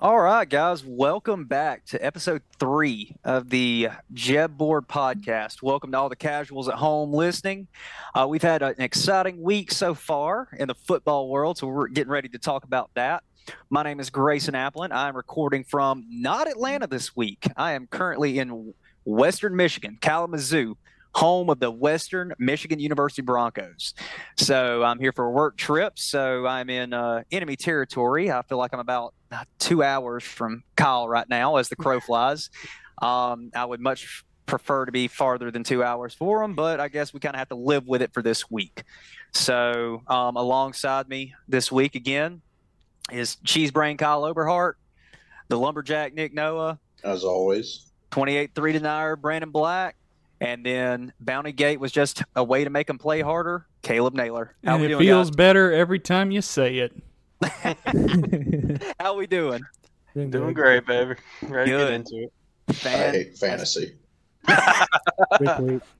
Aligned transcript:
All 0.00 0.20
right, 0.20 0.48
guys, 0.48 0.84
welcome 0.84 1.46
back 1.46 1.84
to 1.86 1.98
episode 1.98 2.42
three 2.60 3.16
of 3.24 3.50
the 3.50 3.88
Jeb 4.14 4.56
Board 4.56 4.86
podcast. 4.86 5.60
Welcome 5.60 5.90
to 5.90 5.98
all 5.98 6.08
the 6.08 6.14
casuals 6.14 6.68
at 6.68 6.76
home 6.76 7.12
listening. 7.12 7.66
Uh, 8.14 8.24
we've 8.28 8.40
had 8.40 8.62
an 8.62 8.76
exciting 8.78 9.42
week 9.42 9.72
so 9.72 9.94
far 9.94 10.50
in 10.56 10.68
the 10.68 10.76
football 10.76 11.28
world, 11.28 11.58
so 11.58 11.66
we're 11.66 11.88
getting 11.88 12.12
ready 12.12 12.28
to 12.28 12.38
talk 12.38 12.62
about 12.62 12.90
that. 12.94 13.24
My 13.70 13.82
name 13.82 13.98
is 13.98 14.08
Grayson 14.08 14.54
Applin. 14.54 14.92
I'm 14.92 15.16
recording 15.16 15.64
from 15.64 16.04
not 16.08 16.46
Atlanta 16.46 16.86
this 16.86 17.16
week. 17.16 17.48
I 17.56 17.72
am 17.72 17.88
currently 17.88 18.38
in 18.38 18.74
Western 19.04 19.56
Michigan, 19.56 19.98
Kalamazoo, 20.00 20.76
home 21.12 21.50
of 21.50 21.58
the 21.58 21.72
Western 21.72 22.32
Michigan 22.38 22.78
University 22.78 23.22
Broncos. 23.22 23.94
So 24.36 24.84
I'm 24.84 25.00
here 25.00 25.10
for 25.10 25.24
a 25.24 25.30
work 25.32 25.56
trip. 25.56 25.98
So 25.98 26.46
I'm 26.46 26.70
in 26.70 26.92
uh, 26.92 27.24
enemy 27.32 27.56
territory. 27.56 28.30
I 28.30 28.42
feel 28.42 28.58
like 28.58 28.72
I'm 28.72 28.78
about 28.78 29.14
two 29.58 29.82
hours 29.82 30.24
from 30.24 30.62
Kyle 30.76 31.08
right 31.08 31.28
now 31.28 31.56
as 31.56 31.68
the 31.68 31.76
crow 31.76 32.00
flies. 32.06 32.50
Um, 33.00 33.50
I 33.54 33.64
would 33.64 33.80
much 33.80 34.24
prefer 34.46 34.86
to 34.86 34.92
be 34.92 35.08
farther 35.08 35.50
than 35.50 35.62
two 35.62 35.84
hours 35.84 36.14
for 36.14 36.42
him, 36.42 36.54
but 36.54 36.80
I 36.80 36.88
guess 36.88 37.12
we 37.12 37.20
kind 37.20 37.34
of 37.34 37.38
have 37.38 37.50
to 37.50 37.54
live 37.54 37.86
with 37.86 38.02
it 38.02 38.12
for 38.12 38.22
this 38.22 38.50
week. 38.50 38.82
So 39.32 40.02
um, 40.06 40.36
alongside 40.36 41.08
me 41.08 41.34
this 41.46 41.70
week 41.70 41.94
again 41.94 42.40
is 43.12 43.36
Cheese 43.44 43.70
Brain 43.70 43.96
Kyle 43.96 44.22
Oberhart, 44.22 44.74
the 45.48 45.58
Lumberjack 45.58 46.14
Nick 46.14 46.32
Noah, 46.34 46.78
as 47.04 47.24
always, 47.24 47.90
28 48.10 48.54
3 48.54 48.72
denier 48.72 49.16
Brandon 49.16 49.50
Black, 49.50 49.96
and 50.40 50.64
then 50.64 51.12
Bounty 51.20 51.52
Gate 51.52 51.78
was 51.78 51.92
just 51.92 52.22
a 52.34 52.42
way 52.42 52.64
to 52.64 52.70
make 52.70 52.88
him 52.88 52.98
play 52.98 53.20
harder. 53.20 53.66
Caleb 53.82 54.14
Naylor. 54.14 54.54
How 54.64 54.74
and 54.74 54.84
it 54.84 54.88
doing, 54.88 55.00
feels 55.00 55.30
guys? 55.30 55.36
better 55.36 55.72
every 55.72 55.98
time 55.98 56.30
you 56.30 56.42
say 56.42 56.78
it. 56.78 56.92
How 59.00 59.16
we 59.16 59.26
doing? 59.26 59.62
Doing, 60.14 60.30
doing 60.30 60.54
great, 60.54 60.86
baby. 60.86 61.14
Ready 61.42 61.70
Good. 61.70 61.78
to 61.78 61.84
get 61.84 61.92
into 61.92 62.16
it. 62.24 62.74
Fan- 62.74 63.08
I 63.08 63.12
hate 63.12 63.38
fantasy. 63.38 63.94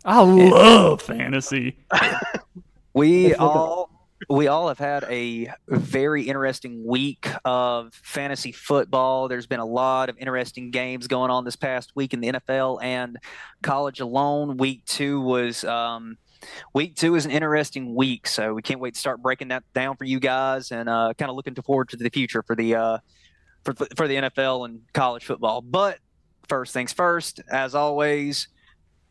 I 0.05 0.23
love 0.23 1.03
fantasy. 1.03 1.77
We 2.95 3.35
all 3.35 3.91
we 4.29 4.49
all 4.49 4.69
have 4.69 4.79
had 4.79 5.05
a 5.05 5.49
very 5.69 6.25
interesting 6.25 6.85
week 6.85 7.29
of 7.45 7.95
fantasy 7.95 8.53
football. 8.53 9.29
There's 9.29 9.47
been 9.47 9.61
a 9.61 9.65
lot 9.65 10.09
of 10.09 10.19
interesting 10.19 10.71
games 10.71 11.07
going 11.07 11.31
on 11.31 11.45
this 11.45 11.57
past 11.57 11.95
week 11.95 12.13
in 12.13 12.21
the 12.21 12.33
NFL 12.33 12.83
and 12.83 13.17
college 13.63 14.01
alone. 14.01 14.57
Week 14.57 14.85
two 14.85 15.21
was 15.21 15.65
um, 15.65 16.19
week 16.75 16.97
two 16.97 17.15
is 17.15 17.25
an 17.25 17.31
interesting 17.31 17.95
week, 17.95 18.27
so 18.27 18.55
we 18.55 18.63
can't 18.63 18.81
wait 18.81 18.95
to 18.95 19.01
start 19.01 19.23
breaking 19.23 19.49
that 19.49 19.65
down 19.75 19.97
for 19.97 20.05
you 20.05 20.21
guys 20.21 20.71
and 20.71 20.89
uh, 20.89 21.13
kind 21.19 21.31
of 21.31 21.37
looking 21.37 21.55
forward 21.55 21.89
to 21.91 21.97
the 21.97 22.11
future 22.11 22.43
for 22.43 22.57
the 22.57 22.75
uh, 22.75 22.99
for 23.65 23.75
for 23.97 24.09
the 24.09 24.17
NFL 24.17 24.65
and 24.65 24.81
college 24.93 25.25
football. 25.25 25.61
But 25.61 25.99
first 26.49 26.73
things 26.73 26.93
first, 26.93 27.41
as 27.51 27.75
always, 27.75 28.49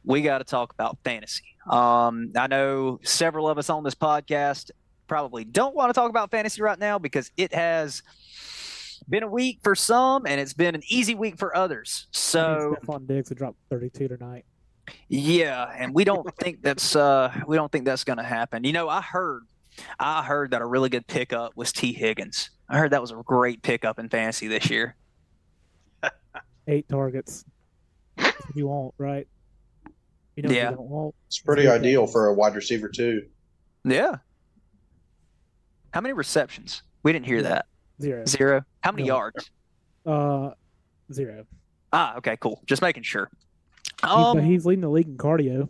we 0.04 0.22
got 0.22 0.40
to 0.40 0.44
talk 0.44 0.74
about 0.74 0.98
fantasy. 1.04 1.44
Um, 1.70 2.32
I 2.36 2.48
know 2.48 3.00
several 3.04 3.50
of 3.50 3.58
us 3.58 3.70
on 3.70 3.84
this 3.84 3.96
podcast 3.96 4.72
probably 5.08 5.44
don't 5.44 5.76
want 5.76 5.90
to 5.90 5.94
talk 5.94 6.10
about 6.10 6.32
fantasy 6.32 6.62
right 6.62 6.80
now 6.80 7.00
because 7.00 7.32
it 7.38 7.54
has 7.54 8.04
been 9.10 9.24
a 9.24 9.28
week 9.28 9.60
for 9.64 9.76
some 9.76 10.26
and 10.26 10.40
it's 10.40 10.54
been 10.54 10.76
an 10.76 10.82
easy 10.88 11.16
week 11.16 11.38
for 11.38 11.56
others. 11.56 12.08
So 12.12 12.76
Stefon 12.82 13.08
Diggs 13.08 13.30
would 13.30 13.38
drop 13.38 13.56
32 13.70 14.08
tonight. 14.10 14.46
Yeah, 15.10 15.72
and 15.78 15.94
we 15.94 16.04
don't 16.04 16.36
think 16.38 16.62
that's 16.62 16.96
uh 16.96 17.34
we 17.48 17.56
don't 17.56 17.72
think 17.72 17.86
that's 17.86 18.04
going 18.04 18.18
to 18.18 18.24
happen. 18.24 18.64
You 18.64 18.74
know, 18.74 18.90
I 18.90 19.02
heard 19.02 19.44
I 20.00 20.24
heard 20.24 20.52
that 20.52 20.62
a 20.62 20.66
really 20.66 20.90
good 20.90 21.08
pickup 21.08 21.54
was 21.56 21.72
Tee 21.72 21.94
Higgins. 21.94 22.50
I 22.70 22.78
heard 22.78 22.92
that 22.92 23.02
was 23.02 23.12
a 23.12 23.22
great 23.26 23.62
pickup 23.62 24.00
in 24.00 24.10
fantasy 24.10 24.48
this 24.48 24.70
year. 24.70 24.96
Eight 26.68 26.88
targets. 26.90 27.46
you 28.56 28.68
won't, 28.68 28.94
right? 28.98 29.28
You 30.36 30.44
know 30.44 30.52
yeah. 30.52 31.12
It's 31.28 31.40
pretty 31.40 31.68
ideal 31.68 32.06
for 32.06 32.28
a 32.28 32.34
wide 32.34 32.56
receiver 32.56 32.90
too. 32.90 33.24
Yeah. 33.84 34.18
How 35.92 36.02
many 36.02 36.14
receptions? 36.14 36.84
We 37.04 37.14
didn't 37.14 37.26
hear 37.26 37.42
that. 37.44 37.66
Zero. 38.02 38.26
Zero. 38.26 38.62
How 38.82 38.92
many 38.92 39.08
no. 39.08 39.16
yards? 39.16 39.52
Uh, 40.06 40.52
zero. 41.12 41.46
Ah, 41.92 42.18
okay, 42.18 42.38
cool. 42.38 42.62
Just 42.66 42.82
making 42.82 43.04
sure. 43.04 43.32
Um, 44.04 44.40
he's, 44.40 44.48
he's 44.48 44.66
leading 44.66 44.82
the 44.82 44.90
league 44.90 45.08
in 45.08 45.18
cardio. 45.18 45.70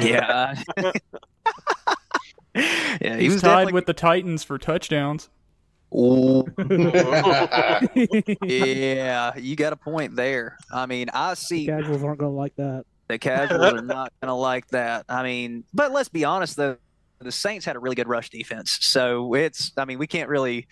Yeah. 0.00 0.60
yeah, 2.54 3.16
he 3.16 3.22
he's 3.22 3.32
was 3.34 3.42
tied 3.42 3.50
definitely... 3.50 3.72
with 3.72 3.86
the 3.86 3.94
Titans 3.94 4.44
for 4.44 4.58
touchdowns. 4.58 5.28
Oh. 5.92 6.46
yeah, 8.44 9.36
you 9.36 9.56
got 9.56 9.72
a 9.72 9.76
point 9.76 10.14
there. 10.14 10.56
I 10.72 10.86
mean, 10.86 11.08
I 11.12 11.34
see 11.34 11.66
the 11.66 11.72
casuals 11.72 12.04
aren't 12.04 12.18
going 12.20 12.32
to 12.32 12.36
like 12.36 12.54
that. 12.56 12.84
The 13.08 13.18
casuals 13.18 13.72
are 13.72 13.82
not 13.82 14.12
going 14.20 14.28
to 14.28 14.34
like 14.34 14.68
that. 14.68 15.04
I 15.08 15.24
mean, 15.24 15.64
but 15.74 15.90
let's 15.90 16.08
be 16.08 16.24
honest 16.24 16.56
though, 16.56 16.76
the 17.18 17.32
Saints 17.32 17.66
had 17.66 17.74
a 17.74 17.80
really 17.80 17.96
good 17.96 18.08
rush 18.08 18.30
defense, 18.30 18.78
so 18.80 19.34
it's. 19.34 19.72
I 19.76 19.84
mean, 19.84 19.98
we 19.98 20.06
can't 20.06 20.28
really 20.28 20.68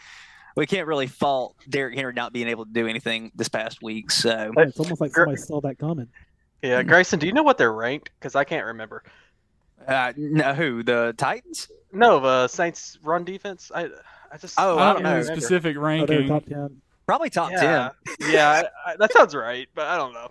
we 0.59 0.67
can't 0.67 0.89
really 0.89 1.07
fault 1.07 1.55
Derrick 1.69 1.95
Henry 1.97 2.13
not 2.13 2.33
being 2.33 2.49
able 2.49 2.65
to 2.65 2.73
do 2.73 2.89
anything 2.89 3.31
this 3.37 3.49
past 3.49 3.81
week. 3.81 4.11
So 4.11 4.53
it's 4.57 4.79
almost 4.79 5.01
like 5.01 5.15
somebody 5.15 5.37
saw 5.37 5.61
that 5.61 5.79
coming. 5.79 6.09
Yeah, 6.63 6.83
Grayson, 6.83 7.19
do 7.19 7.27
you 7.27 7.33
know 7.33 7.43
what 7.43 7.59
they're 7.59 7.73
ranked? 7.73 8.11
Because 8.19 8.35
I 8.35 8.45
can't 8.45 8.67
remember. 8.67 9.05
Uh, 9.87 10.13
no, 10.17 10.55
who 10.55 10.83
the 10.83 11.15
Titans? 11.17 11.69
No, 11.93 12.21
the 12.21 12.49
Saints 12.49 12.99
run 13.03 13.25
defense. 13.25 13.71
I, 13.75 13.89
I 14.31 14.39
just 14.39 14.59
oh, 14.59 14.79
I 14.79 14.93
don't, 14.93 15.03
know 15.03 15.23
specific 15.23 15.77
ranking. 15.79 16.25
Oh, 16.31 16.41
top 16.41 16.47
10. 16.47 16.81
Probably 17.07 17.31
top 17.31 17.53
yeah. 17.53 17.91
ten. 18.07 18.31
yeah, 18.31 18.51
I, 18.51 18.65
I, 18.93 18.97
that 18.97 19.13
sounds 19.13 19.35
right, 19.35 19.67
but 19.75 19.87
I 19.87 19.97
don't 19.97 20.13
know. 20.13 20.31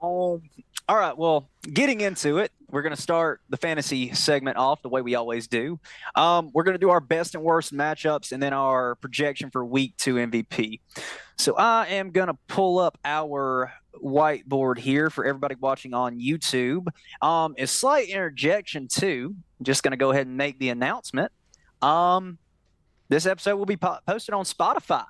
Um, 0.00 0.42
all 0.88 0.96
right. 0.96 1.16
Well, 1.16 1.50
getting 1.70 2.00
into 2.00 2.38
it, 2.38 2.50
we're 2.70 2.80
going 2.80 2.94
to 2.94 3.00
start 3.00 3.42
the 3.50 3.58
fantasy 3.58 4.14
segment 4.14 4.56
off 4.56 4.80
the 4.80 4.88
way 4.88 5.02
we 5.02 5.16
always 5.16 5.46
do. 5.46 5.78
Um, 6.14 6.50
we're 6.54 6.62
going 6.62 6.76
to 6.76 6.80
do 6.80 6.88
our 6.88 7.00
best 7.00 7.34
and 7.34 7.44
worst 7.44 7.74
matchups 7.74 8.32
and 8.32 8.42
then 8.42 8.54
our 8.54 8.94
projection 8.94 9.50
for 9.50 9.64
week 9.64 9.94
two 9.98 10.14
MVP. 10.14 10.80
So 11.36 11.56
I 11.56 11.88
am 11.88 12.10
going 12.10 12.28
to 12.28 12.38
pull 12.46 12.78
up 12.78 12.96
our 13.04 13.72
whiteboard 14.02 14.78
here 14.78 15.10
for 15.10 15.24
everybody 15.24 15.54
watching 15.60 15.94
on 15.94 16.18
YouTube. 16.18 16.86
Um, 17.22 17.54
a 17.58 17.66
slight 17.66 18.08
interjection 18.08 18.88
too. 18.88 19.34
I'm 19.58 19.64
just 19.64 19.82
going 19.82 19.92
to 19.92 19.96
go 19.96 20.10
ahead 20.10 20.26
and 20.26 20.36
make 20.36 20.58
the 20.58 20.68
announcement. 20.68 21.32
Um, 21.82 22.38
this 23.08 23.26
episode 23.26 23.56
will 23.56 23.66
be 23.66 23.76
po- 23.76 23.98
posted 24.06 24.34
on 24.34 24.44
Spotify. 24.44 25.04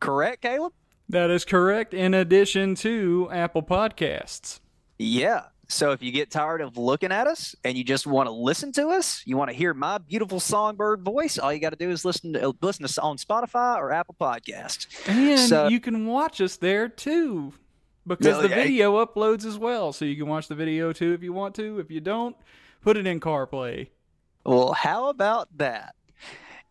Correct, 0.00 0.42
Caleb? 0.42 0.72
That 1.08 1.30
is 1.30 1.44
correct. 1.44 1.92
In 1.92 2.14
addition 2.14 2.74
to 2.76 3.28
Apple 3.32 3.62
Podcasts. 3.62 4.60
Yeah. 4.98 5.44
So 5.70 5.92
if 5.92 6.02
you 6.02 6.10
get 6.10 6.30
tired 6.30 6.60
of 6.60 6.76
looking 6.76 7.12
at 7.12 7.28
us 7.28 7.54
and 7.64 7.78
you 7.78 7.84
just 7.84 8.06
want 8.06 8.26
to 8.26 8.32
listen 8.32 8.72
to 8.72 8.88
us, 8.88 9.22
you 9.24 9.36
want 9.36 9.50
to 9.50 9.56
hear 9.56 9.72
my 9.72 9.98
beautiful 9.98 10.40
songbird 10.40 11.02
voice, 11.02 11.38
all 11.38 11.52
you 11.52 11.60
got 11.60 11.70
to 11.70 11.76
do 11.76 11.90
is 11.90 12.04
listen 12.04 12.32
to 12.32 12.54
listen 12.60 12.82
to 12.82 12.86
us 12.86 12.98
on 12.98 13.16
Spotify 13.16 13.76
or 13.76 13.92
Apple 13.92 14.16
Podcasts. 14.20 14.86
And 15.08 15.38
so, 15.38 15.68
you 15.68 15.78
can 15.78 16.06
watch 16.06 16.40
us 16.40 16.56
there 16.56 16.88
too 16.88 17.52
because 18.06 18.42
the 18.42 18.48
video 18.48 19.04
uploads 19.04 19.44
as 19.44 19.58
well. 19.58 19.92
So 19.92 20.04
you 20.04 20.16
can 20.16 20.26
watch 20.26 20.48
the 20.48 20.54
video 20.54 20.92
too 20.92 21.12
if 21.12 21.22
you 21.22 21.32
want 21.32 21.54
to. 21.56 21.78
If 21.78 21.90
you 21.90 22.00
don't, 22.00 22.36
put 22.82 22.96
it 22.96 23.06
in 23.06 23.20
CarPlay. 23.20 23.88
Well, 24.44 24.72
how 24.72 25.08
about 25.08 25.48
that? 25.58 25.94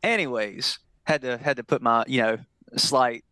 Anyways, 0.01 0.79
had 1.03 1.21
to 1.21 1.37
had 1.37 1.57
to 1.57 1.63
put 1.63 1.81
my 1.81 2.03
you 2.07 2.21
know 2.21 2.37
slight 2.77 3.25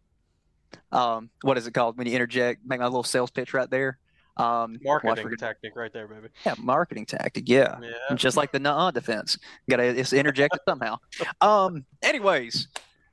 um 0.92 1.30
what 1.42 1.58
is 1.58 1.68
it 1.68 1.74
called 1.74 1.98
when 1.98 2.08
you 2.08 2.14
interject 2.14 2.66
make 2.66 2.80
my 2.80 2.86
little 2.86 3.04
sales 3.04 3.32
pitch 3.32 3.54
right 3.54 3.70
there. 3.70 4.00
Um, 4.38 4.80
marketing 4.84 5.36
tactic 5.38 5.76
right 5.76 5.92
there, 5.92 6.08
baby. 6.08 6.28
Yeah, 6.46 6.54
marketing 6.60 7.08
tactic. 7.08 7.50
Yeah, 7.50 7.80
yeah. 7.82 8.16
just 8.16 8.38
like 8.38 8.52
the 8.52 8.60
nah 8.60 8.92
defense. 8.92 9.38
Got 9.68 9.78
to 9.78 9.84
it's 9.84 10.14
interjected 10.14 10.60
somehow. 10.68 11.00
Um, 11.42 11.86
anyways, 12.04 12.68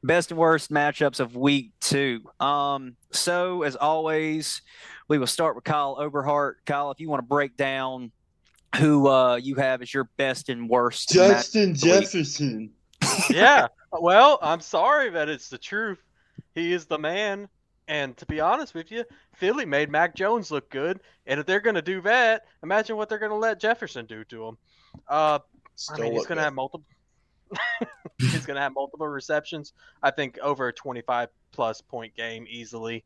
best 0.04 0.30
and 0.30 0.38
worst 0.38 0.70
matchups 0.70 1.18
of 1.18 1.34
week 1.34 1.72
two. 1.80 2.20
Um, 2.38 2.96
so 3.10 3.62
as 3.62 3.74
always, 3.76 4.62
we 5.08 5.18
will 5.18 5.26
start 5.26 5.54
with 5.54 5.64
Kyle 5.64 5.96
Oberhart. 5.96 6.54
Kyle, 6.66 6.90
if 6.90 7.00
you 7.00 7.08
want 7.08 7.20
to 7.20 7.26
break 7.26 7.56
down 7.56 8.12
who 8.76 9.08
uh, 9.08 9.36
you 9.36 9.54
have 9.56 9.82
as 9.82 9.92
your 9.92 10.04
best 10.16 10.48
and 10.48 10.68
worst, 10.68 11.08
Justin 11.08 11.74
Jefferson. 11.74 12.70
yeah. 13.30 13.68
Well, 13.92 14.38
I'm 14.42 14.60
sorry 14.60 15.10
that 15.10 15.28
it's 15.28 15.48
the 15.48 15.58
truth. 15.58 16.02
He 16.54 16.72
is 16.72 16.86
the 16.86 16.98
man. 16.98 17.48
And 17.86 18.16
to 18.16 18.26
be 18.26 18.40
honest 18.40 18.74
with 18.74 18.90
you, 18.90 19.04
Philly 19.34 19.66
made 19.66 19.90
Mac 19.90 20.14
Jones 20.14 20.50
look 20.50 20.70
good. 20.70 21.00
And 21.26 21.38
if 21.38 21.46
they're 21.46 21.60
going 21.60 21.74
to 21.74 21.82
do 21.82 22.00
that, 22.02 22.46
imagine 22.62 22.96
what 22.96 23.08
they're 23.08 23.18
going 23.18 23.30
to 23.30 23.36
let 23.36 23.60
Jefferson 23.60 24.06
do 24.06 24.24
to 24.24 24.48
him. 24.48 24.58
Uh, 25.08 25.38
I 25.90 26.00
mean, 26.00 26.12
he's 26.12 26.26
going 26.26 26.38
to 26.38 26.44
have 26.44 26.54
multiple. 26.54 26.86
he's 28.18 28.46
going 28.46 28.56
to 28.56 28.62
have 28.62 28.74
multiple 28.74 29.08
receptions. 29.08 29.72
I 30.02 30.10
think 30.10 30.38
over 30.38 30.68
a 30.68 30.72
25 30.72 31.28
plus 31.52 31.80
point 31.80 32.14
game 32.14 32.46
easily. 32.48 33.04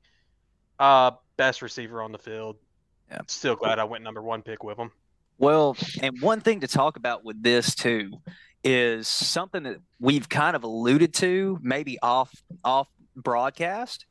Uh, 0.78 1.12
best 1.36 1.62
receiver 1.62 2.02
on 2.02 2.12
the 2.12 2.18
field. 2.18 2.56
Yeah. 3.10 3.20
Still 3.26 3.56
glad 3.56 3.78
I 3.78 3.84
went 3.84 4.04
number 4.04 4.22
one 4.22 4.42
pick 4.42 4.62
with 4.62 4.78
him. 4.78 4.90
Well, 5.38 5.76
and 6.02 6.20
one 6.20 6.40
thing 6.40 6.60
to 6.60 6.68
talk 6.68 6.96
about 6.96 7.24
with 7.24 7.42
this 7.42 7.74
too 7.74 8.12
is 8.64 9.06
something 9.06 9.62
that 9.62 9.78
we've 10.00 10.28
kind 10.28 10.56
of 10.56 10.64
alluded 10.64 11.14
to, 11.14 11.58
maybe 11.62 11.98
off 12.02 12.30
off 12.64 12.88
broadcast, 13.16 14.04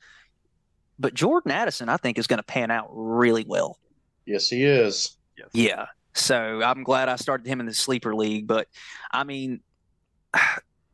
but 0.99 1.13
Jordan 1.13 1.51
Addison, 1.51 1.89
I 1.89 1.97
think, 1.97 2.17
is 2.17 2.27
going 2.27 2.39
to 2.39 2.43
pan 2.45 2.71
out 2.71 2.87
really 2.91 3.45
well. 3.47 3.77
Yes, 4.25 4.49
he 4.49 4.63
is. 4.63 5.17
Yes. 5.37 5.49
Yeah. 5.53 5.85
So 6.13 6.61
I'm 6.63 6.83
glad 6.83 7.09
I 7.09 7.15
started 7.17 7.45
him 7.45 7.59
in 7.59 7.65
the 7.65 7.73
sleeper 7.73 8.15
league. 8.15 8.47
But 8.47 8.67
I 9.11 9.23
mean, 9.23 9.61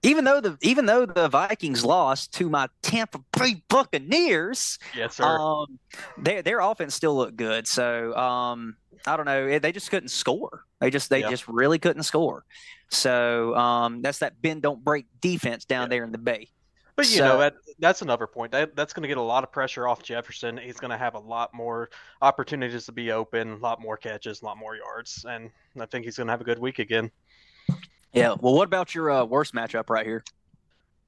even 0.03 0.25
though 0.25 0.39
the 0.41 0.57
even 0.61 0.85
though 0.85 1.05
the 1.05 1.27
Vikings 1.29 1.83
lost 1.83 2.33
to 2.35 2.49
my 2.49 2.67
Tampa 2.81 3.19
Bay 3.37 3.63
Buccaneers, 3.69 4.77
Yes, 4.95 5.15
sir. 5.15 5.23
um, 5.23 5.79
their 6.17 6.41
their 6.41 6.59
offense 6.59 6.93
still 6.93 7.15
looked 7.15 7.37
good. 7.37 7.67
So 7.67 8.15
um, 8.15 8.75
I 9.07 9.17
don't 9.17 9.25
know. 9.25 9.57
They 9.59 9.71
just 9.71 9.89
couldn't 9.89 10.09
score. 10.09 10.65
They 10.79 10.89
just 10.89 11.09
they 11.09 11.21
Yeah. 11.21 11.29
just 11.29 11.47
really 11.47 11.79
couldn't 11.79 12.03
score. 12.03 12.45
So 12.89 13.55
um, 13.55 14.01
that's 14.01 14.19
that 14.19 14.41
bend 14.41 14.61
don't 14.61 14.83
break 14.83 15.07
defense 15.21 15.65
down 15.65 15.83
Yeah. 15.83 15.87
there 15.89 16.03
in 16.03 16.11
the 16.11 16.17
Bay. 16.17 16.49
But 16.95 17.09
you 17.09 17.17
So- 17.17 17.25
know 17.25 17.37
that 17.39 17.55
that's 17.79 18.03
another 18.03 18.27
point. 18.27 18.51
That 18.51 18.75
that's 18.75 18.93
going 18.93 19.01
to 19.01 19.07
get 19.07 19.17
a 19.17 19.21
lot 19.21 19.43
of 19.43 19.51
pressure 19.51 19.87
off 19.87 20.03
Jefferson. 20.03 20.57
He's 20.57 20.79
going 20.79 20.91
to 20.91 20.97
have 20.97 21.15
a 21.15 21.19
lot 21.19 21.51
more 21.53 21.89
opportunities 22.21 22.85
to 22.85 22.91
be 22.91 23.11
open, 23.11 23.53
a 23.53 23.57
lot 23.57 23.81
more 23.81 23.97
catches, 23.97 24.41
a 24.41 24.45
lot 24.45 24.57
more 24.57 24.75
yards, 24.75 25.25
and 25.27 25.49
I 25.79 25.87
think 25.87 26.05
he's 26.05 26.17
going 26.17 26.27
to 26.27 26.31
have 26.31 26.41
a 26.41 26.43
good 26.43 26.59
week 26.59 26.77
again. 26.77 27.09
Yeah. 28.13 28.35
Well, 28.39 28.53
what 28.53 28.65
about 28.65 28.93
your 28.93 29.11
uh, 29.11 29.25
worst 29.25 29.53
matchup 29.53 29.89
right 29.89 30.05
here? 30.05 30.23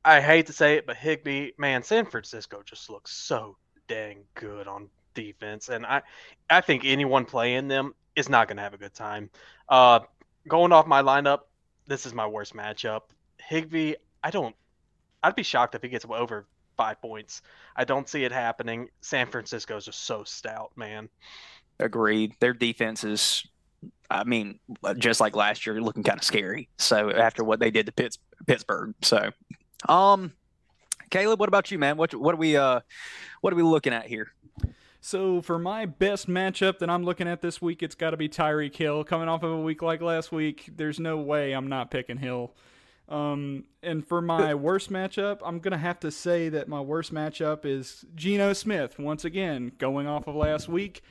I 0.04 0.22
hate 0.22 0.48
to 0.48 0.54
say 0.54 0.76
it, 0.76 0.86
but 0.86 0.98
Higbee, 0.98 1.52
man, 1.58 1.82
San 1.84 2.06
Francisco 2.06 2.62
just 2.64 2.90
looks 2.90 3.12
so 3.12 3.58
dang 3.88 4.24
good 4.36 4.68
on 4.68 4.90
defense, 5.14 5.70
and 5.70 5.86
I 5.86 6.02
I 6.50 6.62
think 6.62 6.84
anyone 6.86 7.26
playing 7.26 7.68
them 7.68 7.96
is 8.16 8.30
not 8.30 8.48
going 8.48 8.58
to 8.58 8.64
have 8.64 8.74
a 8.74 8.78
good 8.78 8.94
time. 8.94 9.30
Uh, 9.68 10.02
going 10.48 10.72
off 10.72 10.86
my 10.86 11.02
lineup, 11.02 11.40
this 11.88 12.06
is 12.06 12.14
my 12.14 12.28
worst 12.28 12.54
matchup. 12.54 13.02
Higbee, 13.40 13.96
I 14.24 14.32
don't. 14.32 14.56
I'd 15.24 15.36
be 15.36 15.44
shocked 15.44 15.76
if 15.76 15.82
he 15.82 15.90
gets 15.90 16.06
over 16.08 16.46
five 16.78 17.02
points. 17.02 17.42
I 17.76 17.84
don't 17.84 18.08
see 18.08 18.24
it 18.24 18.32
happening. 18.32 18.90
San 19.02 19.28
Francisco 19.28 19.78
is 19.78 19.86
just 19.86 20.04
so 20.06 20.24
stout, 20.24 20.72
man. 20.76 21.10
Agreed. 21.80 22.34
Their 22.40 22.54
defense 22.54 23.04
is, 23.04 23.46
I 24.10 24.24
mean, 24.24 24.60
just 24.98 25.20
like 25.20 25.36
last 25.36 25.66
year, 25.66 25.82
looking 25.82 26.04
kind 26.04 26.20
of 26.20 26.24
scary. 26.24 26.70
So 26.78 27.12
after 27.12 27.44
what 27.44 27.60
they 27.60 27.72
did 27.72 27.88
to 27.88 27.92
Pitts, 27.92 28.18
Pittsburgh, 28.46 28.94
so, 29.02 29.32
um, 29.90 30.34
Caleb, 31.10 31.40
what 31.40 31.50
about 31.50 31.72
you, 31.72 31.80
man? 31.80 31.98
What 31.98 32.14
what 32.14 32.34
are 32.34 32.38
we 32.38 32.58
uh, 32.58 32.82
what 33.42 33.54
are 33.54 33.56
we 33.56 33.64
looking 33.64 33.94
at 33.94 34.08
here? 34.08 34.32
So 35.02 35.42
for 35.42 35.60
my 35.60 35.86
best 35.86 36.28
matchup 36.28 36.80
that 36.80 36.90
I'm 36.90 37.04
looking 37.04 37.28
at 37.28 37.42
this 37.42 37.62
week, 37.62 37.84
it's 37.84 37.94
got 37.94 38.10
to 38.10 38.18
be 38.18 38.28
Tyreek 38.28 38.76
Hill. 38.76 39.04
Coming 39.04 39.28
off 39.28 39.44
of 39.44 39.52
a 39.52 39.62
week 39.62 39.84
like 39.84 40.02
last 40.02 40.32
week, 40.32 40.72
there's 40.76 41.00
no 41.00 41.18
way 41.18 41.54
I'm 41.54 41.68
not 41.68 41.92
picking 41.92 42.18
Hill. 42.18 42.56
Um, 43.08 43.66
and 43.84 44.06
for 44.06 44.20
my 44.20 44.56
worst 44.56 44.92
matchup, 44.92 45.42
I'm 45.46 45.60
gonna 45.60 45.78
have 45.78 46.00
to 46.00 46.12
say 46.12 46.50
that 46.50 46.68
my 46.68 46.82
worst 46.82 47.14
matchup 47.14 47.66
is 47.66 48.04
Geno 48.16 48.54
Smith. 48.54 48.98
Once 48.98 49.24
again, 49.26 49.74
going 49.78 50.08
off 50.08 50.28
of 50.28 50.36
last 50.36 50.68
week, 50.68 51.04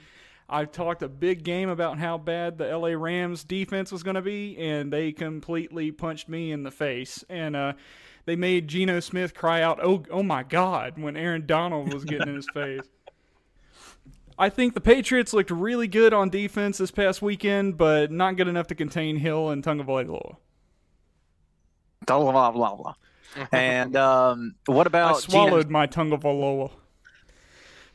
I 0.49 0.67
talked 0.67 1.03
a 1.03 1.09
big 1.09 1.43
game 1.43 1.69
about 1.69 1.99
how 1.99 2.19
bad 2.19 2.59
the 2.59 2.77
LA 2.77 2.91
Rams 2.91 3.45
defense 3.45 3.91
was 3.91 4.03
gonna 4.03 4.23
be, 4.23 4.57
and 4.59 4.93
they 4.93 5.13
completely 5.13 5.91
punched 5.91 6.29
me 6.29 6.53
in 6.53 6.63
the 6.63 6.71
face. 6.71 7.25
And 7.29 7.57
uh, 7.57 7.73
they 8.27 8.37
made 8.37 8.69
Geno 8.69 9.01
Smith 9.01 9.35
cry 9.35 9.63
out, 9.63 9.81
"Oh, 9.83 10.05
oh 10.11 10.23
my 10.23 10.43
God!" 10.43 10.99
when 10.99 11.17
Aaron 11.17 11.47
Donald 11.47 11.93
was 11.93 12.05
getting 12.05 12.29
in 12.29 12.35
his 12.37 12.49
face. 12.55 12.83
I 14.39 14.49
think 14.49 14.75
the 14.75 14.81
Patriots 14.81 15.33
looked 15.33 15.51
really 15.51 15.87
good 15.87 16.13
on 16.13 16.29
defense 16.29 16.79
this 16.79 16.91
past 16.91 17.23
weekend, 17.23 17.79
but 17.79 18.11
not 18.11 18.37
good 18.37 18.49
enough 18.49 18.67
to 18.69 18.75
contain 18.75 19.17
Hill 19.17 19.51
and 19.51 19.63
Tungavailoa. 19.63 20.37
Blah 22.07 22.33
blah 22.33 22.51
blah 22.51 22.75
blah. 22.75 22.95
And 23.53 23.97
um, 23.97 24.55
what 24.67 24.87
I 24.87 24.89
about 24.89 25.21
swallowed 25.21 25.71
my 25.71 25.87
Tungavailoa. 25.87 26.71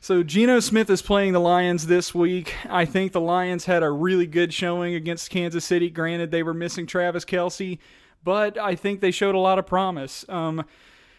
So 0.02 0.22
Geno 0.22 0.60
Smith 0.60 0.88
is 0.88 1.02
playing 1.02 1.34
the 1.34 1.40
Lions 1.40 1.86
this 1.86 2.14
week. 2.14 2.54
I 2.70 2.86
think 2.86 3.12
the 3.12 3.20
Lions 3.20 3.66
had 3.66 3.82
a 3.82 3.90
really 3.90 4.26
good 4.26 4.54
showing 4.54 4.94
against 4.94 5.28
Kansas 5.28 5.62
City. 5.62 5.90
Granted, 5.90 6.30
they 6.30 6.42
were 6.42 6.54
missing 6.54 6.86
Travis 6.86 7.26
Kelce, 7.26 7.78
but 8.24 8.56
I 8.56 8.76
think 8.76 9.02
they 9.02 9.10
showed 9.10 9.34
a 9.34 9.38
lot 9.38 9.58
of 9.58 9.66
promise. 9.66 10.24
Um, 10.30 10.64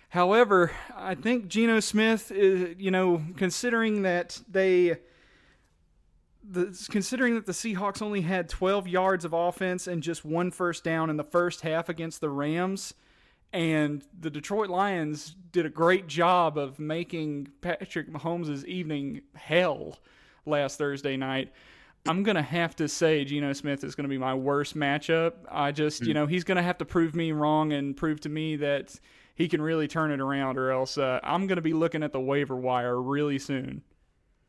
however, 0.10 0.72
I 0.96 1.14
think 1.14 1.48
Geno 1.48 1.80
Smith 1.80 2.32
is, 2.32 2.76
you 2.80 2.90
know, 2.90 3.22
considering 3.38 4.02
that 4.02 4.42
they 4.50 4.98
the, 6.44 6.88
considering 6.90 7.36
that 7.36 7.46
the 7.46 7.52
Seahawks 7.52 8.02
only 8.02 8.22
had 8.22 8.50
12 8.50 8.88
yards 8.88 9.26
of 9.26 9.32
offense 9.32 9.86
and 9.86 10.02
just 10.02 10.26
one 10.26 10.50
first 10.50 10.84
down 10.84 11.12
in 11.12 11.18
the 11.18 11.24
first 11.24 11.62
half 11.62 11.88
against 11.88 12.20
the 12.20 12.32
Rams, 12.32 12.96
and 13.54 14.04
the 14.20 14.30
Detroit 14.30 14.70
Lions 14.70 15.36
did 15.52 15.66
a 15.66 15.70
great 15.70 16.08
job 16.08 16.58
of 16.58 16.80
making 16.80 17.50
Patrick 17.62 18.12
Mahomes' 18.12 18.66
evening 18.66 19.22
hell 19.36 20.00
last 20.46 20.78
Thursday 20.78 21.18
night. 21.18 21.52
I'm 22.08 22.24
going 22.24 22.36
to 22.36 22.42
have 22.42 22.76
to 22.78 22.88
say 22.88 23.24
Geno 23.26 23.54
Smith 23.54 23.84
is 23.84 23.94
going 23.94 24.06
to 24.06 24.10
be 24.10 24.18
my 24.18 24.34
worst 24.34 24.76
matchup. 24.76 25.34
I 25.50 25.72
just, 25.72 26.06
you 26.06 26.14
know, 26.14 26.26
he's 26.26 26.44
going 26.44 26.56
to 26.56 26.64
have 26.64 26.80
to 26.80 26.86
prove 26.86 27.14
me 27.14 27.32
wrong 27.32 27.74
and 27.74 27.96
prove 27.96 28.20
to 28.22 28.30
me 28.30 28.56
that 28.56 29.00
he 29.36 29.48
can 29.48 29.62
really 29.62 29.88
turn 29.88 30.12
it 30.12 30.20
around, 30.20 30.58
or 30.58 30.72
else 30.72 30.98
uh, 30.98 31.20
I'm 31.24 31.46
going 31.46 31.58
to 31.58 31.62
be 31.62 31.74
looking 31.74 32.02
at 32.02 32.12
the 32.12 32.20
waiver 32.20 32.56
wire 32.56 33.00
really 33.00 33.38
soon. 33.38 33.84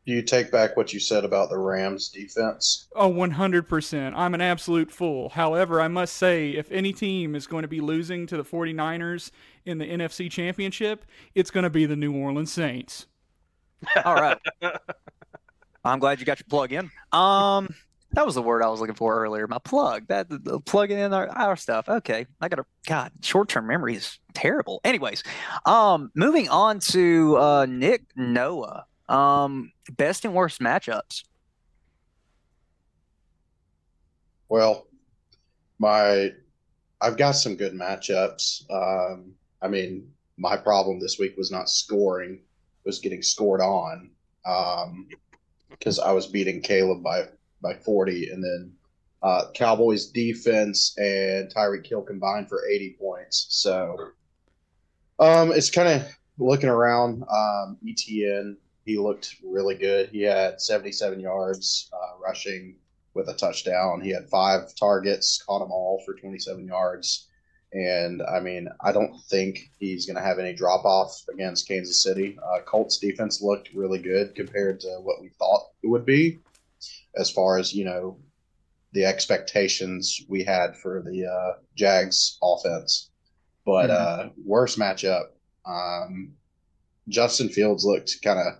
Do 0.05 0.11
you 0.11 0.21
take 0.21 0.51
back 0.51 0.75
what 0.75 0.91
you 0.91 0.99
said 0.99 1.23
about 1.23 1.49
the 1.49 1.57
Rams 1.57 2.09
defense? 2.09 2.89
Oh, 2.93 3.09
100%. 3.09 4.13
I'm 4.13 4.33
an 4.33 4.41
absolute 4.41 4.91
fool. 4.91 5.29
However, 5.29 5.79
I 5.79 5.87
must 5.87 6.17
say, 6.17 6.51
if 6.51 6.69
any 6.71 6.91
team 6.91 7.35
is 7.35 7.47
going 7.47 7.61
to 7.61 7.69
be 7.69 7.79
losing 7.79 8.27
to 8.27 8.35
the 8.35 8.43
49ers 8.43 9.31
in 9.65 9.77
the 9.77 9.85
NFC 9.85 10.29
Championship, 10.29 11.05
it's 11.35 11.51
going 11.51 11.63
to 11.63 11.69
be 11.69 11.85
the 11.85 11.95
New 11.95 12.13
Orleans 12.13 12.51
Saints. 12.51 13.07
All 14.05 14.15
right. 14.15 14.37
I'm 15.85 15.99
glad 15.99 16.19
you 16.19 16.25
got 16.25 16.39
your 16.39 16.47
plug 16.49 16.73
in. 16.73 16.91
Um, 17.13 17.73
that 18.11 18.25
was 18.25 18.35
the 18.35 18.41
word 18.41 18.61
I 18.61 18.67
was 18.67 18.79
looking 18.79 18.95
for 18.95 19.21
earlier. 19.21 19.47
My 19.47 19.57
plug. 19.57 20.07
That 20.07 20.29
the, 20.29 20.37
the 20.37 20.59
plugging 20.59 20.97
in 20.99 21.13
our, 21.13 21.29
our 21.29 21.55
stuff. 21.55 21.89
Okay, 21.89 22.25
I 22.39 22.47
got 22.47 22.57
to. 22.57 22.65
God, 22.85 23.11
short 23.21 23.49
term 23.49 23.67
memory 23.67 23.95
is 23.95 24.19
terrible. 24.33 24.81
Anyways, 24.83 25.23
um, 25.65 26.11
moving 26.15 26.47
on 26.49 26.79
to 26.79 27.37
uh, 27.37 27.65
Nick 27.65 28.03
Noah. 28.15 28.85
Um, 29.09 29.71
best 29.91 30.25
and 30.25 30.33
worst 30.33 30.59
matchups. 30.59 31.23
Well, 34.49 34.87
my 35.79 36.31
I've 37.01 37.17
got 37.17 37.31
some 37.31 37.55
good 37.55 37.73
matchups. 37.73 38.69
Um, 38.71 39.33
I 39.61 39.67
mean, 39.67 40.09
my 40.37 40.57
problem 40.57 40.99
this 40.99 41.19
week 41.19 41.35
was 41.37 41.51
not 41.51 41.69
scoring, 41.69 42.41
was 42.85 42.99
getting 42.99 43.21
scored 43.21 43.61
on. 43.61 44.09
Um, 44.45 45.07
because 45.69 45.99
I 45.99 46.11
was 46.11 46.27
beating 46.27 46.61
Caleb 46.61 47.03
by 47.03 47.27
by 47.61 47.73
40, 47.75 48.29
and 48.29 48.43
then 48.43 48.73
uh, 49.21 49.45
Cowboys 49.53 50.07
defense 50.07 50.95
and 50.97 51.53
Tyreek 51.53 51.87
Hill 51.87 52.01
combined 52.01 52.49
for 52.49 52.67
80 52.67 52.97
points. 52.99 53.47
So 53.49 53.97
um, 55.19 55.51
it's 55.51 55.69
kind 55.69 55.89
of 55.89 56.07
looking 56.37 56.69
around. 56.69 57.23
Um, 57.23 57.77
ETN, 57.85 58.57
he 58.85 58.97
looked 58.97 59.35
really 59.43 59.75
good. 59.75 60.09
He 60.09 60.21
had 60.21 60.61
77 60.61 61.19
yards 61.19 61.89
uh, 61.93 62.19
rushing 62.21 62.75
with 63.13 63.29
a 63.29 63.33
touchdown. 63.33 64.01
He 64.01 64.11
had 64.11 64.29
five 64.29 64.75
targets, 64.75 65.41
caught 65.41 65.59
them 65.59 65.71
all 65.71 66.01
for 66.05 66.15
27 66.15 66.65
yards. 66.67 67.27
And 67.71 68.21
I 68.21 68.39
mean, 68.39 68.67
I 68.81 68.91
don't 68.91 69.19
think 69.29 69.71
he's 69.79 70.05
going 70.05 70.17
to 70.17 70.21
have 70.21 70.37
any 70.37 70.53
drop 70.53 70.85
off 70.85 71.23
against 71.33 71.67
Kansas 71.67 72.03
City. 72.03 72.37
Uh, 72.43 72.61
Colts 72.61 72.97
defense 72.97 73.41
looked 73.41 73.73
really 73.73 73.99
good 73.99 74.35
compared 74.35 74.79
to 74.81 74.99
what 75.01 75.21
we 75.21 75.29
thought 75.29 75.69
it 75.81 75.87
would 75.87 76.05
be, 76.05 76.39
as 77.15 77.31
far 77.31 77.57
as 77.57 77.73
you 77.73 77.85
know, 77.85 78.17
the 78.91 79.05
expectations 79.05 80.21
we 80.27 80.43
had 80.43 80.75
for 80.77 81.01
the 81.01 81.25
uh, 81.25 81.59
Jags 81.75 82.37
offense. 82.43 83.09
But 83.65 83.89
uh, 83.89 84.29
worst 84.45 84.77
matchup, 84.77 85.29
um, 85.65 86.33
Justin 87.07 87.49
Fields 87.49 87.85
looked 87.85 88.21
kind 88.23 88.39
of. 88.39 88.59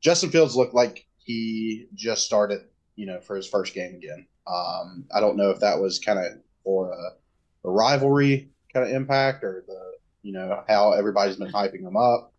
Justin 0.00 0.30
Fields 0.30 0.56
looked 0.56 0.74
like 0.74 1.06
he 1.18 1.86
just 1.94 2.24
started, 2.24 2.62
you 2.96 3.06
know, 3.06 3.20
for 3.20 3.36
his 3.36 3.46
first 3.46 3.74
game 3.74 3.94
again. 3.94 4.26
Um, 4.46 5.04
I 5.14 5.20
don't 5.20 5.36
know 5.36 5.50
if 5.50 5.60
that 5.60 5.78
was 5.78 5.98
kind 5.98 6.18
of 6.18 6.26
for 6.64 6.92
a 6.92 7.20
the 7.62 7.70
rivalry 7.70 8.50
kind 8.72 8.86
of 8.86 8.92
impact 8.92 9.44
or 9.44 9.64
the 9.66 9.92
you 10.22 10.32
know 10.32 10.62
how 10.68 10.92
everybody's 10.92 11.36
been 11.36 11.52
hyping 11.52 11.80
him 11.80 11.96
up. 11.96 12.32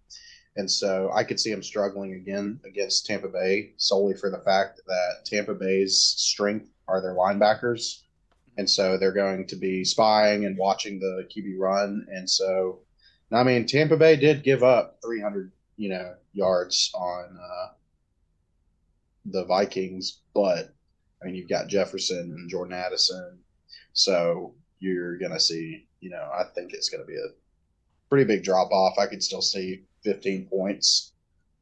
And 0.57 0.69
so 0.69 1.09
i 1.13 1.23
could 1.23 1.39
see 1.39 1.51
him 1.51 1.63
struggling 1.63 2.13
again 2.13 2.59
against 2.65 3.05
tampa 3.05 3.29
bay 3.29 3.73
solely 3.77 4.15
for 4.15 4.29
the 4.29 4.39
fact 4.39 4.81
that 4.85 5.25
tampa 5.25 5.53
bay's 5.53 5.97
strength 5.97 6.69
are 6.87 7.01
their 7.01 7.15
linebackers. 7.15 8.01
And 8.57 8.69
so 8.69 8.97
they're 8.97 9.13
going 9.13 9.47
to 9.47 9.55
be 9.55 9.85
spying 9.85 10.45
and 10.45 10.57
watching 10.57 10.99
the 10.99 11.27
qb 11.33 11.57
run. 11.57 12.05
And 12.09 12.29
so 12.29 12.79
i 13.31 13.43
mean 13.43 13.65
tampa 13.65 13.95
bay 13.95 14.15
did 14.17 14.43
give 14.43 14.63
up 14.63 14.99
300 15.03 15.51
you 15.77 15.89
know 15.89 16.15
yards 16.33 16.91
on 16.95 17.37
uh, 17.37 17.67
the 19.25 19.45
vikings 19.45 20.21
but 20.33 20.73
i 21.21 21.25
mean 21.25 21.35
you've 21.35 21.49
got 21.49 21.67
jefferson 21.67 22.33
and 22.37 22.49
jordan 22.49 22.73
addison 22.73 23.39
so 23.93 24.55
you're 24.79 25.17
going 25.17 25.31
to 25.31 25.39
see, 25.39 25.87
you 25.99 26.09
know, 26.09 26.29
I 26.33 26.43
think 26.55 26.73
it's 26.73 26.89
going 26.89 27.01
to 27.01 27.07
be 27.07 27.15
a 27.15 27.29
pretty 28.09 28.25
big 28.25 28.43
drop 28.43 28.71
off. 28.71 28.97
I 28.97 29.05
could 29.05 29.23
still 29.23 29.41
see 29.41 29.83
15 30.03 30.47
points 30.47 31.13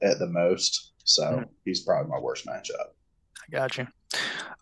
at 0.02 0.20
the 0.20 0.28
most. 0.28 0.94
So 1.04 1.24
mm-hmm. 1.24 1.44
he's 1.66 1.82
probably 1.82 2.10
my 2.10 2.20
worst 2.20 2.48
matchup. 2.48 2.94
I 3.36 3.52
got 3.52 3.78
you. 3.78 3.88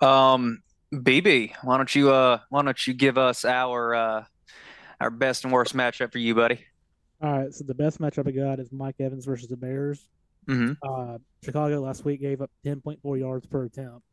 Um, 0.06 0.64
BB, 0.94 1.54
why 1.64 1.78
don't 1.78 1.94
you 1.94 2.12
uh 2.12 2.40
why 2.50 2.62
don't 2.62 2.88
you 2.88 2.94
give 2.94 3.18
us 3.18 3.44
our 3.44 3.94
uh 3.94 4.24
our 5.02 5.10
best 5.10 5.44
and 5.44 5.52
worst 5.52 5.76
matchup 5.76 6.14
for 6.14 6.18
you, 6.18 6.34
buddy? 6.34 6.66
All 7.22 7.40
right, 7.40 7.54
so 7.54 7.64
the 7.64 7.74
best 7.74 8.00
matchup 8.00 8.28
I 8.28 8.32
got 8.32 8.60
is 8.60 8.72
Mike 8.72 8.96
Evans 9.00 9.26
versus 9.26 9.48
the 9.48 9.58
Bears. 9.58 10.08
Mm-hmm. 10.48 10.74
Uh, 10.82 11.18
Chicago 11.44 11.82
last 11.82 12.06
week 12.06 12.22
gave 12.22 12.42
up 12.42 12.52
10.4 12.66 13.20
yards 13.20 13.46
per 13.46 13.66
attempt 13.66 14.04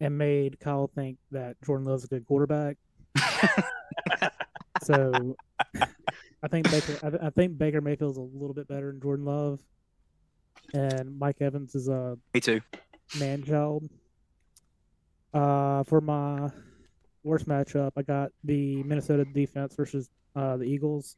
and 0.00 0.18
made 0.18 0.58
Kyle 0.60 0.90
think 0.94 1.18
that 1.30 1.56
Jordan 1.64 1.86
Love's 1.86 2.04
a 2.04 2.08
good 2.08 2.26
quarterback. 2.26 2.76
so 4.82 5.36
I 6.42 6.48
think 6.48 6.70
Baker, 6.70 6.98
I, 7.02 7.26
I 7.26 7.30
think 7.30 7.56
Baker 7.56 7.80
Mayfield's 7.80 8.18
a 8.18 8.20
little 8.20 8.54
bit 8.54 8.68
better 8.68 8.90
than 8.90 9.00
Jordan 9.00 9.24
Love, 9.24 9.60
and 10.72 11.18
Mike 11.18 11.40
Evans 11.40 11.74
is 11.74 11.88
a 11.88 12.18
me 12.34 12.40
too 12.40 12.60
man 13.18 13.42
child. 13.42 13.88
Uh, 15.32 15.82
for 15.84 16.00
my 16.00 16.50
worst 17.22 17.48
matchup, 17.48 17.92
I 17.96 18.02
got 18.02 18.30
the 18.44 18.82
Minnesota 18.82 19.24
defense 19.24 19.74
versus 19.74 20.10
uh, 20.36 20.56
the 20.56 20.64
Eagles. 20.64 21.16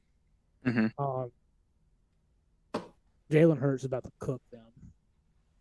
Mm-hmm. 0.64 0.86
Uh, 0.98 1.26
Jalen 3.30 3.58
Hurts 3.58 3.82
is 3.82 3.86
about 3.86 4.04
to 4.04 4.12
cook 4.18 4.40
them. 4.52 4.62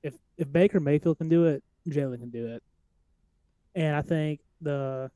If 0.04 0.16
if 0.38 0.52
Baker 0.52 0.80
Mayfield 0.80 1.18
can 1.18 1.30
do 1.30 1.46
it, 1.46 1.64
Jalen 1.90 2.20
can 2.20 2.30
do 2.30 2.48
it. 2.48 2.64
And 3.74 3.96
I 3.96 4.02
think 4.02 4.42
the 4.62 5.10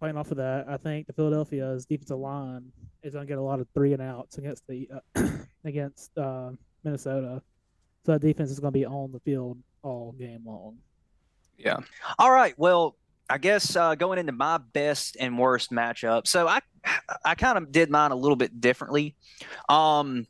playing 0.00 0.16
off 0.16 0.30
of 0.30 0.38
that, 0.38 0.66
I 0.68 0.76
think 0.76 1.06
the 1.06 1.12
Philadelphia's 1.12 1.86
defensive 1.86 2.18
line 2.18 2.72
is 3.02 3.14
going 3.14 3.26
to 3.26 3.28
get 3.28 3.38
a 3.38 3.42
lot 3.42 3.60
of 3.60 3.68
three 3.74 3.92
and 3.92 4.02
outs 4.02 4.38
against 4.38 4.66
the 4.66 4.88
uh, 5.14 5.28
against 5.64 6.16
uh, 6.18 6.50
Minnesota. 6.84 7.42
So 8.04 8.12
that 8.12 8.20
defense 8.20 8.50
is 8.50 8.60
going 8.60 8.72
to 8.72 8.78
be 8.78 8.86
on 8.86 9.12
the 9.12 9.20
field 9.20 9.58
all 9.82 10.12
game 10.18 10.42
long. 10.44 10.78
Yeah. 11.58 11.78
All 12.18 12.30
right. 12.30 12.54
Well, 12.58 12.96
I 13.28 13.38
guess 13.38 13.74
uh, 13.74 13.94
going 13.94 14.18
into 14.18 14.32
my 14.32 14.58
best 14.58 15.16
and 15.18 15.38
worst 15.38 15.70
matchup. 15.70 16.26
So 16.26 16.46
I 16.46 16.60
I 17.24 17.34
kind 17.34 17.58
of 17.58 17.72
did 17.72 17.90
mine 17.90 18.12
a 18.12 18.16
little 18.16 18.36
bit 18.36 18.60
differently. 18.60 19.14
Um, 19.68 20.26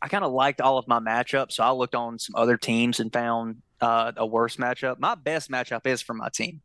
I 0.00 0.08
kind 0.08 0.24
of 0.24 0.32
liked 0.32 0.60
all 0.60 0.78
of 0.78 0.88
my 0.88 1.00
matchups, 1.00 1.52
so 1.52 1.64
I 1.64 1.70
looked 1.70 1.94
on 1.94 2.18
some 2.18 2.36
other 2.36 2.56
teams 2.56 3.00
and 3.00 3.12
found 3.12 3.62
uh, 3.80 4.12
a 4.16 4.26
worse 4.26 4.56
matchup. 4.56 4.98
My 4.98 5.14
best 5.14 5.50
matchup 5.50 5.86
is 5.86 6.02
for 6.02 6.14
my 6.14 6.28
team. 6.28 6.60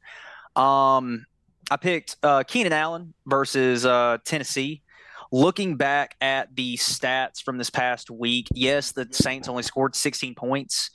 Um, 0.55 1.25
I 1.71 1.77
picked 1.77 2.15
uh, 2.23 2.43
Keenan 2.43 2.73
Allen 2.73 3.13
versus 3.25 3.85
uh, 3.85 4.17
Tennessee. 4.25 4.81
Looking 5.31 5.75
back 5.75 6.15
at 6.21 6.55
the 6.55 6.75
stats 6.77 7.43
from 7.43 7.59
this 7.59 7.69
past 7.69 8.09
week, 8.09 8.47
yes, 8.53 8.93
the 8.93 9.07
Saints 9.11 9.47
only 9.47 9.61
scored 9.61 9.95
16 9.95 10.33
points, 10.33 10.89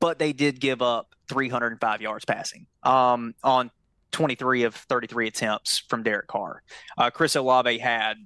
but 0.00 0.18
they 0.18 0.32
did 0.32 0.60
give 0.60 0.82
up 0.82 1.14
305 1.28 2.00
yards 2.00 2.24
passing 2.24 2.66
um, 2.82 3.34
on 3.42 3.70
23 4.12 4.64
of 4.64 4.74
33 4.74 5.28
attempts 5.28 5.78
from 5.88 6.02
Derek 6.02 6.26
Carr. 6.26 6.62
Uh, 6.96 7.10
Chris 7.10 7.36
Olave 7.36 7.78
had 7.78 8.16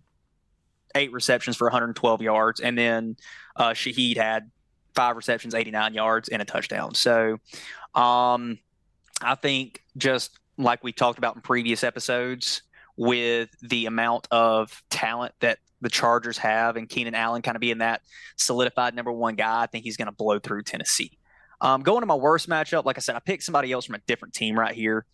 eight 0.94 1.12
receptions 1.12 1.56
for 1.56 1.66
112 1.66 2.22
yards, 2.22 2.60
and 2.60 2.76
then 2.76 3.16
uh, 3.56 3.70
Shaheed 3.70 4.16
had 4.16 4.50
five 4.94 5.16
receptions, 5.16 5.54
89 5.54 5.94
yards, 5.94 6.28
and 6.28 6.42
a 6.42 6.44
touchdown. 6.44 6.94
So 6.94 7.38
um, 7.94 8.58
I 9.22 9.34
think 9.34 9.82
just 9.96 10.38
like 10.58 10.84
we 10.84 10.92
talked 10.92 11.18
about 11.18 11.34
in 11.34 11.42
previous 11.42 11.82
episodes, 11.82 12.62
with 12.96 13.48
the 13.62 13.86
amount 13.86 14.28
of 14.30 14.82
talent 14.90 15.34
that 15.40 15.58
the 15.80 15.88
Chargers 15.88 16.38
have 16.38 16.76
and 16.76 16.88
Keenan 16.88 17.14
Allen 17.14 17.42
kind 17.42 17.56
of 17.56 17.60
being 17.60 17.78
that 17.78 18.02
solidified 18.36 18.94
number 18.94 19.10
one 19.10 19.34
guy, 19.34 19.62
I 19.62 19.66
think 19.66 19.84
he's 19.84 19.96
going 19.96 20.06
to 20.06 20.12
blow 20.12 20.38
through 20.38 20.62
Tennessee. 20.62 21.18
Um, 21.62 21.82
going 21.82 22.00
to 22.00 22.06
my 22.06 22.16
worst 22.16 22.48
matchup, 22.48 22.84
like 22.84 22.98
I 22.98 23.00
said, 23.00 23.14
I 23.14 23.20
picked 23.20 23.44
somebody 23.44 23.70
else 23.70 23.86
from 23.86 23.94
a 23.94 24.00
different 24.00 24.34
team 24.34 24.58
right 24.58 24.74
here. 24.74 25.06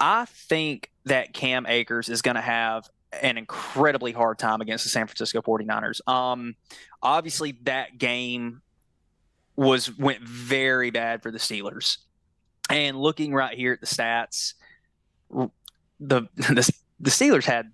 I 0.00 0.24
think 0.24 0.90
that 1.04 1.34
Cam 1.34 1.66
Akers 1.66 2.08
is 2.08 2.22
going 2.22 2.34
to 2.34 2.40
have 2.40 2.88
an 3.22 3.36
incredibly 3.36 4.12
hard 4.12 4.38
time 4.38 4.62
against 4.62 4.84
the 4.84 4.90
San 4.90 5.06
Francisco 5.06 5.42
49ers. 5.42 6.00
Um, 6.08 6.56
obviously, 7.02 7.58
that 7.64 7.98
game 7.98 8.62
was 9.54 9.96
went 9.96 10.22
very 10.22 10.90
bad 10.90 11.22
for 11.22 11.30
the 11.30 11.38
Steelers. 11.38 11.98
And 12.70 12.98
looking 12.98 13.32
right 13.32 13.56
here 13.56 13.74
at 13.74 13.80
the 13.80 13.86
stats, 13.86 14.54
the 15.30 15.50
the, 16.36 16.72
the 17.00 17.10
Steelers 17.10 17.44
had 17.44 17.70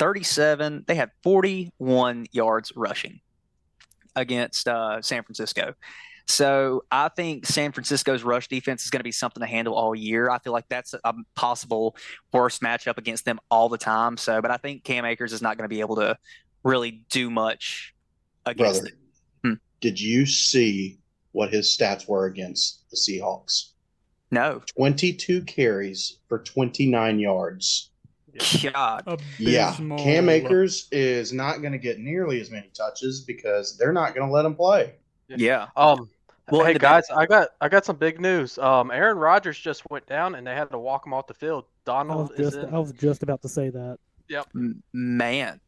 37. 0.00 0.84
They 0.86 0.96
had 0.96 1.10
41 1.22 2.26
yards 2.32 2.72
rushing 2.74 3.20
against 4.16 4.66
uh, 4.66 5.00
San 5.02 5.22
Francisco. 5.22 5.74
So 6.28 6.84
I 6.92 7.08
think 7.08 7.46
San 7.46 7.72
Francisco's 7.72 8.22
rush 8.22 8.48
defense 8.48 8.84
is 8.84 8.90
going 8.90 9.00
to 9.00 9.04
be 9.04 9.12
something 9.12 9.40
to 9.40 9.46
handle 9.46 9.74
all 9.74 9.94
year. 9.94 10.28
I 10.28 10.38
feel 10.38 10.52
like 10.52 10.68
that's 10.68 10.94
a 11.02 11.14
possible 11.34 11.96
worst 12.32 12.60
matchup 12.60 12.98
against 12.98 13.24
them 13.24 13.40
all 13.50 13.70
the 13.70 13.78
time. 13.78 14.18
So, 14.18 14.42
but 14.42 14.50
I 14.50 14.58
think 14.58 14.84
Cam 14.84 15.06
Akers 15.06 15.32
is 15.32 15.40
not 15.40 15.56
going 15.56 15.64
to 15.64 15.74
be 15.74 15.80
able 15.80 15.96
to 15.96 16.18
really 16.62 17.02
do 17.10 17.30
much 17.30 17.94
against 18.44 18.82
Brother, 18.82 18.94
it. 18.94 19.48
Hmm. 19.48 19.54
Did 19.80 19.98
you 19.98 20.26
see 20.26 20.98
what 21.32 21.50
his 21.50 21.66
stats 21.66 22.06
were 22.06 22.26
against 22.26 22.84
the 22.90 22.96
Seahawks? 22.96 23.70
No. 24.30 24.60
22 24.76 25.42
carries 25.44 26.18
for 26.28 26.40
29 26.40 27.18
yards. 27.18 27.90
God. 28.62 29.22
Yeah. 29.38 29.74
Cam 29.96 30.28
Akers 30.28 30.88
is 30.92 31.32
not 31.32 31.62
going 31.62 31.72
to 31.72 31.78
get 31.78 31.98
nearly 31.98 32.38
as 32.38 32.50
many 32.50 32.70
touches 32.76 33.22
because 33.22 33.78
they're 33.78 33.94
not 33.94 34.14
going 34.14 34.28
to 34.28 34.32
let 34.32 34.44
him 34.44 34.54
play. 34.54 34.94
Yeah. 35.28 35.68
Um 35.74 36.10
well, 36.50 36.64
hey 36.64 36.74
guys, 36.74 37.04
I 37.10 37.26
got 37.26 37.48
I 37.60 37.68
got 37.68 37.84
some 37.84 37.96
big 37.96 38.20
news. 38.20 38.58
Um, 38.58 38.90
Aaron 38.90 39.18
Rodgers 39.18 39.58
just 39.58 39.88
went 39.90 40.06
down, 40.06 40.34
and 40.34 40.46
they 40.46 40.54
had 40.54 40.70
to 40.70 40.78
walk 40.78 41.06
him 41.06 41.12
off 41.12 41.26
the 41.26 41.34
field. 41.34 41.64
Donald 41.84 42.32
I 42.38 42.42
was 42.42 42.54
just, 42.54 42.72
I 42.72 42.78
was 42.78 42.92
just 42.92 43.22
about 43.22 43.42
to 43.42 43.48
say 43.48 43.70
that. 43.70 43.98
Yep. 44.28 44.48
Man, 44.92 45.60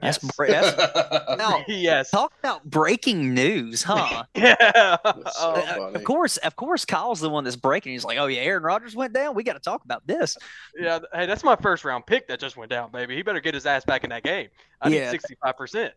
that's, 0.00 0.18
yes. 0.48 0.74
that's 0.76 1.38
now, 1.38 1.64
yes. 1.68 2.10
Talk 2.10 2.32
about 2.40 2.64
breaking 2.64 3.32
news, 3.32 3.82
huh? 3.82 4.24
yeah. 4.34 4.96
So 5.04 5.52
uh, 5.52 5.92
of 5.94 6.04
course, 6.04 6.36
of 6.38 6.56
course, 6.56 6.84
Kyle's 6.84 7.20
the 7.20 7.30
one 7.30 7.44
that's 7.44 7.56
breaking. 7.56 7.92
He's 7.92 8.04
like, 8.04 8.18
"Oh 8.18 8.26
yeah, 8.26 8.40
Aaron 8.42 8.62
Rodgers 8.62 8.96
went 8.96 9.12
down. 9.12 9.34
We 9.34 9.44
got 9.44 9.54
to 9.54 9.60
talk 9.60 9.84
about 9.84 10.06
this." 10.06 10.36
Yeah. 10.76 10.98
Hey, 11.12 11.26
that's 11.26 11.44
my 11.44 11.56
first 11.56 11.84
round 11.84 12.06
pick 12.06 12.28
that 12.28 12.40
just 12.40 12.56
went 12.56 12.70
down, 12.70 12.90
baby. 12.90 13.14
He 13.14 13.22
better 13.22 13.40
get 13.40 13.54
his 13.54 13.66
ass 13.66 13.84
back 13.84 14.04
in 14.04 14.10
that 14.10 14.24
game. 14.24 14.48
I 14.80 14.88
yeah. 14.88 15.04
need 15.04 15.10
sixty 15.10 15.36
five 15.42 15.56
percent. 15.56 15.94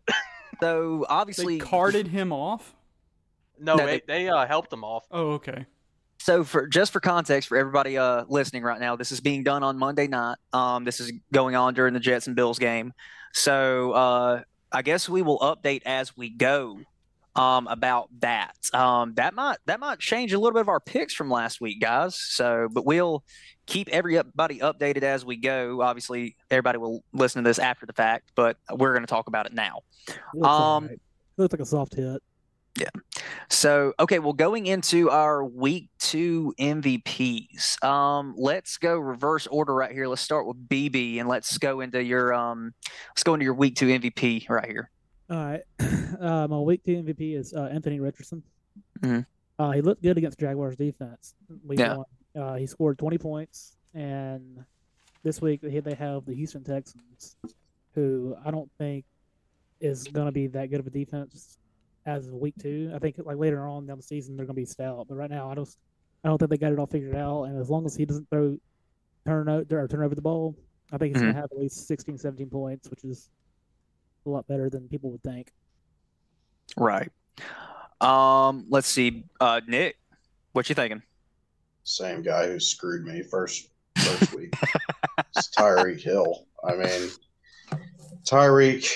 So 0.59 1.05
obviously, 1.09 1.57
they 1.57 1.65
carted 1.65 2.07
him 2.07 2.31
off. 2.31 2.75
No, 3.59 3.75
no 3.75 3.85
they, 3.85 4.01
they 4.07 4.29
uh, 4.29 4.45
helped 4.45 4.69
them 4.69 4.83
off. 4.83 5.05
Oh, 5.11 5.31
okay. 5.33 5.65
So 6.19 6.43
for 6.43 6.67
just 6.67 6.91
for 6.91 6.99
context 6.99 7.47
for 7.47 7.57
everybody 7.57 7.97
uh, 7.97 8.25
listening 8.27 8.63
right 8.63 8.79
now, 8.79 8.95
this 8.95 9.11
is 9.11 9.21
being 9.21 9.43
done 9.43 9.63
on 9.63 9.77
Monday 9.77 10.07
night. 10.07 10.37
Um, 10.51 10.83
this 10.83 10.99
is 10.99 11.11
going 11.31 11.55
on 11.55 11.73
during 11.73 11.93
the 11.93 11.99
Jets 11.99 12.27
and 12.27 12.35
Bills 12.35 12.59
game. 12.59 12.93
So 13.33 13.91
uh, 13.91 14.41
I 14.71 14.81
guess 14.81 15.07
we 15.07 15.21
will 15.21 15.39
update 15.39 15.83
as 15.85 16.17
we 16.17 16.29
go 16.29 16.79
um, 17.35 17.67
about 17.67 18.09
that. 18.19 18.55
Um, 18.73 19.13
that 19.13 19.35
might 19.35 19.57
that 19.67 19.79
might 19.79 19.99
change 19.99 20.33
a 20.33 20.39
little 20.39 20.53
bit 20.53 20.61
of 20.61 20.69
our 20.69 20.79
picks 20.79 21.13
from 21.13 21.29
last 21.29 21.61
week, 21.61 21.79
guys. 21.79 22.15
So, 22.15 22.67
but 22.71 22.85
we'll 22.85 23.23
keep 23.67 23.87
everybody 23.89 24.59
updated 24.59 25.03
as 25.03 25.23
we 25.23 25.37
go. 25.37 25.81
Obviously, 25.81 26.35
everybody 26.49 26.79
will 26.79 27.03
listen 27.13 27.43
to 27.43 27.47
this 27.47 27.59
after 27.59 27.85
the 27.85 27.93
fact, 27.93 28.31
but 28.35 28.57
we're 28.71 28.93
going 28.93 29.03
to 29.03 29.07
talk 29.07 29.27
about 29.27 29.45
it 29.45 29.53
now. 29.53 29.81
Looks 30.33 30.47
um, 30.47 30.87
right. 30.87 30.99
looks 31.37 31.53
like 31.53 31.61
a 31.61 31.65
soft 31.65 31.95
hit. 31.95 32.21
Yeah. 32.79 32.89
So, 33.49 33.93
okay, 33.99 34.19
well, 34.19 34.33
going 34.33 34.67
into 34.67 35.09
our 35.09 35.43
week 35.43 35.89
two 35.99 36.53
MVPs, 36.59 37.83
um, 37.83 38.35
let's 38.37 38.77
go 38.77 38.99
reverse 38.99 39.47
order 39.47 39.73
right 39.73 39.91
here. 39.91 40.07
Let's 40.07 40.21
start 40.21 40.45
with 40.45 40.67
BB 40.69 41.19
and 41.19 41.27
let's 41.27 41.57
go 41.57 41.81
into 41.81 42.03
your 42.03 42.33
um, 42.33 42.73
let's 43.09 43.23
go 43.23 43.33
into 43.33 43.43
your 43.43 43.53
week 43.53 43.75
two 43.75 43.87
MVP 43.87 44.49
right 44.49 44.67
here. 44.67 44.89
All 45.29 45.37
right, 45.37 45.61
uh, 46.21 46.47
my 46.47 46.59
week 46.59 46.83
two 46.85 46.95
MVP 46.95 47.37
is 47.37 47.53
uh, 47.53 47.63
Anthony 47.71 47.99
Richardson. 47.99 48.43
Mm-hmm. 49.01 49.21
Uh, 49.59 49.71
he 49.71 49.81
looked 49.81 50.03
good 50.03 50.17
against 50.17 50.39
Jaguars 50.39 50.75
defense. 50.75 51.33
Week 51.65 51.79
yeah. 51.79 51.97
one, 51.97 52.05
uh, 52.39 52.55
he 52.55 52.67
scored 52.67 52.99
20 52.99 53.17
points, 53.17 53.75
and 53.93 54.63
this 55.23 55.41
week 55.41 55.61
they 55.61 55.95
have 55.95 56.25
the 56.25 56.35
Houston 56.35 56.63
Texans, 56.63 57.37
who 57.95 58.35
I 58.45 58.51
don't 58.51 58.69
think 58.77 59.05
is 59.79 60.07
going 60.07 60.27
to 60.27 60.31
be 60.31 60.47
that 60.47 60.69
good 60.69 60.79
of 60.79 60.87
a 60.87 60.89
defense 60.89 61.57
as 62.07 62.27
of 62.27 62.33
week 62.33 62.55
two. 62.59 62.91
I 62.95 62.99
think 62.99 63.17
like 63.23 63.37
later 63.37 63.67
on 63.67 63.85
down 63.85 63.97
the 63.97 64.03
season 64.03 64.35
they're 64.35 64.45
going 64.45 64.55
to 64.55 64.61
be 64.61 64.65
stout, 64.65 65.05
but 65.07 65.15
right 65.15 65.29
now 65.29 65.51
I 65.51 65.53
don't 65.53 65.69
I 66.23 66.29
don't 66.29 66.37
think 66.39 66.49
they 66.49 66.57
got 66.57 66.71
it 66.71 66.79
all 66.79 66.87
figured 66.87 67.15
out. 67.15 67.43
And 67.43 67.59
as 67.59 67.69
long 67.69 67.85
as 67.85 67.95
he 67.95 68.05
doesn't 68.05 68.29
throw 68.29 68.57
turn 69.25 69.49
out 69.49 69.71
or 69.71 69.87
turn 69.87 70.03
over 70.03 70.15
the 70.15 70.21
ball, 70.21 70.55
I 70.91 70.97
think 70.97 71.13
he's 71.13 71.21
mm-hmm. 71.21 71.31
going 71.31 71.35
to 71.35 71.41
have 71.41 71.51
at 71.51 71.59
least 71.59 71.85
16, 71.87 72.17
17 72.17 72.49
points, 72.49 72.89
which 72.89 73.03
is 73.03 73.29
a 74.25 74.29
lot 74.29 74.47
better 74.47 74.69
than 74.69 74.87
people 74.87 75.11
would 75.11 75.23
think. 75.23 75.51
Right. 76.75 77.11
Um. 78.01 78.65
Let's 78.69 78.87
see. 78.87 79.25
Uh, 79.39 79.61
Nick, 79.67 79.97
what 80.53 80.69
you 80.69 80.75
thinking? 80.75 81.01
Same 81.83 82.21
guy 82.21 82.47
who 82.47 82.59
screwed 82.59 83.05
me 83.05 83.21
first 83.23 83.69
first 83.97 84.35
week. 84.35 84.53
it's 85.35 85.49
Tyreek 85.49 86.01
Hill. 86.01 86.45
I 86.63 86.75
mean, 86.75 87.09
Tyreek 88.23 88.93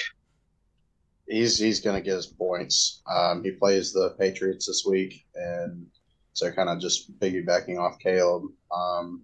he's 1.32 1.58
he's 1.58 1.80
going 1.80 1.96
to 1.96 2.02
get 2.02 2.16
his 2.16 2.28
points. 2.28 3.02
Um, 3.12 3.44
he 3.44 3.52
plays 3.52 3.94
the 3.94 4.16
Patriots 4.20 4.68
this 4.68 4.84
week, 4.86 5.26
and 5.36 5.88
so 6.34 6.52
kind 6.52 6.70
of 6.70 6.80
just 6.80 7.18
piggybacking 7.20 7.80
off 7.80 8.00
Caleb. 8.00 8.44
Um, 8.76 9.24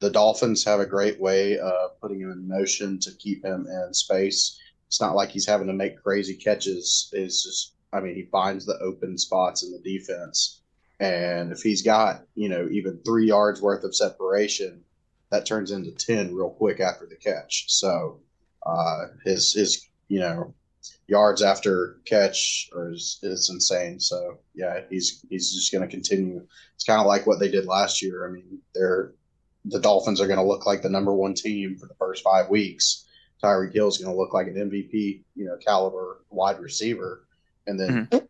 the 0.00 0.10
Dolphins 0.10 0.64
have 0.64 0.80
a 0.80 0.86
great 0.86 1.20
way 1.20 1.58
of 1.58 2.00
putting 2.00 2.20
him 2.20 2.30
in 2.30 2.48
motion 2.48 3.00
to 3.00 3.10
keep 3.18 3.44
him 3.44 3.66
in 3.66 3.92
space. 3.92 4.58
It's 4.86 5.00
not 5.00 5.16
like 5.16 5.30
he's 5.30 5.46
having 5.46 5.66
to 5.66 5.72
make 5.72 6.02
crazy 6.02 6.34
catches. 6.34 7.10
It's 7.12 7.42
just, 7.42 7.74
I 7.92 8.00
mean, 8.00 8.14
he 8.14 8.28
finds 8.30 8.64
the 8.64 8.78
open 8.80 9.18
spots 9.18 9.64
in 9.64 9.72
the 9.72 9.80
defense, 9.80 10.62
and 11.00 11.52
if 11.52 11.60
he's 11.60 11.82
got 11.82 12.22
you 12.34 12.48
know 12.48 12.68
even 12.70 13.00
three 13.04 13.26
yards 13.26 13.60
worth 13.60 13.84
of 13.84 13.96
separation, 13.96 14.82
that 15.30 15.46
turns 15.46 15.72
into 15.72 15.90
ten 15.92 16.34
real 16.34 16.50
quick 16.50 16.80
after 16.80 17.06
the 17.06 17.16
catch. 17.16 17.64
So 17.68 18.20
uh, 18.64 19.06
his 19.24 19.52
his 19.52 19.88
you 20.08 20.20
know 20.20 20.54
yards 21.06 21.42
after 21.42 21.98
catch 22.04 22.70
is, 22.90 23.18
is 23.22 23.50
insane. 23.50 23.98
So 23.98 24.38
yeah, 24.54 24.80
he's 24.90 25.24
he's 25.28 25.52
just 25.52 25.72
going 25.72 25.82
to 25.82 25.88
continue. 25.88 26.46
It's 26.74 26.84
kind 26.84 27.00
of 27.00 27.06
like 27.06 27.26
what 27.26 27.40
they 27.40 27.50
did 27.50 27.66
last 27.66 28.02
year. 28.02 28.28
I 28.28 28.32
mean, 28.32 28.58
they're 28.74 29.12
the 29.64 29.80
Dolphins 29.80 30.20
are 30.20 30.26
going 30.26 30.38
to 30.38 30.44
look 30.44 30.66
like 30.66 30.82
the 30.82 30.88
number 30.88 31.12
one 31.12 31.34
team 31.34 31.76
for 31.76 31.86
the 31.86 31.94
first 31.94 32.22
five 32.22 32.48
weeks. 32.48 33.04
Tyreek 33.42 33.72
Hill 33.72 33.88
is 33.88 33.98
going 33.98 34.10
to 34.10 34.18
look 34.18 34.34
like 34.34 34.46
an 34.46 34.54
MVP, 34.54 35.22
you 35.34 35.44
know, 35.44 35.56
caliber 35.56 36.22
wide 36.30 36.58
receiver, 36.58 37.26
and 37.66 37.78
then 37.78 38.06
mm-hmm. 38.06 38.26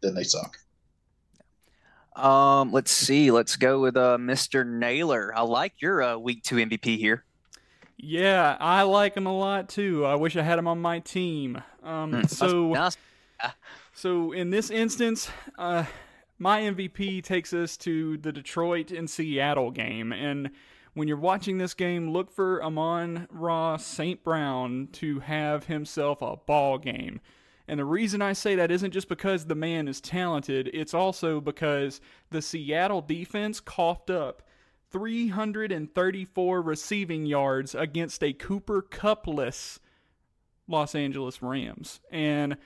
then 0.00 0.14
they 0.14 0.24
suck. 0.24 0.56
Um, 2.16 2.72
let's 2.72 2.90
see. 2.90 3.30
Let's 3.30 3.56
go 3.56 3.80
with 3.80 3.96
uh, 3.96 4.16
Mr. 4.18 4.66
Naylor. 4.66 5.32
I 5.36 5.42
like 5.42 5.74
your 5.80 6.02
uh, 6.02 6.16
week 6.16 6.42
two 6.42 6.56
MVP 6.56 6.96
here. 6.98 7.24
Yeah, 7.96 8.56
I 8.60 8.82
like 8.82 9.16
him 9.16 9.26
a 9.26 9.36
lot 9.36 9.68
too. 9.68 10.04
I 10.04 10.16
wish 10.16 10.36
I 10.36 10.42
had 10.42 10.58
him 10.58 10.68
on 10.68 10.80
my 10.80 10.98
team. 10.98 11.62
Um, 11.82 12.12
mm, 12.12 12.28
so, 12.28 12.90
so 13.94 14.32
in 14.32 14.50
this 14.50 14.70
instance, 14.70 15.30
uh, 15.58 15.84
my 16.38 16.60
MVP 16.62 17.22
takes 17.24 17.52
us 17.54 17.76
to 17.78 18.18
the 18.18 18.32
Detroit 18.32 18.90
and 18.90 19.08
Seattle 19.08 19.70
game, 19.70 20.12
and 20.12 20.50
when 20.96 21.08
you're 21.08 21.18
watching 21.18 21.58
this 21.58 21.74
game, 21.74 22.10
look 22.10 22.30
for 22.30 22.62
Amon-Ra 22.62 23.76
St. 23.76 24.24
Brown 24.24 24.88
to 24.92 25.20
have 25.20 25.66
himself 25.66 26.22
a 26.22 26.36
ball 26.36 26.78
game. 26.78 27.20
And 27.68 27.78
the 27.78 27.84
reason 27.84 28.22
I 28.22 28.32
say 28.32 28.54
that 28.54 28.70
isn't 28.70 28.92
just 28.92 29.08
because 29.08 29.44
the 29.44 29.54
man 29.54 29.88
is 29.88 30.00
talented, 30.00 30.70
it's 30.72 30.94
also 30.94 31.38
because 31.38 32.00
the 32.30 32.40
Seattle 32.40 33.02
defense 33.02 33.60
coughed 33.60 34.08
up 34.08 34.42
334 34.90 36.62
receiving 36.62 37.26
yards 37.26 37.74
against 37.74 38.22
a 38.22 38.32
Cooper 38.32 38.82
Cupless 38.82 39.78
Los 40.68 40.94
Angeles 40.94 41.42
Rams. 41.42 42.00
And 42.10 42.56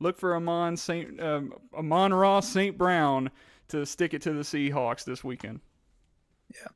look 0.00 0.18
for 0.18 0.34
Amon 0.34 0.76
Saint 0.76 1.20
um, 1.20 1.52
Amon-Ra 1.74 2.40
St. 2.40 2.76
Brown 2.76 3.30
to 3.68 3.84
stick 3.86 4.14
it 4.14 4.22
to 4.22 4.32
the 4.32 4.42
Seahawks 4.42 5.04
this 5.04 5.22
weekend. 5.22 5.60
Yeah. 6.54 6.68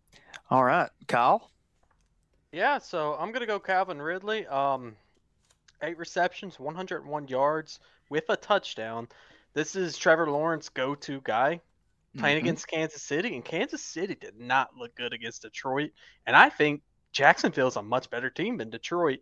All 0.51 0.65
right, 0.65 0.91
Kyle. 1.09 1.51
Yeah, 2.53 2.79
so 2.79 3.15
I'm 3.19 3.33
gonna 3.33 3.47
go 3.47 3.59
Calvin 3.59 4.01
Ridley. 4.01 4.47
Um, 4.47 4.95
eight 5.83 5.99
receptions, 5.99 6.61
101 6.61 7.29
yards 7.29 7.81
with 8.11 8.25
a 8.29 8.37
touchdown. 8.37 9.09
This 9.55 9.75
is 9.75 9.97
Trevor 9.97 10.31
Lawrence 10.31 10.69
go-to 10.69 11.21
guy 11.23 11.61
playing 12.17 12.39
mm-hmm. 12.39 12.47
against 12.47 12.69
Kansas 12.69 13.03
City, 13.03 13.35
and 13.35 13.45
Kansas 13.45 13.83
City 13.83 14.15
did 14.15 14.39
not 14.39 14.71
look 14.77 14.95
good 14.95 15.13
against 15.13 15.43
Detroit. 15.43 15.91
And 16.27 16.37
I 16.37 16.49
think 16.49 16.83
Jacksonville 17.13 17.69
is 17.69 17.77
a 17.77 17.83
much 17.83 18.11
better 18.11 18.31
team 18.31 18.59
than 18.59 18.71
Detroit. 18.71 19.21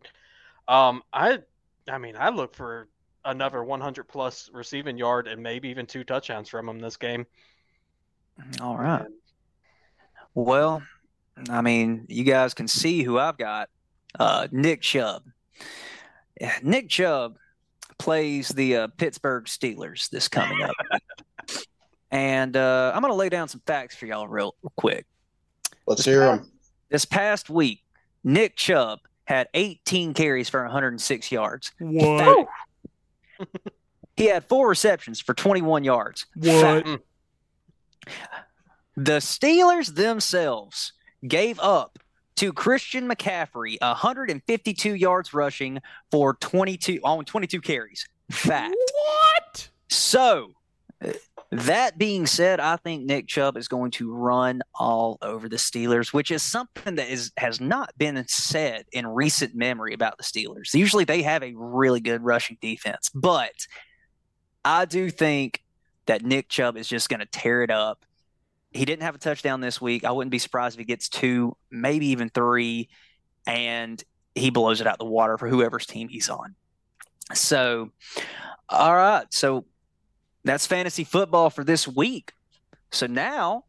Um, 0.69 1.03
I, 1.13 1.41
I 1.89 1.99
mean, 1.99 2.17
I 2.17 2.31
look 2.31 2.55
for 2.55 2.89
another 3.25 3.63
100 3.63 4.05
plus 4.05 4.51
receiving 4.53 4.97
yard 4.97 5.29
and 5.29 5.43
maybe 5.43 5.69
even 5.69 5.87
two 5.87 6.05
touchdowns 6.05 6.49
from 6.49 6.69
him 6.69 6.79
this 6.79 6.97
game. 6.97 7.27
All 8.61 8.77
right. 8.77 9.07
Well, 10.35 10.83
I 11.49 11.61
mean, 11.61 12.07
you 12.09 12.25
guys 12.25 12.55
can 12.55 12.69
see 12.69 13.03
who 13.03 13.19
I've 13.19 13.39
got. 13.39 13.69
Uh, 14.19 14.49
Nick 14.51 14.83
Chubb. 14.83 15.23
Nick 16.63 16.89
Chubb 16.89 17.37
plays 17.99 18.49
the 18.49 18.77
uh, 18.77 18.89
Pittsburgh 18.97 19.45
Steelers 19.45 20.09
this 20.09 20.29
coming 20.29 20.63
up. 20.63 20.75
And 22.11 22.57
uh, 22.57 22.93
I'm 22.95 23.03
going 23.03 23.13
to 23.13 23.17
lay 23.17 23.29
down 23.29 23.49
some 23.49 23.63
facts 23.67 23.97
for 23.97 24.07
y'all 24.07 24.27
real, 24.27 24.55
real 24.63 24.73
quick. 24.77 25.07
Let's 25.87 26.05
this 26.05 26.07
hear 26.07 26.23
past, 26.23 26.43
them. 26.43 26.53
This 26.89 27.05
past 27.05 27.51
week, 27.51 27.83
Nick 28.25 28.57
Chubb 28.57 29.01
had 29.25 29.49
18 29.55 30.15
carries 30.15 30.49
for 30.49 30.63
106 30.63 31.31
yards. 31.33 31.73
What? 31.79 32.49
he 34.17 34.27
had 34.27 34.45
four 34.47 34.69
receptions 34.69 35.21
for 35.21 35.35
21 35.35 35.85
yards. 35.85 36.27
What? 36.35 37.01
The 38.97 39.19
Steelers 39.19 39.95
themselves 39.95 40.93
gave 41.27 41.61
up 41.61 41.99
to 42.37 42.53
Christian 42.53 43.09
McCaffrey 43.09 43.79
152 43.81 44.95
yards 44.95 45.33
rushing 45.33 45.81
for 46.11 46.35
22 46.35 47.01
on 47.05 47.25
22 47.25 47.61
carries. 47.61 48.09
Fact. 48.31 48.75
What? 48.75 49.69
So 49.89 50.55
that 51.53 51.99
being 51.99 52.27
said, 52.27 52.61
I 52.61 52.77
think 52.77 53.05
Nick 53.05 53.27
Chubb 53.27 53.57
is 53.57 53.67
going 53.67 53.91
to 53.93 54.15
run 54.15 54.63
all 54.75 55.19
over 55.21 55.49
the 55.49 55.57
Steelers, 55.57 56.13
which 56.13 56.31
is 56.31 56.43
something 56.43 56.95
that 56.95 57.09
is 57.09 57.33
has 57.37 57.61
not 57.61 57.93
been 57.99 58.25
said 58.29 58.85
in 58.93 59.07
recent 59.07 59.55
memory 59.55 59.93
about 59.93 60.17
the 60.17 60.23
Steelers. 60.23 60.75
Usually 60.75 61.05
they 61.05 61.23
have 61.23 61.43
a 61.43 61.53
really 61.57 62.01
good 62.01 62.23
rushing 62.23 62.57
defense, 62.61 63.11
but 63.13 63.67
I 64.65 64.85
do 64.85 65.11
think 65.11 65.63
that 66.07 66.23
Nick 66.23 66.49
Chubb 66.49 66.77
is 66.77 66.87
just 66.87 67.09
going 67.09 67.21
to 67.21 67.27
tear 67.27 67.63
it 67.63 67.71
up. 67.71 68.05
He 68.71 68.85
didn't 68.85 69.03
have 69.03 69.17
a 69.17 69.19
touchdown 69.19 69.61
this 69.61 69.81
week. 69.81 70.05
I 70.05 70.13
wouldn't 70.13 70.31
be 70.31 70.39
surprised 70.39 70.77
if 70.77 70.79
he 70.79 70.85
gets 70.85 71.09
two, 71.09 71.57
maybe 71.73 72.07
even 72.07 72.31
three, 72.31 72.89
and 73.45 74.03
he 74.37 74.51
blows 74.51 74.81
it 74.81 74.87
out 74.87 74.99
the 74.99 75.05
water 75.05 75.37
for 75.37 75.49
whoever's 75.49 75.87
team 75.87 76.09
he's 76.09 76.29
on. 76.29 76.55
So, 77.35 77.91
all 78.69 78.95
right. 78.95 79.27
So 79.31 79.65
that's 80.45 80.67
fantasy 80.67 81.05
football 81.05 81.51
for 81.51 81.65
this 81.65 81.87
week. 81.87 82.33
So 82.93 83.07
now 83.07 83.65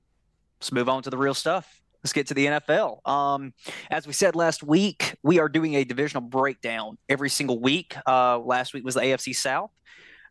let's 0.59 0.71
move 0.71 0.89
on 0.89 1.03
to 1.03 1.09
the 1.09 1.17
real 1.17 1.33
stuff. 1.33 1.81
Let's 2.03 2.13
get 2.13 2.27
to 2.27 2.33
the 2.33 2.47
NFL. 2.47 3.07
Um, 3.07 3.53
as 3.91 4.07
we 4.07 4.13
said 4.13 4.35
last 4.35 4.63
week, 4.63 5.15
we 5.21 5.39
are 5.39 5.47
doing 5.47 5.75
a 5.75 5.83
divisional 5.83 6.21
breakdown 6.21 6.97
every 7.07 7.29
single 7.29 7.59
week. 7.59 7.95
Uh, 8.07 8.39
last 8.39 8.73
week 8.73 8.83
was 8.83 8.95
the 8.95 9.01
AFC 9.01 9.35
South. 9.35 9.69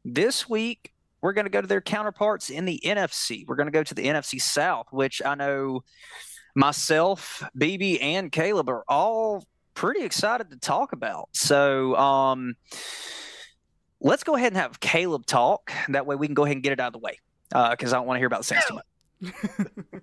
This 0.05 0.49
week, 0.49 0.93
we're 1.21 1.33
going 1.33 1.45
to 1.45 1.51
go 1.51 1.61
to 1.61 1.67
their 1.67 1.81
counterparts 1.81 2.51
in 2.51 2.65
the 2.65 2.81
NFC. 2.85 3.47
We're 3.47 3.57
going 3.57 3.69
to 3.69 3.73
go 3.73 3.85
to 3.85 3.95
the 3.95 4.07
NFC 4.07 4.41
South, 4.41 4.87
which 4.91 5.23
I 5.25 5.35
know 5.37 5.85
myself, 6.57 7.45
BB, 7.57 8.03
and 8.03 8.33
Caleb 8.33 8.69
are 8.69 8.85
all 8.89 9.45
pretty 9.75 10.03
excited 10.03 10.51
to 10.51 10.57
talk 10.57 10.93
about. 10.93 11.29
So, 11.33 11.95
um, 11.97 12.57
let's 14.01 14.25
go 14.25 14.35
ahead 14.35 14.49
and 14.53 14.57
have 14.57 14.81
Caleb 14.81 15.27
talk. 15.27 15.73
That 15.89 16.07
way 16.07 16.17
we 16.17 16.27
can 16.27 16.35
go 16.35 16.45
ahead 16.45 16.57
and 16.57 16.63
get 16.63 16.73
it 16.73 16.81
out 16.81 16.89
of 16.89 16.93
the 16.95 16.99
way 16.99 17.19
because 17.49 17.93
uh, 17.93 17.97
I 17.97 17.99
don't 17.99 18.07
want 18.07 18.17
to 18.17 18.21
hear 18.21 18.27
about 18.27 18.41
the 18.41 18.45
Saints 18.45 18.67
too 18.67 18.75
much. 18.75 20.03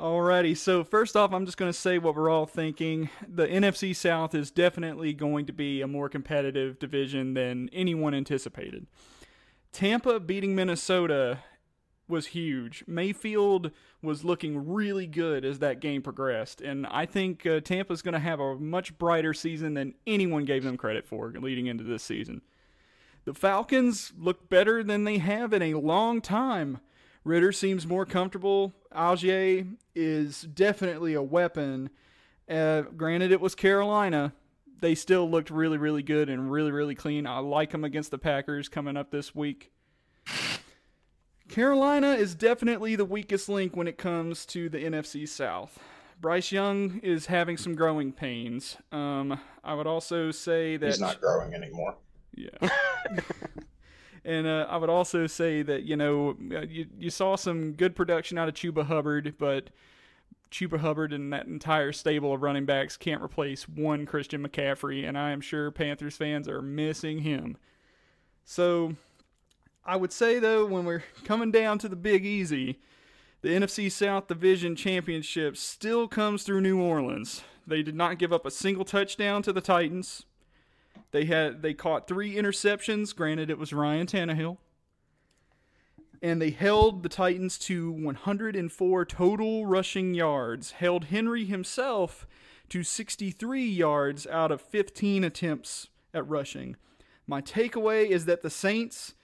Alrighty, 0.00 0.56
so 0.56 0.82
first 0.82 1.14
off, 1.14 1.34
I'm 1.34 1.44
just 1.44 1.58
going 1.58 1.70
to 1.70 1.78
say 1.78 1.98
what 1.98 2.16
we're 2.16 2.30
all 2.30 2.46
thinking. 2.46 3.10
The 3.28 3.46
NFC 3.46 3.94
South 3.94 4.34
is 4.34 4.50
definitely 4.50 5.12
going 5.12 5.44
to 5.44 5.52
be 5.52 5.82
a 5.82 5.86
more 5.86 6.08
competitive 6.08 6.78
division 6.78 7.34
than 7.34 7.68
anyone 7.70 8.14
anticipated. 8.14 8.86
Tampa 9.72 10.18
beating 10.18 10.54
Minnesota 10.54 11.40
was 12.08 12.28
huge. 12.28 12.82
Mayfield 12.86 13.72
was 14.00 14.24
looking 14.24 14.72
really 14.72 15.06
good 15.06 15.44
as 15.44 15.58
that 15.58 15.80
game 15.80 16.00
progressed, 16.00 16.62
and 16.62 16.86
I 16.86 17.04
think 17.04 17.44
uh, 17.44 17.60
Tampa's 17.60 18.00
going 18.00 18.14
to 18.14 18.20
have 18.20 18.40
a 18.40 18.56
much 18.56 18.96
brighter 18.96 19.34
season 19.34 19.74
than 19.74 19.92
anyone 20.06 20.46
gave 20.46 20.64
them 20.64 20.78
credit 20.78 21.06
for 21.06 21.30
leading 21.32 21.66
into 21.66 21.84
this 21.84 22.02
season. 22.02 22.40
The 23.24 23.34
Falcons 23.34 24.12
look 24.18 24.48
better 24.48 24.82
than 24.82 25.04
they 25.04 25.18
have 25.18 25.52
in 25.52 25.62
a 25.62 25.74
long 25.74 26.20
time. 26.20 26.80
Ridder 27.24 27.52
seems 27.52 27.86
more 27.86 28.06
comfortable. 28.06 28.72
Allgeier 28.94 29.76
is 29.94 30.42
definitely 30.42 31.14
a 31.14 31.22
weapon. 31.22 31.90
Uh, 32.48 32.82
granted, 32.82 33.30
it 33.30 33.40
was 33.40 33.54
Carolina. 33.54 34.32
They 34.80 34.94
still 34.94 35.30
looked 35.30 35.50
really, 35.50 35.76
really 35.76 36.02
good 36.02 36.30
and 36.30 36.50
really, 36.50 36.72
really 36.72 36.94
clean. 36.94 37.26
I 37.26 37.38
like 37.38 37.70
them 37.70 37.84
against 37.84 38.10
the 38.10 38.18
Packers 38.18 38.68
coming 38.68 38.96
up 38.96 39.10
this 39.10 39.34
week. 39.34 39.70
Carolina 41.48 42.12
is 42.12 42.34
definitely 42.34 42.96
the 42.96 43.04
weakest 43.04 43.48
link 43.48 43.76
when 43.76 43.88
it 43.88 43.98
comes 43.98 44.46
to 44.46 44.68
the 44.68 44.78
NFC 44.78 45.28
South. 45.28 45.78
Bryce 46.20 46.52
Young 46.52 47.00
is 47.02 47.26
having 47.26 47.56
some 47.56 47.74
growing 47.74 48.12
pains. 48.12 48.76
Um, 48.92 49.40
I 49.64 49.74
would 49.74 49.86
also 49.86 50.30
say 50.30 50.76
that 50.76 50.86
he's 50.86 51.00
not 51.00 51.20
growing 51.20 51.54
anymore. 51.54 51.96
Yeah. 52.34 52.68
and 54.24 54.46
uh, 54.46 54.66
I 54.68 54.76
would 54.76 54.90
also 54.90 55.26
say 55.26 55.62
that 55.62 55.84
you 55.84 55.96
know 55.96 56.36
uh, 56.54 56.60
you 56.60 56.86
you 56.98 57.10
saw 57.10 57.36
some 57.36 57.72
good 57.72 57.94
production 57.94 58.38
out 58.38 58.48
of 58.48 58.54
Chuba 58.54 58.86
Hubbard, 58.86 59.34
but 59.38 59.70
Chuba 60.50 60.80
Hubbard 60.80 61.12
and 61.12 61.32
that 61.32 61.46
entire 61.46 61.92
stable 61.92 62.34
of 62.34 62.42
running 62.42 62.66
backs 62.66 62.96
can't 62.96 63.22
replace 63.22 63.68
one 63.68 64.06
Christian 64.06 64.46
McCaffrey, 64.46 65.08
and 65.08 65.16
I 65.16 65.30
am 65.30 65.40
sure 65.40 65.70
Panthers 65.70 66.16
fans 66.16 66.48
are 66.48 66.62
missing 66.62 67.20
him. 67.20 67.56
So 68.44 68.96
I 69.84 69.96
would 69.96 70.12
say, 70.12 70.38
though, 70.38 70.66
when 70.66 70.84
we're 70.84 71.04
coming 71.24 71.50
down 71.50 71.78
to 71.78 71.88
the 71.88 71.96
Big 71.96 72.24
Easy, 72.26 72.80
the 73.42 73.50
NFC 73.50 73.90
South 73.90 74.26
Division 74.26 74.76
Championship 74.76 75.56
still 75.56 76.08
comes 76.08 76.42
through 76.42 76.60
New 76.60 76.80
Orleans. 76.80 77.42
They 77.66 77.82
did 77.82 77.94
not 77.94 78.18
give 78.18 78.32
up 78.32 78.44
a 78.44 78.50
single 78.50 78.84
touchdown 78.84 79.42
to 79.42 79.52
the 79.52 79.60
Titans. 79.60 80.26
They 81.12 81.24
had 81.24 81.62
they 81.62 81.74
caught 81.74 82.06
three 82.06 82.34
interceptions. 82.34 83.14
Granted, 83.14 83.50
it 83.50 83.58
was 83.58 83.72
Ryan 83.72 84.06
Tannehill 84.06 84.58
and 86.22 86.40
they 86.40 86.50
held 86.50 87.02
the 87.02 87.08
Titans 87.08 87.58
to 87.58 87.90
104 87.90 89.04
total 89.06 89.66
rushing 89.66 90.14
yards, 90.14 90.72
held 90.72 91.04
Henry 91.04 91.44
himself 91.44 92.26
to 92.68 92.82
63 92.82 93.66
yards 93.66 94.26
out 94.26 94.52
of 94.52 94.60
15 94.60 95.24
attempts 95.24 95.88
at 96.12 96.28
rushing. 96.28 96.76
My 97.26 97.40
takeaway 97.40 98.08
is 98.08 98.26
that 98.26 98.42
the 98.42 98.50
Saints 98.50 99.14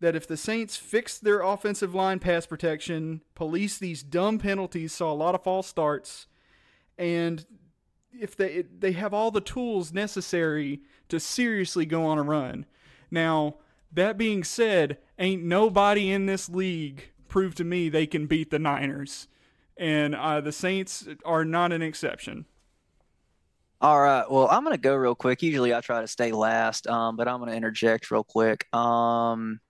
that 0.00 0.16
if 0.16 0.26
the 0.26 0.36
Saints 0.36 0.76
fix 0.76 1.18
their 1.18 1.40
offensive 1.40 1.94
line 1.94 2.18
pass 2.18 2.44
protection, 2.46 3.22
police 3.34 3.78
these 3.78 4.02
dumb 4.02 4.38
penalties, 4.38 4.92
saw 4.92 5.10
a 5.10 5.14
lot 5.14 5.34
of 5.34 5.44
false 5.44 5.68
starts, 5.68 6.26
and 6.98 7.46
if 8.12 8.36
they 8.36 8.64
they 8.78 8.92
have 8.92 9.14
all 9.14 9.30
the 9.30 9.40
tools 9.40 9.92
necessary 9.92 10.82
to 11.08 11.20
seriously 11.20 11.86
go 11.86 12.04
on 12.06 12.18
a 12.18 12.22
run. 12.22 12.66
Now, 13.10 13.56
that 13.92 14.18
being 14.18 14.44
said, 14.44 14.98
ain't 15.18 15.42
nobody 15.42 16.10
in 16.10 16.26
this 16.26 16.48
league 16.48 17.10
proved 17.28 17.56
to 17.58 17.64
me 17.64 17.88
they 17.88 18.06
can 18.06 18.26
beat 18.26 18.50
the 18.50 18.58
Niners, 18.58 19.28
and 19.76 20.14
uh, 20.14 20.40
the 20.40 20.52
Saints 20.52 21.06
are 21.24 21.44
not 21.44 21.72
an 21.72 21.82
exception. 21.82 22.46
All 23.80 24.00
right. 24.00 24.24
Well, 24.30 24.48
I'm 24.48 24.64
going 24.64 24.74
to 24.74 24.80
go 24.80 24.94
real 24.94 25.14
quick. 25.14 25.42
Usually 25.42 25.74
I 25.74 25.80
try 25.80 26.00
to 26.00 26.06
stay 26.06 26.32
last, 26.32 26.86
um, 26.86 27.16
but 27.16 27.28
I'm 27.28 27.38
going 27.38 27.50
to 27.50 27.56
interject 27.56 28.10
real 28.10 28.24
quick. 28.24 28.72
Um, 28.74 29.60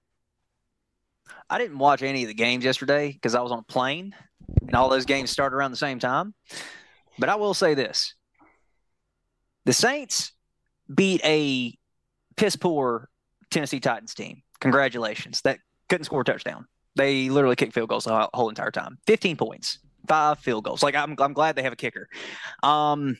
I 1.51 1.59
didn't 1.59 1.79
watch 1.79 2.03
any 2.03 2.23
of 2.23 2.29
the 2.29 2.35
games 2.35 2.65
yesterday 2.65 3.11
because 3.11 3.35
I 3.35 3.41
was 3.41 3.51
on 3.51 3.59
a 3.59 3.63
plane, 3.63 4.15
and 4.61 4.75
all 4.75 4.89
those 4.89 5.05
games 5.05 5.31
start 5.31 5.53
around 5.53 5.71
the 5.73 5.77
same 5.77 5.99
time. 5.99 6.35
But 7.19 7.29
I 7.29 7.35
will 7.37 7.55
say 7.55 7.75
this: 7.75 8.15
the 9.65 9.73
Saints 9.73 10.33
beat 10.93 11.21
a 11.25 11.77
piss 12.37 12.57
poor 12.57 13.09
Tennessee 13.51 13.81
Titans 13.81 14.15
team. 14.15 14.43
Congratulations. 14.61 15.41
That 15.43 15.59
couldn't 15.89 16.05
score 16.05 16.23
a 16.23 16.25
touchdown. 16.25 16.67
They 16.97 17.29
literally 17.29 17.57
kicked 17.57 17.73
field 17.73 17.89
goals 17.89 18.05
the 18.05 18.29
whole 18.33 18.49
entire 18.49 18.71
time. 18.71 18.99
15 19.07 19.37
points, 19.37 19.79
five 20.09 20.39
field 20.39 20.65
goals. 20.65 20.83
Like 20.83 20.95
I'm, 20.95 21.17
I'm 21.19 21.33
glad 21.33 21.57
they 21.57 21.63
have 21.63 21.73
a 21.73 21.77
kicker. 21.77 22.09
Um, 22.63 23.17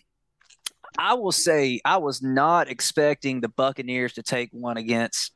I 0.97 1.15
will 1.15 1.33
say 1.33 1.81
I 1.85 1.97
was 1.97 2.23
not 2.23 2.71
expecting 2.71 3.41
the 3.41 3.49
Buccaneers 3.49 4.15
to 4.15 4.23
take 4.23 4.51
one 4.53 4.77
against 4.77 5.33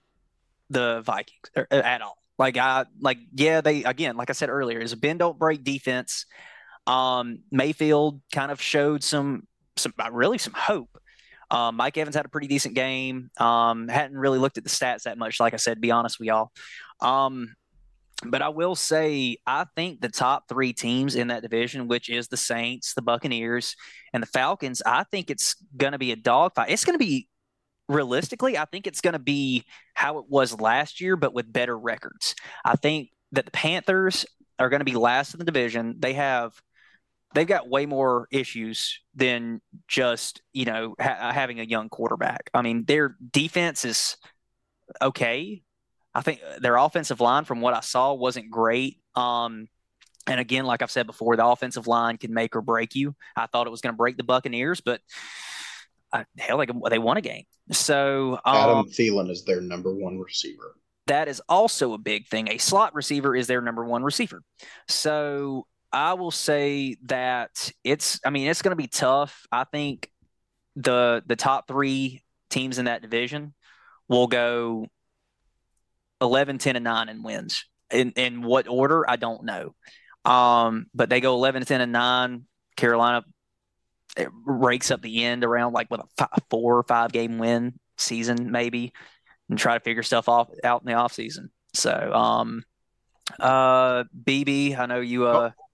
the 0.71 1.01
Vikings 1.03 1.51
er, 1.57 1.67
at 1.71 2.01
all. 2.03 2.17
Like 2.38 2.57
I 2.57 2.85
like 3.01 3.19
yeah 3.35 3.61
they 3.61 3.83
again 3.83 4.17
like 4.17 4.31
I 4.31 4.33
said 4.33 4.49
earlier 4.49 4.79
is 4.79 4.93
a 4.93 4.97
bend 4.97 5.19
don't 5.19 5.38
break 5.38 5.64
defense. 5.64 6.27
Um, 6.87 7.41
Mayfield 7.51 8.21
kind 8.33 8.53
of 8.53 8.62
showed 8.62 9.03
some 9.03 9.47
some 9.77 9.93
really 10.12 10.38
some 10.38 10.55
hope 10.57 10.97
um, 11.51 11.77
Mike 11.77 11.97
Evans 11.97 12.17
had 12.17 12.27
a 12.27 12.29
pretty 12.29 12.47
decent 12.47 12.75
game. 12.75 13.31
Um, 13.39 13.89
hadn't 13.89 14.17
really 14.17 14.39
looked 14.39 14.59
at 14.59 14.65
the 14.65 14.71
stats 14.71 15.05
that 15.05 15.19
much, 15.19 15.41
like 15.41 15.55
I 15.55 15.57
said, 15.57 15.81
be 15.81 15.91
honest 15.91 16.19
with 16.19 16.29
y'all. 16.29 16.51
Um, 17.01 17.55
but 18.25 18.43
I 18.43 18.49
will 18.49 18.75
say, 18.75 19.37
I 19.47 19.65
think 19.77 20.01
the 20.01 20.09
top 20.09 20.49
three 20.49 20.73
teams 20.73 21.15
in 21.15 21.29
that 21.29 21.43
division, 21.43 21.87
which 21.87 22.09
is 22.09 22.29
the 22.29 22.37
Saints, 22.37 22.95
the 22.95 23.03
Buccaneers, 23.03 23.77
and 24.13 24.23
the 24.23 24.27
Falcons, 24.27 24.83
I 24.85 25.05
think 25.05 25.31
it's 25.31 25.55
going 25.77 25.93
to 25.93 25.99
be 25.99 26.11
a 26.11 26.17
dogfight. 26.17 26.71
It's 26.71 26.85
going 26.85 26.99
to 26.99 27.05
be 27.05 27.29
realistically, 27.89 28.59
I 28.59 28.65
think 28.67 28.87
it's 28.87 29.01
going 29.01 29.13
to 29.13 29.19
be 29.19 29.65
how 29.95 30.19
it 30.19 30.25
was 30.29 30.61
last 30.61 31.01
year, 31.01 31.17
but 31.17 31.33
with 31.33 31.53
better 31.53 31.79
records. 31.79 32.35
I 32.65 32.77
think 32.77 33.11
that 33.33 33.45
the 33.45 33.51
Panthers 33.51 34.27
are 34.59 34.69
going 34.69 34.81
to 34.81 34.85
be 34.85 34.95
last 34.95 35.33
in 35.33 35.39
the 35.39 35.45
division. 35.45 35.95
They 35.99 36.15
have 36.15 36.61
they've 37.35 37.47
got 37.47 37.69
way 37.69 37.87
more 37.87 38.27
issues 38.31 39.01
than 39.14 39.61
just 39.87 40.43
you 40.53 40.64
know 40.64 40.95
ha- 41.01 41.33
having 41.33 41.61
a 41.61 41.64
young 41.64 41.88
quarterback. 41.88 42.51
I 42.55 42.62
mean, 42.62 42.85
their 42.85 43.17
defense 43.33 43.85
is 43.85 44.17
okay. 45.01 45.62
I 46.14 46.21
think 46.23 46.41
their 46.61 46.77
offensive 46.77 47.21
line, 47.21 47.45
from 47.45 47.61
what 47.61 47.75
I 47.75 47.81
saw, 47.81 48.14
wasn't 48.14 48.51
great. 48.51 48.99
Um, 49.14 49.69
and 50.27 50.41
again, 50.41 50.64
like 50.64 50.83
I've 50.83 50.91
said 50.91 51.07
before, 51.07 51.37
the 51.37 51.47
offensive 51.47 51.87
line 51.87 52.19
can 52.19 52.35
make 52.35 52.57
or 52.57 52.61
break 52.61 52.95
you. 52.95 53.14
I 53.37 53.47
thought 53.47 53.67
it 53.67 53.71
was 53.71 53.81
going 53.81 53.93
to 53.93 53.97
break 53.97 54.17
the 54.17 54.25
Buccaneers, 54.25 54.81
but 54.81 55.01
uh, 56.12 56.25
hell, 56.38 56.59
they, 56.59 56.67
they 56.91 56.99
won 56.99 57.17
a 57.17 57.21
game. 57.21 57.45
So 57.71 58.38
um, 58.45 58.57
Adam 58.57 58.91
Thielen 58.91 59.31
is 59.31 59.45
their 59.45 59.61
number 59.61 59.95
one 59.95 60.19
receiver. 60.19 60.75
That 61.07 61.29
is 61.29 61.41
also 61.49 61.95
a 61.95 61.99
big 61.99 62.27
thing. 62.27 62.49
A 62.51 62.59
slot 62.59 62.95
receiver 62.95 63.35
is 63.35 63.47
their 63.47 63.62
number 63.62 63.85
one 63.85 64.03
receiver. 64.03 64.43
So 64.88 65.67
I 65.92 66.14
will 66.14 66.31
say 66.31 66.96
that 67.07 67.72
it's. 67.83 68.20
I 68.24 68.31
mean, 68.31 68.48
it's 68.48 68.62
going 68.62 68.72
to 68.72 68.77
be 68.77 68.88
tough. 68.88 69.46
I 69.51 69.64
think 69.64 70.11
the 70.77 71.22
the 71.27 71.37
top 71.37 71.66
three 71.66 72.22
teams 72.51 72.79
in 72.79 72.87
that 72.87 73.03
division 73.03 73.55
will 74.09 74.27
go 74.27 74.87
11, 76.20 76.59
10, 76.59 76.77
and 76.77 76.85
9 76.85 77.09
in 77.09 77.22
wins. 77.22 77.64
In, 77.90 78.12
in 78.12 78.42
what 78.42 78.68
order, 78.68 79.09
I 79.09 79.16
don't 79.16 79.44
know. 79.44 79.74
Um, 80.24 80.87
but 80.94 81.09
they 81.09 81.20
go 81.20 81.35
11, 81.35 81.64
10, 81.64 81.81
and 81.81 81.92
9. 81.92 82.44
Carolina 82.77 83.24
rakes 84.44 84.90
up 84.90 85.03
the 85.03 85.24
end 85.24 85.44
around 85.44 85.72
like 85.72 85.90
with 85.90 86.01
a 86.01 86.05
five, 86.16 86.29
four 86.51 86.79
or 86.79 86.83
five 86.83 87.12
game 87.12 87.38
win 87.38 87.79
season, 87.96 88.51
maybe, 88.51 88.92
and 89.48 89.59
try 89.59 89.74
to 89.74 89.81
figure 89.81 90.03
stuff 90.03 90.29
off 90.29 90.48
out 90.64 90.83
in 90.83 90.87
the 90.87 90.94
off 90.94 91.12
season. 91.12 91.51
So, 91.74 92.12
um, 92.12 92.64
uh, 93.40 94.05
BB, 94.24 94.79
I 94.79 94.87
know 94.87 95.01
you, 95.01 95.27
uh, 95.27 95.51
oh 95.51 95.64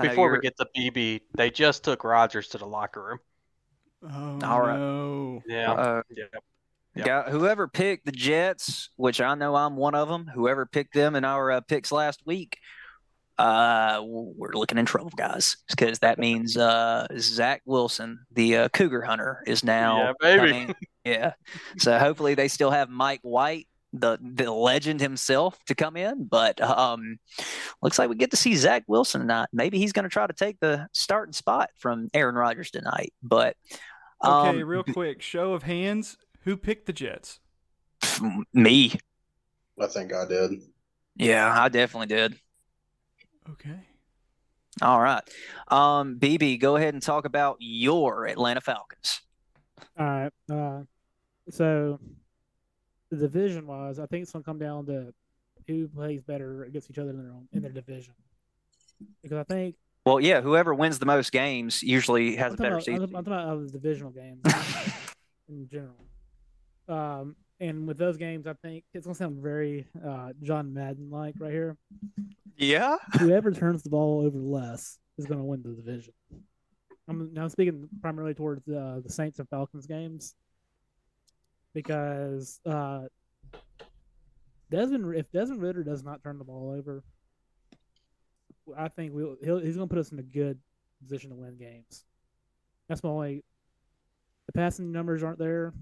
before 0.00 0.32
we 0.32 0.40
get 0.40 0.56
to 0.58 0.66
BB, 0.76 1.20
they 1.36 1.50
just 1.50 1.84
took 1.84 2.04
Rodgers 2.04 2.48
to 2.48 2.58
the 2.58 2.66
locker 2.66 3.02
room. 3.02 3.18
Oh 4.02 4.46
All 4.46 4.60
right. 4.60 4.78
no! 4.78 5.42
Yeah. 5.46 5.72
Uh, 5.72 6.02
yeah. 6.10 6.24
Yeah. 6.94 7.30
whoever 7.30 7.68
picked 7.68 8.06
the 8.06 8.12
Jets, 8.12 8.90
which 8.96 9.20
I 9.20 9.34
know 9.34 9.54
I'm 9.54 9.76
one 9.76 9.94
of 9.94 10.08
them. 10.08 10.30
Whoever 10.34 10.64
picked 10.66 10.94
them 10.94 11.14
in 11.14 11.24
our 11.24 11.50
uh, 11.50 11.60
picks 11.60 11.92
last 11.92 12.20
week, 12.24 12.58
uh, 13.38 14.00
we're 14.02 14.52
looking 14.52 14.78
in 14.78 14.86
trouble, 14.86 15.12
guys, 15.14 15.56
because 15.68 15.98
that 15.98 16.18
means 16.18 16.56
uh, 16.56 17.06
Zach 17.18 17.62
Wilson, 17.66 18.20
the 18.32 18.56
uh, 18.56 18.68
Cougar 18.70 19.02
Hunter, 19.02 19.42
is 19.46 19.62
now. 19.62 20.14
Yeah, 20.22 20.38
baby. 20.38 20.74
yeah. 21.04 21.32
So 21.78 21.98
hopefully 21.98 22.34
they 22.34 22.48
still 22.48 22.70
have 22.70 22.88
Mike 22.88 23.20
White 23.22 23.68
the 24.00 24.18
the 24.22 24.50
legend 24.50 25.00
himself 25.00 25.58
to 25.66 25.74
come 25.74 25.96
in, 25.96 26.24
but 26.24 26.60
um, 26.60 27.18
looks 27.82 27.98
like 27.98 28.08
we 28.08 28.16
get 28.16 28.30
to 28.30 28.36
see 28.36 28.54
Zach 28.56 28.84
Wilson 28.86 29.20
tonight. 29.20 29.48
Maybe 29.52 29.78
he's 29.78 29.92
going 29.92 30.04
to 30.04 30.08
try 30.08 30.26
to 30.26 30.32
take 30.32 30.58
the 30.60 30.88
starting 30.92 31.32
spot 31.32 31.70
from 31.76 32.08
Aaron 32.14 32.34
Rodgers 32.34 32.70
tonight. 32.70 33.12
But 33.22 33.56
um, 34.20 34.48
okay, 34.48 34.62
real 34.62 34.82
quick, 34.84 35.22
show 35.22 35.52
of 35.52 35.62
hands, 35.62 36.16
who 36.44 36.56
picked 36.56 36.86
the 36.86 36.92
Jets? 36.92 37.40
Me. 38.52 38.92
I 39.80 39.86
think 39.86 40.12
I 40.12 40.26
did. 40.26 40.62
Yeah, 41.16 41.52
I 41.54 41.68
definitely 41.68 42.14
did. 42.14 42.38
Okay. 43.50 43.78
All 44.82 45.00
right. 45.00 45.22
Um, 45.68 46.18
BB, 46.18 46.60
go 46.60 46.76
ahead 46.76 46.94
and 46.94 47.02
talk 47.02 47.24
about 47.24 47.56
your 47.60 48.26
Atlanta 48.26 48.60
Falcons. 48.60 49.22
All 49.98 50.06
right. 50.06 50.32
Uh, 50.50 50.82
so 51.50 51.98
the 53.10 53.16
division 53.16 53.66
wise, 53.66 53.98
I 53.98 54.06
think 54.06 54.22
it's 54.22 54.32
gonna 54.32 54.44
come 54.44 54.58
down 54.58 54.86
to 54.86 55.12
who 55.66 55.88
plays 55.88 56.22
better 56.22 56.64
against 56.64 56.90
each 56.90 56.98
other 56.98 57.10
in 57.10 57.18
their 57.18 57.32
own 57.32 57.48
in 57.52 57.62
their 57.62 57.72
division. 57.72 58.14
Because 59.22 59.38
I 59.38 59.44
think 59.44 59.76
well, 60.04 60.20
yeah, 60.20 60.40
whoever 60.40 60.72
wins 60.72 61.00
the 61.00 61.06
most 61.06 61.32
games 61.32 61.82
usually 61.82 62.36
has 62.36 62.54
a 62.54 62.56
better 62.56 62.74
about, 62.74 62.84
season. 62.84 63.02
I'm 63.16 63.24
talking 63.24 63.32
about 63.32 63.66
the 63.66 63.72
divisional 63.72 64.12
games 64.12 64.40
in 65.48 65.68
general. 65.68 65.96
Um, 66.88 67.34
and 67.58 67.88
with 67.88 67.98
those 67.98 68.16
games, 68.16 68.46
I 68.46 68.52
think 68.52 68.84
it's 68.94 69.06
gonna 69.06 69.16
sound 69.16 69.42
very 69.42 69.86
uh, 70.06 70.32
John 70.42 70.72
Madden 70.72 71.10
like 71.10 71.34
right 71.40 71.50
here. 71.50 71.76
Yeah. 72.56 72.96
Whoever 73.18 73.50
turns 73.50 73.82
the 73.82 73.90
ball 73.90 74.24
over 74.24 74.38
less 74.38 74.98
is 75.18 75.26
gonna 75.26 75.44
win 75.44 75.62
the 75.62 75.70
division. 75.70 76.12
I'm 77.08 77.32
now 77.32 77.48
speaking 77.48 77.88
primarily 78.00 78.34
towards 78.34 78.66
uh, 78.68 79.00
the 79.04 79.10
Saints 79.10 79.40
and 79.40 79.48
Falcons 79.48 79.86
games 79.86 80.34
because 81.76 82.58
uh, 82.64 83.02
Desmond, 84.70 85.14
if 85.14 85.30
Desmond 85.30 85.60
Ridder 85.60 85.84
does 85.84 86.02
not 86.02 86.22
turn 86.22 86.38
the 86.38 86.44
ball 86.44 86.74
over, 86.74 87.04
I 88.74 88.88
think 88.88 89.12
we'll, 89.12 89.36
he's 89.38 89.76
going 89.76 89.86
to 89.86 89.94
put 89.94 89.98
us 89.98 90.10
in 90.10 90.18
a 90.18 90.22
good 90.22 90.58
position 91.02 91.28
to 91.28 91.36
win 91.36 91.58
games. 91.58 92.06
That's 92.88 93.02
my 93.04 93.10
only. 93.10 93.44
The 94.46 94.52
passing 94.52 94.90
numbers 94.90 95.22
aren't 95.22 95.38
there, 95.38 95.74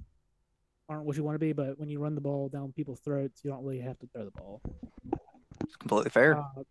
aren't 0.88 1.04
what 1.04 1.16
you 1.16 1.22
want 1.22 1.36
to 1.36 1.38
be, 1.38 1.52
but 1.52 1.78
when 1.78 1.88
you 1.88 2.00
run 2.00 2.16
the 2.16 2.20
ball 2.20 2.48
down 2.48 2.72
people's 2.72 2.98
throats, 2.98 3.44
you 3.44 3.50
don't 3.52 3.62
really 3.62 3.80
have 3.80 3.98
to 4.00 4.08
throw 4.08 4.24
the 4.24 4.32
ball. 4.32 4.60
It's 5.62 5.76
completely 5.76 6.10
fair. 6.10 6.38
Uh, 6.38 6.62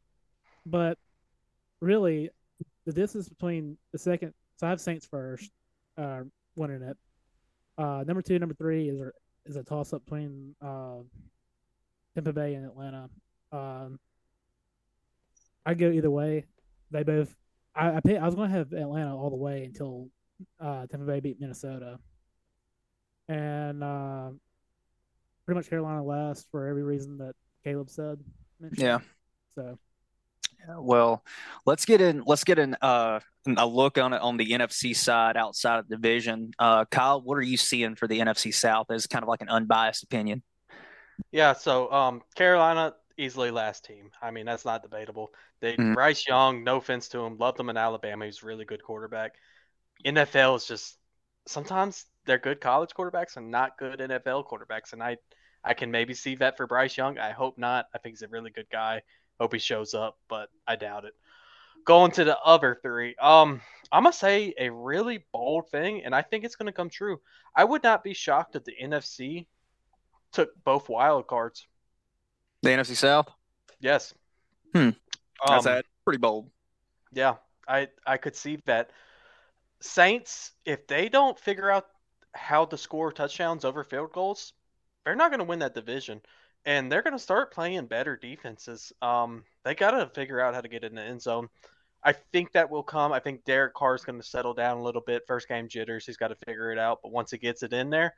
but 0.65 0.97
really, 1.79 2.29
the 2.85 2.91
distance 2.91 3.29
between 3.29 3.77
the 3.93 3.97
second. 3.97 4.33
So 4.57 4.67
I 4.67 4.71
have 4.71 4.81
Saints 4.81 5.05
first, 5.05 5.49
uh, 5.97 6.23
winning 6.57 6.81
it. 6.81 6.97
Uh, 7.77 8.03
number 8.05 8.21
two, 8.21 8.37
number 8.39 8.55
three 8.55 8.89
is 8.89 8.99
a, 8.99 9.11
is 9.45 9.55
a 9.55 9.63
toss 9.63 9.93
up 9.93 10.03
between 10.05 10.55
uh, 10.61 10.97
Tampa 12.15 12.33
Bay 12.33 12.53
and 12.53 12.65
Atlanta. 12.65 13.09
Um, 13.51 13.99
I 15.65 15.73
go 15.73 15.89
either 15.89 16.11
way. 16.11 16.45
They 16.91 17.03
both. 17.03 17.35
I 17.75 17.95
I, 17.95 17.99
pay, 18.01 18.17
I 18.17 18.25
was 18.25 18.35
going 18.35 18.51
to 18.51 18.57
have 18.57 18.73
Atlanta 18.73 19.15
all 19.15 19.29
the 19.29 19.35
way 19.35 19.63
until 19.65 20.09
uh, 20.59 20.85
Tampa 20.87 21.05
Bay 21.05 21.19
beat 21.19 21.39
Minnesota, 21.39 21.99
and 23.27 23.83
uh, 23.83 24.29
pretty 25.45 25.57
much 25.57 25.69
Carolina 25.69 26.03
last 26.03 26.47
for 26.51 26.67
every 26.67 26.83
reason 26.83 27.17
that 27.17 27.35
Caleb 27.63 27.89
said. 27.89 28.19
mentioned. 28.59 28.81
Yeah. 28.81 28.99
So 29.55 29.77
Well, 30.67 31.23
let's 31.65 31.85
get 31.85 32.01
in. 32.01 32.23
Let's 32.25 32.43
get 32.43 32.59
in 32.59 32.75
uh, 32.81 33.19
a 33.57 33.67
look 33.67 33.97
on 33.97 34.13
it 34.13 34.21
on 34.21 34.37
the 34.37 34.51
NFC 34.51 34.95
side 34.95 35.37
outside 35.37 35.79
of 35.79 35.87
the 35.87 35.95
division. 35.95 36.51
Uh, 36.57 36.85
Kyle, 36.85 37.21
what 37.21 37.37
are 37.37 37.41
you 37.41 37.57
seeing 37.57 37.95
for 37.95 38.07
the 38.07 38.19
NFC 38.19 38.53
South 38.53 38.89
as 38.91 39.07
kind 39.07 39.23
of 39.23 39.29
like 39.29 39.41
an 39.41 39.49
unbiased 39.49 40.03
opinion? 40.03 40.43
Yeah, 41.31 41.53
so 41.53 41.91
um, 41.91 42.21
Carolina 42.35 42.93
easily 43.17 43.51
last 43.51 43.85
team. 43.85 44.11
I 44.21 44.31
mean, 44.31 44.45
that's 44.45 44.65
not 44.65 44.81
debatable. 44.81 45.33
They 45.59 45.77
Mhm. 45.77 45.93
Bryce 45.93 46.27
Young, 46.27 46.63
no 46.63 46.77
offense 46.77 47.09
to 47.09 47.19
him, 47.19 47.37
loved 47.37 47.59
him 47.59 47.69
in 47.69 47.77
Alabama. 47.77 48.25
He's 48.25 48.41
a 48.43 48.45
really 48.45 48.65
good 48.65 48.83
quarterback. 48.83 49.35
NFL 50.05 50.55
is 50.55 50.65
just 50.65 50.97
sometimes 51.45 52.05
they're 52.25 52.37
good 52.39 52.61
college 52.61 52.91
quarterbacks 52.91 53.37
and 53.37 53.51
not 53.51 53.77
good 53.77 54.01
NFL 54.01 54.43
quarterbacks. 54.43 54.93
And 54.93 55.03
I 55.03 55.17
I 55.63 55.73
can 55.73 55.91
maybe 55.91 56.13
see 56.13 56.35
that 56.35 56.57
for 56.57 56.67
Bryce 56.67 56.97
Young. 56.97 57.17
I 57.17 57.31
hope 57.31 57.57
not. 57.57 57.85
I 57.93 57.97
think 57.97 58.13
he's 58.13 58.21
a 58.21 58.27
really 58.27 58.51
good 58.51 58.69
guy. 58.69 59.01
Hope 59.39 59.53
he 59.53 59.59
shows 59.59 59.93
up, 59.93 60.17
but 60.27 60.49
I 60.67 60.75
doubt 60.75 61.05
it. 61.05 61.13
Going 61.85 62.11
to 62.11 62.23
the 62.23 62.39
other 62.39 62.77
three, 62.81 63.15
um, 63.15 63.59
I'm 63.91 64.03
gonna 64.03 64.13
say 64.13 64.53
a 64.57 64.69
really 64.69 65.25
bold 65.33 65.69
thing, 65.69 66.03
and 66.05 66.15
I 66.15 66.21
think 66.21 66.43
it's 66.45 66.55
gonna 66.55 66.71
come 66.71 66.89
true. 66.89 67.19
I 67.55 67.63
would 67.63 67.83
not 67.83 68.03
be 68.03 68.13
shocked 68.13 68.55
if 68.55 68.63
the 68.63 68.73
NFC 68.81 69.47
took 70.31 70.51
both 70.63 70.87
wild 70.89 71.27
cards. 71.27 71.67
The 72.61 72.69
NFC 72.69 72.95
South. 72.95 73.29
Yes. 73.79 74.13
Hmm. 74.73 74.91
That's 75.45 75.65
Um, 75.65 75.81
pretty 76.05 76.19
bold. 76.19 76.49
yeah, 77.11 77.35
I 77.67 77.89
I 78.07 78.17
could 78.17 78.35
see 78.35 78.57
that. 78.65 78.91
Saints, 79.81 80.53
if 80.63 80.87
they 80.87 81.09
don't 81.09 81.37
figure 81.37 81.69
out 81.69 81.87
how 82.33 82.63
to 82.65 82.77
score 82.77 83.11
touchdowns 83.11 83.65
over 83.65 83.83
field 83.83 84.13
goals, 84.13 84.53
they're 85.03 85.15
not 85.15 85.29
going 85.29 85.39
to 85.39 85.45
win 85.45 85.59
that 85.59 85.75
division, 85.75 86.21
and 86.65 86.91
they're 86.91 87.01
going 87.01 87.15
to 87.15 87.19
start 87.19 87.53
playing 87.53 87.85
better 87.87 88.15
defenses. 88.15 88.93
Um, 89.01 89.43
they 89.63 89.75
got 89.75 89.91
to 89.91 90.07
figure 90.13 90.39
out 90.39 90.53
how 90.53 90.61
to 90.61 90.67
get 90.67 90.83
in 90.83 90.95
the 90.95 91.01
end 91.01 91.21
zone. 91.21 91.49
I 92.03 92.13
think 92.13 92.51
that 92.51 92.69
will 92.69 92.83
come. 92.83 93.13
I 93.13 93.19
think 93.19 93.45
Derek 93.45 93.73
Carr 93.73 93.95
is 93.95 94.03
going 94.03 94.19
to 94.19 94.27
settle 94.27 94.53
down 94.53 94.77
a 94.77 94.83
little 94.83 95.01
bit. 95.01 95.23
First 95.25 95.47
game 95.47 95.67
jitters, 95.67 96.05
he's 96.05 96.17
got 96.17 96.29
to 96.29 96.35
figure 96.45 96.71
it 96.71 96.77
out. 96.77 96.99
But 97.01 97.11
once 97.11 97.31
he 97.31 97.37
gets 97.37 97.63
it 97.63 97.73
in 97.73 97.89
there, 97.89 98.15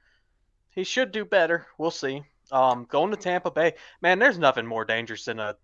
he 0.71 0.83
should 0.83 1.11
do 1.11 1.23
better. 1.23 1.67
We'll 1.77 1.91
see. 1.91 2.23
Um, 2.51 2.85
going 2.89 3.11
to 3.11 3.17
Tampa 3.17 3.51
Bay, 3.51 3.73
man, 4.01 4.19
there's 4.19 4.37
nothing 4.37 4.65
more 4.65 4.85
dangerous 4.85 5.25
than 5.25 5.39
a 5.39 5.55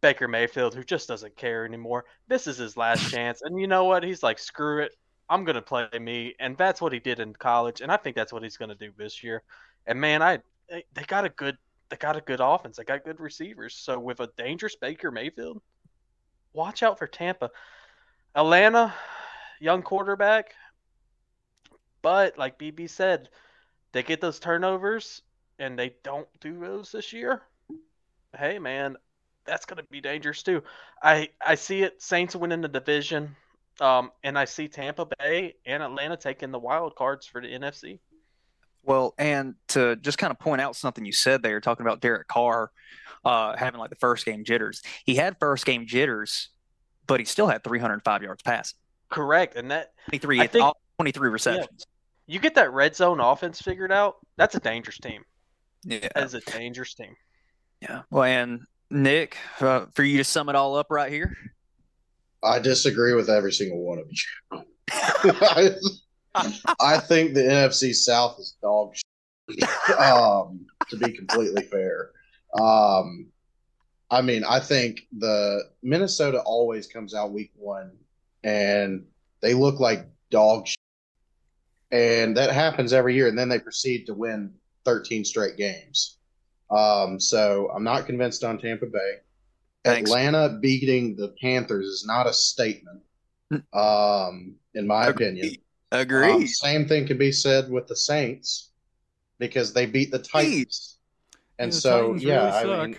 Baker 0.00 0.28
Mayfield 0.28 0.74
who 0.74 0.84
just 0.84 1.08
doesn't 1.08 1.36
care 1.36 1.64
anymore. 1.64 2.04
This 2.28 2.46
is 2.46 2.58
his 2.58 2.76
last 2.76 3.10
chance, 3.10 3.42
and 3.42 3.58
you 3.58 3.66
know 3.66 3.84
what? 3.84 4.04
He's 4.04 4.22
like, 4.22 4.38
screw 4.38 4.82
it. 4.82 4.92
I'm 5.28 5.44
gonna 5.44 5.62
play 5.62 5.88
me, 5.98 6.34
and 6.38 6.56
that's 6.56 6.80
what 6.80 6.92
he 6.92 7.00
did 7.00 7.18
in 7.18 7.32
college, 7.32 7.80
and 7.80 7.90
I 7.90 7.96
think 7.96 8.14
that's 8.14 8.32
what 8.32 8.42
he's 8.42 8.56
gonna 8.56 8.76
do 8.76 8.92
this 8.96 9.24
year. 9.24 9.42
And 9.86 10.00
man, 10.00 10.22
I 10.22 10.40
they 10.68 11.02
got 11.06 11.24
a 11.24 11.30
good 11.30 11.56
they 11.88 11.96
got 11.96 12.16
a 12.16 12.20
good 12.20 12.40
offense. 12.40 12.76
They 12.76 12.84
got 12.84 13.04
good 13.04 13.20
receivers. 13.20 13.74
So 13.74 13.98
with 13.98 14.20
a 14.20 14.30
dangerous 14.36 14.76
Baker 14.76 15.10
Mayfield, 15.10 15.60
watch 16.52 16.82
out 16.82 16.98
for 16.98 17.06
Tampa. 17.06 17.50
Atlanta, 18.34 18.94
young 19.60 19.82
quarterback, 19.82 20.54
but 22.02 22.36
like 22.36 22.58
BB 22.58 22.90
said, 22.90 23.28
they 23.92 24.02
get 24.02 24.20
those 24.20 24.38
turnovers 24.38 25.22
and 25.58 25.78
they 25.78 25.94
don't 26.02 26.28
do 26.40 26.58
those 26.60 26.92
this 26.92 27.12
year. 27.12 27.42
Hey 28.36 28.58
man, 28.58 28.96
that's 29.46 29.64
gonna 29.64 29.84
be 29.90 30.00
dangerous 30.00 30.42
too. 30.42 30.62
I 31.02 31.30
I 31.44 31.54
see 31.54 31.82
it 31.82 32.02
Saints 32.02 32.36
winning 32.36 32.60
the 32.60 32.68
division. 32.68 33.36
Um, 33.80 34.10
and 34.24 34.38
I 34.38 34.46
see 34.46 34.68
Tampa 34.68 35.06
Bay 35.18 35.56
and 35.66 35.82
Atlanta 35.82 36.16
taking 36.16 36.50
the 36.50 36.58
wild 36.58 36.94
cards 36.94 37.26
for 37.26 37.42
the 37.42 37.48
NFC. 37.48 37.98
Well, 38.86 39.14
and 39.18 39.56
to 39.68 39.96
just 39.96 40.16
kind 40.16 40.30
of 40.30 40.38
point 40.38 40.60
out 40.60 40.76
something 40.76 41.04
you 41.04 41.12
said 41.12 41.42
there, 41.42 41.60
talking 41.60 41.84
about 41.84 42.00
Derek 42.00 42.28
Carr 42.28 42.70
uh, 43.24 43.56
having 43.56 43.80
like 43.80 43.90
the 43.90 43.96
first 43.96 44.24
game 44.24 44.44
jitters. 44.44 44.80
He 45.04 45.16
had 45.16 45.36
first 45.40 45.66
game 45.66 45.86
jitters, 45.86 46.50
but 47.06 47.18
he 47.18 47.26
still 47.26 47.48
had 47.48 47.64
305 47.64 48.22
yards 48.22 48.42
passing. 48.42 48.78
Correct, 49.10 49.56
and 49.56 49.70
that 49.72 49.92
23, 50.08 50.40
I 50.40 50.46
think- 50.46 50.64
all 50.64 50.76
23 50.98 51.28
receptions. 51.28 51.84
you 52.26 52.38
get 52.38 52.54
that 52.54 52.72
red 52.72 52.94
zone 52.96 53.20
offense 53.20 53.60
figured 53.60 53.92
out. 53.92 54.16
That's 54.36 54.54
a 54.54 54.60
dangerous 54.60 54.98
team. 54.98 55.24
Yeah. 55.82 56.08
That 56.14 56.24
is 56.24 56.34
a 56.34 56.40
dangerous 56.40 56.94
team. 56.94 57.14
Yeah. 57.80 58.02
Well, 58.10 58.24
and 58.24 58.62
Nick, 58.90 59.36
uh, 59.60 59.86
for 59.94 60.04
you 60.04 60.18
to 60.18 60.24
sum 60.24 60.48
it 60.48 60.54
all 60.54 60.76
up 60.76 60.86
right 60.90 61.12
here. 61.12 61.36
I 62.42 62.60
disagree 62.60 63.14
with 63.14 63.28
every 63.28 63.52
single 63.52 63.80
one 63.84 63.98
of 63.98 64.06
you. 64.10 65.74
I, 66.80 66.98
think 66.98 67.34
the 67.34 67.42
NFC 67.42 67.94
South 67.94 68.38
is 68.38 68.56
dog 68.60 68.94
shit. 68.94 69.98
Um, 69.98 70.66
to 70.88 70.96
be 70.96 71.12
completely 71.12 71.62
fair. 71.62 72.10
Um, 72.60 73.28
I 74.10 74.22
mean, 74.22 74.44
I 74.44 74.60
think 74.60 75.02
the 75.16 75.62
Minnesota 75.82 76.40
always 76.44 76.86
comes 76.86 77.14
out 77.14 77.32
week 77.32 77.52
one 77.56 77.92
and 78.44 79.04
they 79.40 79.54
look 79.54 79.80
like 79.80 80.06
dog 80.30 80.66
shit. 80.66 80.76
And 81.90 82.36
that 82.36 82.50
happens 82.50 82.92
every 82.92 83.14
year. 83.14 83.28
And 83.28 83.38
then 83.38 83.48
they 83.48 83.58
proceed 83.58 84.06
to 84.06 84.14
win 84.14 84.52
13 84.84 85.24
straight 85.24 85.56
games. 85.56 86.18
Um, 86.70 87.20
so 87.20 87.70
I'm 87.74 87.84
not 87.84 88.06
convinced 88.06 88.44
on 88.44 88.58
Tampa 88.58 88.86
Bay. 88.86 89.14
Thanks. 89.84 90.10
Atlanta 90.10 90.58
beating 90.60 91.16
the 91.16 91.34
Panthers 91.40 91.86
is 91.86 92.04
not 92.04 92.26
a 92.26 92.32
statement, 92.32 93.02
um, 93.72 94.56
in 94.74 94.86
my 94.86 95.06
opinion. 95.06 95.54
Agreed. 95.92 96.30
Um, 96.34 96.46
same 96.46 96.86
thing 96.86 97.06
can 97.06 97.18
be 97.18 97.32
said 97.32 97.70
with 97.70 97.86
the 97.86 97.96
Saints 97.96 98.70
because 99.38 99.72
they 99.72 99.86
beat 99.86 100.10
the 100.10 100.18
Titans. 100.18 100.98
And 101.58 101.72
the 101.72 101.76
so, 101.76 102.00
Titans 102.02 102.24
yeah, 102.24 102.60
really 102.62 102.74
I 102.74 102.86
mean. 102.86 102.96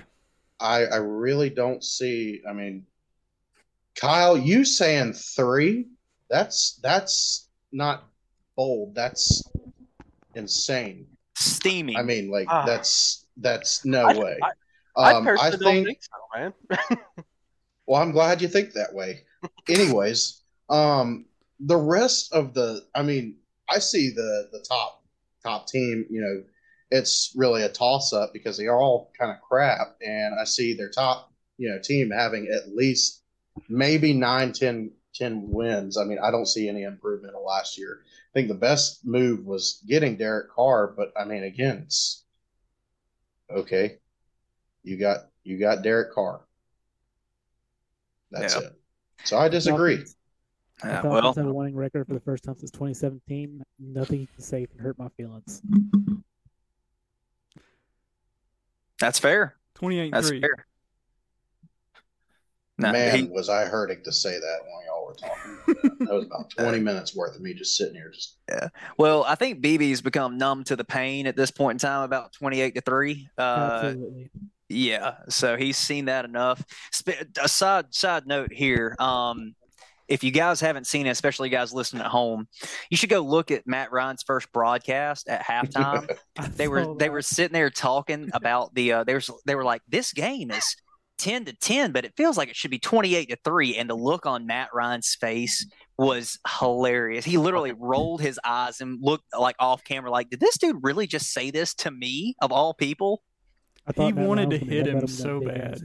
I, 0.59 0.85
I 0.85 0.95
really 0.97 1.49
don't 1.49 1.83
see. 1.83 2.41
I 2.49 2.53
mean, 2.53 2.85
Kyle, 3.95 4.37
you 4.37 4.65
saying 4.65 5.13
three? 5.13 5.87
That's 6.29 6.79
that's 6.81 7.47
not 7.71 8.05
bold. 8.55 8.95
That's 8.95 9.43
insane. 10.35 11.07
Steaming. 11.35 11.97
I 11.97 12.01
mean, 12.03 12.31
like 12.31 12.47
Ah. 12.49 12.65
that's 12.65 13.25
that's 13.37 13.85
no 13.85 14.05
I- 14.07 14.17
way. 14.17 14.37
I- 14.41 14.51
I 14.99 15.13
Um, 15.13 15.27
I 15.27 15.31
personally 15.31 15.57
don't 15.75 15.85
think 15.85 15.87
think 15.87 15.99
so, 16.01 16.39
man. 16.89 16.99
Well, 17.85 18.01
I'm 18.01 18.11
glad 18.11 18.41
you 18.41 18.47
think 18.49 18.73
that 18.73 18.93
way. 18.93 19.23
Anyways, 19.69 20.41
um, 20.69 21.26
the 21.59 21.77
rest 21.77 22.33
of 22.33 22.53
the, 22.53 22.85
I 22.93 23.03
mean, 23.03 23.37
I 23.69 23.79
see 23.79 24.11
the 24.11 24.49
the 24.51 24.63
top 24.67 25.03
top 25.43 25.67
team. 25.67 26.05
You 26.09 26.21
know, 26.21 26.43
it's 26.91 27.33
really 27.35 27.63
a 27.63 27.69
toss 27.69 28.13
up 28.13 28.31
because 28.33 28.57
they 28.57 28.67
are 28.67 28.79
all 28.79 29.11
kind 29.19 29.31
of 29.31 29.41
crap, 29.41 29.97
and 30.05 30.39
I 30.39 30.45
see 30.45 30.73
their 30.73 30.89
top 30.89 31.31
you 31.57 31.69
know 31.69 31.79
team 31.79 32.11
having 32.11 32.47
at 32.47 32.75
least 32.75 33.23
maybe 33.67 34.13
nine, 34.13 34.53
10, 34.53 34.91
10 35.15 35.49
wins. 35.49 35.97
I 35.97 36.03
mean, 36.03 36.19
I 36.19 36.29
don't 36.31 36.45
see 36.45 36.69
any 36.69 36.83
improvement 36.83 37.33
in 37.35 37.43
last 37.43 37.77
year. 37.77 38.01
I 38.03 38.33
think 38.33 38.47
the 38.49 38.53
best 38.53 39.05
move 39.05 39.45
was 39.45 39.83
getting 39.87 40.15
Derek 40.15 40.51
Carr, 40.51 40.93
but 40.95 41.11
I 41.19 41.25
mean, 41.25 41.43
again, 41.43 41.83
it's 41.85 42.23
okay. 43.49 43.97
You 44.83 44.97
got 44.97 45.27
you 45.43 45.59
got 45.59 45.81
Derek 45.81 46.13
Carr. 46.13 46.41
That's 48.31 48.55
Yeah. 48.55 48.61
it. 48.61 48.79
So 49.23 49.37
I 49.37 49.49
disagree. 49.49 49.95
Falcons- 49.95 50.16
Yeah, 50.83 50.97
the 51.01 51.09
Falcons 51.09 51.23
well, 51.23 51.33
have 51.33 51.45
a 51.47 51.53
winning 51.53 51.75
record 51.75 52.07
for 52.07 52.13
the 52.13 52.19
first 52.19 52.43
time 52.43 52.55
since 52.55 52.69
2017. 52.71 53.63
Nothing 53.79 54.21
you 54.21 54.27
can 54.27 54.43
say 54.43 54.65
can 54.67 54.79
hurt 54.79 54.97
my 54.99 55.09
feelings. 55.17 55.61
that's 58.99 59.19
fair. 59.19 59.55
28 59.75 60.11
That's 60.11 60.27
three. 60.29 60.41
fair. 60.41 60.65
No, 62.79 62.91
Man, 62.91 63.15
he- 63.17 63.23
was 63.25 63.49
I 63.49 63.65
hurting 63.65 64.03
to 64.03 64.11
say 64.11 64.39
that 64.39 64.57
when 64.63 64.85
y'all 64.85 65.05
were 65.07 65.13
talking. 65.15 65.57
About 65.67 65.81
that. 65.83 65.99
that 66.07 66.13
was 66.13 66.25
about 66.25 66.49
20 66.57 66.79
minutes 66.79 67.15
worth 67.15 67.35
of 67.35 67.41
me 67.41 67.53
just 67.55 67.75
sitting 67.75 67.95
here 67.95 68.11
just 68.11 68.37
well, 68.99 69.23
I 69.23 69.33
think 69.35 69.61
BB's 69.63 70.01
become 70.01 70.37
numb 70.37 70.63
to 70.65 70.75
the 70.75 70.83
pain 70.83 71.25
at 71.27 71.35
this 71.35 71.49
point 71.51 71.75
in 71.83 71.87
time, 71.87 72.03
about 72.03 72.33
28 72.33 72.75
to 72.75 72.81
3. 72.81 73.29
Uh, 73.37 73.41
Absolutely. 73.41 74.29
Yeah, 74.69 75.15
so 75.29 75.57
he's 75.57 75.77
seen 75.77 76.05
that 76.05 76.25
enough. 76.25 76.63
Sp- 76.91 77.25
A 77.41 77.47
side 77.47 77.93
side 77.95 78.27
note 78.27 78.51
here, 78.53 78.95
um, 78.99 79.55
if 80.07 80.23
you 80.23 80.31
guys 80.31 80.59
haven't 80.61 80.87
seen 80.87 81.05
it, 81.05 81.11
especially 81.11 81.49
guys 81.49 81.73
listening 81.73 82.03
at 82.03 82.09
home, 82.09 82.47
you 82.89 82.97
should 82.97 83.09
go 83.09 83.21
look 83.21 83.51
at 83.51 83.67
Matt 83.67 83.91
Ryan's 83.91 84.23
first 84.23 84.51
broadcast 84.51 85.27
at 85.27 85.43
halftime. 85.43 86.09
They 86.55 86.67
were 86.67 86.83
saw 86.83 86.93
they 86.93 87.09
were 87.09 87.21
sitting 87.21 87.53
there 87.53 87.69
talking 87.69 88.29
about 88.31 88.73
the 88.75 88.93
uh, 88.93 89.03
they 89.03 89.15
were 89.15 89.21
they 89.45 89.55
were 89.55 89.63
like 89.63 89.81
this 89.87 90.13
game 90.13 90.51
is 90.51 90.75
10 91.17 91.45
to 91.45 91.53
10, 91.53 91.91
but 91.91 92.05
it 92.05 92.13
feels 92.15 92.37
like 92.37 92.49
it 92.49 92.55
should 92.55 92.71
be 92.71 92.79
28 92.79 93.29
to 93.29 93.37
3. 93.43 93.75
And 93.75 93.89
the 93.89 93.95
look 93.95 94.25
on 94.25 94.45
Matt 94.45 94.69
Ryan's 94.73 95.15
face 95.15 95.65
was 95.97 96.37
hilarious. 96.59 97.25
He 97.25 97.37
literally 97.37 97.73
rolled 97.73 98.21
his 98.21 98.39
eyes 98.43 98.81
and 98.81 98.99
looked 99.01 99.25
like 99.37 99.55
off 99.59 99.83
camera, 99.83 100.11
like, 100.11 100.29
did 100.29 100.39
this 100.39 100.57
dude 100.57 100.77
really 100.81 101.07
just 101.07 101.31
say 101.33 101.49
this 101.49 101.73
to 101.75 101.91
me 101.91 102.35
of 102.41 102.51
all 102.51 102.73
people? 102.73 103.23
he 103.95 104.13
wanted 104.13 104.49
to 104.51 104.57
hit 104.57 104.85
him 104.87 105.07
so 105.07 105.39
bad. 105.39 105.81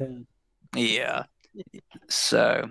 Yeah. 0.75 1.25
So, 2.09 2.69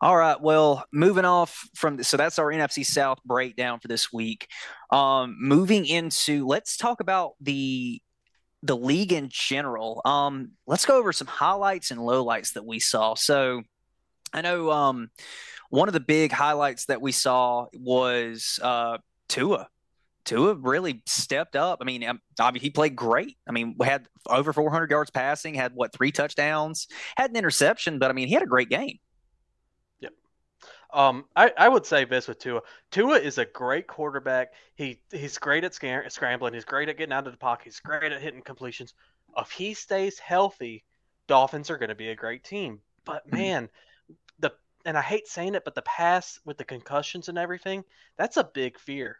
all 0.00 0.16
right. 0.16 0.40
Well, 0.40 0.84
moving 0.92 1.24
off 1.24 1.68
from 1.74 2.02
so 2.02 2.16
that's 2.16 2.38
our 2.38 2.48
NFC 2.48 2.84
South 2.84 3.18
breakdown 3.24 3.80
for 3.80 3.88
this 3.88 4.12
week. 4.12 4.48
Um, 4.90 5.36
moving 5.38 5.86
into 5.86 6.46
let's 6.46 6.76
talk 6.76 7.00
about 7.00 7.32
the 7.40 8.00
the 8.62 8.76
league 8.76 9.12
in 9.12 9.28
general. 9.30 10.02
Um, 10.04 10.52
let's 10.66 10.86
go 10.86 10.98
over 10.98 11.12
some 11.12 11.26
highlights 11.26 11.90
and 11.90 12.00
lowlights 12.00 12.54
that 12.54 12.66
we 12.66 12.78
saw. 12.80 13.14
So, 13.14 13.62
I 14.32 14.40
know 14.42 14.70
um, 14.70 15.10
one 15.70 15.88
of 15.88 15.94
the 15.94 16.00
big 16.00 16.32
highlights 16.32 16.86
that 16.86 17.00
we 17.00 17.12
saw 17.12 17.66
was 17.72 18.58
uh, 18.62 18.98
Tua. 19.28 19.68
Tua 20.24 20.54
really 20.54 21.02
stepped 21.06 21.56
up. 21.56 21.78
I 21.80 21.84
mean, 21.84 22.04
um, 22.04 22.54
he 22.54 22.70
played 22.70 22.94
great. 22.94 23.36
I 23.48 23.52
mean, 23.52 23.76
had 23.82 24.06
over 24.26 24.52
400 24.52 24.90
yards 24.90 25.10
passing, 25.10 25.54
had 25.54 25.72
what 25.74 25.92
three 25.92 26.12
touchdowns, 26.12 26.88
had 27.16 27.30
an 27.30 27.36
interception, 27.36 27.98
but 27.98 28.10
I 28.10 28.12
mean, 28.12 28.28
he 28.28 28.34
had 28.34 28.42
a 28.42 28.46
great 28.46 28.68
game. 28.68 28.98
Yep. 30.00 30.12
Um, 30.92 31.24
I, 31.34 31.52
I 31.56 31.68
would 31.68 31.86
say 31.86 32.04
this 32.04 32.28
with 32.28 32.38
Tua. 32.38 32.60
Tua 32.90 33.18
is 33.18 33.38
a 33.38 33.46
great 33.46 33.86
quarterback. 33.86 34.52
He 34.74 35.00
he's 35.10 35.38
great 35.38 35.64
at 35.64 35.74
scar- 35.74 36.08
scrambling. 36.10 36.54
He's 36.54 36.64
great 36.64 36.88
at 36.88 36.98
getting 36.98 37.12
out 37.12 37.26
of 37.26 37.32
the 37.32 37.38
pocket. 37.38 37.64
He's 37.64 37.80
great 37.80 38.12
at 38.12 38.22
hitting 38.22 38.42
completions. 38.42 38.94
If 39.36 39.50
he 39.50 39.74
stays 39.74 40.18
healthy, 40.18 40.84
Dolphins 41.28 41.70
are 41.70 41.78
going 41.78 41.90
to 41.90 41.94
be 41.94 42.10
a 42.10 42.16
great 42.16 42.44
team. 42.44 42.80
But 43.04 43.26
mm-hmm. 43.26 43.36
man, 43.36 43.68
the 44.38 44.52
and 44.84 44.98
I 44.98 45.02
hate 45.02 45.28
saying 45.28 45.54
it, 45.54 45.64
but 45.64 45.74
the 45.74 45.82
pass 45.82 46.38
with 46.44 46.58
the 46.58 46.64
concussions 46.64 47.28
and 47.28 47.38
everything, 47.38 47.84
that's 48.18 48.36
a 48.36 48.44
big 48.44 48.78
fear 48.78 49.18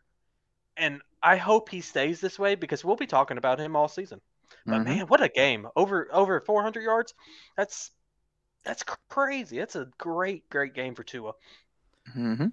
and 0.81 1.01
I 1.23 1.37
hope 1.37 1.69
he 1.69 1.81
stays 1.81 2.21
this 2.21 2.39
way 2.39 2.55
because 2.55 2.85
we'll 2.85 2.97
be 2.97 3.07
talking 3.07 3.39
about 3.39 3.61
him 3.61 3.77
all 3.77 3.89
season. 3.89 4.21
But 4.67 4.81
mm-hmm. 4.81 4.85
man, 4.85 5.07
what 5.07 5.23
a 5.23 5.29
game! 5.29 5.69
Over 5.77 6.09
over 6.13 6.41
400 6.41 6.83
yards. 6.83 7.15
That's 7.57 7.93
that's 8.65 8.83
crazy. 9.09 9.59
That's 9.59 9.77
a 9.77 9.89
great 9.99 10.49
great 10.51 10.75
game 10.75 10.95
for 10.95 11.05
Tua. 11.05 11.33
Mm-hmm. 12.17 12.47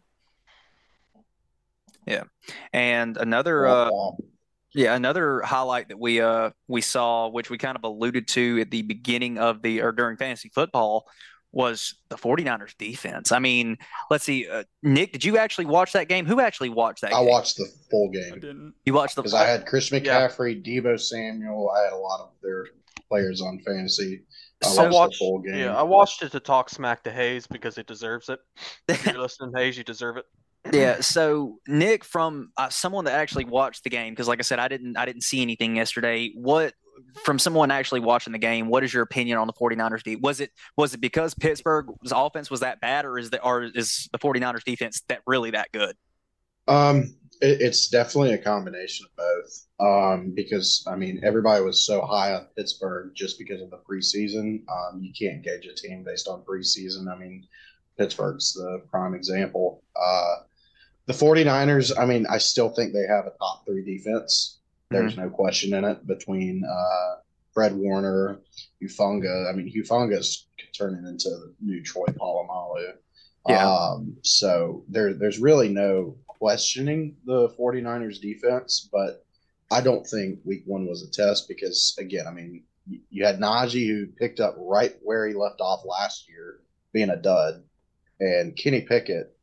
Yeah, 2.05 2.23
and 2.71 3.17
another 3.17 3.67
uh, 3.67 3.89
yeah 4.73 4.95
another 4.95 5.41
highlight 5.41 5.89
that 5.89 5.99
we 5.99 6.21
uh 6.21 6.51
we 6.67 6.81
saw, 6.81 7.29
which 7.29 7.49
we 7.49 7.57
kind 7.57 7.77
of 7.77 7.83
alluded 7.83 8.27
to 8.29 8.61
at 8.61 8.71
the 8.71 8.83
beginning 8.83 9.37
of 9.37 9.61
the 9.61 9.81
or 9.81 9.91
during 9.91 10.17
fantasy 10.17 10.49
football, 10.49 11.07
was 11.51 11.95
the 12.09 12.15
49ers 12.17 12.77
defense. 12.77 13.31
I 13.31 13.39
mean, 13.39 13.77
let's 14.11 14.23
see. 14.23 14.47
Uh, 14.47 14.63
Nick, 14.83 15.11
did 15.13 15.23
you 15.23 15.37
actually 15.37 15.65
watch 15.65 15.93
that 15.93 16.07
game? 16.07 16.25
Who 16.25 16.39
actually 16.39 16.69
watched 16.69 17.01
that 17.01 17.13
I 17.13 17.19
game? 17.19 17.29
watched 17.29 17.57
the 17.57 17.67
full 17.89 18.09
game. 18.09 18.33
I 18.33 18.39
didn't. 18.39 18.73
You 18.85 18.93
watched 18.93 19.15
the 19.15 19.21
Because 19.23 19.33
I 19.33 19.45
had 19.47 19.65
Chris 19.65 19.89
McCaffrey, 19.89 20.61
yeah. 20.65 20.81
Deebo 20.81 20.99
Samuel. 20.99 21.71
I 21.71 21.83
had 21.83 21.93
a 21.93 21.97
lot 21.97 22.19
of 22.21 22.29
their 22.43 22.65
players 23.09 23.41
on 23.41 23.59
fantasy. 23.59 24.23
I 24.63 24.67
watched, 24.69 24.93
watched 24.93 25.11
the 25.13 25.17
full 25.19 25.39
game. 25.39 25.55
Yeah, 25.55 25.75
I 25.75 25.83
watched 25.83 26.23
it 26.23 26.31
to 26.31 26.39
talk 26.39 26.69
smack 26.69 27.03
to 27.03 27.11
Hayes 27.11 27.47
because 27.47 27.77
it 27.77 27.85
deserves 27.87 28.27
it. 28.29 28.39
If 28.87 29.05
you're 29.05 29.17
listening, 29.21 29.53
Hayes, 29.55 29.77
you 29.77 29.83
deserve 29.83 30.17
it. 30.17 30.25
yeah. 30.73 30.97
So 31.01 31.59
Nick, 31.67 32.03
from 32.03 32.51
uh, 32.57 32.69
someone 32.69 33.05
that 33.05 33.13
actually 33.13 33.45
watched 33.45 33.83
the 33.83 33.89
game, 33.89 34.13
because 34.13 34.27
like 34.27 34.39
I 34.39 34.43
said, 34.43 34.59
I 34.59 34.67
didn't, 34.67 34.97
I 34.97 35.05
didn't 35.05 35.21
see 35.23 35.41
anything 35.41 35.75
yesterday. 35.75 36.31
What 36.35 36.73
from 37.23 37.39
someone 37.39 37.71
actually 37.71 37.99
watching 37.99 38.33
the 38.33 38.39
game, 38.39 38.67
what 38.67 38.83
is 38.83 38.93
your 38.93 39.03
opinion 39.03 39.37
on 39.37 39.47
the 39.47 39.53
49ers 39.53 40.03
defense? 40.03 40.21
Was 40.21 40.39
it 40.39 40.51
was 40.75 40.93
it 40.93 41.01
because 41.01 41.33
Pittsburgh's 41.33 42.11
offense 42.11 42.49
was 42.49 42.61
that 42.61 42.79
bad 42.81 43.05
or 43.05 43.17
is 43.17 43.29
the 43.29 43.41
or 43.43 43.63
is 43.63 44.09
the 44.11 44.19
49ers 44.19 44.63
defense 44.63 45.01
that 45.09 45.21
really 45.25 45.51
that 45.51 45.71
good? 45.71 45.95
Um 46.67 47.15
it, 47.41 47.61
it's 47.61 47.87
definitely 47.87 48.33
a 48.33 48.37
combination 48.37 49.05
of 49.05 49.15
both. 49.15 49.63
Um, 49.79 50.31
because 50.35 50.85
I 50.87 50.95
mean 50.95 51.19
everybody 51.23 51.63
was 51.63 51.85
so 51.85 52.01
high 52.01 52.33
on 52.33 52.47
Pittsburgh 52.55 53.11
just 53.13 53.37
because 53.37 53.61
of 53.61 53.69
the 53.69 53.79
preseason. 53.89 54.63
Um, 54.69 55.01
you 55.01 55.11
can't 55.17 55.43
gauge 55.43 55.65
a 55.65 55.73
team 55.73 56.03
based 56.03 56.27
on 56.27 56.41
preseason. 56.41 57.13
I 57.13 57.17
mean, 57.17 57.45
Pittsburgh's 57.97 58.53
the 58.53 58.81
prime 58.89 59.13
example. 59.13 59.83
Uh 59.95 60.35
the 61.07 61.13
49ers, 61.13 61.93
I 61.97 62.05
mean, 62.05 62.27
I 62.29 62.37
still 62.37 62.69
think 62.69 62.91
they 62.91 63.07
have 63.07 63.25
a 63.25 63.31
top 63.39 63.65
three 63.65 63.83
defense. 63.83 64.56
There's 64.89 65.13
mm-hmm. 65.13 65.23
no 65.23 65.29
question 65.29 65.73
in 65.73 65.83
it 65.83 66.07
between 66.07 66.63
uh, 66.63 67.15
Fred 67.53 67.75
Warner, 67.75 68.39
Hufanga. 68.81 69.49
I 69.49 69.55
mean, 69.55 69.71
Hufanga's 69.73 70.47
turning 70.77 71.05
into 71.05 71.29
the 71.29 71.53
new 71.61 71.83
Troy 71.83 72.05
Polamalu. 72.05 72.93
Yeah. 73.47 73.67
Um, 73.67 74.17
so 74.23 74.83
there, 74.87 75.13
there's 75.13 75.39
really 75.39 75.69
no 75.69 76.17
questioning 76.27 77.15
the 77.25 77.49
49ers 77.49 78.21
defense, 78.21 78.89
but 78.91 79.25
I 79.71 79.81
don't 79.81 80.05
think 80.05 80.39
week 80.43 80.63
one 80.65 80.85
was 80.85 81.03
a 81.03 81.11
test 81.11 81.47
because, 81.47 81.95
again, 81.99 82.25
I 82.27 82.31
mean, 82.31 82.63
you 83.09 83.25
had 83.25 83.39
Najee 83.39 83.87
who 83.87 84.07
picked 84.07 84.39
up 84.39 84.55
right 84.57 84.95
where 85.01 85.27
he 85.27 85.33
left 85.33 85.59
off 85.59 85.81
last 85.85 86.29
year, 86.29 86.59
being 86.93 87.09
a 87.09 87.17
dud, 87.17 87.63
and 88.19 88.55
Kenny 88.55 88.81
Pickett 88.81 89.36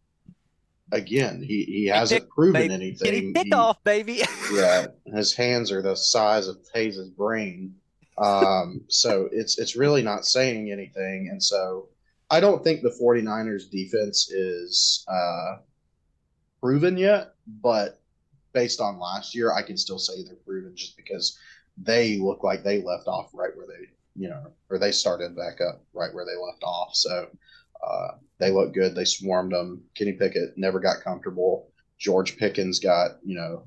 again, 0.93 1.43
he, 1.43 1.65
he 1.65 1.87
hasn't 1.87 2.23
pick, 2.23 2.31
proven 2.31 2.53
baby. 2.69 2.75
anything. 2.75 3.35
Pick 3.35 3.47
he, 3.47 3.53
off, 3.53 3.83
baby. 3.85 4.23
yeah, 4.53 4.87
his 5.07 5.35
hands 5.35 5.73
are 5.73 5.83
the 5.83 5.97
size 5.97 6.49
of 6.49 6.59
Hayes' 6.75 7.09
brain. 7.11 7.75
Um, 8.17 8.83
so 8.89 9.29
it's 9.33 9.59
it's 9.59 9.77
really 9.77 10.03
not 10.03 10.25
saying 10.25 10.71
anything. 10.71 11.29
And 11.31 11.43
so 11.43 11.89
I 12.31 12.41
don't 12.41 12.63
think 12.63 12.83
the 12.83 12.97
49ers 13.01 13.71
defense 13.71 14.31
is 14.31 15.05
uh, 15.09 15.57
proven 16.61 16.97
yet, 16.97 17.35
but 17.61 18.01
based 18.53 18.81
on 18.81 18.99
last 18.99 19.35
year, 19.35 19.53
I 19.53 19.63
can 19.63 19.77
still 19.77 19.99
say 19.99 20.23
they're 20.23 20.37
proven 20.47 20.77
just 20.77 20.97
because 20.97 21.39
they 21.77 22.19
look 22.19 22.45
like 22.45 22.63
they 22.63 22.83
left 22.83 23.09
off 23.09 23.31
right 23.35 23.51
where 23.57 23.67
they, 23.67 23.89
you 24.15 24.29
know, 24.29 24.53
or 24.71 24.79
they 24.79 24.93
started 24.93 25.37
back 25.37 25.61
up 25.61 25.83
right 25.93 26.15
where 26.15 26.25
they 26.25 26.37
left 26.41 26.63
off. 26.63 26.95
So 26.95 27.29
uh, 27.85 28.09
they 28.39 28.51
look 28.51 28.75
good. 28.75 28.95
They 28.95 29.05
swarmed 29.05 29.53
them. 29.53 29.83
Kenny 29.95 30.13
Pickett 30.13 30.57
never 30.57 30.81
got 30.81 31.03
comfortable. 31.03 31.69
George 31.99 32.37
Pickens 32.37 32.81
got, 32.81 33.13
you 33.25 33.37
know, 33.37 33.65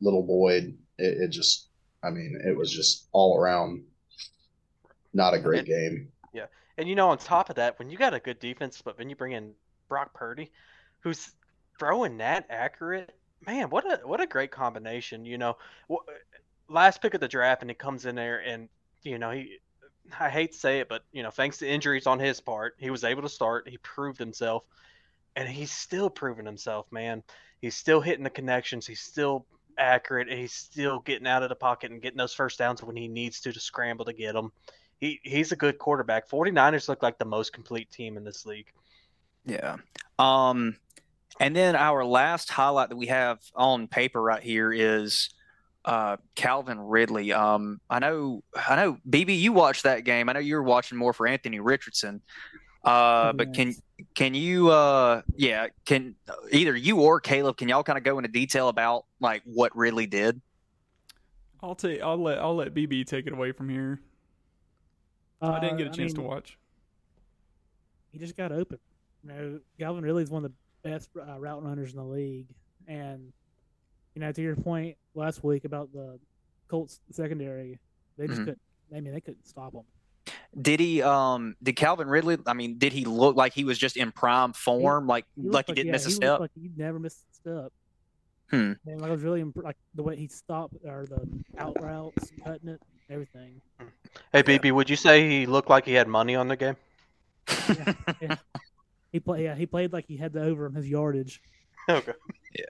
little 0.00 0.22
Boyd. 0.22 0.76
It, 0.98 1.18
it 1.22 1.28
just, 1.28 1.68
I 2.02 2.10
mean, 2.10 2.40
it 2.44 2.56
was 2.56 2.72
just 2.72 3.08
all 3.12 3.38
around 3.38 3.82
not 5.12 5.34
a 5.34 5.38
great 5.38 5.64
game. 5.66 6.08
Yeah. 6.32 6.46
And, 6.78 6.88
you 6.88 6.94
know, 6.94 7.10
on 7.10 7.18
top 7.18 7.50
of 7.50 7.56
that, 7.56 7.78
when 7.78 7.90
you 7.90 7.98
got 7.98 8.14
a 8.14 8.20
good 8.20 8.38
defense, 8.38 8.82
but 8.82 8.98
when 8.98 9.10
you 9.10 9.16
bring 9.16 9.32
in 9.32 9.52
Brock 9.88 10.14
Purdy, 10.14 10.50
who's 11.00 11.32
throwing 11.78 12.18
that 12.18 12.46
accurate, 12.50 13.14
man, 13.46 13.70
what 13.70 13.84
a 13.84 14.06
what 14.06 14.20
a 14.20 14.26
great 14.26 14.50
combination. 14.50 15.24
You 15.24 15.38
know, 15.38 15.56
last 16.68 17.00
pick 17.00 17.14
of 17.14 17.20
the 17.20 17.28
draft, 17.28 17.62
and 17.62 17.70
he 17.70 17.74
comes 17.74 18.06
in 18.06 18.14
there 18.14 18.38
and 18.38 18.68
you 19.02 19.18
know 19.18 19.30
he 19.30 19.58
I 20.18 20.30
hate 20.30 20.52
to 20.52 20.58
say 20.58 20.80
it, 20.80 20.88
but 20.88 21.02
you 21.12 21.22
know, 21.22 21.30
thanks 21.30 21.58
to 21.58 21.68
injuries 21.68 22.06
on 22.06 22.18
his 22.18 22.40
part, 22.40 22.76
he 22.78 22.90
was 22.90 23.04
able 23.04 23.22
to 23.22 23.28
start. 23.28 23.68
He 23.68 23.78
proved 23.78 24.18
himself, 24.18 24.64
and 25.34 25.48
he's 25.48 25.70
still 25.70 26.10
proving 26.10 26.46
himself, 26.46 26.86
man. 26.90 27.22
He's 27.60 27.74
still 27.74 28.00
hitting 28.00 28.24
the 28.24 28.30
connections. 28.30 28.86
He's 28.86 29.00
still 29.00 29.46
accurate. 29.78 30.28
he's 30.28 30.52
still 30.52 31.00
getting 31.00 31.26
out 31.26 31.42
of 31.42 31.48
the 31.48 31.54
pocket 31.54 31.90
and 31.90 32.00
getting 32.00 32.16
those 32.16 32.34
first 32.34 32.58
downs 32.58 32.82
when 32.82 32.96
he 32.96 33.08
needs 33.08 33.40
to 33.40 33.52
to 33.52 33.60
scramble 33.60 34.04
to 34.04 34.12
get 34.12 34.34
them. 34.34 34.52
He 34.98 35.20
he's 35.22 35.52
a 35.52 35.56
good 35.56 35.78
quarterback. 35.78 36.28
49ers 36.28 36.88
look 36.88 37.02
like 37.02 37.18
the 37.18 37.24
most 37.24 37.52
complete 37.52 37.90
team 37.90 38.16
in 38.16 38.24
this 38.24 38.46
league. 38.46 38.72
Yeah. 39.44 39.76
Um 40.18 40.76
and 41.38 41.54
then 41.54 41.76
our 41.76 42.04
last 42.04 42.50
highlight 42.50 42.88
that 42.88 42.96
we 42.96 43.06
have 43.06 43.40
on 43.54 43.88
paper 43.88 44.22
right 44.22 44.42
here 44.42 44.72
is 44.72 45.30
uh, 45.86 46.16
Calvin 46.34 46.80
Ridley. 46.80 47.32
Um, 47.32 47.80
I 47.88 48.00
know, 48.00 48.42
I 48.54 48.76
know, 48.76 48.98
BB, 49.08 49.38
you 49.38 49.52
watched 49.52 49.84
that 49.84 50.04
game. 50.04 50.28
I 50.28 50.32
know 50.32 50.40
you 50.40 50.56
were 50.56 50.62
watching 50.62 50.98
more 50.98 51.12
for 51.12 51.26
Anthony 51.26 51.60
Richardson. 51.60 52.20
Uh, 52.84 53.32
but 53.32 53.52
can 53.52 53.74
can 54.14 54.34
you, 54.34 54.70
uh, 54.70 55.22
yeah, 55.36 55.68
can 55.86 56.14
either 56.52 56.76
you 56.76 57.00
or 57.00 57.18
Caleb, 57.18 57.56
can 57.56 57.68
y'all 57.68 57.82
kind 57.82 57.98
of 57.98 58.04
go 58.04 58.18
into 58.18 58.28
detail 58.28 58.68
about 58.68 59.06
like 59.20 59.42
what 59.44 59.76
Ridley 59.76 60.06
did? 60.06 60.40
I'll 61.60 61.74
take. 61.74 62.00
I'll 62.00 62.16
let. 62.16 62.38
I'll 62.38 62.54
let 62.54 62.74
BB 62.74 63.06
take 63.06 63.26
it 63.26 63.32
away 63.32 63.50
from 63.50 63.68
here. 63.68 64.00
Uh, 65.42 65.50
I 65.50 65.60
didn't 65.60 65.78
get 65.78 65.88
a 65.88 65.90
chance 65.90 66.12
I 66.14 66.18
mean, 66.18 66.28
to 66.28 66.34
watch. 66.34 66.58
He 68.12 68.18
just 68.18 68.36
got 68.36 68.52
open. 68.52 68.78
You 69.24 69.28
know, 69.28 69.60
Calvin 69.80 70.04
Ridley 70.04 70.22
is 70.22 70.30
one 70.30 70.44
of 70.44 70.52
the 70.52 70.88
best 70.88 71.10
uh, 71.16 71.40
route 71.40 71.64
runners 71.64 71.90
in 71.90 71.96
the 71.96 72.04
league, 72.04 72.54
and 72.86 73.32
you 74.16 74.22
know, 74.22 74.32
to 74.32 74.42
your 74.42 74.56
point 74.56 74.96
last 75.14 75.44
week 75.44 75.66
about 75.66 75.92
the 75.92 76.18
Colts 76.68 77.00
secondary, 77.12 77.78
they 78.16 78.26
just 78.26 78.38
mm-hmm. 78.38 78.44
couldn't. 78.46 78.60
I 78.96 79.00
mean, 79.00 79.12
they 79.12 79.20
couldn't 79.20 79.46
stop 79.46 79.72
them. 79.72 79.82
Did 80.58 80.80
he? 80.80 81.02
Um, 81.02 81.54
did 81.62 81.76
Calvin 81.76 82.08
Ridley? 82.08 82.38
I 82.46 82.54
mean, 82.54 82.78
did 82.78 82.94
he 82.94 83.04
look 83.04 83.36
like 83.36 83.52
he 83.52 83.64
was 83.64 83.78
just 83.78 83.96
in 83.96 84.10
prime 84.10 84.54
form, 84.54 85.04
he, 85.04 85.08
like 85.08 85.26
he 85.36 85.48
like 85.48 85.66
he 85.66 85.74
didn't 85.74 85.86
yeah, 85.88 85.92
miss 85.92 86.06
a 86.06 86.10
step? 86.10 86.40
Like 86.40 86.50
he 86.54 86.70
never 86.74 86.98
missed 86.98 87.24
a 87.30 87.34
step. 87.34 87.72
Hmm. 88.50 88.72
And 88.86 89.00
like 89.00 89.10
I 89.10 89.12
was 89.12 89.22
really 89.22 89.42
imp- 89.42 89.62
like 89.62 89.76
the 89.94 90.02
way 90.02 90.16
he 90.16 90.28
stopped 90.28 90.76
or 90.84 91.04
the 91.06 91.28
out 91.58 91.76
routes, 91.82 92.32
cutting 92.42 92.70
it, 92.70 92.80
everything. 93.10 93.60
Hey, 94.32 94.42
BB, 94.42 94.72
would 94.72 94.88
you 94.88 94.96
say 94.96 95.28
he 95.28 95.44
looked 95.44 95.68
like 95.68 95.84
he 95.84 95.92
had 95.92 96.08
money 96.08 96.34
on 96.36 96.48
the 96.48 96.56
game? 96.56 96.76
Yeah, 97.68 97.92
yeah. 98.22 98.36
He 99.12 99.20
played. 99.20 99.44
Yeah, 99.44 99.54
he 99.54 99.66
played 99.66 99.92
like 99.92 100.06
he 100.06 100.16
had 100.16 100.32
the 100.32 100.42
over 100.42 100.66
on 100.66 100.74
his 100.74 100.88
yardage. 100.88 101.42
okay. 101.88 102.12
Yeah. 102.58 102.64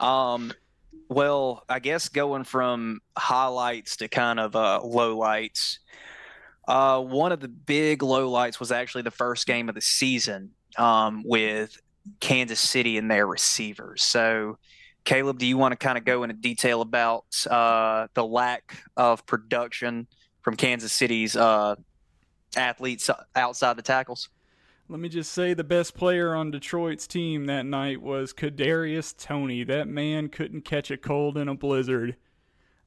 Um, 0.00 0.52
well, 1.08 1.64
I 1.68 1.78
guess 1.78 2.08
going 2.08 2.44
from 2.44 3.00
highlights 3.16 3.96
to 3.98 4.08
kind 4.08 4.38
of 4.38 4.54
uh, 4.54 4.80
lowlights. 4.84 5.78
Uh, 6.66 7.00
one 7.00 7.32
of 7.32 7.40
the 7.40 7.48
big 7.48 8.00
lowlights 8.00 8.60
was 8.60 8.70
actually 8.70 9.02
the 9.02 9.10
first 9.10 9.46
game 9.46 9.68
of 9.68 9.74
the 9.74 9.80
season 9.80 10.50
um, 10.76 11.22
with 11.24 11.78
Kansas 12.20 12.60
City 12.60 12.98
and 12.98 13.10
their 13.10 13.26
receivers. 13.26 14.02
So, 14.02 14.58
Caleb, 15.04 15.38
do 15.38 15.46
you 15.46 15.56
want 15.56 15.72
to 15.72 15.78
kind 15.78 15.96
of 15.96 16.04
go 16.04 16.24
into 16.24 16.34
detail 16.34 16.82
about 16.82 17.24
uh, 17.50 18.08
the 18.12 18.24
lack 18.24 18.76
of 18.96 19.24
production 19.24 20.06
from 20.42 20.56
Kansas 20.56 20.92
City's 20.92 21.36
uh, 21.36 21.76
athletes 22.54 23.08
outside 23.34 23.76
the 23.76 23.82
tackles? 23.82 24.28
Let 24.90 25.00
me 25.00 25.10
just 25.10 25.32
say 25.32 25.52
the 25.52 25.64
best 25.64 25.94
player 25.94 26.34
on 26.34 26.50
Detroit's 26.50 27.06
team 27.06 27.44
that 27.44 27.66
night 27.66 28.00
was 28.00 28.32
Kadarius 28.32 29.14
Toney. 29.14 29.62
That 29.62 29.86
man 29.86 30.28
couldn't 30.28 30.62
catch 30.62 30.90
a 30.90 30.96
cold 30.96 31.36
in 31.36 31.46
a 31.46 31.54
blizzard. 31.54 32.16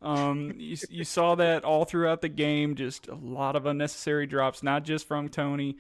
Um, 0.02 0.56
you, 0.58 0.78
you 0.90 1.04
saw 1.04 1.36
that 1.36 1.64
all 1.64 1.86
throughout 1.86 2.22
the 2.22 2.30
game, 2.30 2.74
just 2.74 3.08
a 3.08 3.14
lot 3.14 3.56
of 3.56 3.68
unnecessary 3.68 4.26
drops, 4.26 4.64
not 4.64 4.84
just 4.84 5.08
from 5.08 5.30
Toney, 5.30 5.78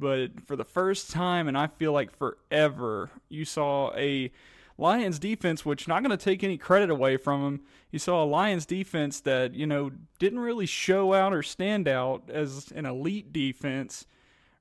but 0.00 0.40
for 0.46 0.56
the 0.56 0.64
first 0.64 1.12
time, 1.12 1.46
and 1.46 1.56
I 1.56 1.68
feel 1.68 1.92
like 1.92 2.16
forever, 2.16 3.10
you 3.28 3.44
saw 3.44 3.94
a 3.94 4.32
Lions 4.78 5.20
defense, 5.20 5.64
which 5.64 5.86
not 5.86 6.02
going 6.02 6.16
to 6.16 6.22
take 6.22 6.42
any 6.42 6.58
credit 6.58 6.90
away 6.90 7.16
from 7.16 7.44
them. 7.44 7.60
You 7.92 8.00
saw 8.00 8.24
a 8.24 8.26
Lions 8.26 8.66
defense 8.66 9.20
that 9.20 9.54
you 9.54 9.66
know 9.66 9.92
didn't 10.18 10.40
really 10.40 10.66
show 10.66 11.14
out 11.14 11.32
or 11.32 11.44
stand 11.44 11.86
out 11.86 12.28
as 12.30 12.72
an 12.74 12.84
elite 12.84 13.32
defense. 13.32 14.06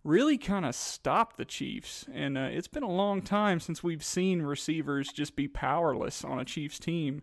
Really 0.04 0.38
kind 0.38 0.66
of 0.66 0.74
stopped 0.74 1.38
the 1.38 1.46
Chiefs, 1.46 2.06
and 2.12 2.38
uh, 2.38 2.50
it's 2.52 2.68
been 2.68 2.84
a 2.84 2.92
long 2.92 3.22
time 3.22 3.60
since 3.60 3.84
we've 3.84 4.04
seen 4.04 4.42
receivers 4.42 5.12
just 5.12 5.36
be 5.36 5.48
powerless 5.48 6.24
on 6.24 6.40
a 6.40 6.46
Chiefs 6.46 6.80
team. 6.80 7.22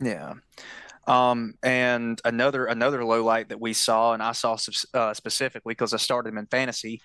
Yeah. 0.00 0.34
Um, 1.08 1.54
and 1.62 2.20
another 2.26 2.66
another 2.66 3.02
low 3.02 3.24
light 3.24 3.48
that 3.48 3.58
we 3.58 3.72
saw, 3.72 4.12
and 4.12 4.22
I 4.22 4.32
saw 4.32 4.58
uh, 4.92 5.14
specifically 5.14 5.72
because 5.72 5.94
I 5.94 5.96
started 5.96 6.28
him 6.28 6.38
in 6.38 6.46
fantasy, 6.46 7.00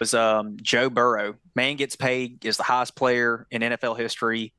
was 0.00 0.14
um, 0.14 0.56
Joe 0.62 0.88
Burrow. 0.88 1.34
Man 1.54 1.76
gets 1.76 1.94
paid, 1.94 2.46
is 2.46 2.56
the 2.56 2.62
highest 2.62 2.96
player 2.96 3.46
in 3.50 3.60
NFL 3.60 3.98
history, 3.98 4.54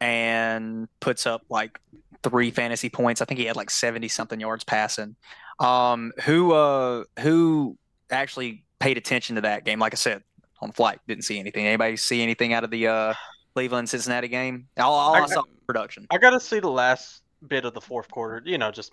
and 0.00 0.88
puts 1.00 1.26
up 1.26 1.42
like 1.50 1.78
three 2.22 2.50
fantasy 2.50 2.88
points. 2.88 3.20
I 3.20 3.26
think 3.26 3.38
he 3.38 3.44
had 3.44 3.56
like 3.56 3.68
seventy 3.68 4.08
something 4.08 4.40
yards 4.40 4.64
passing. 4.64 5.16
Um, 5.58 6.12
who 6.24 6.52
uh, 6.52 7.04
who 7.18 7.76
actually 8.10 8.64
paid 8.80 8.98
attention 8.98 9.36
to 9.36 9.42
that 9.42 9.64
game? 9.64 9.78
Like 9.78 9.94
I 9.94 9.96
said, 9.96 10.22
on 10.60 10.70
the 10.70 10.74
flight, 10.74 10.98
didn't 11.06 11.24
see 11.24 11.38
anything. 11.38 11.66
Anybody 11.66 11.96
see 11.96 12.22
anything 12.22 12.52
out 12.52 12.64
of 12.64 12.70
the 12.70 12.88
uh, 12.88 13.14
Cleveland 13.54 13.88
Cincinnati 13.88 14.28
game? 14.28 14.66
All, 14.78 14.92
all 14.92 15.14
I, 15.14 15.20
I 15.20 15.26
saw 15.26 15.42
production. 15.66 16.06
I 16.10 16.18
got 16.18 16.30
to 16.30 16.40
see 16.40 16.60
the 16.60 16.70
last 16.70 17.22
bit 17.46 17.64
of 17.64 17.74
the 17.74 17.80
fourth 17.80 18.10
quarter. 18.10 18.42
You 18.44 18.58
know, 18.58 18.70
just 18.70 18.92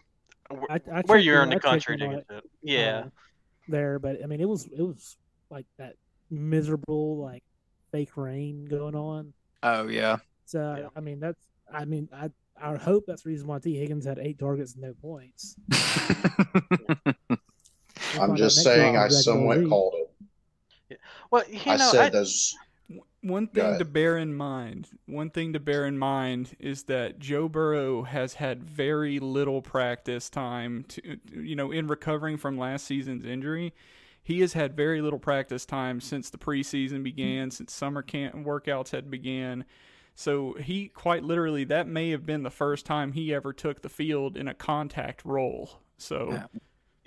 I, 0.69 0.79
I 0.93 1.01
where 1.05 1.17
you're 1.17 1.43
in 1.43 1.49
the 1.49 1.59
country 1.59 1.97
to 1.97 2.07
get 2.07 2.25
it. 2.29 2.43
Yeah, 2.61 3.03
uh, 3.05 3.09
there. 3.67 3.99
But 3.99 4.23
I 4.23 4.27
mean, 4.27 4.41
it 4.41 4.47
was 4.47 4.65
it 4.65 4.81
was 4.81 5.17
like 5.49 5.65
that 5.77 5.95
miserable 6.29 7.17
like 7.17 7.43
fake 7.91 8.15
rain 8.15 8.65
going 8.65 8.95
on. 8.95 9.33
Oh 9.63 9.88
yeah. 9.88 10.17
So 10.45 10.75
yeah. 10.79 10.88
I 10.95 10.99
mean, 11.01 11.19
that's 11.19 11.41
I 11.71 11.85
mean 11.85 12.07
I 12.13 12.29
I 12.61 12.75
hope 12.75 13.05
that's 13.07 13.23
the 13.23 13.29
reason 13.29 13.47
why 13.47 13.59
Tee 13.59 13.75
Higgins 13.75 14.05
had 14.05 14.19
eight 14.19 14.39
targets 14.39 14.73
and 14.73 14.83
no 14.83 14.93
points. 14.93 15.55
I'm 18.20 18.36
just 18.36 18.63
saying 18.63 18.97
I 18.97 19.07
somewhat 19.09 19.68
called 19.68 19.95
it. 19.95 20.11
Yeah. 20.89 20.97
Well, 21.32 21.43
you 21.49 21.57
know, 21.65 21.74
I 21.74 21.78
said 21.78 22.05
I, 22.05 22.09
those 22.09 22.55
one 23.22 23.47
thing 23.47 23.78
to 23.78 23.86
bear 23.86 24.18
in 24.18 24.34
mind, 24.34 24.88
one 25.05 25.30
thing 25.30 25.53
to 25.53 25.59
bear 25.59 25.86
in 25.86 25.97
mind 25.97 26.55
is 26.59 26.84
that 26.84 27.20
Joe 27.20 27.49
Burrow 27.49 28.03
has 28.03 28.36
had 28.36 28.63
very 28.63 29.20
little 29.20 29.61
practice 29.61 30.30
time 30.30 30.86
to 30.89 31.18
you 31.34 31.55
know 31.55 31.72
in 31.72 31.88
recovering 31.88 32.38
from 32.38 32.57
last 32.57 32.86
season's 32.86 33.26
injury. 33.26 33.74
He 34.24 34.41
has 34.41 34.53
had 34.53 34.76
very 34.76 35.01
little 35.01 35.20
practice 35.20 35.65
time 35.65 36.01
since 36.01 36.30
the 36.30 36.38
preseason 36.38 37.01
began, 37.01 37.49
since 37.49 37.74
summer 37.74 38.01
camp 38.01 38.36
workouts 38.36 38.91
had 38.91 39.09
began. 39.09 39.65
So 40.15 40.53
he 40.53 40.89
quite 40.89 41.24
literally 41.24 41.63
that 41.65 41.88
may 41.88 42.09
have 42.09 42.26
been 42.26 42.43
the 42.43 42.49
first 42.49 42.86
time 42.86 43.13
he 43.13 43.34
ever 43.34 43.53
took 43.53 43.82
the 43.82 43.89
field 43.89 44.36
in 44.36 44.47
a 44.47 44.53
contact 44.53 45.24
role. 45.24 45.80
So 45.97 46.43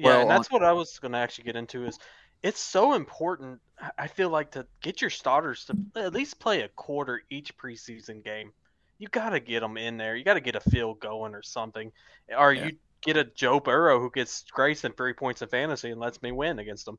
yeah, 0.00 0.06
well, 0.06 0.20
and 0.22 0.30
that's 0.30 0.50
what 0.50 0.64
I 0.64 0.72
was 0.72 0.98
going 0.98 1.12
to 1.12 1.18
actually 1.18 1.44
get 1.44 1.56
into 1.56 1.86
is 1.86 1.98
it's 2.42 2.60
so 2.60 2.94
important. 2.94 3.60
I 3.98 4.06
feel 4.06 4.30
like 4.30 4.52
to 4.52 4.66
get 4.80 5.00
your 5.00 5.10
starters 5.10 5.66
to 5.66 5.76
at 5.96 6.14
least 6.14 6.38
play 6.38 6.62
a 6.62 6.68
quarter 6.68 7.22
each 7.30 7.56
preseason 7.56 8.24
game. 8.24 8.52
You 8.98 9.08
got 9.08 9.30
to 9.30 9.40
get 9.40 9.60
them 9.60 9.76
in 9.76 9.96
there. 9.96 10.16
You 10.16 10.24
got 10.24 10.34
to 10.34 10.40
get 10.40 10.56
a 10.56 10.60
field 10.60 11.00
going 11.00 11.34
or 11.34 11.42
something. 11.42 11.92
Or 12.36 12.52
yeah. 12.52 12.66
you 12.66 12.72
get 13.02 13.16
a 13.16 13.24
Joe 13.24 13.60
Burrow 13.60 14.00
who 14.00 14.10
gets 14.10 14.44
Grayson 14.50 14.92
three 14.96 15.12
points 15.12 15.42
in 15.42 15.48
fantasy 15.48 15.90
and 15.90 16.00
lets 16.00 16.20
me 16.22 16.32
win 16.32 16.58
against 16.58 16.86
them. 16.86 16.98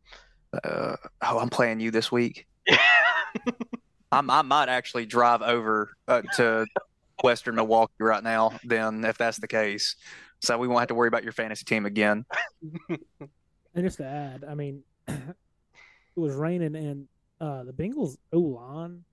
Uh, 0.64 0.96
oh, 1.22 1.40
I'm 1.40 1.50
playing 1.50 1.80
you 1.80 1.92
this 1.92 2.12
week. 2.12 2.48
I'm, 4.12 4.30
I 4.30 4.42
might 4.42 4.70
actually 4.70 5.06
drive 5.06 5.42
over 5.42 5.92
uh, 6.08 6.22
to 6.36 6.66
Western 7.24 7.56
Milwaukee 7.56 7.94
right 8.00 8.24
now. 8.24 8.60
Then, 8.64 9.06
if 9.06 9.18
that's 9.18 9.40
the 9.40 9.48
case, 9.48 9.96
so 10.42 10.58
we 10.58 10.68
won't 10.68 10.80
have 10.80 10.90
to 10.90 10.96
worry 10.96 11.08
about 11.08 11.24
your 11.24 11.34
fantasy 11.34 11.66
team 11.66 11.86
again. 11.86 12.26
and 12.90 13.00
just 13.78 13.98
to 13.98 14.06
add, 14.06 14.44
I 14.48 14.56
mean, 14.56 14.84
it 15.08 15.20
was 16.16 16.36
raining 16.36 16.76
and 16.76 17.08
uh, 17.40 17.64
the 17.64 17.74
Bengals 17.74 18.18
O 18.34 18.40
line 18.40 19.04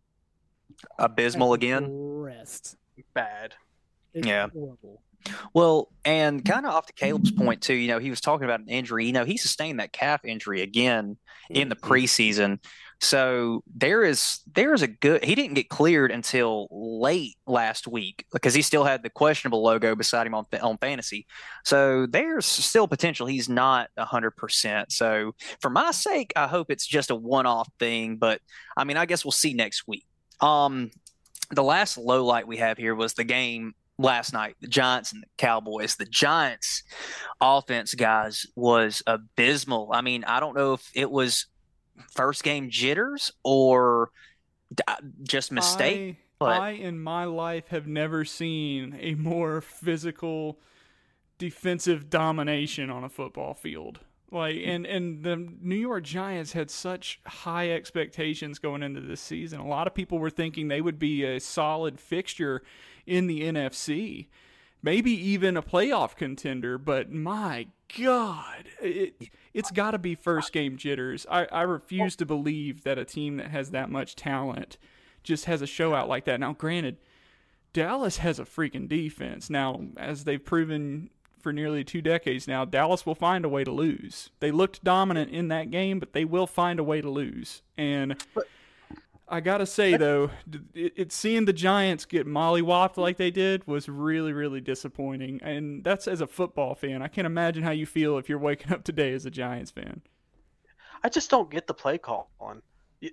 abysmal 0.98 1.54
again. 1.54 1.86
Rest 1.90 2.76
bad. 3.14 3.54
It's 4.14 4.26
yeah. 4.26 4.48
Horrible. 4.52 5.02
Well, 5.52 5.88
and 6.04 6.44
kind 6.44 6.64
of 6.64 6.72
off 6.72 6.86
to 6.86 6.92
Caleb's 6.92 7.32
point 7.32 7.62
too, 7.62 7.74
you 7.74 7.88
know, 7.88 7.98
he 7.98 8.10
was 8.10 8.20
talking 8.20 8.44
about 8.44 8.60
an 8.60 8.68
injury. 8.68 9.06
You 9.06 9.12
know, 9.12 9.24
he 9.24 9.36
sustained 9.36 9.80
that 9.80 9.92
calf 9.92 10.24
injury 10.24 10.62
again 10.62 11.16
in 11.50 11.68
the 11.68 11.76
mm-hmm. 11.76 11.92
preseason. 11.92 12.60
So 13.00 13.62
there 13.72 14.02
is 14.02 14.40
there 14.52 14.74
is 14.74 14.82
a 14.82 14.88
good. 14.88 15.24
He 15.24 15.34
didn't 15.34 15.54
get 15.54 15.68
cleared 15.68 16.10
until 16.10 16.66
late 16.70 17.36
last 17.46 17.86
week 17.86 18.24
because 18.32 18.54
he 18.54 18.62
still 18.62 18.84
had 18.84 19.02
the 19.04 19.10
questionable 19.10 19.62
logo 19.62 19.94
beside 19.94 20.26
him 20.26 20.34
on 20.34 20.46
on 20.60 20.78
fantasy. 20.78 21.26
So 21.64 22.06
there's 22.06 22.44
still 22.44 22.88
potential. 22.88 23.26
He's 23.26 23.48
not 23.48 23.90
hundred 23.96 24.32
percent. 24.32 24.90
So 24.90 25.34
for 25.60 25.70
my 25.70 25.92
sake, 25.92 26.32
I 26.34 26.48
hope 26.48 26.70
it's 26.70 26.86
just 26.86 27.10
a 27.10 27.14
one 27.14 27.46
off 27.46 27.68
thing. 27.78 28.16
But 28.16 28.40
I 28.76 28.82
mean, 28.82 28.96
I 28.96 29.06
guess 29.06 29.24
we'll 29.24 29.32
see 29.32 29.54
next 29.54 29.86
week. 29.86 30.04
Um, 30.40 30.90
the 31.50 31.62
last 31.62 31.98
low 31.98 32.24
light 32.24 32.48
we 32.48 32.56
have 32.56 32.78
here 32.78 32.94
was 32.94 33.14
the 33.14 33.24
game 33.24 33.74
last 33.98 34.32
night, 34.32 34.56
the 34.60 34.68
Giants 34.68 35.12
and 35.12 35.22
the 35.22 35.28
Cowboys. 35.36 35.96
The 35.96 36.04
Giants 36.04 36.82
offense, 37.40 37.94
guys, 37.94 38.46
was 38.56 39.02
abysmal. 39.06 39.90
I 39.92 40.00
mean, 40.00 40.24
I 40.24 40.40
don't 40.40 40.56
know 40.56 40.74
if 40.74 40.90
it 40.94 41.10
was 41.10 41.46
first 42.10 42.42
game 42.42 42.70
jitters 42.70 43.32
or 43.42 44.10
uh, 44.86 44.96
just 45.22 45.52
mistake. 45.52 46.16
I, 46.16 46.24
but 46.38 46.60
I, 46.60 46.70
in 46.70 47.00
my 47.00 47.24
life, 47.24 47.68
have 47.68 47.86
never 47.86 48.24
seen 48.24 48.96
a 49.00 49.14
more 49.14 49.60
physical 49.60 50.60
defensive 51.38 52.10
domination 52.10 52.90
on 52.90 53.04
a 53.04 53.08
football 53.08 53.54
field. 53.54 54.00
Like 54.30 54.56
and 54.62 54.84
and 54.84 55.24
the 55.24 55.36
New 55.36 55.76
York 55.76 56.04
Giants 56.04 56.52
had 56.52 56.70
such 56.70 57.18
high 57.26 57.70
expectations 57.70 58.58
going 58.58 58.82
into 58.82 59.00
this 59.00 59.22
season. 59.22 59.60
A 59.60 59.66
lot 59.66 59.86
of 59.86 59.94
people 59.94 60.18
were 60.18 60.28
thinking 60.28 60.68
they 60.68 60.82
would 60.82 60.98
be 60.98 61.24
a 61.24 61.40
solid 61.40 61.98
fixture 61.98 62.62
in 63.06 63.26
the 63.26 63.40
NFC, 63.40 64.26
maybe 64.82 65.12
even 65.12 65.56
a 65.56 65.62
playoff 65.62 66.14
contender. 66.14 66.76
But 66.76 67.10
my 67.10 67.68
God, 67.96 68.66
it 68.82 69.30
it's 69.54 69.70
got 69.70 69.92
to 69.92 69.98
be 69.98 70.14
first 70.14 70.52
game 70.52 70.76
jitters. 70.76 71.26
I, 71.30 71.46
I 71.50 71.62
refuse 71.62 72.16
to 72.16 72.26
believe 72.26 72.84
that 72.84 72.98
a 72.98 73.04
team 73.04 73.36
that 73.38 73.50
has 73.50 73.70
that 73.70 73.90
much 73.90 74.14
talent 74.14 74.76
just 75.22 75.46
has 75.46 75.62
a 75.62 75.66
show 75.66 75.94
out 75.94 76.08
like 76.08 76.24
that. 76.26 76.40
Now, 76.40 76.52
granted, 76.52 76.98
Dallas 77.72 78.18
has 78.18 78.38
a 78.38 78.44
freaking 78.44 78.88
defense. 78.88 79.48
Now, 79.48 79.80
as 79.96 80.24
they've 80.24 80.44
proven 80.44 81.10
for 81.40 81.52
nearly 81.52 81.82
two 81.82 82.02
decades 82.02 82.46
now, 82.46 82.64
Dallas 82.64 83.06
will 83.06 83.14
find 83.14 83.44
a 83.44 83.48
way 83.48 83.64
to 83.64 83.70
lose. 83.70 84.30
They 84.40 84.50
looked 84.50 84.84
dominant 84.84 85.30
in 85.30 85.48
that 85.48 85.70
game, 85.70 85.98
but 85.98 86.12
they 86.12 86.24
will 86.24 86.46
find 86.46 86.78
a 86.78 86.84
way 86.84 87.00
to 87.00 87.10
lose. 87.10 87.62
And. 87.76 88.16
But- 88.34 88.46
I 89.30 89.40
gotta 89.40 89.66
say 89.66 89.96
though, 89.96 90.30
it, 90.74 90.92
it, 90.96 91.12
seeing 91.12 91.44
the 91.44 91.52
Giants 91.52 92.04
get 92.04 92.26
mollywopped 92.26 92.96
like 92.96 93.16
they 93.16 93.30
did 93.30 93.66
was 93.66 93.88
really, 93.88 94.32
really 94.32 94.60
disappointing. 94.60 95.40
And 95.42 95.84
that's 95.84 96.08
as 96.08 96.20
a 96.20 96.26
football 96.26 96.74
fan. 96.74 97.02
I 97.02 97.08
can't 97.08 97.26
imagine 97.26 97.62
how 97.62 97.70
you 97.70 97.86
feel 97.86 98.18
if 98.18 98.28
you're 98.28 98.38
waking 98.38 98.72
up 98.72 98.84
today 98.84 99.12
as 99.12 99.26
a 99.26 99.30
Giants 99.30 99.70
fan. 99.70 100.02
I 101.02 101.08
just 101.08 101.30
don't 101.30 101.50
get 101.50 101.66
the 101.66 101.74
play 101.74 101.98
call 101.98 102.30
on 102.40 102.62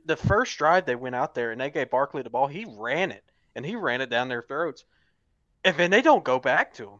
the 0.05 0.17
first 0.17 0.57
drive. 0.57 0.85
They 0.85 0.95
went 0.95 1.15
out 1.15 1.35
there 1.35 1.51
and 1.51 1.61
they 1.61 1.69
gave 1.69 1.89
Barkley 1.89 2.23
the 2.23 2.29
ball. 2.29 2.47
He 2.47 2.65
ran 2.67 3.11
it 3.11 3.23
and 3.55 3.65
he 3.65 3.75
ran 3.75 4.01
it 4.01 4.09
down 4.09 4.27
their 4.27 4.41
throats, 4.41 4.83
and 5.63 5.77
then 5.77 5.89
they 5.89 6.01
don't 6.01 6.23
go 6.23 6.39
back 6.39 6.73
to 6.75 6.83
him. 6.83 6.99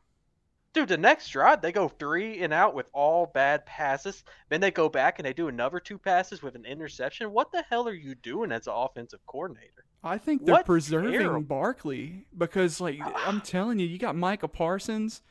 Dude, 0.76 0.90
the 0.90 0.98
next 0.98 1.30
drive 1.30 1.62
they 1.62 1.72
go 1.72 1.88
three 1.88 2.42
and 2.44 2.52
out 2.52 2.76
with 2.76 2.88
all 2.92 3.28
bad 3.28 3.66
passes. 3.66 4.26
Then 4.50 4.60
they 4.60 4.72
go 4.72 4.90
back 4.90 5.20
and 5.20 5.26
they 5.26 5.32
do 5.32 5.48
another 5.48 5.80
two 5.80 5.98
passes 5.98 6.44
with 6.44 6.54
an 6.56 6.66
interception. 6.66 7.32
What 7.32 7.54
the 7.54 7.64
hell 7.70 7.88
are 7.88 7.94
you 7.94 8.14
doing 8.14 8.52
as 8.52 8.68
an 8.68 8.74
offensive 8.76 9.26
coordinator? 9.26 9.86
I 10.04 10.18
think 10.18 10.46
they're 10.46 10.56
What 10.56 10.66
preserving 10.66 11.14
terrible- 11.14 11.42
Barkley 11.44 12.26
because, 12.38 12.82
like, 12.82 13.00
ah, 13.02 13.24
I'm 13.26 13.38
ah. 13.38 13.42
telling 13.46 13.80
you, 13.80 13.88
you 13.88 13.98
got 13.98 14.18
Micah 14.18 14.50
Parsons 14.50 15.22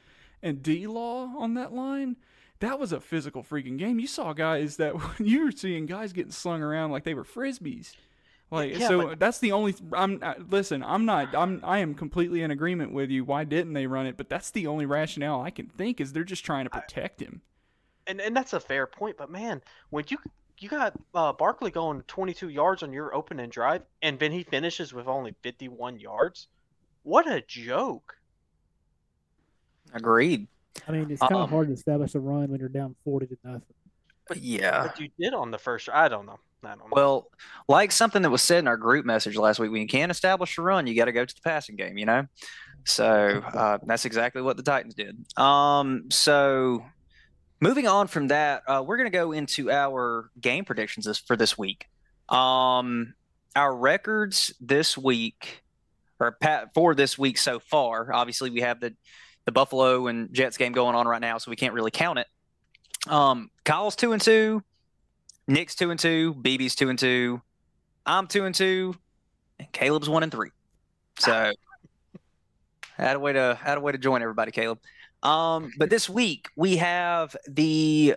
and 0.42 0.62
D 0.62 0.86
Law 0.86 1.30
on 1.36 1.52
that 1.54 1.74
line. 1.74 2.16
That 2.60 2.78
was 2.78 2.92
a 2.92 3.00
physical 3.00 3.42
freaking 3.42 3.76
game. 3.76 4.00
You 4.00 4.06
saw 4.06 4.32
guys 4.32 4.78
that 4.78 4.94
you 5.18 5.44
were 5.44 5.52
seeing 5.52 5.84
guys 5.84 6.14
getting 6.14 6.32
slung 6.32 6.62
around 6.62 6.90
like 6.90 7.04
they 7.04 7.12
were 7.12 7.22
frisbees. 7.24 7.92
Like 8.54 8.78
Yeah, 8.78 8.88
so, 8.88 9.02
but- 9.08 9.18
that's 9.18 9.38
the 9.38 9.52
only. 9.52 9.74
I'm 9.92 10.18
uh, 10.22 10.34
listen. 10.48 10.82
I'm 10.82 11.04
not. 11.04 11.34
I'm. 11.34 11.60
I 11.64 11.78
am 11.78 11.94
completely 11.94 12.42
in 12.42 12.50
agreement 12.50 12.92
with 12.92 13.10
you. 13.10 13.24
Why 13.24 13.44
didn't 13.44 13.72
they 13.72 13.86
run 13.86 14.06
it? 14.06 14.16
But 14.16 14.28
that's 14.28 14.50
the 14.50 14.66
only 14.66 14.86
rationale 14.86 15.40
I 15.42 15.50
can 15.50 15.66
think 15.66 16.00
is 16.00 16.12
they're 16.12 16.24
just 16.24 16.44
trying 16.44 16.64
to 16.64 16.70
protect 16.70 17.20
him. 17.20 17.42
And 18.06 18.20
and 18.20 18.36
that's 18.36 18.52
a 18.52 18.60
fair 18.60 18.86
point, 18.86 19.16
but 19.16 19.30
man, 19.30 19.62
when 19.90 20.04
you 20.08 20.18
you 20.58 20.68
got 20.68 20.94
uh, 21.14 21.32
Barkley 21.32 21.70
going 21.70 22.02
22 22.02 22.48
yards 22.48 22.82
on 22.82 22.92
your 22.92 23.14
opening 23.14 23.50
drive, 23.50 23.82
and 24.02 24.18
then 24.18 24.30
he 24.30 24.44
finishes 24.44 24.94
with 24.94 25.08
only 25.08 25.34
51 25.42 25.98
yards, 25.98 26.46
what 27.02 27.28
a 27.30 27.40
joke! 27.40 28.16
Agreed. 29.92 30.46
I 30.88 30.92
mean, 30.92 31.10
it's 31.10 31.20
kind 31.20 31.34
Um, 31.34 31.42
of 31.42 31.50
hard 31.50 31.68
to 31.68 31.74
establish 31.74 32.14
a 32.14 32.20
run 32.20 32.50
when 32.50 32.60
you're 32.60 32.68
down 32.68 32.94
forty 33.04 33.26
to 33.26 33.36
nothing. 33.44 33.62
But 34.28 34.38
yeah. 34.38 34.82
But 34.88 35.00
you 35.00 35.08
did 35.18 35.34
on 35.34 35.50
the 35.50 35.58
first. 35.58 35.88
I 35.88 36.08
don't 36.08 36.26
know. 36.26 36.38
I 36.66 36.70
don't 36.70 36.78
know. 36.80 36.86
Well, 36.92 37.30
like 37.68 37.92
something 37.92 38.22
that 38.22 38.30
was 38.30 38.42
said 38.42 38.58
in 38.60 38.68
our 38.68 38.76
group 38.76 39.06
message 39.06 39.36
last 39.36 39.58
week, 39.58 39.70
when 39.70 39.82
you 39.82 39.88
can't 39.88 40.10
establish 40.10 40.58
a 40.58 40.62
run, 40.62 40.86
you 40.86 40.94
got 40.94 41.06
to 41.06 41.12
go 41.12 41.24
to 41.24 41.34
the 41.34 41.40
passing 41.42 41.76
game, 41.76 41.98
you 41.98 42.06
know? 42.06 42.26
So 42.84 43.06
uh, 43.06 43.78
that's 43.86 44.04
exactly 44.04 44.42
what 44.42 44.56
the 44.56 44.62
Titans 44.62 44.94
did. 44.94 45.16
Um, 45.38 46.10
so 46.10 46.84
moving 47.60 47.86
on 47.86 48.08
from 48.08 48.28
that, 48.28 48.62
uh, 48.66 48.82
we're 48.86 48.96
going 48.96 49.10
to 49.10 49.16
go 49.16 49.32
into 49.32 49.70
our 49.70 50.30
game 50.40 50.64
predictions 50.64 51.06
this, 51.06 51.18
for 51.18 51.36
this 51.36 51.56
week. 51.56 51.86
Um, 52.28 53.14
our 53.56 53.74
records 53.74 54.52
this 54.60 54.98
week, 54.98 55.62
or 56.20 56.32
pa- 56.32 56.66
for 56.74 56.94
this 56.94 57.18
week 57.18 57.38
so 57.38 57.58
far, 57.58 58.12
obviously 58.12 58.50
we 58.50 58.60
have 58.60 58.80
the, 58.80 58.94
the 59.46 59.52
Buffalo 59.52 60.06
and 60.06 60.32
Jets 60.32 60.56
game 60.56 60.72
going 60.72 60.94
on 60.94 61.06
right 61.06 61.20
now, 61.20 61.38
so 61.38 61.50
we 61.50 61.56
can't 61.56 61.74
really 61.74 61.90
count 61.90 62.18
it. 62.18 62.26
Um, 63.06 63.50
Kyle's 63.64 63.96
two 63.96 64.12
and 64.12 64.20
two. 64.20 64.62
Nick's 65.46 65.74
two 65.74 65.90
and 65.90 66.00
two, 66.00 66.34
BB's 66.34 66.74
two 66.74 66.88
and 66.88 66.98
two, 66.98 67.42
I'm 68.06 68.26
two 68.26 68.44
and 68.44 68.54
two, 68.54 68.96
and 69.58 69.70
Caleb's 69.72 70.08
one 70.08 70.22
and 70.22 70.32
three. 70.32 70.50
So 71.18 71.52
had 72.96 73.16
a 73.16 73.18
way 73.18 73.32
to 73.32 73.58
had 73.60 73.78
a 73.78 73.80
way 73.80 73.92
to 73.92 73.98
join 73.98 74.22
everybody, 74.22 74.52
Caleb. 74.52 74.78
Um, 75.22 75.72
but 75.78 75.90
this 75.90 76.08
week 76.08 76.48
we 76.54 76.76
have 76.76 77.34
the 77.48 78.14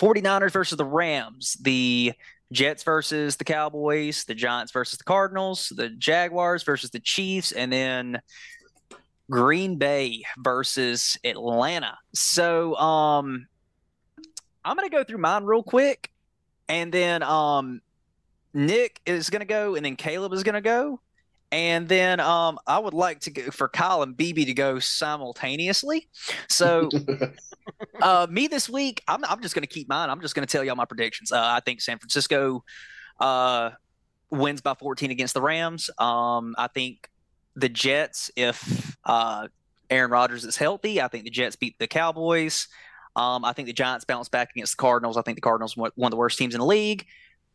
49ers 0.00 0.52
versus 0.52 0.76
the 0.76 0.84
Rams, 0.84 1.56
the 1.60 2.12
Jets 2.52 2.82
versus 2.82 3.36
the 3.36 3.44
Cowboys, 3.44 4.24
the 4.24 4.34
Giants 4.34 4.72
versus 4.72 4.98
the 4.98 5.04
Cardinals, 5.04 5.72
the 5.74 5.88
Jaguars 5.88 6.62
versus 6.62 6.90
the 6.90 7.00
Chiefs, 7.00 7.52
and 7.52 7.72
then 7.72 8.20
Green 9.30 9.78
Bay 9.78 10.22
versus 10.38 11.18
Atlanta. 11.24 11.98
So 12.14 12.76
um 12.76 13.46
I'm 14.64 14.76
gonna 14.76 14.90
go 14.90 15.04
through 15.04 15.18
mine 15.18 15.44
real 15.44 15.62
quick 15.62 16.10
and 16.68 16.92
then 16.92 17.22
um 17.22 17.80
Nick 18.54 19.00
is 19.04 19.30
gonna 19.30 19.44
go, 19.44 19.74
and 19.74 19.84
then 19.84 19.96
Caleb 19.96 20.32
is 20.32 20.42
gonna 20.42 20.60
go, 20.60 21.00
and 21.52 21.88
then 21.88 22.20
um 22.20 22.58
I 22.66 22.78
would 22.78 22.94
like 22.94 23.20
to 23.20 23.30
go 23.30 23.50
for 23.50 23.68
Kyle 23.68 24.02
and 24.02 24.16
BB 24.16 24.46
to 24.46 24.54
go 24.54 24.78
simultaneously. 24.78 26.08
So 26.48 26.90
uh 28.02 28.26
me 28.30 28.46
this 28.46 28.68
week, 28.68 29.02
I'm 29.08 29.24
I'm 29.24 29.42
just 29.42 29.54
gonna 29.54 29.66
keep 29.66 29.88
mine. 29.88 30.10
I'm 30.10 30.20
just 30.20 30.34
gonna 30.34 30.46
tell 30.46 30.64
y'all 30.64 30.76
my 30.76 30.84
predictions. 30.84 31.32
Uh, 31.32 31.40
I 31.40 31.60
think 31.60 31.80
San 31.80 31.98
Francisco 31.98 32.64
uh 33.20 33.70
wins 34.30 34.60
by 34.60 34.74
14 34.74 35.10
against 35.10 35.34
the 35.34 35.42
Rams. 35.42 35.90
Um 35.98 36.54
I 36.58 36.68
think 36.68 37.08
the 37.54 37.68
Jets, 37.68 38.30
if 38.36 38.96
uh 39.04 39.48
Aaron 39.88 40.10
Rodgers 40.10 40.44
is 40.44 40.56
healthy, 40.56 41.00
I 41.00 41.08
think 41.08 41.24
the 41.24 41.30
Jets 41.30 41.56
beat 41.56 41.78
the 41.78 41.86
Cowboys. 41.86 42.68
Um, 43.16 43.44
I 43.44 43.52
think 43.52 43.66
the 43.66 43.72
Giants 43.72 44.04
bounce 44.04 44.28
back 44.28 44.50
against 44.50 44.76
the 44.76 44.80
Cardinals. 44.80 45.16
I 45.16 45.22
think 45.22 45.36
the 45.36 45.42
Cardinals 45.42 45.76
one 45.76 45.90
one 45.96 46.08
of 46.08 46.12
the 46.12 46.18
worst 46.18 46.38
teams 46.38 46.54
in 46.54 46.60
the 46.60 46.66
league. 46.66 47.06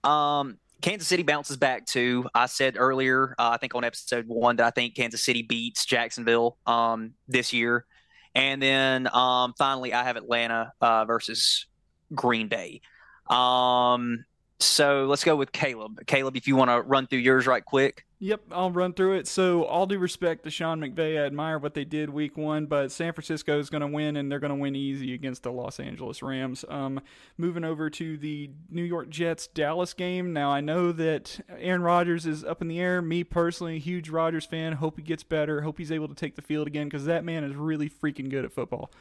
Um, 0.03 0.57
Kansas 0.81 1.07
City 1.07 1.23
bounces 1.23 1.57
back 1.57 1.85
too. 1.85 2.27
I 2.33 2.47
said 2.47 2.75
earlier, 2.77 3.35
uh, 3.37 3.51
I 3.53 3.57
think 3.57 3.75
on 3.75 3.83
episode 3.83 4.27
one, 4.27 4.55
that 4.55 4.65
I 4.65 4.71
think 4.71 4.95
Kansas 4.95 5.23
City 5.23 5.43
beats 5.43 5.85
Jacksonville 5.85 6.57
um, 6.65 7.13
this 7.27 7.53
year. 7.53 7.85
And 8.33 8.61
then 8.61 9.07
um, 9.13 9.53
finally, 9.57 9.93
I 9.93 10.03
have 10.03 10.17
Atlanta 10.17 10.73
uh, 10.81 11.05
versus 11.05 11.67
Green 12.15 12.47
Bay. 12.47 12.81
Um, 13.29 14.25
so 14.59 15.05
let's 15.05 15.23
go 15.23 15.35
with 15.35 15.51
Caleb. 15.51 16.05
Caleb, 16.07 16.35
if 16.35 16.47
you 16.47 16.55
want 16.55 16.71
to 16.71 16.81
run 16.81 17.07
through 17.07 17.19
yours 17.19 17.45
right 17.45 17.63
quick. 17.63 18.05
Yep, 18.23 18.41
I'll 18.51 18.69
run 18.69 18.93
through 18.93 19.13
it. 19.13 19.27
So, 19.27 19.63
all 19.63 19.87
due 19.87 19.97
respect 19.97 20.43
to 20.43 20.51
Sean 20.51 20.79
McVay, 20.79 21.19
I 21.19 21.25
admire 21.25 21.57
what 21.57 21.73
they 21.73 21.83
did 21.83 22.11
week 22.11 22.37
one, 22.37 22.67
but 22.67 22.91
San 22.91 23.13
Francisco 23.13 23.57
is 23.57 23.71
going 23.71 23.81
to 23.81 23.87
win, 23.87 24.15
and 24.15 24.31
they're 24.31 24.37
going 24.37 24.51
to 24.51 24.55
win 24.55 24.75
easy 24.75 25.15
against 25.15 25.41
the 25.41 25.51
Los 25.51 25.79
Angeles 25.79 26.21
Rams. 26.21 26.63
Um, 26.69 27.01
moving 27.39 27.63
over 27.63 27.89
to 27.89 28.17
the 28.19 28.51
New 28.69 28.83
York 28.83 29.09
Jets 29.09 29.47
Dallas 29.47 29.95
game. 29.95 30.33
Now, 30.33 30.51
I 30.51 30.61
know 30.61 30.91
that 30.91 31.43
Aaron 31.57 31.81
Rodgers 31.81 32.27
is 32.27 32.43
up 32.43 32.61
in 32.61 32.67
the 32.67 32.79
air. 32.79 33.01
Me 33.01 33.23
personally, 33.23 33.79
huge 33.79 34.11
Rodgers 34.11 34.45
fan. 34.45 34.73
Hope 34.73 34.97
he 34.97 35.03
gets 35.03 35.23
better. 35.23 35.61
Hope 35.61 35.79
he's 35.79 35.91
able 35.91 36.07
to 36.07 36.13
take 36.13 36.35
the 36.35 36.43
field 36.43 36.67
again 36.67 36.85
because 36.85 37.05
that 37.05 37.25
man 37.25 37.43
is 37.43 37.55
really 37.55 37.89
freaking 37.89 38.29
good 38.29 38.45
at 38.45 38.53
football. 38.53 38.91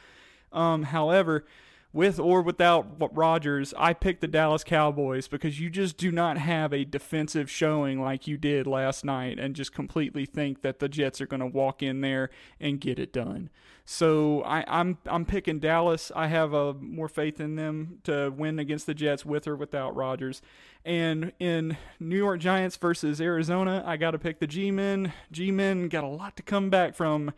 Um, 0.51 0.81
however, 0.81 1.45
with 1.93 2.19
or 2.19 2.41
without 2.41 3.15
Rodgers, 3.15 3.73
I 3.77 3.93
picked 3.93 4.21
the 4.21 4.27
Dallas 4.27 4.63
Cowboys 4.63 5.27
because 5.27 5.59
you 5.59 5.69
just 5.69 5.97
do 5.97 6.11
not 6.11 6.37
have 6.37 6.71
a 6.73 6.85
defensive 6.85 7.49
showing 7.49 8.01
like 8.01 8.27
you 8.27 8.37
did 8.37 8.65
last 8.65 9.03
night 9.03 9.39
and 9.39 9.55
just 9.55 9.73
completely 9.73 10.25
think 10.25 10.61
that 10.61 10.79
the 10.79 10.87
Jets 10.87 11.19
are 11.19 11.27
going 11.27 11.41
to 11.41 11.45
walk 11.45 11.83
in 11.83 12.01
there 12.01 12.29
and 12.59 12.79
get 12.79 12.97
it 12.97 13.11
done. 13.11 13.49
So 13.83 14.41
I, 14.43 14.63
I'm 14.67 14.99
I'm 15.05 15.25
picking 15.25 15.59
Dallas. 15.59 16.11
I 16.15 16.27
have 16.27 16.53
a 16.53 16.73
more 16.75 17.09
faith 17.09 17.41
in 17.41 17.55
them 17.57 17.99
to 18.03 18.29
win 18.29 18.57
against 18.57 18.85
the 18.85 18.93
Jets 18.93 19.25
with 19.25 19.47
or 19.47 19.57
without 19.57 19.95
Rodgers. 19.95 20.41
And 20.85 21.33
in 21.39 21.77
New 21.99 22.17
York 22.17 22.39
Giants 22.39 22.77
versus 22.77 23.19
Arizona, 23.19 23.83
I 23.85 23.97
got 23.97 24.11
to 24.11 24.19
pick 24.19 24.39
the 24.39 24.47
G-men. 24.47 25.11
G-men 25.31 25.89
got 25.89 26.03
a 26.03 26.07
lot 26.07 26.37
to 26.37 26.43
come 26.43 26.69
back 26.69 26.95
from 26.95 27.33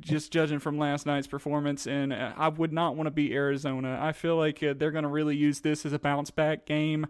just 0.00 0.32
judging 0.32 0.58
from 0.58 0.78
last 0.78 1.06
night's 1.06 1.26
performance, 1.26 1.86
and 1.86 2.12
uh, 2.12 2.32
I 2.36 2.48
would 2.48 2.72
not 2.72 2.96
want 2.96 3.06
to 3.06 3.10
beat 3.10 3.32
Arizona. 3.32 3.98
I 4.00 4.12
feel 4.12 4.36
like 4.36 4.62
uh, 4.62 4.74
they're 4.76 4.90
going 4.90 5.04
to 5.04 5.08
really 5.08 5.36
use 5.36 5.60
this 5.60 5.84
as 5.86 5.92
a 5.92 5.98
bounce 5.98 6.30
back 6.30 6.66
game. 6.66 7.06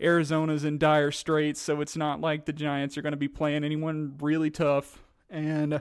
Arizona's 0.00 0.64
in 0.64 0.78
dire 0.78 1.10
straits, 1.10 1.60
so 1.60 1.80
it's 1.80 1.96
not 1.96 2.20
like 2.20 2.44
the 2.44 2.52
Giants 2.52 2.98
are 2.98 3.02
going 3.02 3.12
to 3.12 3.16
be 3.16 3.28
playing 3.28 3.64
anyone 3.64 4.16
really 4.20 4.50
tough. 4.50 5.02
And 5.30 5.80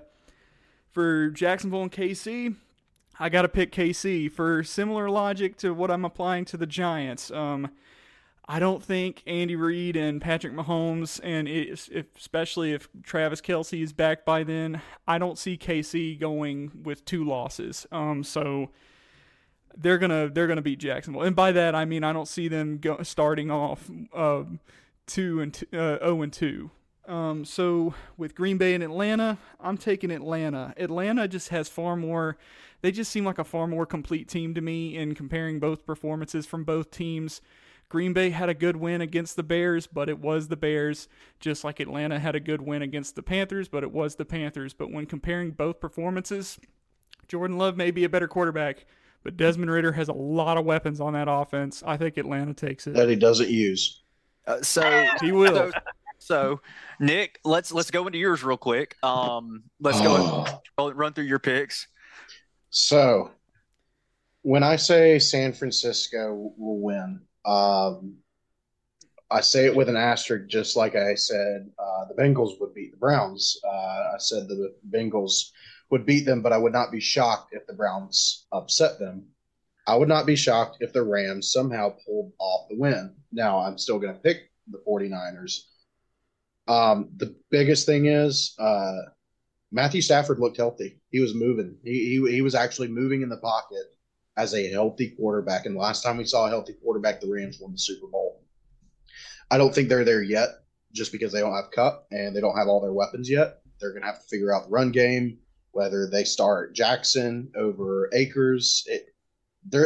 for 0.91 1.29
Jacksonville 1.29 1.81
and 1.81 1.91
KC, 1.91 2.55
I 3.19 3.29
got 3.29 3.41
to 3.41 3.49
pick 3.49 3.71
KC 3.71 4.31
for 4.31 4.63
similar 4.63 5.09
logic 5.09 5.57
to 5.57 5.73
what 5.73 5.91
I'm 5.91 6.05
applying 6.05 6.45
to 6.45 6.57
the 6.57 6.65
Giants. 6.65 7.31
Um, 7.31 7.69
I 8.47 8.59
don't 8.59 8.83
think 8.83 9.23
Andy 9.25 9.55
Reid 9.55 9.95
and 9.95 10.21
Patrick 10.21 10.53
Mahomes, 10.53 11.19
and 11.23 11.47
if, 11.47 11.89
especially 12.15 12.73
if 12.73 12.87
Travis 13.01 13.41
Kelce 13.41 13.81
is 13.81 13.91
back 13.91 14.23
by 14.23 14.43
then, 14.43 14.81
I 15.07 15.17
don't 15.17 15.37
see 15.37 15.57
KC 15.57 16.19
going 16.19 16.71
with 16.83 17.05
two 17.05 17.25
losses. 17.25 17.87
Um, 17.91 18.23
so 18.23 18.69
they're 19.75 19.97
gonna 19.97 20.29
they're 20.29 20.47
gonna 20.47 20.61
beat 20.61 20.79
Jacksonville, 20.79 21.23
and 21.23 21.35
by 21.35 21.51
that 21.53 21.73
I 21.73 21.85
mean 21.85 22.03
I 22.03 22.13
don't 22.13 22.27
see 22.27 22.47
them 22.47 22.77
go, 22.77 23.01
starting 23.01 23.49
off 23.49 23.89
uh, 24.13 24.43
two 25.07 25.41
and 25.41 25.53
two, 25.53 25.65
uh, 25.73 25.97
zero 25.97 26.21
and 26.21 26.31
two. 26.31 26.69
Um, 27.07 27.45
so 27.45 27.93
with 28.17 28.35
Green 28.35 28.57
Bay 28.57 28.73
and 28.73 28.83
Atlanta, 28.83 29.37
I'm 29.59 29.77
taking 29.77 30.11
Atlanta. 30.11 30.73
Atlanta 30.77 31.27
just 31.27 31.49
has 31.49 31.67
far 31.67 31.95
more. 31.95 32.37
They 32.81 32.91
just 32.91 33.11
seem 33.11 33.25
like 33.25 33.39
a 33.39 33.43
far 33.43 33.67
more 33.67 33.85
complete 33.85 34.27
team 34.27 34.53
to 34.53 34.61
me 34.61 34.95
in 34.95 35.15
comparing 35.15 35.59
both 35.59 35.85
performances 35.85 36.45
from 36.45 36.63
both 36.63 36.91
teams. 36.91 37.41
Green 37.89 38.13
Bay 38.13 38.31
had 38.31 38.49
a 38.49 38.53
good 38.53 38.75
win 38.77 39.01
against 39.01 39.35
the 39.35 39.43
Bears, 39.43 39.87
but 39.87 40.09
it 40.09 40.19
was 40.19 40.47
the 40.47 40.57
Bears, 40.57 41.07
just 41.39 41.63
like 41.63 41.79
Atlanta 41.79 42.19
had 42.19 42.35
a 42.35 42.39
good 42.39 42.61
win 42.61 42.81
against 42.81 43.15
the 43.15 43.23
Panthers, 43.23 43.67
but 43.67 43.83
it 43.83 43.91
was 43.91 44.15
the 44.15 44.25
Panthers. 44.25 44.73
But 44.73 44.91
when 44.91 45.05
comparing 45.05 45.51
both 45.51 45.79
performances, 45.79 46.59
Jordan 47.27 47.57
Love 47.57 47.77
may 47.77 47.91
be 47.91 48.03
a 48.03 48.09
better 48.09 48.27
quarterback, 48.27 48.85
but 49.23 49.37
Desmond 49.37 49.71
Ridder 49.71 49.91
has 49.93 50.07
a 50.09 50.13
lot 50.13 50.57
of 50.57 50.65
weapons 50.65 50.99
on 50.99 51.13
that 51.13 51.27
offense. 51.29 51.83
I 51.85 51.97
think 51.97 52.17
Atlanta 52.17 52.53
takes 52.53 52.87
it. 52.87 52.93
that 52.95 53.07
he 53.09 53.15
doesn't 53.15 53.49
use. 53.49 54.01
Uh, 54.47 54.61
so 54.61 55.05
He 55.21 55.31
will. 55.31 55.55
So, 55.55 55.71
so, 56.17 56.61
Nick, 56.99 57.39
let's 57.43 57.71
let's 57.71 57.91
go 57.91 58.05
into 58.07 58.17
yours 58.17 58.43
real 58.43 58.57
quick. 58.57 58.95
Um, 59.03 59.63
let's 59.79 60.01
go 60.01 60.45
Oh. 60.77 60.87
and 60.87 60.97
run 60.97 61.13
through 61.13 61.25
your 61.25 61.39
picks. 61.39 61.87
So, 62.71 63.31
when 64.41 64.63
I 64.63 64.75
say 64.75 65.19
San 65.19 65.53
Francisco 65.53 66.53
will 66.57 66.79
win, 66.79 67.21
um, 67.45 68.15
I 69.31 69.41
say 69.41 69.65
it 69.65 69.75
with 69.75 69.89
an 69.89 69.97
asterisk, 69.97 70.47
just 70.47 70.75
like 70.75 70.95
I 70.95 71.15
said 71.15 71.69
uh, 71.79 72.05
the 72.05 72.21
Bengals 72.21 72.59
would 72.59 72.73
beat 72.73 72.91
the 72.91 72.97
Browns. 72.97 73.59
Uh, 73.65 74.13
I 74.13 74.17
said 74.17 74.47
the 74.47 74.75
Bengals 74.89 75.51
would 75.89 76.05
beat 76.05 76.25
them, 76.25 76.41
but 76.41 76.53
I 76.53 76.57
would 76.57 76.73
not 76.73 76.91
be 76.91 76.99
shocked 76.99 77.53
if 77.53 77.65
the 77.67 77.73
Browns 77.73 78.45
upset 78.51 78.99
them. 78.99 79.25
I 79.87 79.95
would 79.95 80.07
not 80.07 80.25
be 80.25 80.35
shocked 80.35 80.77
if 80.79 80.93
the 80.93 81.03
Rams 81.03 81.51
somehow 81.51 81.95
pulled 82.05 82.33
off 82.39 82.69
the 82.69 82.77
win. 82.77 83.13
Now, 83.31 83.59
I'm 83.59 83.77
still 83.77 83.99
going 83.99 84.13
to 84.13 84.19
pick 84.19 84.49
the 84.71 84.81
49ers. 84.87 85.61
Um, 86.67 87.09
the 87.17 87.35
biggest 87.51 87.85
thing 87.85 88.07
is 88.07 88.55
uh, 88.57 88.97
Matthew 89.71 90.01
Stafford 90.01 90.39
looked 90.39 90.57
healthy. 90.57 90.99
He 91.11 91.19
was 91.19 91.35
moving. 91.35 91.77
He, 91.83 92.19
he, 92.19 92.31
he 92.31 92.41
was 92.41 92.55
actually 92.55 92.87
moving 92.87 93.21
in 93.21 93.29
the 93.29 93.37
pocket 93.37 93.94
as 94.37 94.53
a 94.53 94.69
healthy 94.69 95.11
quarterback. 95.11 95.65
And 95.65 95.75
last 95.75 96.03
time 96.03 96.17
we 96.17 96.25
saw 96.25 96.45
a 96.45 96.49
healthy 96.49 96.73
quarterback, 96.73 97.21
the 97.21 97.31
Rams 97.31 97.59
won 97.59 97.71
the 97.71 97.77
Super 97.77 98.07
Bowl. 98.07 98.41
I 99.49 99.57
don't 99.57 99.73
think 99.73 99.89
they're 99.89 100.05
there 100.05 100.23
yet 100.23 100.49
just 100.93 101.11
because 101.11 101.31
they 101.31 101.39
don't 101.39 101.53
have 101.53 101.71
Kupp 101.71 102.07
and 102.11 102.35
they 102.35 102.41
don't 102.41 102.57
have 102.57 102.67
all 102.67 102.81
their 102.81 102.93
weapons 102.93 103.29
yet. 103.29 103.61
They're 103.79 103.91
going 103.91 104.01
to 104.01 104.07
have 104.07 104.21
to 104.21 104.27
figure 104.27 104.53
out 104.53 104.65
the 104.65 104.71
run 104.71 104.91
game, 104.91 105.37
whether 105.71 106.09
they 106.09 106.23
start 106.23 106.73
Jackson 106.73 107.51
over 107.55 108.09
Akers. 108.13 108.83
It, 108.87 109.13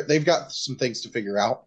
they've 0.08 0.26
got 0.26 0.52
some 0.52 0.76
things 0.76 1.02
to 1.02 1.10
figure 1.10 1.38
out, 1.38 1.66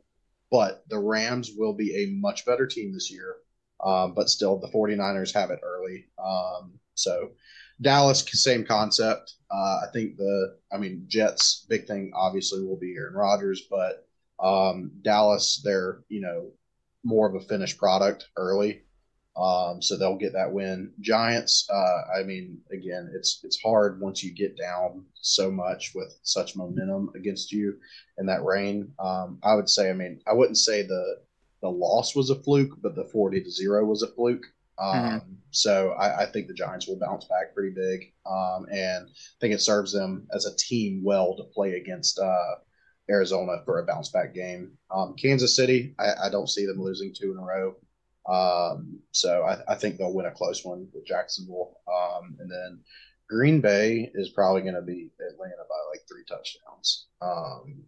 but 0.50 0.84
the 0.88 0.98
Rams 0.98 1.50
will 1.56 1.74
be 1.74 1.94
a 1.96 2.20
much 2.20 2.46
better 2.46 2.66
team 2.66 2.92
this 2.92 3.10
year. 3.10 3.36
Um, 3.84 4.14
but 4.14 4.30
still, 4.30 4.58
the 4.58 4.68
49ers 4.68 5.34
have 5.34 5.50
it 5.50 5.58
early. 5.62 6.06
Um, 6.24 6.78
so 6.94 7.32
Dallas, 7.80 8.24
same 8.32 8.64
concept. 8.64 9.34
Uh, 9.52 9.80
I 9.82 9.86
think 9.92 10.16
the, 10.16 10.56
I 10.72 10.78
mean, 10.78 11.04
Jets, 11.08 11.66
big 11.68 11.86
thing 11.86 12.12
obviously 12.14 12.64
will 12.64 12.78
be 12.78 12.94
Aaron 12.96 13.14
Rodgers, 13.14 13.62
but 13.70 14.06
um, 14.42 14.92
Dallas, 15.02 15.60
they're, 15.62 16.00
you 16.08 16.22
know, 16.22 16.52
more 17.04 17.28
of 17.28 17.34
a 17.34 17.46
finished 17.46 17.78
product 17.78 18.28
early. 18.36 18.82
Um, 19.36 19.80
so 19.80 19.96
they'll 19.96 20.18
get 20.18 20.34
that 20.34 20.52
win. 20.52 20.92
Giants, 21.00 21.66
uh, 21.72 22.18
I 22.18 22.22
mean, 22.22 22.58
again, 22.70 23.10
it's 23.14 23.40
it's 23.44 23.60
hard 23.62 23.98
once 23.98 24.22
you 24.22 24.30
get 24.34 24.58
down 24.58 25.06
so 25.14 25.50
much 25.50 25.92
with 25.94 26.14
such 26.22 26.54
momentum 26.54 27.10
against 27.14 27.50
you 27.50 27.78
in 28.18 28.26
that 28.26 28.44
rain. 28.44 28.92
Um, 28.98 29.38
I 29.42 29.54
would 29.54 29.70
say, 29.70 29.88
I 29.88 29.94
mean, 29.94 30.20
I 30.26 30.34
wouldn't 30.34 30.58
say 30.58 30.82
the 30.82 31.20
the 31.62 31.70
loss 31.70 32.14
was 32.14 32.28
a 32.28 32.42
fluke, 32.42 32.76
but 32.82 32.94
the 32.94 33.06
forty 33.06 33.42
to 33.42 33.50
zero 33.50 33.86
was 33.86 34.02
a 34.02 34.08
fluke. 34.08 34.44
Um, 34.82 34.96
mm-hmm. 34.96 35.32
So 35.50 35.92
I, 35.92 36.22
I, 36.22 36.26
think 36.26 36.48
the 36.48 36.54
Giants 36.54 36.88
will 36.88 36.98
bounce 36.98 37.26
back 37.26 37.54
pretty 37.54 37.74
big, 37.74 38.12
um, 38.26 38.66
and 38.72 39.06
I 39.06 39.36
think 39.40 39.54
it 39.54 39.60
serves 39.60 39.92
them 39.92 40.26
as 40.34 40.46
a 40.46 40.56
team 40.56 41.02
well 41.04 41.36
to 41.36 41.44
play 41.44 41.74
against 41.74 42.18
uh, 42.18 42.54
Arizona 43.10 43.62
for 43.64 43.78
a 43.78 43.84
bounce 43.84 44.08
back 44.08 44.34
game. 44.34 44.72
Um, 44.90 45.14
Kansas 45.14 45.54
City, 45.54 45.94
I, 45.98 46.26
I, 46.26 46.30
don't 46.30 46.48
see 46.48 46.64
them 46.64 46.80
losing 46.80 47.12
two 47.14 47.32
in 47.32 47.38
a 47.38 47.42
row. 47.42 47.74
Um, 48.26 48.98
so 49.10 49.42
I, 49.42 49.72
I, 49.72 49.74
think 49.74 49.98
they'll 49.98 50.14
win 50.14 50.26
a 50.26 50.30
close 50.30 50.64
one 50.64 50.88
with 50.94 51.06
Jacksonville. 51.06 51.76
Um, 51.86 52.36
and 52.38 52.50
then 52.50 52.80
Green 53.28 53.60
Bay 53.60 54.10
is 54.14 54.30
probably 54.30 54.62
going 54.62 54.74
to 54.74 54.82
be 54.82 55.10
Atlanta 55.20 55.64
by 55.68 55.90
like 55.90 56.00
three 56.08 56.24
touchdowns. 56.28 57.08
Um, 57.20 57.82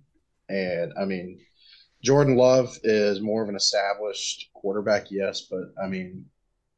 and 0.49 0.93
I 1.01 1.05
mean, 1.05 1.41
Jordan 2.03 2.37
Love 2.37 2.77
is 2.83 3.21
more 3.21 3.43
of 3.43 3.49
an 3.49 3.57
established 3.57 4.51
quarterback, 4.53 5.11
yes, 5.11 5.47
but 5.51 5.73
I 5.83 5.87
mean, 5.87 6.27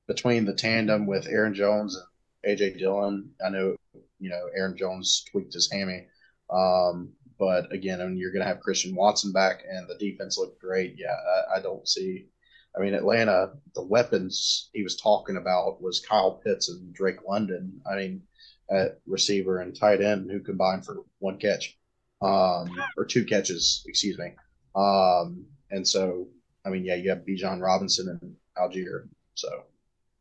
between 0.07 0.45
the 0.45 0.55
tandem 0.55 1.07
with 1.07 1.27
Aaron 1.27 1.55
Jones 1.55 1.97
and 2.45 2.59
AJ 2.59 2.79
Dillon, 2.79 3.31
I 3.45 3.51
know 3.51 3.77
you 4.19 4.31
know 4.31 4.49
Aaron 4.57 4.77
Jones 4.77 5.25
tweaked 5.31 5.55
his 5.55 5.71
hammy. 5.71 6.07
Um, 6.51 7.13
but 7.39 7.71
again, 7.73 8.17
you're 8.17 8.33
going 8.33 8.43
to 8.43 8.49
have 8.49 8.61
Christian 8.61 8.95
Watson 8.95 9.33
back, 9.33 9.63
and 9.69 9.87
the 9.89 9.99
defense 9.99 10.39
looked 10.39 10.61
great. 10.61 10.95
Yeah, 10.97 11.15
I, 11.55 11.59
I 11.59 11.61
don't 11.61 11.87
see 11.87 12.29
I 12.77 12.83
mean, 12.83 12.95
Atlanta, 12.95 13.53
the 13.75 13.83
weapons 13.83 14.69
he 14.75 14.83
was 14.83 14.97
talking 14.97 15.37
about 15.39 15.81
was 15.81 16.05
Kyle 16.07 16.33
Pitts 16.33 16.69
and 16.69 16.93
Drake 16.93 17.27
London. 17.27 17.81
I 17.91 17.97
mean, 17.97 18.23
at 18.71 19.01
receiver 19.07 19.61
and 19.61 19.75
tight 19.75 20.03
end 20.03 20.31
who 20.31 20.41
combined 20.41 20.85
for 20.85 20.99
one 21.19 21.39
catch, 21.39 21.79
um, 22.21 22.69
or 22.97 23.05
two 23.07 23.25
catches, 23.25 23.83
excuse 23.87 24.19
me. 24.19 24.33
Um, 24.75 25.47
and 25.71 25.87
so, 25.89 26.29
I 26.67 26.71
mean, 26.71 26.85
yeah, 26.85 26.97
you 26.97 27.09
have 27.11 27.25
Bijan 27.25 27.63
Robinson 27.63 28.19
and 28.21 28.37
Allgeier. 28.59 29.09
So, 29.35 29.49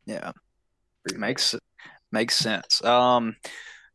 yeah, 0.06 0.32
makes 1.16 1.54
makes 2.12 2.36
sense. 2.36 2.82
Um, 2.84 3.36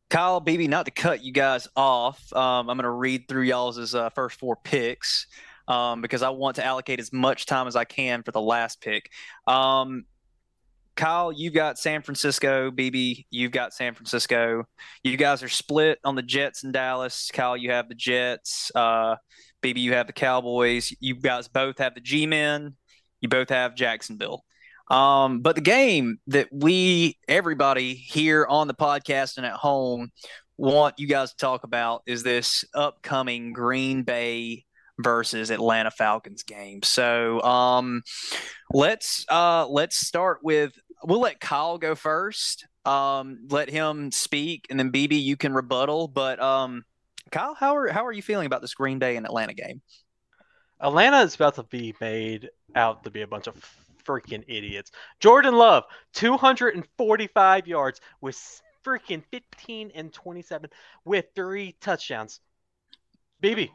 Kyle, 0.09 0.41
BB, 0.41 0.67
not 0.67 0.85
to 0.85 0.91
cut 0.91 1.23
you 1.23 1.31
guys 1.31 1.67
off, 1.75 2.21
um, 2.33 2.69
I'm 2.69 2.77
going 2.77 2.83
to 2.83 2.89
read 2.89 3.27
through 3.29 3.43
y'all's 3.43 3.95
uh, 3.95 4.09
first 4.09 4.37
four 4.37 4.57
picks 4.61 5.25
um, 5.69 6.01
because 6.01 6.21
I 6.21 6.29
want 6.29 6.57
to 6.57 6.65
allocate 6.65 6.99
as 6.99 7.13
much 7.13 7.45
time 7.45 7.67
as 7.67 7.77
I 7.77 7.85
can 7.85 8.21
for 8.23 8.31
the 8.31 8.41
last 8.41 8.81
pick. 8.81 9.09
Um, 9.47 10.03
Kyle, 10.97 11.31
you've 11.31 11.53
got 11.53 11.79
San 11.79 12.01
Francisco. 12.01 12.71
BB, 12.71 13.25
you've 13.29 13.53
got 13.53 13.73
San 13.73 13.93
Francisco. 13.93 14.65
You 15.03 15.15
guys 15.15 15.41
are 15.43 15.49
split 15.49 15.99
on 16.03 16.15
the 16.15 16.21
Jets 16.21 16.65
and 16.65 16.73
Dallas. 16.73 17.31
Kyle, 17.33 17.55
you 17.55 17.71
have 17.71 17.87
the 17.87 17.95
Jets. 17.95 18.69
Uh, 18.75 19.15
BB, 19.63 19.77
you 19.77 19.93
have 19.93 20.07
the 20.07 20.13
Cowboys. 20.13 20.93
You 20.99 21.15
guys 21.15 21.47
both 21.47 21.77
have 21.77 21.95
the 21.95 22.01
G 22.01 22.25
Men. 22.25 22.75
You 23.21 23.29
both 23.29 23.49
have 23.49 23.75
Jacksonville. 23.75 24.43
Um, 24.91 25.39
but 25.39 25.55
the 25.55 25.61
game 25.61 26.19
that 26.27 26.49
we, 26.51 27.17
everybody 27.29 27.93
here 27.93 28.45
on 28.45 28.67
the 28.67 28.73
podcast 28.73 29.37
and 29.37 29.45
at 29.45 29.53
home, 29.53 30.11
want 30.57 30.99
you 30.99 31.07
guys 31.07 31.31
to 31.31 31.37
talk 31.37 31.63
about 31.63 32.03
is 32.05 32.23
this 32.23 32.65
upcoming 32.73 33.53
Green 33.53 34.03
Bay 34.03 34.65
versus 34.99 35.49
Atlanta 35.49 35.91
Falcons 35.91 36.43
game. 36.43 36.83
So 36.83 37.41
um, 37.41 38.03
let's 38.73 39.25
uh, 39.29 39.65
let's 39.69 39.95
start 39.95 40.39
with 40.43 40.73
we'll 41.05 41.21
let 41.21 41.39
Kyle 41.39 41.77
go 41.77 41.95
first. 41.95 42.67
Um, 42.83 43.47
let 43.49 43.69
him 43.69 44.11
speak, 44.11 44.67
and 44.69 44.77
then 44.77 44.91
BB 44.91 45.23
you 45.23 45.37
can 45.37 45.53
rebuttal. 45.53 46.09
But 46.09 46.41
um, 46.41 46.83
Kyle, 47.31 47.55
how 47.55 47.77
are 47.77 47.87
how 47.87 48.05
are 48.05 48.11
you 48.11 48.21
feeling 48.21 48.45
about 48.45 48.61
this 48.61 48.73
Green 48.73 48.99
Bay 48.99 49.15
and 49.15 49.25
Atlanta 49.25 49.53
game? 49.53 49.81
Atlanta 50.81 51.21
is 51.21 51.35
about 51.35 51.55
to 51.55 51.63
be 51.63 51.95
made 52.01 52.49
out 52.75 53.05
to 53.05 53.09
be 53.09 53.21
a 53.21 53.27
bunch 53.27 53.47
of 53.47 53.55
freaking 54.03 54.43
idiots. 54.47 54.91
Jordan 55.19 55.55
Love, 55.55 55.83
245 56.13 57.67
yards 57.67 58.01
with 58.21 58.61
freaking 58.85 59.23
15 59.31 59.91
and 59.93 60.11
27 60.11 60.69
with 61.05 61.25
three 61.35 61.75
touchdowns. 61.81 62.39
BB? 63.41 63.69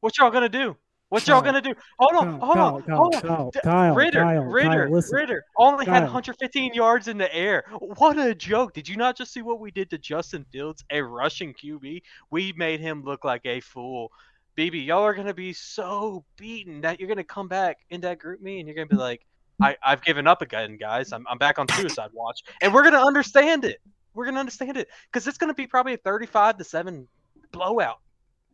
What 0.00 0.18
y'all 0.18 0.30
gonna 0.30 0.48
do? 0.48 0.76
What 1.10 1.28
y'all 1.28 1.42
gonna 1.42 1.60
do? 1.62 1.74
Hold 1.98 2.26
on, 2.26 2.40
hold 2.40 2.58
on, 2.58 2.82
hold 2.90 3.14
on. 3.14 3.50
Kyle, 3.62 3.94
Ridder, 3.94 4.22
Kyle, 4.22 4.42
Ridder, 4.42 4.88
Kyle, 4.88 5.02
Ridder 5.12 5.44
only 5.56 5.86
had 5.86 6.02
115 6.02 6.74
yards 6.74 7.06
in 7.06 7.18
the 7.18 7.32
air. 7.32 7.64
What 7.78 8.18
a 8.18 8.34
joke! 8.34 8.72
Did 8.72 8.88
you 8.88 8.96
not 8.96 9.16
just 9.16 9.32
see 9.32 9.42
what 9.42 9.60
we 9.60 9.70
did 9.70 9.90
to 9.90 9.98
Justin 9.98 10.44
Fields, 10.50 10.84
a 10.90 11.02
rushing 11.02 11.54
QB? 11.54 12.02
We 12.30 12.52
made 12.56 12.80
him 12.80 13.04
look 13.04 13.24
like 13.24 13.46
a 13.46 13.60
fool. 13.60 14.10
BB, 14.56 14.86
y'all 14.86 15.02
are 15.02 15.14
gonna 15.14 15.34
be 15.34 15.52
so 15.52 16.24
beaten 16.36 16.80
that 16.80 16.98
you're 16.98 17.08
gonna 17.08 17.22
come 17.22 17.48
back 17.48 17.78
in 17.90 18.00
that 18.00 18.18
GroupMe 18.18 18.58
and 18.58 18.66
you're 18.66 18.74
gonna 18.74 18.86
be 18.86 18.96
like, 18.96 19.24
I, 19.62 19.76
I've 19.82 20.02
given 20.02 20.26
up 20.26 20.42
again, 20.42 20.76
guys. 20.76 21.12
I'm, 21.12 21.24
I'm 21.28 21.38
back 21.38 21.58
on 21.58 21.68
suicide 21.68 22.10
watch, 22.12 22.42
and 22.60 22.74
we're 22.74 22.84
gonna 22.84 23.04
understand 23.04 23.64
it. 23.64 23.80
We're 24.14 24.26
gonna 24.26 24.40
understand 24.40 24.76
it 24.76 24.88
because 25.12 25.26
it's 25.26 25.38
gonna 25.38 25.54
be 25.54 25.66
probably 25.66 25.94
a 25.94 25.98
35 25.98 26.58
to 26.58 26.64
seven 26.64 27.08
blowout 27.52 27.98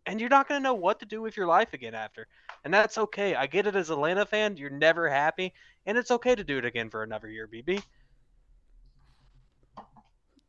and 0.07 0.21
you're 0.21 0.31
not 0.31 0.49
going 0.49 0.61
to 0.61 0.63
know 0.63 0.75
what 0.75 0.99
to 1.01 1.07
do 1.07 1.23
with 1.23 1.37
your 1.37 1.47
life 1.47 1.73
again 1.73 1.95
after. 1.95 2.27
And 2.65 2.73
that's 2.73 2.99
okay. 2.99 3.35
I 3.35 3.47
get 3.47 3.67
it 3.67 3.77
as 3.77 3.91
a 3.91 3.93
Atlanta 3.95 4.27
fan. 4.27 4.57
You're 4.57 4.71
never 4.71 5.09
happy, 5.09 5.53
and 5.87 5.97
it's 5.97 6.11
okay 6.11 6.35
to 6.35 6.45
do 6.45 6.59
it 6.59 6.65
again 6.65 6.91
for 6.91 7.03
another 7.03 7.29
year, 7.29 7.49
BB. 7.49 7.83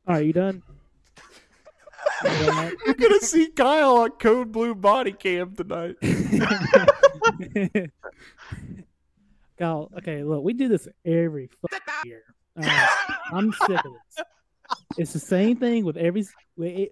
Are 0.08 0.22
you 0.22 0.34
done? 0.34 0.64
You're 2.24 2.96
gonna 2.96 3.20
see 3.20 3.48
Kyle 3.52 3.98
on 3.98 4.12
Code 4.12 4.52
Blue 4.52 4.76
body 4.76 5.12
cam 5.12 5.56
tonight. 5.56 5.96
Kyle, 9.62 9.92
okay, 10.00 10.24
look, 10.24 10.44
we 10.44 10.54
do 10.54 10.68
this 10.68 10.88
every 11.06 11.48
year. 12.06 12.24
Uh, 12.60 12.88
I'm 13.32 13.54
sick 13.54 13.86
of 13.86 13.92
this. 13.94 14.26
It's 14.98 15.14
the 15.14 15.20
same 15.20 15.58
thing 15.58 15.86
with 15.86 15.98
every 15.98 16.26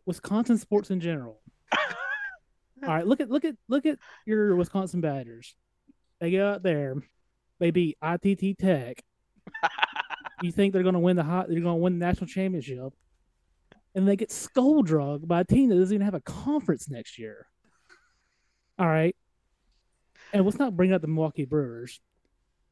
Wisconsin 0.05 0.57
sports 0.59 0.91
in 0.91 0.99
general. 0.99 1.41
All 2.83 2.89
right, 2.89 3.07
look 3.07 3.21
at 3.21 3.29
look 3.29 3.43
at 3.43 3.55
look 3.67 3.87
at 3.87 3.97
your 4.25 4.55
Wisconsin 4.55 5.01
Badgers. 5.01 5.55
They 6.19 6.31
go 6.31 6.47
out 6.47 6.61
there, 6.61 6.95
they 7.59 7.71
beat 7.71 7.97
ITT 8.03 8.59
Tech. 8.59 9.03
you 10.43 10.51
think 10.51 10.71
they're 10.71 10.83
going 10.83 10.93
to 10.93 10.99
win 10.99 11.15
the 11.15 11.23
hot? 11.23 11.47
They're 11.49 11.59
going 11.59 11.77
to 11.77 11.81
win 11.81 11.97
the 11.97 12.05
national 12.05 12.27
championship, 12.27 12.93
and 13.95 14.07
they 14.07 14.15
get 14.15 14.31
skull 14.31 14.83
drugged 14.83 15.27
by 15.27 15.41
a 15.41 15.43
team 15.43 15.69
that 15.69 15.75
doesn't 15.75 15.95
even 15.95 16.05
have 16.05 16.13
a 16.13 16.21
conference 16.21 16.87
next 16.87 17.17
year. 17.17 17.47
All 18.77 18.87
right, 18.87 19.15
and 20.31 20.45
let's 20.45 20.59
not 20.59 20.77
bring 20.77 20.93
up 20.93 21.01
the 21.01 21.07
Milwaukee 21.07 21.45
Brewers. 21.45 21.99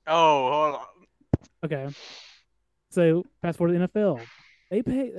Oh, 0.07 0.51
hold 0.51 0.75
on. 0.75 0.85
Okay, 1.65 1.93
so 2.91 3.25
fast 3.41 3.57
forward 3.57 3.73
to 3.73 3.79
the 3.79 3.87
NFL. 3.87 4.21
They 4.71 4.81
pay. 4.81 5.11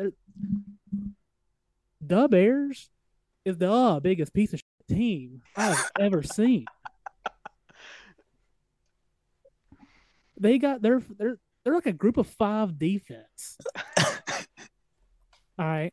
The 2.01 2.29
Bears 2.29 2.91
is 3.45 3.59
the 3.59 3.71
uh, 3.71 4.01
biggest 4.01 4.33
piece 4.33 4.53
of 4.55 4.63
team 4.89 5.43
I've 5.57 5.91
ever 6.01 6.23
seen. 6.23 6.65
They 10.39 10.59
got 10.59 10.81
they're 10.81 11.03
they're 11.19 11.39
they're 11.65 11.75
like 11.75 11.87
a 11.87 11.93
group 11.93 12.17
of 12.17 12.27
five 12.27 12.79
defense. 12.79 13.59
All 15.59 15.67
right. 15.67 15.93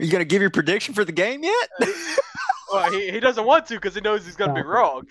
Are 0.00 0.04
you 0.04 0.12
gonna 0.12 0.24
give 0.24 0.42
your 0.42 0.50
prediction 0.50 0.94
for 0.94 1.04
the 1.04 1.12
game 1.12 1.42
yet? 1.42 1.68
well, 2.72 2.92
he, 2.92 3.10
he 3.10 3.18
doesn't 3.18 3.44
want 3.44 3.66
to 3.66 3.74
because 3.74 3.94
he 3.94 4.00
knows 4.00 4.24
he's 4.24 4.36
gonna 4.36 4.54
be 4.54 4.62
wrong. 4.62 5.06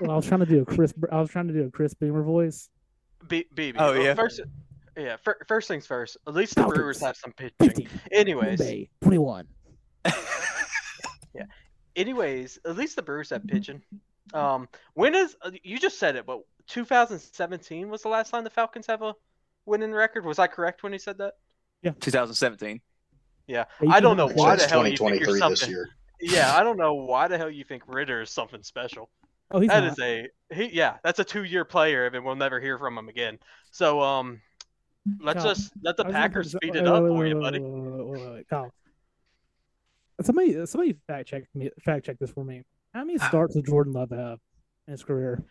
Well, 0.00 0.10
I 0.10 0.16
was 0.16 0.26
trying 0.26 0.40
to 0.40 0.46
do 0.46 0.62
a 0.62 0.64
Chris. 0.64 0.92
I 1.10 1.20
was 1.20 1.30
trying 1.30 1.48
to 1.48 1.54
do 1.54 1.64
a 1.64 1.70
Chris 1.70 1.94
Beamer 1.94 2.22
voice. 2.22 2.68
B- 3.28 3.46
BB. 3.54 3.76
Oh, 3.78 3.92
well, 3.92 4.02
yeah. 4.02 4.14
First, 4.14 4.40
yeah. 4.96 5.16
Fir- 5.16 5.38
first 5.48 5.68
things 5.68 5.86
first. 5.86 6.16
At 6.26 6.34
least 6.34 6.54
the 6.54 6.62
Falcons. 6.62 6.78
Brewers 6.78 7.00
have 7.00 7.16
some 7.16 7.32
pitching. 7.32 7.54
15. 7.60 7.88
Anyways, 8.12 8.58
Bay, 8.58 8.90
21. 9.02 9.46
anyways, 11.96 12.58
at 12.64 12.76
least 12.76 12.96
the 12.96 13.02
Brewers 13.02 13.30
have 13.30 13.46
pitching. 13.46 13.82
Um, 14.34 14.68
when 14.94 15.14
is 15.14 15.36
uh, 15.42 15.50
you 15.62 15.78
just 15.78 15.98
said 15.98 16.16
it, 16.16 16.26
but 16.26 16.40
2017 16.68 17.88
was 17.88 18.02
the 18.02 18.08
last 18.08 18.30
time 18.30 18.44
the 18.44 18.50
Falcons 18.50 18.86
have 18.86 19.02
a 19.02 19.14
winning 19.66 19.92
record. 19.92 20.24
Was 20.24 20.38
I 20.38 20.46
correct 20.46 20.82
when 20.82 20.92
he 20.92 20.98
said 20.98 21.18
that? 21.18 21.34
Yeah, 21.82 21.92
2017. 22.00 22.80
Yeah, 23.46 23.64
Yeah, 23.80 23.90
I 23.92 24.00
don't 24.00 24.16
know 24.16 24.28
why 24.28 24.54
it's 24.54 24.64
the 24.64 24.70
hell 24.70 24.86
you 24.86 24.96
think 24.96 25.20
you're 25.20 25.36
2023 25.36 25.50
this 25.50 25.60
something. 25.60 25.70
year. 25.70 25.88
Yeah, 26.20 26.56
I 26.56 26.64
don't 26.64 26.76
know 26.76 26.94
why 26.94 27.28
the 27.28 27.38
hell 27.38 27.50
you 27.50 27.62
think 27.62 27.84
Ridder 27.86 28.22
is 28.22 28.30
something 28.30 28.62
special. 28.62 29.10
Oh, 29.50 29.60
he's 29.60 29.68
That 29.68 29.80
not. 29.84 29.92
is 29.92 29.98
a 30.00 30.28
he. 30.54 30.70
Yeah, 30.72 30.96
that's 31.04 31.18
a 31.20 31.24
two-year 31.24 31.64
player, 31.64 32.06
and 32.06 32.24
we'll 32.24 32.34
never 32.34 32.60
hear 32.60 32.78
from 32.78 32.98
him 32.98 33.08
again. 33.08 33.38
So 33.70 34.00
um, 34.00 34.40
let's 35.20 35.42
Kyle, 35.42 35.54
just 35.54 35.72
let 35.82 35.96
the 35.96 36.04
I 36.04 36.06
was 36.08 36.12
gonna 36.14 36.22
Packers 36.28 36.52
put- 36.52 36.62
speed 36.64 36.76
it 36.76 36.86
up 36.86 37.06
for 37.06 37.26
you, 37.26 37.38
buddy. 37.40 38.44
Kyle. 38.50 38.72
Somebody, 40.22 40.64
somebody 40.66 40.96
fact 41.06 41.28
check 41.28 41.44
me. 41.54 41.70
Fact 41.84 42.06
check 42.06 42.18
this 42.18 42.30
for 42.30 42.44
me. 42.44 42.62
How 42.94 43.04
many 43.04 43.18
starts 43.18 43.54
did 43.54 43.66
Jordan 43.66 43.92
Love 43.92 44.10
have 44.10 44.38
in 44.88 44.92
his 44.92 45.04
career? 45.04 45.44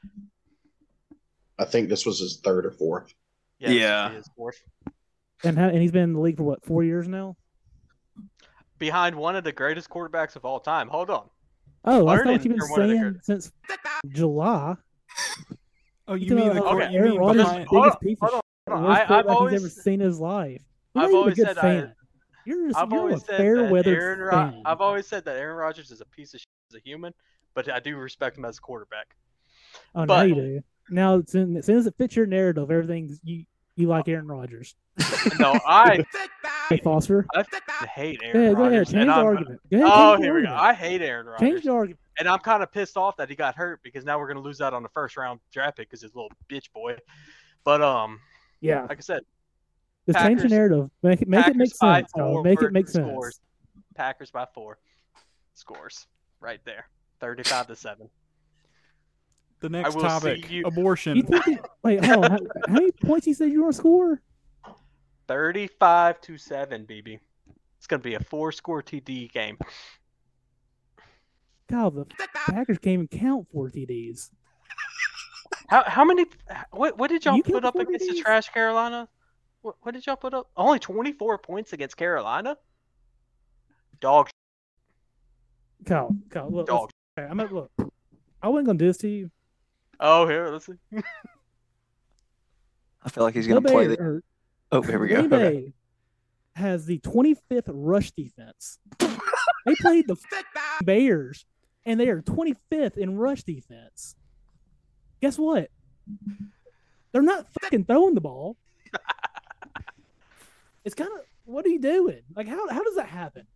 I 1.60 1.66
think 1.66 1.88
this 1.88 2.06
was 2.06 2.20
his 2.20 2.42
third 2.44 2.66
or 2.66 2.72
fourth. 2.72 3.14
Yeah, 3.60 3.70
Yeah. 3.70 4.10
is 4.10 4.16
his 4.18 4.30
fourth. 4.36 4.62
And 5.44 5.58
how, 5.58 5.68
and 5.68 5.78
he's 5.82 5.92
been 5.92 6.04
in 6.04 6.14
the 6.14 6.20
league 6.20 6.38
for 6.38 6.44
what 6.44 6.66
four 6.66 6.84
years 6.84 7.08
now? 7.08 7.38
behind 8.78 9.16
one 9.16 9.38
of 9.38 9.46
the 9.46 9.54
greatest 9.54 9.90
quarterbacks 9.90 10.36
of 10.36 10.44
all 10.44 10.60
time. 10.60 10.90
Hold 10.90 11.10
on. 11.10 11.30
Oh, 11.86 12.08
I 12.08 12.16
Learning 12.16 12.38
thought 12.38 12.46
you've 12.46 12.58
been 12.58 12.68
from 12.68 12.80
the 12.82 12.88
saying 12.98 13.20
since 13.24 13.52
July. 14.10 14.76
Oh, 16.08 16.14
you 16.14 16.30
talking 16.30 16.36
mean 16.36 16.46
the 16.56 16.62
about 16.62 16.64
court, 16.72 16.84
Okay, 16.84 16.92
you 16.94 17.00
Aaron 17.00 17.12
mean 17.12 17.20
Rodgers, 17.20 17.44
behind- 17.44 17.68
Hold 17.68 17.84
biggest 17.84 17.96
on, 17.96 18.00
piece 18.02 18.18
of 18.22 18.30
hold 18.30 18.34
on, 18.34 18.40
shit, 18.40 18.74
hold 18.74 18.78
on. 18.78 18.84
worst 18.86 19.00
I- 19.00 19.02
I've 19.04 19.08
quarterback 19.08 19.26
he's 19.26 19.36
always- 19.36 19.54
ever 19.62 19.70
seen 19.70 20.00
his 20.00 20.20
life. 20.20 20.62
You're 20.96 21.04
I've 21.04 21.10
a 21.12 21.16
always 21.16 21.36
good 21.36 21.48
said 21.48 21.58
I- 21.58 21.64
You're 22.46 22.68
just 22.68 22.78
I've 22.80 22.92
you're 22.92 23.00
always 23.00 23.16
a 23.16 23.26
said 23.26 23.38
fair 23.38 23.64
weather 23.72 23.96
Aaron 24.02 24.20
Ro- 24.20 24.32
fan. 24.32 24.62
I've 24.66 24.82
always 24.82 25.08
said 25.08 25.26
that 25.26 25.36
Aaron 25.38 25.58
Rodgers 25.58 25.92
is 25.92 26.02
a 26.02 26.06
piece 26.06 26.34
of 26.36 26.42
shit 26.42 26.48
as 26.72 26.76
a 26.76 26.80
human, 26.80 27.14
but 27.56 27.70
I 27.72 27.80
do 27.80 27.98
respect 27.98 28.38
him 28.38 28.46
as 28.46 28.58
a 28.58 28.62
quarterback. 28.62 29.16
oh, 29.96 30.06
now 30.06 30.22
you 30.22 30.36
do. 30.36 30.62
Now, 30.92 31.18
as 31.20 31.32
soon, 31.32 31.58
as 31.58 31.66
soon 31.66 31.78
as 31.78 31.88
it 31.88 31.96
fits 31.98 32.16
your 32.16 32.28
narrative, 32.28 32.70
everything's 32.70 33.20
you. 33.24 33.46
You 33.78 33.88
like 33.88 34.08
Aaron 34.08 34.28
Rodgers. 34.28 34.76
No, 35.40 35.60
I 35.68 36.06
Hey, 36.70 36.80
Foster. 36.84 37.26
I 37.36 37.44
hate 37.94 38.20
Yeah, 38.22 38.28
Aaron 38.30 38.54
go 38.56 38.62
ahead. 38.64 38.72
Rodgers. 38.74 38.88
Change 38.92 39.02
and 39.02 39.10
the 39.10 39.14
I'm, 39.14 39.26
argument. 39.26 39.62
Go 39.72 39.78
ahead, 39.78 39.92
oh, 39.94 40.16
the 40.18 40.24
here 40.24 40.34
we 40.36 40.42
go. 40.44 40.54
I 40.54 40.74
hate 40.74 41.02
Aaron 41.02 41.26
Rodgers. 41.28 41.40
Change 41.48 41.64
the 41.64 41.72
argument. 41.72 42.00
and 42.20 42.28
I'm 42.28 42.40
kind 42.40 42.64
of 42.64 42.72
pissed 42.72 42.98
off 42.98 43.18
that 43.18 43.30
he 43.30 43.36
got 43.36 43.56
hurt 43.56 43.82
because 43.84 44.04
now 44.06 44.18
we're 44.20 44.28
gonna 44.28 44.40
lose 44.42 44.62
out 44.62 44.74
on 44.74 44.84
the 44.84 44.90
first 44.90 45.16
round 45.18 45.40
draft 45.52 45.78
pick 45.78 45.90
because 45.90 46.02
his 46.02 46.16
little 46.16 46.32
bitch 46.50 46.72
boy. 46.74 46.98
But 47.64 47.82
um, 47.82 48.20
Yeah, 48.62 48.82
like 48.84 48.98
I 48.98 49.02
said, 49.02 49.22
just 50.08 50.20
change 50.26 50.42
the 50.42 50.48
narrative. 50.50 50.90
Make 51.04 51.22
it 51.22 51.28
make 51.28 51.42
Packers 51.42 51.56
it 51.56 51.58
make 51.58 51.80
by 51.80 52.00
sense. 52.02 52.12
Kyle. 52.16 52.32
four 52.34 52.44
Make 52.44 52.62
it 52.62 52.72
make 52.74 52.88
sense. 52.88 53.08
scores. 53.08 53.40
Packers 53.96 54.32
by 54.32 54.46
four 54.54 54.78
scores 55.54 56.08
right 56.40 56.60
there, 56.66 56.86
thirty-five 57.20 57.68
to 57.68 57.76
seven. 57.76 58.10
the 59.62 59.70
next 59.70 59.94
will 59.96 60.02
see 60.02 60.08
topic: 60.08 60.52
you- 60.52 60.64
abortion. 60.66 61.18
You 61.18 61.24
think 61.24 61.48
it, 61.48 61.60
wait, 61.84 62.04
hold 62.06 62.26
on. 62.26 62.32
How, 62.32 62.38
how 62.68 62.74
many 62.74 62.92
points 62.92 63.26
you 63.28 63.34
said 63.34 63.52
you 63.52 63.60
were 63.60 63.64
going 63.66 63.72
to 63.74 63.78
score? 63.78 64.22
35 65.28 66.22
to 66.22 66.38
7, 66.38 66.86
BB. 66.86 67.20
It's 67.78 67.88
going 67.88 68.02
to 68.02 68.04
be 68.04 68.16
a 68.16 68.20
four 68.20 68.52
score 68.52 68.82
TD 68.82 69.32
game. 69.32 69.58
Kyle, 71.70 71.92
the 71.92 72.06
Packers 72.48 72.78
can't 72.78 72.94
even 72.94 73.08
count 73.08 73.48
four 73.52 73.70
TDs. 73.70 74.30
How 75.68 75.84
how 75.88 76.06
many 76.06 76.26
what 76.70 76.98
what 77.00 77.10
did 77.10 77.26
y'all 77.26 77.36
You 77.36 77.42
put 77.42 77.66
up 77.66 77.74
four 77.74 77.82
against 77.82 78.08
the 78.08 78.22
trash 78.22 78.50
Carolina? 78.50 79.10
What 79.62 79.76
what 79.82 79.96
did 79.96 80.06
y'all 80.06 80.16
put 80.16 80.36
up? 80.36 80.48
Only 80.56 80.78
24 80.78 81.40
points 81.40 81.74
against 81.74 81.98
Carolina? 81.98 82.56
Dog 84.00 84.30
Kyle, 85.86 86.16
Kyle, 86.30 86.50
look, 86.50 86.68
dog. 86.68 86.92
okay, 87.18 87.28
I'm 87.30 87.38
gonna 87.38 87.54
look. 87.54 87.72
I 88.42 88.48
wasn't 88.48 88.68
going 88.68 88.78
to 88.78 88.84
do 88.84 88.90
this 88.90 88.98
to 89.00 89.08
you. 89.08 89.32
Oh, 90.00 90.28
here, 90.28 90.50
let's 90.50 90.66
see. 90.66 90.74
I 93.04 93.10
feel 93.10 93.24
like 93.24 93.36
he's 93.36 93.48
gonna 93.48 93.62
play 93.62 93.88
Bay, 93.88 93.96
the. 93.96 94.22
Or 94.76 94.80
Oh, 94.80 94.82
here 94.82 95.00
we 95.00 95.08
go. 95.08 95.28
Green 95.28 95.34
Okay. 95.34 95.74
Has 96.56 96.86
the 96.86 97.00
25th 97.00 97.64
rush 97.68 98.12
defense. 98.12 98.80
they 99.00 99.76
played 99.76 100.08
the 100.08 100.16
Bears, 100.84 101.46
and 101.86 102.00
they 102.00 102.08
are 102.10 102.22
25th 102.22 102.98
in 102.98 103.18
rush 103.18 103.44
defense. 103.44 104.16
Guess 105.22 105.38
what? 105.38 105.70
They're 107.12 107.22
not 107.22 107.48
fucking 107.62 107.86
throwing 107.86 108.16
the 108.16 108.22
ball. 108.22 108.56
it's 110.84 110.96
kind 110.96 111.10
of 111.12 111.20
what 111.46 111.66
are 111.66 111.70
you 111.70 111.80
doing? 111.80 112.22
Like 112.36 112.48
how 112.48 112.68
how 112.70 112.84
does 112.84 112.96
that 112.96 113.08
happen? 113.08 113.48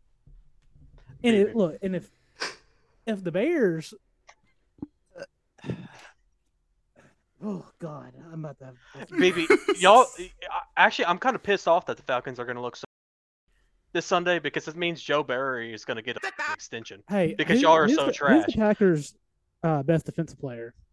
And 1.24 1.36
it, 1.36 1.55
look, 1.55 1.78
and 1.82 1.95
if 1.95 2.09
if 3.05 3.24
the 3.24 3.32
Bears, 3.32 3.93
oh 7.43 7.65
god, 7.79 8.13
I'm 8.31 8.43
about 8.45 8.59
to. 8.59 8.73
Have, 8.93 9.09
Baby, 9.17 9.47
y'all 9.79 10.05
actually 10.77 11.05
I'm 11.05 11.17
kind 11.17 11.35
of 11.35 11.43
pissed 11.43 11.67
off 11.67 11.85
that 11.87 11.97
the 11.97 12.03
Falcons 12.03 12.39
are 12.39 12.45
going 12.45 12.55
to 12.57 12.61
look 12.61 12.75
so 12.75 12.85
this 13.93 14.05
Sunday 14.05 14.39
because 14.39 14.67
it 14.67 14.75
means 14.75 15.01
Joe 15.01 15.23
Barry 15.23 15.73
is 15.73 15.83
going 15.85 15.97
to 15.97 16.03
get 16.03 16.15
an 16.23 16.29
extension. 16.53 17.01
hey, 17.09 17.33
Because 17.37 17.57
who- 17.57 17.63
y'all 17.67 17.75
are 17.75 17.87
so 17.89 17.95
the, 17.95 18.03
Who's 18.07 18.15
trash. 18.17 18.45
the 18.47 18.57
Packers' 18.57 19.13
uh, 19.63 19.83
best 19.83 20.05
defensive 20.05 20.39
player? 20.39 20.73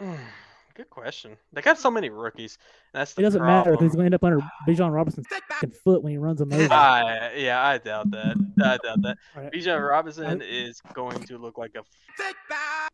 Good 0.76 0.90
question. 0.90 1.36
They 1.54 1.62
got 1.62 1.78
so 1.78 1.90
many 1.90 2.10
rookies. 2.10 2.58
That's 2.92 3.14
the 3.14 3.22
It 3.22 3.24
doesn't 3.24 3.44
matter 3.46 3.72
if 3.72 3.80
he's 3.80 3.92
going 3.94 4.02
to 4.02 4.04
end 4.06 4.14
up 4.14 4.24
under 4.24 4.40
Bijan 4.68 4.92
Robinson's 4.92 5.26
fucking 5.48 5.70
foot 5.70 6.02
when 6.02 6.12
he 6.12 6.18
runs 6.18 6.40
him 6.40 6.52
over. 6.52 6.68
I, 6.70 7.32
yeah, 7.36 7.64
I 7.64 7.78
doubt 7.78 8.10
that. 8.10 8.36
I 8.62 8.76
doubt 8.84 9.00
that. 9.02 9.16
Right. 9.34 9.50
Bijan 9.52 9.88
Robinson 9.88 10.42
is 10.42 10.82
going 10.94 11.24
to 11.24 11.38
look 11.38 11.56
like 11.56 11.72
a 11.76 11.82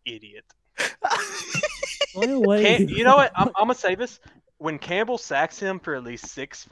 idiot. 0.06 0.44
The 0.78 1.64
only 2.14 2.62
Can't, 2.62 2.88
you 2.90 3.04
know 3.04 3.16
what? 3.16 3.32
I'm, 3.36 3.48
I'm 3.48 3.64
gonna 3.64 3.74
say 3.74 3.94
this. 3.94 4.20
When 4.58 4.78
Campbell 4.78 5.18
sacks 5.18 5.58
him 5.58 5.80
for 5.80 5.96
at 5.96 6.04
least 6.04 6.30
six, 6.32 6.68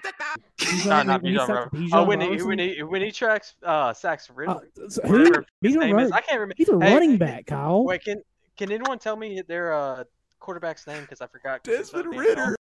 Bijan- 0.63 0.85
no, 0.87 1.03
not 1.03 1.23
when 1.23 1.33
he 1.33 1.39
Bijan 1.39 1.49
Robinson. 1.49 1.81
Bijan 1.81 1.95
Oh, 1.95 2.05
when 2.05 2.21
he 2.21 2.43
when 2.43 2.59
he 2.59 2.83
when 2.85 3.03
he 3.03 3.11
tracks 3.11 3.55
uh 3.65 3.93
sacks 3.93 4.31
Ridley, 4.31 4.55
Uh, 4.55 4.89
so 4.89 5.03
who? 5.09 5.19
whatever 5.19 5.45
his 5.61 5.75
Bijan 5.75 5.81
name 5.81 5.97
Rob- 5.97 6.05
is, 6.05 6.13
I 6.13 6.21
can't 6.21 6.39
remember. 6.41 6.55
He's 6.57 6.69
a 6.69 6.79
Hey, 6.79 6.93
running 6.95 7.19
back, 7.19 7.47
Kyle. 7.47 7.83
Wait, 7.85 8.05
can 8.05 8.23
can 8.57 8.71
anyone 8.71 8.99
tell 9.01 9.17
me 9.17 9.43
their 9.47 9.73
uh 9.75 10.05
quarterback's 10.41 10.87
name? 10.87 11.03
Because 11.03 11.21
I 11.21 11.27
forgot. 11.27 11.61
it's 11.69 11.91
Desmond 11.91 12.19
Ridder. 12.19 12.35
called. 12.45 12.57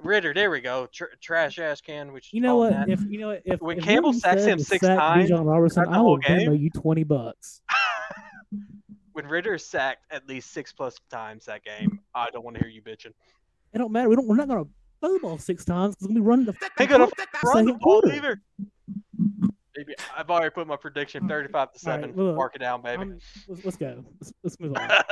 Ridder, 0.00 0.34
there 0.34 0.50
we 0.50 0.60
go. 0.60 0.86
Tr- 0.92 1.04
trash 1.20 1.58
ass 1.58 1.80
can. 1.80 2.12
We 2.12 2.20
should 2.20 2.32
You 2.34 2.40
know 2.40 2.56
what? 2.56 2.72
that. 2.72 2.88
If 2.88 3.00
you 3.08 3.18
know 3.20 3.28
what, 3.28 3.42
if 3.44 3.60
When 3.60 3.78
if 3.78 3.84
Campbell 3.84 4.12
sacks 4.12 4.44
him 4.44 4.58
six 4.58 4.84
sack 4.84 4.98
times 4.98 5.30
Bijan 5.30 5.46
Robertson, 5.46 5.86
I 5.88 6.00
will 6.00 6.18
Venmo 6.18 6.46
game- 6.46 6.54
you 6.56 6.70
twenty 6.70 7.04
bucks. 7.04 7.62
when 9.12 9.26
Ridder 9.26 9.54
is 9.54 9.64
sacked 9.66 10.04
at 10.10 10.28
least 10.28 10.50
six 10.52 10.72
plus 10.72 10.96
times 11.10 11.44
that 11.46 11.64
game, 11.64 12.00
I 12.14 12.28
don't 12.30 12.44
want 12.44 12.56
to 12.56 12.62
hear 12.62 12.70
you 12.70 12.82
bitching. 12.82 13.12
It 13.72 13.78
don't 13.78 13.92
matter. 13.92 14.08
We 14.08 14.16
don't. 14.16 14.26
We're 14.26 14.36
not 14.36 14.48
going 14.48 14.64
to 14.64 14.70
throw 15.00 15.12
the 15.14 15.20
ball 15.20 15.38
six 15.38 15.64
times 15.64 15.94
because 15.94 16.08
we're 16.08 16.14
going 16.14 16.16
to 16.16 16.22
be 16.22 16.28
running 16.28 16.46
the. 16.46 16.52
Ain't 16.52 16.72
fucking 16.72 16.88
gonna 16.88 17.04
run 17.04 17.64
the 17.64 17.72
second 17.72 17.80
ball 17.80 18.00
quarter. 18.02 18.16
either. 18.16 18.42
Baby, 19.74 19.94
I've 20.16 20.30
already 20.30 20.50
put 20.50 20.66
my 20.68 20.76
prediction 20.76 21.26
thirty-five 21.28 21.72
to 21.72 21.90
All 21.90 21.96
right, 21.96 22.02
seven. 22.04 22.16
look, 22.16 22.36
Mark 22.36 22.54
it 22.56 22.58
down, 22.60 22.82
baby. 22.82 23.00
I'm- 23.02 23.18
let's, 23.48 23.64
let's 23.64 23.76
go. 23.76 24.04
Let's, 24.20 24.32
let's 24.44 24.60
move 24.60 24.76
on. 24.76 24.88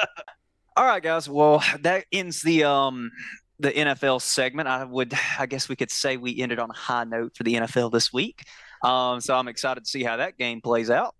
All 0.75 0.87
right, 0.87 1.03
guys. 1.03 1.29
Well, 1.29 1.63
that 1.81 2.07
ends 2.13 2.43
the 2.43 2.65
um 2.65 3.11
the 3.59 3.71
NFL 3.71 4.23
segment. 4.23 4.69
I 4.69 4.85
would, 4.85 5.15
I 5.39 5.47
guess, 5.47 5.69
we 5.69 5.77
could 5.77 5.91
say 5.91 6.17
we 6.17 6.41
ended 6.41 6.59
on 6.59 6.71
a 6.71 6.75
high 6.75 7.05
note 7.05 7.37
for 7.37 7.45
the 7.45 7.55
NFL 7.55 7.93
this 7.93 8.13
week. 8.13 8.43
Um, 8.83 9.21
so 9.21 9.37
I'm 9.37 9.49
excited 9.49 9.85
to 9.85 9.91
see 9.91 10.03
how 10.03 10.17
that 10.17 10.37
game 10.37 10.61
plays 10.61 10.91
out. 10.91 11.15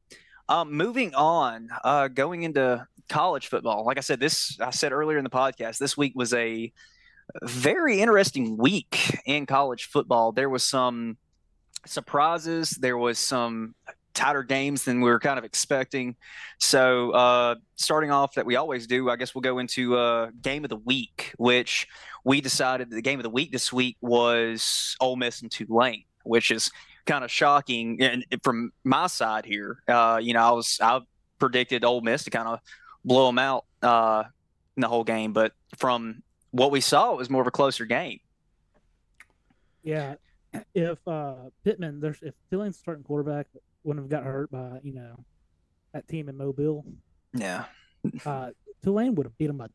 Um, 0.49 0.73
moving 0.73 1.15
on, 1.15 1.69
uh, 1.85 2.09
going 2.09 2.43
into 2.43 2.85
college 3.09 3.47
football. 3.47 3.85
Like 3.85 3.99
I 3.99 4.01
said, 4.01 4.19
this 4.19 4.59
I 4.61 4.71
said 4.71 4.93
earlier 4.93 5.19
in 5.19 5.25
the 5.25 5.31
podcast. 5.31 5.79
This 5.79 5.97
week 5.97 6.15
was 6.17 6.33
a 6.33 6.73
very 7.43 8.01
interesting 8.01 8.57
week 8.57 9.21
in 9.27 9.47
college 9.47 9.85
football. 9.85 10.33
There 10.33 10.49
was 10.49 10.65
some 10.65 11.19
surprises. 11.87 12.71
There 12.71 12.97
was 12.97 13.19
some 13.19 13.75
tighter 14.23 14.43
games 14.45 14.85
than 14.85 15.01
we 15.01 15.11
were 15.11 15.19
kind 15.19 15.39
of 15.39 15.45
expecting. 15.45 16.15
So, 16.59 17.11
uh, 17.11 17.57
starting 17.77 18.11
off 18.11 18.35
that 18.35 18.47
we 18.47 18.57
always 18.57 18.87
do, 18.87 19.11
I 19.11 19.17
guess 19.17 19.35
we'll 19.35 19.43
go 19.43 19.59
into 19.59 19.97
uh, 19.97 20.31
game 20.41 20.65
of 20.65 20.71
the 20.71 20.77
week, 20.77 21.33
which 21.39 21.89
we 22.25 22.41
decided 22.41 22.91
the 22.91 23.03
game 23.03 23.19
of 23.19 23.25
the 23.25 23.31
week 23.31 23.51
this 23.51 23.73
week 23.73 23.97
was 24.01 24.97
Ole 25.01 25.17
Miss 25.17 25.43
and 25.43 25.51
Tulane, 25.51 26.05
which 26.23 26.51
is 26.51 26.71
kind 27.05 27.25
of 27.25 27.31
shocking. 27.31 28.01
And 28.01 28.25
from 28.45 28.73
my 28.85 29.09
side 29.09 29.45
here, 29.45 29.83
uh, 29.89 30.21
you 30.23 30.35
know, 30.35 30.41
I 30.41 30.51
was 30.53 30.79
I 30.81 31.01
predicted 31.41 31.85
Ole 31.85 32.01
Miss 32.01 32.25
to 32.25 32.31
kind 32.31 32.47
of 32.47 32.61
blow 33.05 33.27
them 33.27 33.41
out 33.41 33.65
uh, 33.83 34.23
in 34.77 34.83
the 34.83 34.89
whole 34.89 35.05
game, 35.05 35.33
but 35.33 35.53
from 35.79 36.23
what 36.53 36.71
we 36.71 36.81
saw, 36.81 37.13
it 37.13 37.19
was 37.19 37.29
more 37.29 37.41
of 37.41 37.49
a 37.49 37.53
closer 37.53 37.87
game. 37.87 38.21
Yeah, 39.83 40.15
if 40.75 40.99
uh 41.09 41.35
Pittman, 41.65 42.01
there's 42.01 42.23
if 42.23 42.35
Tulane's 42.51 42.79
starting 42.79 43.03
quarterback, 43.03 43.49
wouldn't 43.85 44.05
have 44.05 44.11
got 44.11 44.25
hurt 44.25 44.51
by 44.51 44.79
you 44.83 44.95
know 44.95 45.25
that 45.93 46.09
team 46.09 46.29
in 46.29 46.37
Mobile, 46.37 46.85
Yeah. 47.35 47.65
uh, 48.27 48.51
Tulane 48.83 49.15
would 49.15 49.27
have 49.27 49.37
beat 49.39 49.49
them 49.49 49.59
by 49.59 49.67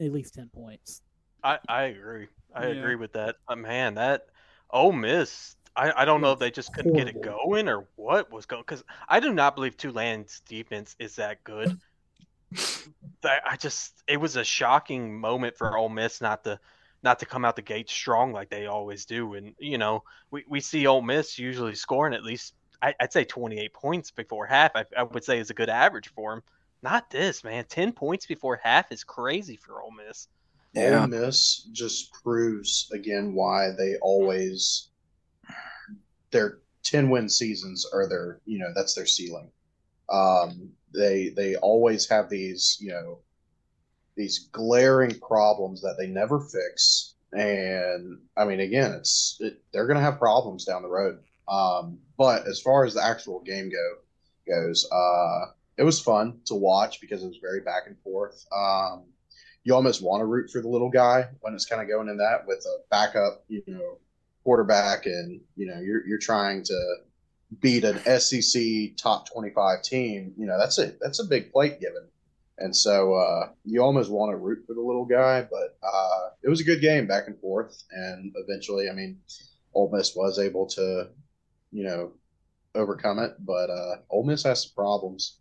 at 0.00 0.12
least 0.12 0.34
ten 0.34 0.50
points. 0.54 1.02
I, 1.42 1.58
I 1.68 1.82
agree. 1.84 2.28
I 2.54 2.66
Yeah. 2.68 2.72
agree 2.74 2.96
with 2.96 3.12
that. 3.14 3.36
Uh, 3.48 3.56
man, 3.56 3.94
that 3.94 4.26
Ole 4.70 4.92
Miss. 4.92 5.56
I, 5.74 6.02
I 6.02 6.04
don't 6.04 6.20
know 6.20 6.32
if 6.32 6.38
they 6.38 6.50
just 6.50 6.74
couldn't 6.74 6.92
get 6.92 7.08
it 7.08 7.22
going 7.22 7.66
or 7.66 7.88
what 7.96 8.30
was 8.30 8.44
going. 8.44 8.62
Because 8.62 8.84
I 9.08 9.20
do 9.20 9.32
not 9.32 9.54
believe 9.54 9.76
Tulane's 9.78 10.40
defense 10.46 10.94
is 10.98 11.16
that 11.16 11.42
good. 11.44 11.78
I, 13.24 13.38
I 13.46 13.56
just 13.56 14.02
it 14.06 14.18
was 14.20 14.36
a 14.36 14.44
shocking 14.44 15.18
moment 15.18 15.56
for 15.56 15.76
Ole 15.78 15.88
Miss 15.88 16.20
not 16.20 16.44
to 16.44 16.60
not 17.02 17.18
to 17.20 17.26
come 17.26 17.44
out 17.44 17.56
the 17.56 17.62
gate 17.62 17.88
strong 17.88 18.32
like 18.32 18.50
they 18.50 18.66
always 18.66 19.06
do. 19.06 19.34
And 19.34 19.54
you 19.58 19.78
know 19.78 20.04
we, 20.30 20.44
we 20.46 20.60
see 20.60 20.86
Ole 20.86 21.02
Miss 21.02 21.38
usually 21.38 21.74
scoring 21.74 22.14
at 22.14 22.22
least 22.22 22.52
I, 22.82 22.94
I'd 23.00 23.12
say 23.12 23.24
28 23.24 23.72
points 23.72 24.10
before 24.10 24.46
half. 24.46 24.72
I, 24.74 24.84
I 24.96 25.04
would 25.04 25.24
say 25.24 25.38
is 25.38 25.50
a 25.50 25.54
good 25.54 25.70
average 25.70 26.08
for 26.08 26.34
them. 26.34 26.42
Not 26.82 27.10
this 27.10 27.44
man. 27.44 27.64
10 27.68 27.92
points 27.92 28.26
before 28.26 28.60
half 28.62 28.90
is 28.90 29.04
crazy 29.04 29.56
for 29.56 29.80
Ole 29.80 29.92
Miss. 29.92 30.28
Ole 30.76 31.06
Miss 31.06 31.68
just 31.72 32.12
proves 32.12 32.90
again 32.92 33.34
why 33.34 33.70
they 33.78 33.96
always 34.02 34.88
their 36.30 36.58
ten 36.82 37.10
win 37.10 37.28
seasons 37.28 37.86
are 37.92 38.08
their 38.08 38.40
you 38.46 38.58
know 38.58 38.72
that's 38.74 38.94
their 38.94 39.06
ceiling. 39.06 39.50
Um, 40.08 40.70
they 40.92 41.28
they 41.28 41.56
always 41.56 42.08
have 42.08 42.28
these 42.28 42.78
you 42.80 42.90
know 42.90 43.18
these 44.16 44.48
glaring 44.50 45.18
problems 45.20 45.82
that 45.82 45.96
they 45.98 46.06
never 46.06 46.40
fix, 46.40 47.14
and 47.32 48.18
I 48.36 48.44
mean 48.44 48.60
again 48.60 48.92
it's 48.92 49.36
it, 49.40 49.62
they're 49.72 49.86
going 49.86 49.98
to 49.98 50.02
have 50.02 50.18
problems 50.18 50.64
down 50.64 50.82
the 50.82 50.88
road. 50.88 51.20
Um, 51.48 51.98
but 52.16 52.46
as 52.46 52.60
far 52.60 52.84
as 52.84 52.94
the 52.94 53.04
actual 53.04 53.40
game 53.40 53.70
go 53.70 53.96
goes, 54.48 54.88
uh, 54.90 55.52
it 55.76 55.82
was 55.82 56.00
fun 56.00 56.38
to 56.46 56.54
watch 56.54 57.00
because 57.00 57.22
it 57.22 57.28
was 57.28 57.38
very 57.40 57.60
back 57.60 57.84
and 57.86 57.98
forth. 58.00 58.44
Um, 58.54 59.04
you 59.64 59.74
almost 59.74 60.02
want 60.02 60.20
to 60.20 60.26
root 60.26 60.50
for 60.50 60.60
the 60.60 60.68
little 60.68 60.90
guy 60.90 61.28
when 61.40 61.54
it's 61.54 61.66
kind 61.66 61.80
of 61.80 61.88
going 61.88 62.08
in 62.08 62.16
that 62.18 62.46
with 62.46 62.64
a 62.66 62.78
backup, 62.90 63.44
you 63.48 63.62
know, 63.66 63.98
quarterback, 64.44 65.06
and 65.06 65.40
you 65.56 65.66
know 65.66 65.80
you're 65.80 66.06
you're 66.06 66.18
trying 66.18 66.62
to 66.64 66.96
beat 67.60 67.84
an 67.84 67.98
SEC 68.18 68.96
top 68.96 69.30
25 69.30 69.82
team. 69.82 70.32
You 70.36 70.46
know 70.46 70.58
that's 70.58 70.78
a 70.78 70.92
that's 71.00 71.20
a 71.20 71.24
big 71.24 71.52
plate 71.52 71.80
given, 71.80 72.08
and 72.58 72.74
so 72.74 73.14
uh, 73.14 73.50
you 73.64 73.82
almost 73.82 74.10
want 74.10 74.32
to 74.32 74.36
root 74.36 74.64
for 74.66 74.74
the 74.74 74.80
little 74.80 75.04
guy. 75.04 75.42
But 75.42 75.76
uh, 75.82 76.30
it 76.42 76.48
was 76.48 76.60
a 76.60 76.64
good 76.64 76.80
game 76.80 77.06
back 77.06 77.28
and 77.28 77.38
forth, 77.40 77.82
and 77.92 78.32
eventually, 78.36 78.90
I 78.90 78.94
mean, 78.94 79.18
Ole 79.74 79.90
Miss 79.92 80.16
was 80.16 80.38
able 80.38 80.66
to, 80.66 81.08
you 81.72 81.84
know, 81.84 82.12
overcome 82.74 83.18
it. 83.18 83.32
But 83.40 83.70
uh, 83.70 83.96
Ole 84.10 84.24
Miss 84.24 84.44
has 84.44 84.64
some 84.64 84.72
problems. 84.74 85.38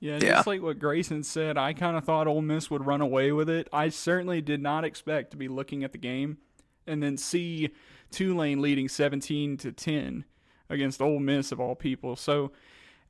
Yeah, 0.00 0.18
Yeah. 0.20 0.34
just 0.34 0.46
like 0.46 0.62
what 0.62 0.78
Grayson 0.78 1.22
said, 1.22 1.56
I 1.56 1.72
kind 1.72 1.96
of 1.96 2.04
thought 2.04 2.26
Ole 2.26 2.42
Miss 2.42 2.70
would 2.70 2.84
run 2.86 3.00
away 3.00 3.32
with 3.32 3.48
it. 3.48 3.68
I 3.72 3.88
certainly 3.88 4.40
did 4.42 4.60
not 4.60 4.84
expect 4.84 5.30
to 5.30 5.36
be 5.36 5.48
looking 5.48 5.82
at 5.82 5.92
the 5.92 5.98
game 5.98 6.38
and 6.86 7.02
then 7.02 7.16
see 7.16 7.70
Tulane 8.10 8.60
leading 8.60 8.88
17 8.88 9.56
to 9.58 9.72
10 9.72 10.24
against 10.68 11.00
Ole 11.00 11.18
Miss 11.20 11.52
of 11.52 11.60
all 11.60 11.74
people. 11.74 12.16
So 12.16 12.52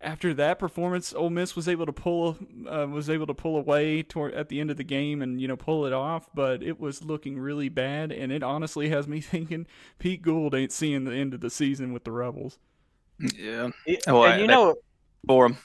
after 0.00 0.34
that 0.34 0.58
performance, 0.58 1.14
Ole 1.14 1.30
Miss 1.30 1.56
was 1.56 1.68
able 1.68 1.86
to 1.86 1.92
pull 1.92 2.36
uh, 2.70 2.86
was 2.86 3.08
able 3.08 3.26
to 3.26 3.34
pull 3.34 3.56
away 3.56 4.02
toward 4.02 4.34
at 4.34 4.48
the 4.48 4.60
end 4.60 4.70
of 4.70 4.76
the 4.76 4.84
game 4.84 5.22
and 5.22 5.40
you 5.40 5.48
know 5.48 5.56
pull 5.56 5.86
it 5.86 5.92
off, 5.92 6.28
but 6.34 6.62
it 6.62 6.78
was 6.78 7.02
looking 7.04 7.38
really 7.38 7.68
bad, 7.68 8.12
and 8.12 8.30
it 8.32 8.42
honestly 8.42 8.88
has 8.90 9.08
me 9.08 9.20
thinking 9.22 9.66
Pete 9.98 10.22
Gould 10.22 10.54
ain't 10.54 10.72
seeing 10.72 11.04
the 11.04 11.14
end 11.14 11.34
of 11.34 11.40
the 11.40 11.50
season 11.50 11.92
with 11.92 12.04
the 12.04 12.12
Rebels. 12.12 12.58
Yeah. 13.18 13.70
Yeah, 13.86 13.98
Well, 14.08 14.24
and 14.24 14.40
you 14.40 14.46
know, 14.46 14.74
For 15.26 15.48
them. 15.48 15.58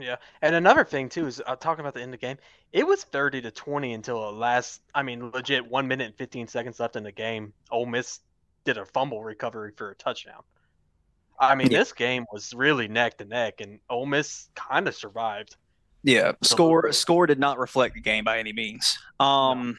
yeah, 0.00 0.16
and 0.42 0.54
another 0.54 0.84
thing 0.84 1.08
too 1.08 1.26
is 1.26 1.40
uh, 1.46 1.56
talking 1.56 1.80
about 1.80 1.94
the 1.94 2.02
end 2.02 2.14
of 2.14 2.20
the 2.20 2.26
game. 2.26 2.38
It 2.72 2.86
was 2.86 3.04
thirty 3.04 3.40
to 3.42 3.50
twenty 3.50 3.92
until 3.94 4.20
the 4.20 4.32
last. 4.36 4.82
I 4.94 5.02
mean, 5.02 5.30
legit 5.30 5.66
one 5.66 5.88
minute 5.88 6.06
and 6.06 6.16
fifteen 6.16 6.48
seconds 6.48 6.80
left 6.80 6.96
in 6.96 7.04
the 7.04 7.12
game. 7.12 7.52
Ole 7.70 7.86
Miss 7.86 8.20
did 8.64 8.78
a 8.78 8.84
fumble 8.86 9.22
recovery 9.22 9.72
for 9.76 9.90
a 9.90 9.94
touchdown. 9.94 10.42
I 11.42 11.54
mean, 11.56 11.70
Yeah. 11.70 11.78
this 11.78 11.92
game 11.92 12.24
was 12.32 12.54
really 12.54 12.88
neck 12.88 13.18
to 13.18 13.24
neck, 13.24 13.60
and 13.60 13.80
Ole 13.90 14.06
Miss 14.06 14.48
kind 14.54 14.86
of 14.88 14.94
survived. 14.94 15.56
Yeah, 16.04 16.32
score 16.42 16.90
score 16.92 17.26
did 17.26 17.38
not 17.38 17.58
reflect 17.58 17.94
the 17.94 18.00
game 18.00 18.24
by 18.24 18.38
any 18.38 18.52
means. 18.52 18.98
Um, 19.20 19.78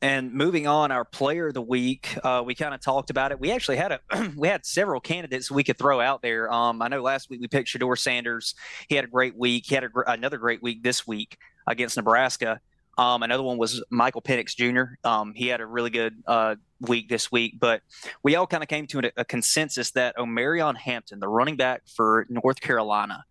and 0.00 0.32
moving 0.32 0.66
on, 0.66 0.92
our 0.92 1.04
player 1.04 1.48
of 1.48 1.54
the 1.54 1.62
week, 1.62 2.16
uh, 2.24 2.42
we 2.44 2.54
kind 2.54 2.72
of 2.72 2.80
talked 2.80 3.10
about 3.10 3.32
it. 3.32 3.40
We 3.40 3.50
actually 3.50 3.76
had 3.76 3.92
a 3.92 4.00
we 4.36 4.48
had 4.48 4.64
several 4.64 5.00
candidates 5.00 5.50
we 5.50 5.64
could 5.64 5.76
throw 5.78 6.00
out 6.00 6.22
there. 6.22 6.50
Um, 6.52 6.80
I 6.82 6.88
know 6.88 7.02
last 7.02 7.28
week 7.30 7.40
we 7.40 7.48
picked 7.48 7.68
Shedeur 7.68 7.98
Sanders. 7.98 8.54
He 8.88 8.94
had 8.94 9.04
a 9.04 9.08
great 9.08 9.36
week. 9.36 9.64
He 9.66 9.74
had 9.74 9.84
a, 9.84 9.88
gr- 9.88 10.02
another 10.06 10.38
great 10.38 10.62
week 10.62 10.82
this 10.82 11.06
week 11.06 11.36
against 11.66 11.96
Nebraska. 11.96 12.60
Um, 12.98 13.22
another 13.22 13.42
one 13.42 13.56
was 13.56 13.82
Michael 13.90 14.20
Penix 14.20 14.56
Jr. 14.56 14.96
Um, 15.08 15.32
he 15.34 15.46
had 15.46 15.60
a 15.60 15.66
really 15.66 15.90
good 15.90 16.22
uh, 16.26 16.56
week 16.80 17.08
this 17.08 17.32
week, 17.32 17.54
but 17.58 17.80
we 18.22 18.34
all 18.36 18.46
kind 18.46 18.62
of 18.62 18.68
came 18.68 18.86
to 18.88 18.98
a, 18.98 19.12
a 19.18 19.24
consensus 19.24 19.92
that 19.92 20.16
Omarion 20.16 20.76
Hampton, 20.76 21.20
the 21.20 21.28
running 21.28 21.56
back 21.56 21.82
for 21.86 22.26
North 22.28 22.60
Carolina, 22.60 23.24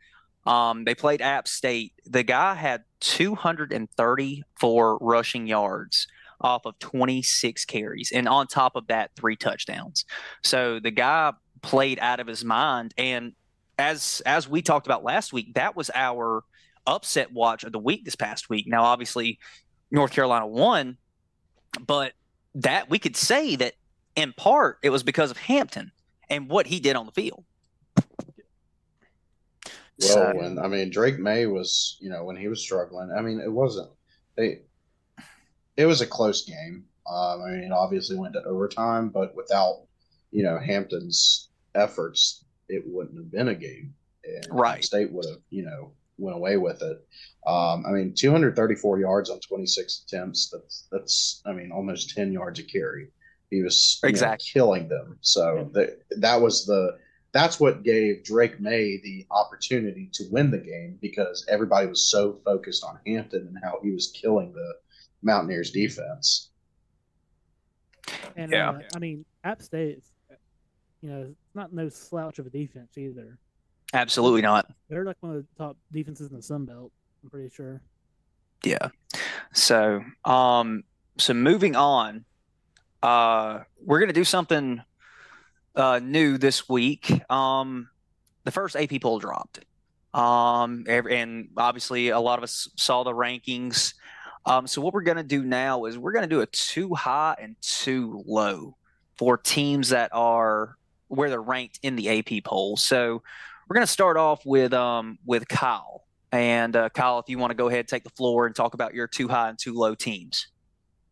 um, 0.47 0.86
they 0.86 0.95
played 0.95 1.22
App 1.22 1.47
State. 1.47 1.93
The 2.05 2.24
guy 2.24 2.55
had 2.55 2.84
234 3.01 4.97
rushing 5.01 5.45
yards 5.45 6.07
off 6.39 6.65
of 6.65 6.80
26 6.80 7.65
carries, 7.65 8.11
and 8.13 8.30
on 8.30 8.47
top 8.47 8.78
of 8.78 8.88
that, 8.88 9.11
three 9.18 9.36
touchdowns. 9.36 10.05
So 10.43 10.80
the 10.80 10.91
guy 10.91 11.34
played 11.61 11.99
out 11.99 12.22
of 12.22 12.28
his 12.28 12.45
mind. 12.45 12.93
And 12.97 13.34
as 13.78 14.22
as 14.26 14.47
we 14.47 14.61
talked 14.61 14.88
about 14.88 15.03
last 15.03 15.34
week, 15.34 15.55
that 15.55 15.76
was 15.76 15.91
our 15.93 16.45
upset 16.88 17.31
watch 17.31 17.63
of 17.63 17.71
the 17.71 17.79
week 17.79 18.05
this 18.05 18.15
past 18.15 18.49
week. 18.49 18.65
Now, 18.67 18.83
obviously, 18.83 19.38
North 19.91 20.11
Carolina 20.11 20.47
won, 20.47 20.97
but 21.79 22.13
that 22.55 22.89
we 22.89 22.97
could 22.97 23.15
say 23.15 23.55
that 23.57 23.73
in 24.15 24.33
part 24.33 24.79
it 24.81 24.89
was 24.89 25.03
because 25.03 25.29
of 25.29 25.38
Hampton 25.38 25.91
and 26.29 26.49
what 26.49 26.65
he 26.65 26.79
did 26.79 26.95
on 26.95 27.05
the 27.05 27.11
field. 27.11 27.43
Well, 29.99 30.09
So- 30.09 30.35
when 30.35 30.59
I 30.59 30.67
mean 30.67 30.89
Drake 30.89 31.19
Maye 31.19 31.47
was, 31.47 31.97
you 31.99 32.09
know, 32.09 32.23
when 32.23 32.35
he 32.35 32.47
was 32.47 32.61
struggling, 32.61 33.11
I 33.11 33.21
mean, 33.21 33.39
it 33.39 33.51
wasn't 33.51 33.89
they. 34.35 34.61
It 35.75 35.85
was 35.85 36.01
a 36.01 36.07
close 36.07 36.43
game. 36.45 36.85
Um, 37.07 37.41
I 37.41 37.51
mean, 37.51 37.63
it 37.63 37.71
obviously 37.71 38.17
went 38.17 38.33
to 38.33 38.43
overtime, 38.43 39.09
but 39.09 39.35
without, 39.35 39.83
you 40.31 40.43
know, 40.43 40.57
Hampton's 40.59 41.49
efforts, 41.75 42.43
it 42.67 42.83
wouldn't 42.85 43.17
have 43.17 43.31
been 43.31 43.47
a 43.49 43.55
game. 43.55 43.93
And 44.23 44.47
Right. 44.49 44.83
State 44.83 45.11
would 45.11 45.25
have, 45.25 45.39
you 45.51 45.63
know, 45.63 45.93
went 46.18 46.36
away 46.36 46.57
with 46.57 46.82
it. 46.82 46.97
Um, 47.45 47.86
I 47.88 47.91
mean, 47.91 48.13
234 48.13 48.99
yards 48.99 49.30
on 49.30 49.39
26 49.39 50.03
attempts. 50.07 50.49
That's 50.49 50.88
that's, 50.91 51.41
I 51.45 51.53
mean, 51.53 51.72
almost 51.72 52.15
10 52.15 52.32
yards 52.32 52.59
a 52.59 52.63
carry. 52.63 53.07
He 53.49 53.61
was 53.61 53.99
you 54.03 54.07
know, 54.07 54.09
Exactly. 54.09 54.45
killing 54.51 54.89
them. 54.89 55.18
So 55.22 55.70
that 55.74 55.99
that 56.20 56.41
was 56.41 56.65
the 56.65 56.97
that's 57.32 57.59
what 57.59 57.84
gave 57.84 58.24
Drake 58.24 58.59
Maye 58.59 58.99
the 59.03 59.26
opportunity 59.32 60.09
to 60.13 60.26
win 60.32 60.49
the 60.51 60.57
game 60.57 60.97
because 61.01 61.45
everybody 61.49 61.88
was 61.88 62.09
so 62.09 62.39
focused 62.43 62.84
on 62.84 62.99
Hampton 63.05 63.47
and 63.47 63.57
how 63.63 63.80
he 63.84 63.91
was 63.91 64.11
killing 64.11 64.51
the 64.53 64.74
Mountaineers 65.22 65.72
defense. 65.72 66.49
And 68.36 68.51
Yeah. 68.51 68.72
uh, 68.72 68.80
I 68.95 68.99
mean, 68.99 69.26
App 69.43 69.61
State, 69.61 70.03
you 71.01 71.09
know, 71.09 71.22
it's 71.30 71.55
not 71.55 71.74
no 71.74 71.89
slouch 71.89 72.39
of 72.39 72.45
a 72.47 72.49
defense 72.49 72.97
either. 72.97 73.38
Absolutely 73.93 74.41
not. 74.41 74.69
They're 74.89 75.05
like 75.05 75.17
one 75.21 75.35
of 75.35 75.38
the 75.38 75.63
top 75.63 75.77
defenses 75.91 76.29
in 76.29 76.35
the 76.35 76.41
Sun 76.41 76.65
Belt. 76.65 76.91
I'm 77.23 77.29
pretty 77.29 77.49
sure. 77.49 77.81
Yeah. 78.63 78.89
So, 79.53 80.03
um, 80.25 80.83
so 81.17 81.33
moving 81.33 81.75
on, 81.75 82.25
uh, 83.01 83.59
we're 83.83 83.99
gonna 83.99 84.13
do 84.13 84.23
something 84.23 84.81
uh, 85.75 85.99
new 86.03 86.38
this 86.38 86.67
week. 86.67 87.21
Um, 87.31 87.89
the 88.43 88.51
first 88.51 88.75
AP 88.75 89.01
poll 89.01 89.19
dropped, 89.19 89.59
um, 90.13 90.85
and 90.88 91.49
obviously 91.57 92.09
a 92.09 92.19
lot 92.19 92.39
of 92.39 92.43
us 92.43 92.69
saw 92.75 93.03
the 93.03 93.11
rankings. 93.11 93.93
Um, 94.45 94.67
so 94.67 94.81
what 94.81 94.93
we're 94.93 95.01
gonna 95.01 95.23
do 95.23 95.43
now 95.43 95.85
is 95.85 95.97
we're 95.97 96.13
gonna 96.13 96.27
do 96.27 96.41
a 96.41 96.45
too 96.47 96.93
high 96.93 97.35
and 97.39 97.55
too 97.61 98.23
low 98.25 98.75
for 99.17 99.38
teams 99.38 99.89
that 99.89 100.11
are 100.13 100.77
where 101.07 101.29
they're 101.29 101.41
ranked 101.41 101.79
in 101.83 101.95
the 101.95 102.09
AP 102.09 102.43
poll. 102.43 102.77
So 102.77 103.23
we're 103.68 103.74
gonna 103.74 103.88
start 103.88 104.18
off 104.18 104.45
with 104.45 104.74
um, 104.74 105.18
with 105.26 105.47
Kyle. 105.47 106.03
And 106.32 106.76
uh, 106.76 106.89
Kyle, 106.89 107.20
if 107.20 107.30
you 107.30 107.38
want 107.38 107.51
to 107.51 107.55
go 107.55 107.68
ahead, 107.68 107.80
and 107.80 107.88
take 107.88 108.03
the 108.03 108.09
floor 108.11 108.45
and 108.45 108.55
talk 108.55 108.74
about 108.74 108.93
your 108.93 109.07
too 109.07 109.28
high 109.28 109.49
and 109.49 109.57
too 109.57 109.74
low 109.74 109.95
teams. 109.95 110.47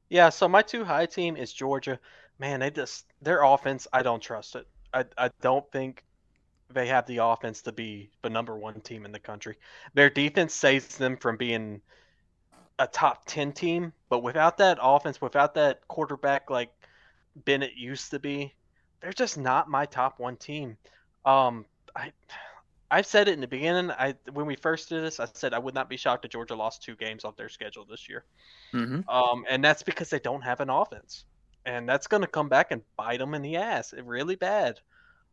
Yeah, 0.10 0.30
so 0.30 0.48
my 0.48 0.62
two 0.62 0.84
high 0.84 1.06
team 1.06 1.36
is 1.38 1.52
Georgia. 1.52 2.00
Man, 2.40 2.60
they 2.60 2.70
just 2.70 3.06
their 3.22 3.44
offense, 3.44 3.88
I 3.94 4.04
don't 4.04 4.22
trust 4.22 4.56
it. 4.56 4.68
I 4.94 5.06
I 5.18 5.30
don't 5.42 5.70
think 5.72 6.04
they 6.74 6.88
have 6.88 7.06
the 7.06 7.18
offense 7.18 7.62
to 7.64 7.72
be 7.72 8.10
the 8.22 8.30
number 8.30 8.58
one 8.58 8.82
team 8.82 9.06
in 9.06 9.12
the 9.12 9.20
country. 9.20 9.58
Their 9.94 10.10
defense 10.10 10.54
saves 10.54 10.98
them 10.98 11.18
from 11.18 11.38
being 11.38 11.82
a 12.80 12.88
top 12.88 13.24
ten 13.26 13.52
team, 13.52 13.94
but 14.10 14.24
without 14.24 14.58
that 14.58 14.78
offense, 14.82 15.22
without 15.22 15.54
that 15.56 15.88
quarterback 15.88 16.50
like 16.50 16.72
Bennett 17.46 17.76
used 17.76 18.12
to 18.12 18.20
be, 18.20 18.54
they're 19.02 19.14
just 19.14 19.38
not 19.38 19.70
my 19.70 19.86
top 19.86 20.20
one 20.20 20.36
team. 20.36 20.78
Um, 21.26 21.66
I 21.96 22.12
I've 22.92 23.06
said 23.06 23.28
it 23.28 23.34
in 23.34 23.42
the 23.42 23.48
beginning. 23.48 23.92
I 23.92 24.16
when 24.32 24.46
we 24.46 24.56
first 24.56 24.90
did 24.90 25.04
this, 25.04 25.20
I 25.20 25.28
said 25.34 25.54
I 25.54 25.60
would 25.60 25.74
not 25.74 25.90
be 25.90 25.98
shocked 25.98 26.26
if 26.26 26.32
Georgia 26.32 26.56
lost 26.56 26.84
two 26.84 26.96
games 26.96 27.26
off 27.26 27.36
their 27.36 27.50
schedule 27.50 27.86
this 27.86 28.08
year. 28.08 28.26
Mm-hmm. 28.74 29.10
Um, 29.10 29.46
and 29.50 29.64
that's 29.64 29.84
because 29.84 30.10
they 30.10 30.20
don't 30.20 30.42
have 30.42 30.60
an 30.60 30.70
offense, 30.70 31.26
and 31.66 31.90
that's 31.90 32.08
going 32.08 32.22
to 32.22 32.28
come 32.28 32.48
back 32.48 32.72
and 32.72 32.82
bite 32.96 33.20
them 33.20 33.34
in 33.34 33.42
the 33.42 33.58
ass, 33.58 33.94
really 33.94 34.36
bad. 34.36 34.80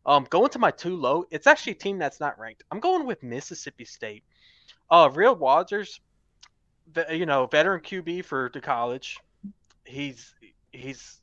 Um, 0.05 0.25
going 0.29 0.49
to 0.49 0.59
my 0.59 0.71
too 0.71 0.97
low, 0.97 1.25
it's 1.31 1.47
actually 1.47 1.73
a 1.73 1.75
team 1.75 1.97
that's 1.97 2.19
not 2.19 2.37
ranked. 2.37 2.63
I'm 2.71 2.79
going 2.79 3.05
with 3.05 3.23
Mississippi 3.23 3.85
State. 3.85 4.23
Uh, 4.89 5.09
Will 5.13 5.35
Rogers, 5.35 6.01
you 7.09 7.25
know, 7.25 7.47
veteran 7.47 7.81
QB 7.81 8.25
for 8.25 8.51
the 8.53 8.59
college. 8.59 9.19
He's 9.85 10.33
he's 10.71 11.21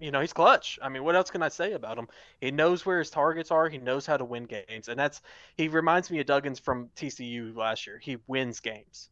you 0.00 0.10
know, 0.10 0.20
he's 0.20 0.32
clutch. 0.32 0.78
I 0.82 0.88
mean, 0.88 1.04
what 1.04 1.14
else 1.14 1.30
can 1.30 1.42
I 1.42 1.48
say 1.48 1.72
about 1.72 1.98
him? 1.98 2.08
He 2.40 2.50
knows 2.50 2.84
where 2.86 2.98
his 2.98 3.10
targets 3.10 3.50
are. 3.50 3.68
He 3.68 3.78
knows 3.78 4.06
how 4.06 4.16
to 4.16 4.24
win 4.24 4.44
games, 4.44 4.88
and 4.88 4.98
that's 4.98 5.20
he 5.56 5.68
reminds 5.68 6.10
me 6.10 6.20
of 6.20 6.26
Duggins 6.26 6.60
from 6.60 6.90
TCU 6.96 7.54
last 7.54 7.86
year. 7.86 7.98
He 8.02 8.18
wins 8.26 8.60
games, 8.60 9.10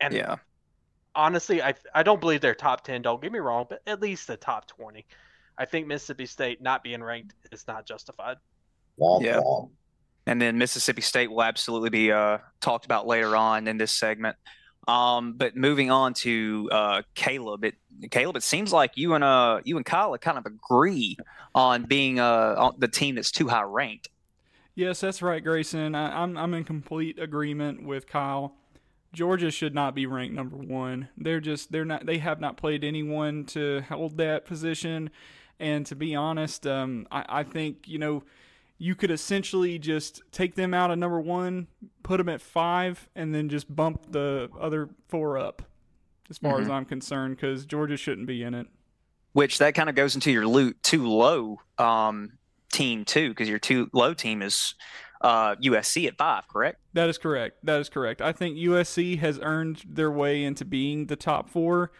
and 0.00 0.14
Yeah. 0.14 0.36
honestly, 1.14 1.62
I 1.62 1.74
I 1.94 2.02
don't 2.02 2.20
believe 2.20 2.40
they're 2.40 2.54
top 2.54 2.84
ten. 2.84 3.02
Don't 3.02 3.22
get 3.22 3.32
me 3.32 3.38
wrong, 3.38 3.66
but 3.68 3.80
at 3.86 4.00
least 4.00 4.26
the 4.26 4.36
top 4.36 4.66
twenty. 4.66 5.06
I 5.56 5.64
think 5.64 5.86
Mississippi 5.86 6.26
State 6.26 6.62
not 6.62 6.84
being 6.84 7.02
ranked 7.02 7.34
is 7.50 7.66
not 7.66 7.86
justified. 7.86 8.36
Womp 9.00 9.24
Yeah. 9.24 9.40
womp. 9.40 9.70
And 10.26 10.40
then 10.42 10.58
Mississippi 10.58 11.00
State 11.00 11.30
will 11.30 11.42
absolutely 11.42 11.88
be 11.90 12.12
uh, 12.12 12.38
talked 12.60 12.84
about 12.84 13.06
later 13.06 13.34
on 13.34 13.66
in 13.66 13.78
this 13.78 13.92
segment. 13.92 14.36
Um, 14.88 15.34
but 15.34 15.54
moving 15.54 15.90
on 15.90 16.14
to 16.14 16.68
uh, 16.72 17.02
Caleb, 17.14 17.62
it 17.62 17.74
Caleb, 18.10 18.36
it 18.36 18.42
seems 18.42 18.72
like 18.72 18.96
you 18.96 19.14
and 19.14 19.22
uh 19.22 19.60
you 19.64 19.76
and 19.76 19.84
Kyle 19.84 20.16
kind 20.18 20.38
of 20.38 20.46
agree 20.46 21.16
on 21.54 21.84
being 21.84 22.18
uh 22.18 22.54
on 22.56 22.74
the 22.78 22.88
team 22.88 23.16
that's 23.16 23.30
too 23.30 23.48
high 23.48 23.62
ranked. 23.62 24.08
Yes, 24.74 25.00
that's 25.00 25.20
right, 25.20 25.42
Grayson. 25.42 25.94
I, 25.94 26.22
I'm 26.22 26.36
I'm 26.36 26.54
in 26.54 26.64
complete 26.64 27.18
agreement 27.18 27.84
with 27.84 28.06
Kyle. 28.06 28.54
Georgia 29.12 29.50
should 29.50 29.74
not 29.74 29.94
be 29.94 30.06
ranked 30.06 30.34
number 30.34 30.56
one. 30.56 31.08
They're 31.16 31.40
just 31.40 31.70
they're 31.72 31.84
not 31.84 32.06
they 32.06 32.18
have 32.18 32.40
not 32.40 32.56
played 32.56 32.84
anyone 32.84 33.44
to 33.46 33.82
hold 33.88 34.16
that 34.18 34.46
position. 34.46 35.10
And 35.60 35.84
to 35.86 35.96
be 35.96 36.14
honest, 36.14 36.66
um, 36.66 37.08
I, 37.10 37.24
I 37.28 37.42
think 37.42 37.88
you 37.88 37.98
know 37.98 38.22
you 38.78 38.94
could 38.94 39.10
essentially 39.10 39.78
just 39.78 40.22
take 40.30 40.54
them 40.54 40.72
out 40.72 40.90
of 40.90 40.98
number 40.98 41.20
one, 41.20 41.66
put 42.02 42.18
them 42.18 42.28
at 42.28 42.40
five, 42.40 43.08
and 43.14 43.34
then 43.34 43.48
just 43.48 43.74
bump 43.74 44.12
the 44.12 44.48
other 44.58 44.88
four 45.08 45.36
up. 45.36 45.62
As 46.30 46.38
far 46.38 46.60
as 46.60 46.68
I'm 46.68 46.84
concerned, 46.84 47.36
because 47.36 47.64
Georgia 47.64 47.96
shouldn't 47.96 48.26
be 48.26 48.42
in 48.42 48.52
it. 48.52 48.66
Which 49.32 49.58
that 49.58 49.74
kind 49.74 49.88
of 49.88 49.94
goes 49.94 50.14
into 50.14 50.30
your 50.30 50.46
loot 50.46 50.82
too 50.82 51.08
low 51.08 51.60
um 51.78 52.32
team 52.70 53.04
too, 53.06 53.30
because 53.30 53.48
your 53.48 53.58
too 53.58 53.88
low 53.94 54.12
team 54.12 54.42
is 54.42 54.74
uh 55.22 55.56
USC 55.56 56.06
at 56.06 56.18
five, 56.18 56.46
correct? 56.46 56.80
That 56.92 57.08
is 57.08 57.16
correct. 57.16 57.64
That 57.64 57.80
is 57.80 57.88
correct. 57.88 58.20
I 58.20 58.32
think 58.32 58.58
USC 58.58 59.18
has 59.20 59.40
earned 59.42 59.82
their 59.88 60.10
way 60.10 60.44
into 60.44 60.66
being 60.66 61.06
the 61.06 61.16
top 61.16 61.48
four. 61.48 61.92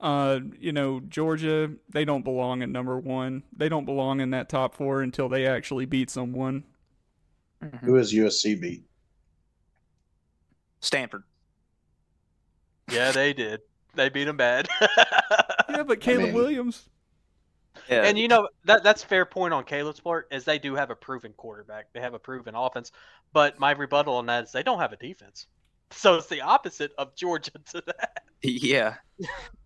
Uh, 0.00 0.40
you 0.58 0.72
know, 0.72 1.00
Georgia, 1.00 1.70
they 1.90 2.04
don't 2.04 2.22
belong 2.24 2.62
at 2.62 2.68
number 2.70 2.98
one. 2.98 3.42
They 3.54 3.68
don't 3.68 3.84
belong 3.84 4.20
in 4.20 4.30
that 4.30 4.48
top 4.48 4.74
four 4.74 5.02
until 5.02 5.28
they 5.28 5.46
actually 5.46 5.84
beat 5.84 6.08
someone. 6.10 6.64
Who 7.82 7.96
is 7.96 8.12
USC 8.14 8.58
beat? 8.58 8.84
Stanford. 10.80 11.24
Yeah, 12.90 13.12
they 13.12 13.34
did. 13.34 13.60
They 13.94 14.08
beat 14.08 14.24
them 14.24 14.36
bad. 14.36 14.68
Yeah, 15.68 15.84
but 15.84 16.00
Caleb 16.00 16.24
mean- 16.26 16.34
Williams. 16.34 16.88
Yeah. 17.88 18.02
And 18.02 18.18
you 18.18 18.26
know 18.26 18.48
that 18.64 18.82
that's 18.82 19.04
fair 19.04 19.24
point 19.24 19.54
on 19.54 19.62
Caleb's 19.62 20.00
part, 20.00 20.26
is 20.32 20.44
they 20.44 20.58
do 20.58 20.74
have 20.74 20.90
a 20.90 20.96
proven 20.96 21.32
quarterback. 21.36 21.86
They 21.92 22.00
have 22.00 22.12
a 22.12 22.18
proven 22.18 22.56
offense. 22.56 22.90
But 23.32 23.60
my 23.60 23.70
rebuttal 23.70 24.14
on 24.16 24.26
that 24.26 24.44
is 24.44 24.52
they 24.52 24.64
don't 24.64 24.80
have 24.80 24.92
a 24.92 24.96
defense. 24.96 25.46
So 25.92 26.16
it's 26.16 26.26
the 26.26 26.40
opposite 26.40 26.92
of 26.98 27.14
Georgia 27.14 27.52
to 27.70 27.82
that. 27.86 28.24
Yeah. 28.42 28.96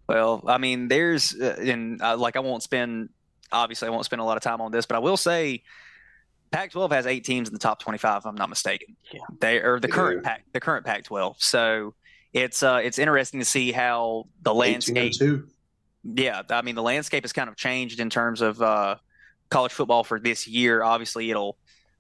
Well, 0.09 0.43
I 0.47 0.59
mean, 0.59 0.89
there's, 0.89 1.35
uh, 1.35 1.57
and 1.59 2.01
uh, 2.03 2.17
like, 2.17 2.37
I 2.37 2.41
won't 2.41 2.63
spend, 2.63 3.09
obviously, 3.51 3.89
I 3.89 3.91
won't 3.91 4.05
spend 4.05 4.21
a 4.21 4.25
lot 4.25 4.37
of 4.37 4.43
time 4.43 4.61
on 4.61 4.71
this, 4.71 4.87
but 4.87 4.97
I 4.97 4.99
will 4.99 5.17
say 5.17 5.63
Pac 6.51 6.73
12 6.73 6.93
has 6.93 7.07
eight 7.07 7.25
teams 7.25 7.49
in 7.49 7.55
the 7.55 7.59
top 7.59 7.81
25, 7.81 8.19
if 8.19 8.27
I'm 8.27 8.35
not 8.35 8.49
mistaken. 8.49 8.97
Yeah. 9.13 9.21
They 9.41 9.61
are 9.61 9.81
the 9.81 9.89
current. 9.89 10.23
Pac, 10.23 10.45
the 10.53 10.61
current 10.61 10.85
Pac 10.85 11.05
12. 11.05 11.37
So 11.39 11.95
it's, 12.33 12.63
uh, 12.63 12.81
it's 12.83 12.99
interesting 12.99 13.41
to 13.41 13.47
see 13.47 13.73
how 13.73 14.27
the 14.43 14.55
landscape, 14.55 15.13
and 15.21 15.45
yeah, 16.19 16.43
I 16.51 16.63
mean, 16.63 16.75
the 16.75 16.83
landscape 16.83 17.25
has 17.25 17.33
kind 17.33 17.49
of 17.49 17.57
changed 17.57 17.99
in 18.01 18.11
terms 18.11 18.43
of, 18.43 18.61
uh, 18.61 18.97
college 19.51 19.73
football 19.73 20.05
for 20.05 20.19
this 20.19 20.47
year. 20.47 20.83
Obviously, 20.83 21.31
it'll 21.31 21.57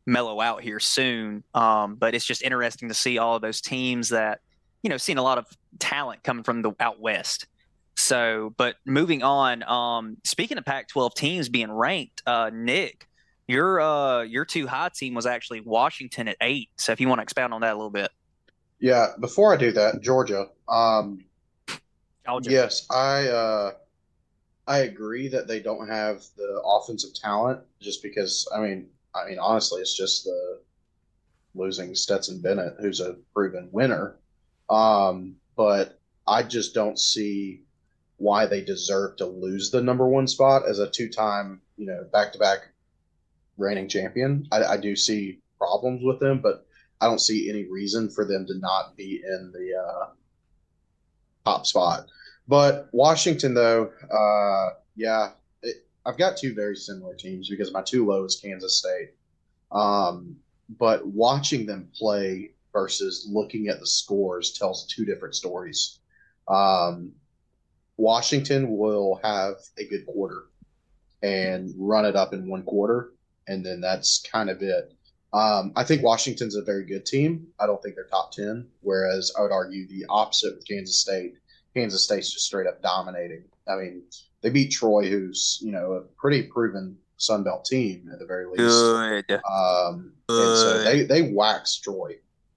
mellow 0.07 0.41
out 0.41 0.63
here 0.63 0.81
soon. 0.81 1.45
Um, 1.55 1.95
but 1.97 2.15
it's 2.15 2.25
just 2.25 2.43
interesting 2.43 2.89
to 2.89 2.95
see 2.95 3.19
all 3.19 3.37
of 3.37 3.43
those 3.43 3.61
teams 3.61 4.11
that, 4.11 4.41
you 4.83 4.91
know, 4.91 4.97
seeing 4.97 5.19
a 5.19 5.23
lot 5.23 5.39
of 5.39 5.47
talent 5.79 6.23
coming 6.23 6.45
from 6.45 6.63
the 6.63 6.73
out 6.81 7.01
west. 7.01 7.47
So, 7.97 8.53
but 8.57 8.77
moving 8.85 9.23
on, 9.23 9.63
um, 9.63 10.17
speaking 10.25 10.59
of 10.59 10.65
Pac-12 10.65 11.15
teams 11.15 11.49
being 11.49 11.71
ranked, 11.71 12.23
uh, 12.27 12.51
Nick, 12.53 13.07
your 13.47 13.81
uh, 13.81 14.23
your 14.23 14.45
too 14.45 14.67
high 14.67 14.91
team 14.95 15.15
was 15.15 15.27
actually 15.27 15.61
Washington 15.61 16.29
at 16.29 16.37
eight. 16.41 16.71
So, 16.77 16.93
if 16.93 17.01
you 17.01 17.09
want 17.09 17.21
to 17.21 17.23
expound 17.23 17.55
on 17.55 17.61
that 17.61 17.73
a 17.73 17.77
little 17.77 17.91
bit, 17.91 18.11
Yeah, 18.81 19.13
before 19.21 19.53
I 19.53 19.57
do 19.57 19.73
that, 19.73 20.01
Georgia. 20.01 20.47
Um, 20.69 21.25
I'll 22.27 22.41
yes, 22.43 22.87
I 22.91 23.29
uh, 23.29 23.73
I 24.67 24.79
agree 24.79 25.29
that 25.29 25.47
they 25.47 25.61
don't 25.61 25.89
have 25.89 26.23
the 26.37 26.61
offensive 26.65 27.15
talent 27.15 27.61
just 27.81 28.03
because 28.03 28.49
I 28.55 28.61
mean 28.61 28.89
I 29.15 29.29
mean 29.29 29.39
honestly 29.39 29.81
it's 29.81 29.97
just 29.97 30.25
the 30.25 30.61
losing 31.55 31.95
Stetson 31.95 32.41
Bennett 32.41 32.75
who's 32.81 33.01
a 33.01 33.17
proven 33.33 33.69
winner. 33.73 34.17
Um, 34.71 35.37
but 35.57 36.01
I 36.27 36.43
just 36.43 36.75
don't 36.75 36.99
see 36.99 37.63
why 38.17 38.47
they 38.47 38.63
deserve 38.63 39.17
to 39.17 39.27
lose 39.27 39.71
the 39.71 39.83
number 39.83 40.09
one 40.09 40.27
spot 40.27 40.63
as 40.69 40.79
a 40.79 40.91
two-time, 40.91 41.61
you 41.77 41.87
know, 41.87 42.05
back-to-back 42.13 42.69
reigning 43.59 43.89
champion. 43.89 44.47
I, 44.53 44.65
I 44.65 44.77
do 44.77 44.95
see 44.97 45.41
problems 45.59 46.03
with 46.03 46.21
them, 46.21 46.41
but 46.41 46.67
I 47.01 47.07
don't 47.07 47.21
see 47.21 47.51
any 47.51 47.65
reason 47.65 48.09
for 48.09 48.25
them 48.25 48.47
to 48.47 48.59
not 48.59 48.97
be 48.97 49.23
in 49.27 49.53
the 49.53 49.73
uh, 49.77 50.07
top 51.45 51.67
spot. 51.67 52.07
But 52.47 52.89
Washington, 52.93 53.55
though, 53.55 53.91
uh, 54.11 54.75
yeah, 54.97 55.31
it, 55.63 55.87
I've 56.07 56.19
got 56.19 56.37
two 56.37 56.55
very 56.55 56.77
similar 56.77 57.15
teams 57.15 57.49
because 57.49 57.73
my 57.73 57.83
two 57.83 58.07
low 58.07 58.25
is 58.25 58.41
Kansas 58.43 58.79
State. 58.79 59.11
Um, 59.73 60.37
but 60.79 61.07
watching 61.07 61.67
them 61.67 61.91
play 61.97 62.53
versus 62.73 63.27
looking 63.31 63.69
at 63.69 63.81
the 63.81 63.87
scores 63.87 64.53
tells 64.53 64.87
two 64.87 65.05
different 65.05 65.35
stories. 65.35 65.99
Um, 66.49 67.13
Washington 67.97 68.77
will 68.77 69.21
have 69.23 69.57
a 69.79 69.87
good 69.87 70.07
quarter 70.07 70.45
and 71.23 71.73
run 71.77 72.05
it 72.05 72.17
up 72.17 72.35
in 72.35 72.49
one 72.49 72.63
quarter, 72.63 73.13
and 73.47 73.65
then 73.65 73.81
that's 73.81 74.23
kind 74.31 74.51
of 74.51 74.63
it. 74.63 74.93
Um, 75.33 75.73
I 75.75 75.85
think 75.85 76.03
Washington's 76.03 76.55
a 76.55 76.63
very 76.63 76.85
good 76.85 77.07
team. 77.07 77.49
I 77.59 77.67
don't 77.67 77.83
think 77.83 77.97
they're 77.97 78.05
top 78.05 78.33
10, 78.33 78.67
whereas 78.83 79.33
I 79.37 79.43
would 79.43 79.53
argue 79.53 79.89
the 79.89 80.07
opposite 80.09 80.55
with 80.57 80.69
Kansas 80.69 81.01
State. 81.01 81.35
Kansas 81.75 82.05
State's 82.05 82.31
just 82.33 82.47
straight 82.47 82.69
up 82.69 82.83
dominating. 82.83 83.45
I 83.69 83.77
mean, 83.77 84.03
they 84.43 84.51
beat 84.51 84.71
Troy, 84.71 85.09
who's, 85.09 85.59
you 85.61 85.73
know, 85.73 85.93
a 85.93 86.01
pretty 86.03 86.45
proven 86.45 86.99
Sun 87.17 87.43
Belt 87.45 87.65
team 87.65 88.09
at 88.13 88.19
the 88.19 88.27
very 88.27 88.47
least. 88.47 88.59
good. 88.59 89.41
Um, 89.51 90.13
and 90.29 90.57
so 90.57 90.83
they 90.85 91.05
they 91.05 91.23
wax 91.23 91.77
Troy, 91.77 92.17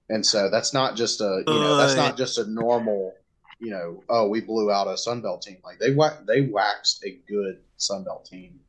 and 0.09 0.25
so 0.25 0.49
that's 0.49 0.73
not 0.73 0.95
just 0.95 1.21
a 1.21 1.43
you 1.47 1.53
know 1.53 1.77
that's 1.77 1.95
not 1.95 2.17
just 2.17 2.37
a 2.37 2.45
normal 2.49 3.13
you 3.59 3.71
know 3.71 4.03
oh 4.09 4.27
we 4.27 4.41
blew 4.41 4.71
out 4.71 4.87
a 4.87 4.97
Sun 4.97 5.21
Belt 5.21 5.41
team 5.41 5.57
like 5.63 5.79
they 5.79 5.93
wa- 5.93 6.17
they 6.25 6.41
waxed 6.41 7.03
a 7.05 7.19
good 7.27 7.59
Sun 7.77 8.03
Belt 8.03 8.25
team, 8.25 8.59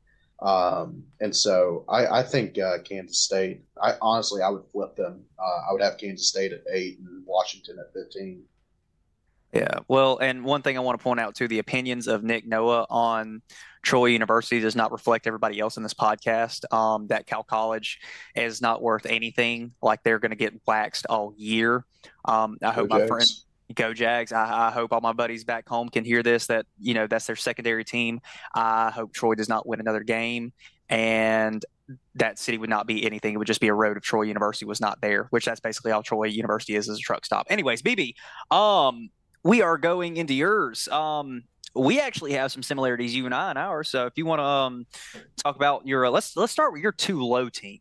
um, 0.40 1.04
and 1.20 1.34
so 1.34 1.84
I 1.88 2.20
I 2.20 2.22
think 2.22 2.58
uh, 2.58 2.78
Kansas 2.84 3.18
State 3.18 3.62
I 3.82 3.94
honestly 4.00 4.42
I 4.42 4.48
would 4.48 4.64
flip 4.72 4.96
them 4.96 5.24
uh, 5.38 5.62
I 5.68 5.72
would 5.72 5.82
have 5.82 5.98
Kansas 5.98 6.28
State 6.28 6.52
at 6.52 6.62
eight 6.72 6.98
and 6.98 7.24
Washington 7.26 7.78
at 7.78 7.92
fifteen. 7.92 8.44
Yeah. 9.52 9.78
Well, 9.88 10.18
and 10.18 10.44
one 10.44 10.62
thing 10.62 10.76
I 10.76 10.80
want 10.80 10.98
to 10.98 11.02
point 11.02 11.20
out 11.20 11.34
too, 11.34 11.48
the 11.48 11.58
opinions 11.58 12.06
of 12.06 12.22
Nick 12.22 12.46
Noah 12.46 12.86
on 12.90 13.40
Troy 13.82 14.06
University 14.06 14.60
does 14.60 14.76
not 14.76 14.92
reflect 14.92 15.26
everybody 15.26 15.58
else 15.58 15.76
in 15.78 15.82
this 15.82 15.94
podcast. 15.94 16.70
Um, 16.72 17.06
that 17.06 17.26
Cal 17.26 17.42
College 17.42 17.98
is 18.34 18.60
not 18.60 18.82
worth 18.82 19.06
anything. 19.06 19.72
Like 19.80 20.02
they're 20.02 20.18
going 20.18 20.32
to 20.32 20.36
get 20.36 20.60
waxed 20.66 21.06
all 21.06 21.32
year. 21.36 21.86
Um, 22.26 22.58
I 22.62 22.72
hope 22.72 22.90
Go 22.90 22.98
my 22.98 23.06
friend. 23.06 23.26
Go 23.74 23.92
Jags. 23.92 24.32
I, 24.32 24.68
I 24.68 24.70
hope 24.70 24.92
all 24.92 25.00
my 25.00 25.12
buddies 25.12 25.44
back 25.44 25.68
home 25.68 25.88
can 25.88 26.04
hear 26.04 26.22
this. 26.22 26.46
That 26.46 26.66
you 26.78 26.94
know 26.94 27.06
that's 27.06 27.26
their 27.26 27.36
secondary 27.36 27.84
team. 27.84 28.20
I 28.54 28.90
hope 28.90 29.12
Troy 29.12 29.34
does 29.34 29.48
not 29.48 29.66
win 29.66 29.78
another 29.80 30.02
game, 30.02 30.52
and 30.88 31.64
that 32.14 32.38
city 32.38 32.56
would 32.58 32.70
not 32.70 32.86
be 32.86 33.04
anything. 33.04 33.34
It 33.34 33.36
would 33.36 33.46
just 33.46 33.60
be 33.60 33.68
a 33.68 33.74
road 33.74 33.96
if 33.96 34.02
Troy 34.02 34.22
University 34.22 34.64
was 34.64 34.80
not 34.80 35.00
there. 35.02 35.24
Which 35.30 35.44
that's 35.44 35.60
basically 35.60 35.92
all 35.92 36.02
Troy 36.02 36.24
University 36.24 36.76
is 36.76 36.88
as 36.88 36.96
a 36.96 37.00
truck 37.00 37.26
stop. 37.26 37.46
Anyways, 37.50 37.82
BB, 37.82 38.14
um, 38.50 39.10
we 39.44 39.60
are 39.62 39.76
going 39.76 40.16
into 40.16 40.32
yours. 40.34 40.88
Um, 40.88 41.44
we 41.74 42.00
actually 42.00 42.32
have 42.32 42.50
some 42.50 42.62
similarities, 42.62 43.14
you 43.14 43.26
and 43.26 43.34
I, 43.34 43.50
in 43.50 43.56
ours. 43.58 43.90
So 43.90 44.06
if 44.06 44.14
you 44.16 44.24
want 44.24 44.40
to 44.40 44.44
um, 44.44 44.86
talk 45.36 45.56
about 45.56 45.86
your, 45.86 46.06
uh, 46.06 46.10
let's 46.10 46.36
let's 46.36 46.52
start 46.52 46.72
with 46.72 46.80
your 46.82 46.92
two 46.92 47.22
low 47.22 47.50
team. 47.50 47.80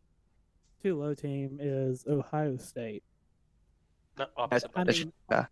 Two 0.82 1.00
low 1.00 1.14
team 1.14 1.58
is 1.60 2.04
Ohio 2.06 2.58
State. 2.58 3.02
No, 4.18 4.26
I'm- 4.36 4.48
That's- 4.50 4.70
I 4.76 4.84
That's- 4.84 4.98
mean, 5.04 5.12
uh, 5.32 5.44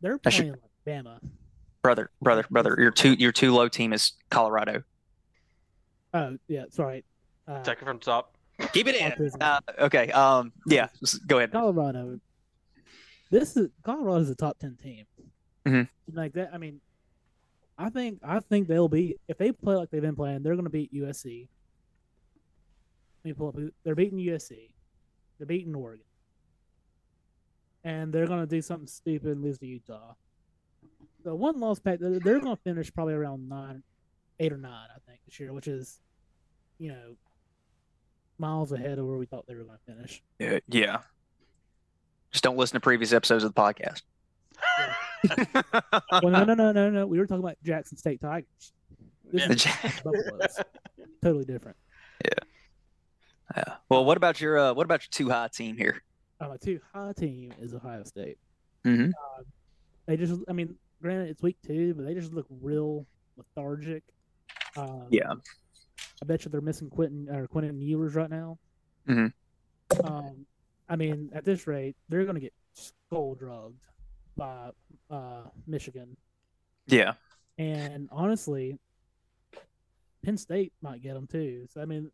they're 0.00 0.18
I 0.24 0.30
should- 0.30 0.54
playing 0.84 1.04
like 1.04 1.04
Bama. 1.04 1.18
brother, 1.82 2.10
brother, 2.22 2.44
brother. 2.50 2.76
Your 2.78 2.90
two 2.90 3.12
your 3.14 3.32
two 3.32 3.52
low 3.54 3.68
team 3.68 3.92
is 3.92 4.12
Colorado. 4.30 4.82
Oh 6.14 6.36
yeah, 6.48 6.64
sorry. 6.70 7.04
Uh, 7.46 7.62
Take 7.62 7.78
it 7.80 7.84
from 7.84 7.98
the 7.98 8.04
top. 8.04 8.36
Keep 8.72 8.88
it 8.88 8.96
in. 8.96 9.30
Uh, 9.40 9.60
okay. 9.78 10.10
Um. 10.12 10.52
Yeah. 10.66 10.88
s- 11.02 11.14
Go 11.14 11.38
ahead. 11.38 11.52
Colorado. 11.52 12.18
This 13.30 13.56
is 13.56 13.68
Colorado 13.82 14.16
is 14.22 14.30
a 14.30 14.34
top 14.34 14.58
ten 14.58 14.76
team. 14.82 15.04
Mhm. 15.66 15.88
Like 16.12 16.32
that. 16.32 16.50
I 16.52 16.58
mean, 16.58 16.80
I 17.76 17.90
think 17.90 18.18
I 18.22 18.40
think 18.40 18.66
they'll 18.68 18.88
be 18.88 19.16
if 19.28 19.36
they 19.38 19.52
play 19.52 19.76
like 19.76 19.90
they've 19.90 20.02
been 20.02 20.16
playing, 20.16 20.42
they're 20.42 20.54
going 20.54 20.64
to 20.64 20.70
beat 20.70 20.92
USC. 20.92 21.48
Let 23.24 23.28
me 23.30 23.32
pull 23.34 23.48
up. 23.48 23.56
They're 23.84 23.94
beating 23.94 24.18
USC. 24.18 24.70
They're 25.38 25.46
beating 25.46 25.74
Oregon. 25.74 26.04
And 27.84 28.12
they're 28.12 28.26
going 28.26 28.40
to 28.40 28.46
do 28.46 28.60
something 28.60 28.86
stupid 28.86 29.30
and 29.30 29.42
lose 29.42 29.58
to 29.58 29.66
Utah. 29.66 30.14
The 31.24 31.34
one 31.34 31.60
loss 31.60 31.78
pack, 31.78 31.98
they're, 32.00 32.18
they're 32.18 32.40
going 32.40 32.56
to 32.56 32.62
finish 32.62 32.92
probably 32.92 33.14
around 33.14 33.48
nine, 33.48 33.82
eight 34.40 34.52
or 34.52 34.58
nine, 34.58 34.88
I 34.94 34.98
think, 35.08 35.20
this 35.26 35.38
year, 35.38 35.52
which 35.52 35.68
is, 35.68 36.00
you 36.78 36.90
know, 36.90 37.16
miles 38.38 38.72
ahead 38.72 38.98
of 38.98 39.06
where 39.06 39.16
we 39.16 39.26
thought 39.26 39.46
they 39.46 39.54
were 39.54 39.64
going 39.64 39.78
to 39.78 39.94
finish. 39.94 40.22
Yeah. 40.38 40.58
yeah. 40.68 40.98
Just 42.30 42.44
don't 42.44 42.56
listen 42.56 42.74
to 42.74 42.80
previous 42.80 43.12
episodes 43.12 43.44
of 43.44 43.54
the 43.54 43.60
podcast. 43.60 44.02
well, 46.22 46.32
no, 46.32 46.44
no, 46.44 46.54
no, 46.54 46.72
no, 46.72 46.90
no. 46.90 47.06
We 47.06 47.18
were 47.18 47.26
talking 47.26 47.42
about 47.42 47.56
Jackson 47.64 47.96
State 47.96 48.20
Tigers. 48.20 48.72
Yeah. 49.32 49.48
totally 51.22 51.44
different. 51.44 51.76
Yeah. 52.24 53.74
Well, 53.88 54.04
what 54.04 54.16
about 54.16 54.40
your 54.40 54.58
uh, 54.58 54.72
what 54.74 54.84
about 54.84 55.02
your 55.02 55.08
two 55.10 55.30
high 55.30 55.48
team 55.48 55.76
here? 55.76 56.02
Uh, 56.40 56.48
my 56.48 56.56
two 56.56 56.80
high 56.92 57.12
team 57.12 57.52
is 57.60 57.74
Ohio 57.74 58.04
State. 58.04 58.38
Mhm. 58.84 59.10
Uh, 59.10 59.42
they 60.06 60.16
just, 60.16 60.40
I 60.48 60.52
mean, 60.52 60.76
granted 61.02 61.28
it's 61.30 61.42
week 61.42 61.56
two, 61.66 61.94
but 61.94 62.04
they 62.04 62.14
just 62.14 62.32
look 62.32 62.46
real 62.60 63.06
lethargic. 63.36 64.02
Um, 64.76 65.08
Yeah. 65.10 65.34
I 66.22 66.24
bet 66.26 66.44
you 66.44 66.50
they're 66.50 66.60
missing 66.60 66.90
Quentin 66.90 67.28
or 67.28 67.46
Quentin 67.48 67.80
Ewers 67.80 68.14
right 68.14 68.30
now. 68.30 68.58
Mhm. 69.06 69.32
Um, 70.04 70.46
I 70.88 70.96
mean, 70.96 71.30
at 71.32 71.44
this 71.44 71.66
rate, 71.66 71.96
they're 72.08 72.24
going 72.24 72.34
to 72.34 72.40
get 72.40 72.54
skull 72.72 73.34
drugged 73.34 73.84
by 74.36 74.70
uh, 75.10 75.44
Michigan. 75.66 76.16
Yeah. 76.86 77.14
And 77.56 78.08
honestly, 78.12 78.78
Penn 80.22 80.36
State 80.36 80.72
might 80.82 81.02
get 81.02 81.14
them 81.14 81.26
too. 81.26 81.66
So 81.68 81.80
I 81.80 81.84
mean, 81.86 82.10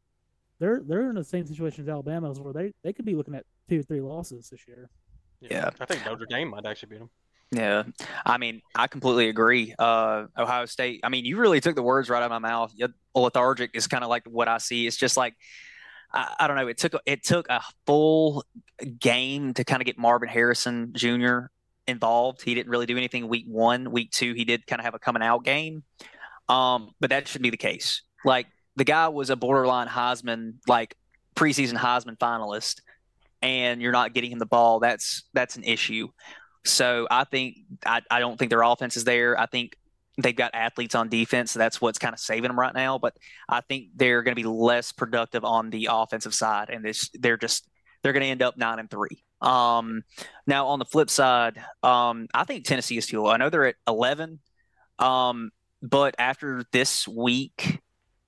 they're 0.59 0.81
they're 0.81 1.09
in 1.11 1.17
the 1.17 1.25
same 1.25 1.47
situation 1.47 1.83
as 1.85 1.89
Alabama, 1.89 2.33
where 2.33 2.53
they, 2.53 2.73
they 2.83 2.93
could 2.93 3.05
be 3.05 3.15
looking 3.15 3.35
at 3.35 3.45
two 3.69 3.81
or 3.81 3.83
three 3.83 4.01
losses 4.01 4.49
this 4.51 4.67
year. 4.67 4.91
Yeah. 5.41 5.71
I 5.81 5.85
think 5.85 6.05
Notre 6.05 6.27
Dame 6.27 6.49
might 6.49 6.67
actually 6.67 6.91
beat 6.91 6.99
them. 7.01 7.11
Yeah, 7.51 7.85
I 8.27 8.39
mean, 8.39 8.63
I 8.75 8.89
completely 8.89 9.29
agree. 9.29 9.75
Uh, 9.79 10.27
Ohio 10.37 10.65
State. 10.67 11.01
I 11.05 11.09
mean, 11.09 11.25
you 11.25 11.37
really 11.37 11.61
took 11.61 11.77
the 11.77 11.83
words 11.83 12.09
right 12.11 12.19
out 12.19 12.25
of 12.25 12.31
my 12.31 12.39
mouth. 12.41 12.75
Lethargic 13.15 13.71
is 13.75 13.87
kind 13.87 14.03
of 14.03 14.11
like 14.11 14.25
what 14.25 14.49
I 14.49 14.59
see. 14.59 14.87
It's 14.87 14.97
just 14.97 15.17
like 15.17 15.35
I, 16.13 16.35
I 16.41 16.47
don't 16.47 16.57
know. 16.57 16.69
It 16.69 16.79
took 16.79 16.95
it 17.05 17.25
took 17.25 17.49
a 17.49 17.61
full 17.87 18.45
game 18.99 19.55
to 19.55 19.65
kind 19.65 19.83
of 19.83 19.87
get 19.87 19.99
Marvin 19.99 20.29
Harrison 20.29 20.93
Jr. 20.95 21.47
involved. 21.87 22.43
He 22.43 22.55
didn't 22.55 22.71
really 22.71 22.87
do 22.87 22.97
anything 22.97 23.29
week 23.29 23.47
one. 23.47 23.91
Week 23.91 24.11
two, 24.11 24.33
he 24.35 24.45
did 24.45 24.67
kind 24.67 24.81
of 24.81 24.85
have 24.85 24.95
a 24.95 24.99
coming 24.99 25.23
out 25.23 25.45
game. 25.45 25.83
Um, 26.49 26.91
but 27.01 27.11
that 27.11 27.29
should 27.29 27.43
be 27.43 27.51
the 27.51 27.57
case. 27.57 28.03
Like 28.25 28.47
the 28.77 28.85
guy 28.85 29.09
was 29.09 29.31
a 29.31 29.37
borderline 29.37 29.89
Heisman, 29.89 30.55
like 30.67 30.97
preseason 31.37 31.75
Heisman 31.75 32.17
finalist, 32.19 32.81
and 33.45 33.83
you're 33.83 33.93
not 33.93 34.15
getting 34.15 34.33
him 34.33 34.39
the 34.39 34.47
ball. 34.47 34.81
That's 34.81 35.25
that's 35.35 35.57
an 35.57 35.65
issue. 35.65 36.09
So 36.65 37.07
I 37.11 37.25
think 37.25 37.59
I, 37.85 38.01
I 38.11 38.19
don't 38.19 38.39
think 38.39 38.49
their 38.49 38.63
offense 38.63 38.97
is 38.97 39.05
there. 39.05 39.39
I 39.39 39.45
think 39.45 39.77
they've 40.17 40.35
got 40.35 40.55
athletes 40.55 40.95
on 40.95 41.11
defense, 41.11 41.53
so 41.53 41.59
that's 41.59 41.79
what's 41.79 41.99
kind 41.99 42.15
of 42.15 42.21
saving 42.21 42.49
them 42.49 42.59
right 42.59 42.75
now. 42.75 42.99
But 42.99 43.15
I 43.47 43.61
think 43.61 43.89
they're 43.95 44.23
going 44.23 44.35
to 44.35 44.43
be 44.43 44.49
less 44.49 44.93
productive 44.93 45.45
on 45.45 45.69
the 45.69 45.89
offensive 45.93 46.35
side, 46.35 46.71
and 46.71 46.83
this 46.83 47.11
they're 47.13 47.37
just 47.37 47.69
they're 48.03 48.15
going 48.15 48.23
to 48.23 48.29
end 48.29 48.43
up 48.43 48.57
nine 48.57 48.79
and 48.79 48.91
three. 48.91 49.23
Um, 49.43 50.05
now 50.47 50.69
on 50.69 50.79
the 50.79 50.87
flip 50.87 51.11
side, 51.11 51.63
um, 51.83 52.29
I 52.33 52.45
think 52.45 52.65
Tennessee 52.65 52.97
is 52.97 53.07
too 53.07 53.23
low. 53.23 53.31
I 53.31 53.37
know 53.37 53.51
they're 53.51 53.67
at 53.67 53.77
eleven, 53.87 54.41
um, 54.99 55.51
but 55.83 56.15
after 56.19 56.65
this 56.73 57.07
week, 57.07 57.83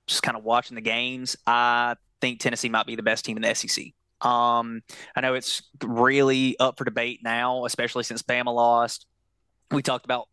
just 0.05 0.21
kind 0.21 0.37
of 0.37 0.43
watching 0.43 0.75
the 0.75 0.81
games, 0.81 1.37
I 1.47 1.95
think 2.21 2.39
Tennessee 2.39 2.69
might 2.69 2.85
be 2.85 2.95
the 2.95 3.01
best 3.01 3.25
team 3.25 3.37
in 3.37 3.41
the 3.41 3.55
SEC. 3.55 3.96
Um, 4.21 4.81
I 5.15 5.21
know 5.21 5.33
it's 5.33 5.61
really 5.83 6.57
up 6.59 6.77
for 6.77 6.85
debate 6.85 7.19
now, 7.23 7.65
especially 7.65 8.03
since 8.03 8.21
Bama 8.21 8.53
lost. 8.53 9.05
We 9.71 9.81
talked 9.81 10.05
about, 10.05 10.27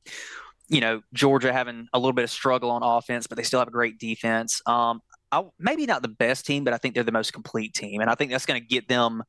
you 0.68 0.80
know, 0.80 1.03
Georgia 1.12 1.53
having 1.53 1.89
a 1.93 1.99
little 1.99 2.12
bit 2.12 2.24
of 2.24 2.30
struggle 2.30 2.70
on 2.70 2.82
offense, 2.82 3.26
but 3.26 3.37
they 3.37 3.43
still 3.43 3.59
have 3.59 3.68
a 3.68 3.72
great 3.72 3.99
defense. 3.99 4.62
Um, 4.66 5.01
I, 5.30 5.43
maybe 5.59 5.87
not 5.87 6.03
the 6.03 6.09
best 6.09 6.47
team, 6.47 6.64
but 6.64 6.72
I 6.72 6.78
think 6.78 6.95
they're 6.95 7.03
the 7.03 7.12
most 7.12 7.32
complete 7.32 7.74
team, 7.74 8.01
and 8.01 8.09
I 8.09 8.14
think 8.14 8.30
that's 8.30 8.47
going 8.47 8.61
to 8.61 8.66
get 8.66 8.89
them. 8.89 9.22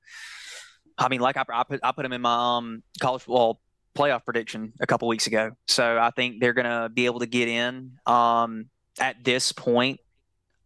I 0.97 1.09
mean, 1.09 1.19
like 1.19 1.35
I, 1.35 1.43
I 1.49 1.63
put 1.63 1.79
I 1.83 1.91
put 1.91 2.03
them 2.03 2.13
in 2.13 2.21
my 2.21 2.57
um, 2.57 2.83
college 3.01 3.23
football 3.23 3.59
playoff 3.95 4.23
prediction 4.23 4.73
a 4.79 4.85
couple 4.85 5.07
weeks 5.07 5.27
ago, 5.27 5.51
so 5.67 5.97
I 5.97 6.11
think 6.11 6.39
they're 6.39 6.53
going 6.53 6.65
to 6.65 6.89
be 6.89 7.05
able 7.05 7.19
to 7.19 7.25
get 7.25 7.47
in. 7.47 7.93
Um, 8.05 8.69
at 8.99 9.23
this 9.23 9.51
point, 9.51 9.99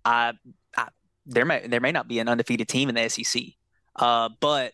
I, 0.04 0.34
I 0.76 0.90
there 1.26 1.46
may 1.46 1.66
there 1.68 1.80
may 1.80 1.92
not 1.92 2.08
be 2.08 2.20
an 2.20 2.28
undefeated 2.28 2.68
team 2.68 2.90
in 2.90 2.96
the 2.96 3.08
SEC. 3.08 3.42
Uh, 4.00 4.30
but 4.40 4.74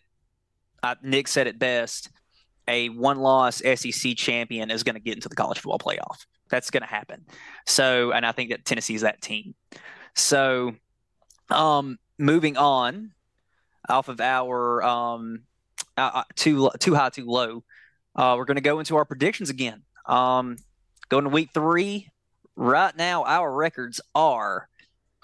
uh, 0.83 0.95
Nick 1.03 1.27
said 1.27 1.47
it 1.47 1.59
best: 1.59 2.09
a 2.67 2.89
one-loss 2.89 3.57
SEC 3.57 4.15
champion 4.15 4.71
is 4.71 4.83
going 4.83 4.95
to 4.95 5.01
get 5.01 5.15
into 5.15 5.29
the 5.29 5.35
college 5.35 5.59
football 5.59 5.79
playoff. 5.79 6.25
That's 6.49 6.69
going 6.69 6.83
to 6.83 6.89
happen. 6.89 7.25
So, 7.65 8.11
and 8.11 8.25
I 8.25 8.31
think 8.31 8.51
that 8.51 8.65
Tennessee 8.65 8.95
is 8.95 9.01
that 9.01 9.21
team. 9.21 9.55
So, 10.13 10.75
um, 11.49 11.97
moving 12.17 12.55
on 12.55 13.11
off 13.89 14.07
of 14.07 14.21
our 14.21 14.83
um, 14.83 15.43
uh, 15.97 16.23
too 16.35 16.69
too 16.79 16.95
high, 16.95 17.09
too 17.09 17.25
low, 17.25 17.63
uh, 18.15 18.35
we're 18.37 18.45
going 18.45 18.55
to 18.55 18.61
go 18.61 18.79
into 18.79 18.95
our 18.95 19.05
predictions 19.05 19.49
again. 19.49 19.83
Um, 20.05 20.57
going 21.09 21.23
to 21.23 21.29
week 21.29 21.49
three. 21.53 22.09
Right 22.55 22.95
now, 22.95 23.25
our 23.25 23.53
records 23.53 23.99
are 24.13 24.69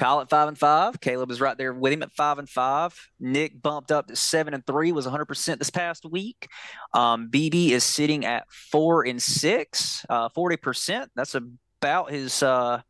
Kyle 0.01 0.19
at 0.19 0.31
five 0.31 0.47
and 0.47 0.57
five. 0.57 0.99
Caleb 0.99 1.29
is 1.29 1.39
right 1.39 1.55
there 1.59 1.73
with 1.73 1.93
him 1.93 2.01
at 2.01 2.11
five 2.13 2.39
and 2.39 2.49
five. 2.49 2.99
Nick 3.19 3.61
bumped 3.61 3.91
up 3.91 4.07
to 4.07 4.15
seven 4.15 4.55
and 4.55 4.65
three, 4.65 4.91
was 4.91 5.05
100 5.05 5.25
percent 5.25 5.59
this 5.59 5.69
past 5.69 6.05
week. 6.09 6.47
Um, 6.91 7.29
BB 7.29 7.69
is 7.69 7.83
sitting 7.83 8.25
at 8.25 8.49
four 8.49 9.05
and 9.05 9.21
six, 9.21 10.03
uh, 10.09 10.29
40 10.29 10.57
percent. 10.57 11.11
That's 11.15 11.35
about 11.35 12.09
his 12.09 12.41
uh, 12.41 12.81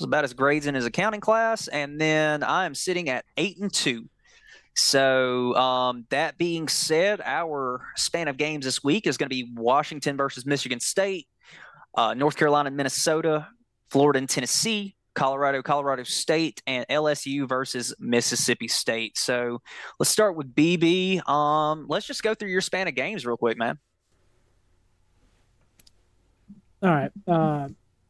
about 0.00 0.22
his 0.22 0.34
grades 0.34 0.68
in 0.68 0.76
his 0.76 0.86
accounting 0.86 1.20
class. 1.20 1.66
And 1.66 2.00
then 2.00 2.44
I 2.44 2.64
am 2.64 2.76
sitting 2.76 3.08
at 3.08 3.24
eight 3.36 3.58
and 3.58 3.72
two. 3.72 4.08
So 4.76 5.52
um, 5.56 6.06
that 6.10 6.38
being 6.38 6.68
said, 6.68 7.20
our 7.24 7.82
span 7.96 8.28
of 8.28 8.36
games 8.36 8.64
this 8.64 8.84
week 8.84 9.08
is 9.08 9.16
going 9.16 9.28
to 9.28 9.34
be 9.34 9.50
Washington 9.56 10.16
versus 10.16 10.46
Michigan 10.46 10.78
State, 10.78 11.26
uh, 11.96 12.14
North 12.14 12.36
Carolina, 12.36 12.68
and 12.68 12.76
Minnesota, 12.76 13.48
Florida 13.90 14.18
and 14.18 14.28
Tennessee, 14.28 14.95
Colorado, 15.16 15.62
Colorado 15.62 16.04
State, 16.04 16.62
and 16.66 16.86
LSU 16.88 17.48
versus 17.48 17.92
Mississippi 17.98 18.68
State. 18.68 19.18
So 19.18 19.60
let's 19.98 20.10
start 20.10 20.36
with 20.36 20.54
BB. 20.54 21.28
Um, 21.28 21.86
let's 21.88 22.06
just 22.06 22.22
go 22.22 22.34
through 22.34 22.50
your 22.50 22.60
span 22.60 22.86
of 22.86 22.94
games 22.94 23.26
real 23.26 23.36
quick, 23.36 23.58
man. 23.58 23.78
All 26.82 26.90
right. 26.90 27.10
Uh, 27.26 27.68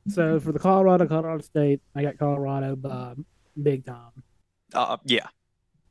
so 0.09 0.39
for 0.41 0.53
the 0.53 0.59
Colorado, 0.59 1.07
Colorado 1.07 1.43
State, 1.43 1.81
I 1.95 2.03
got 2.03 2.19
Colorado 2.19 2.77
by 2.77 3.15
big 3.62 3.87
time. 3.87 4.11
Uh, 4.74 4.99
yeah. 5.05 5.28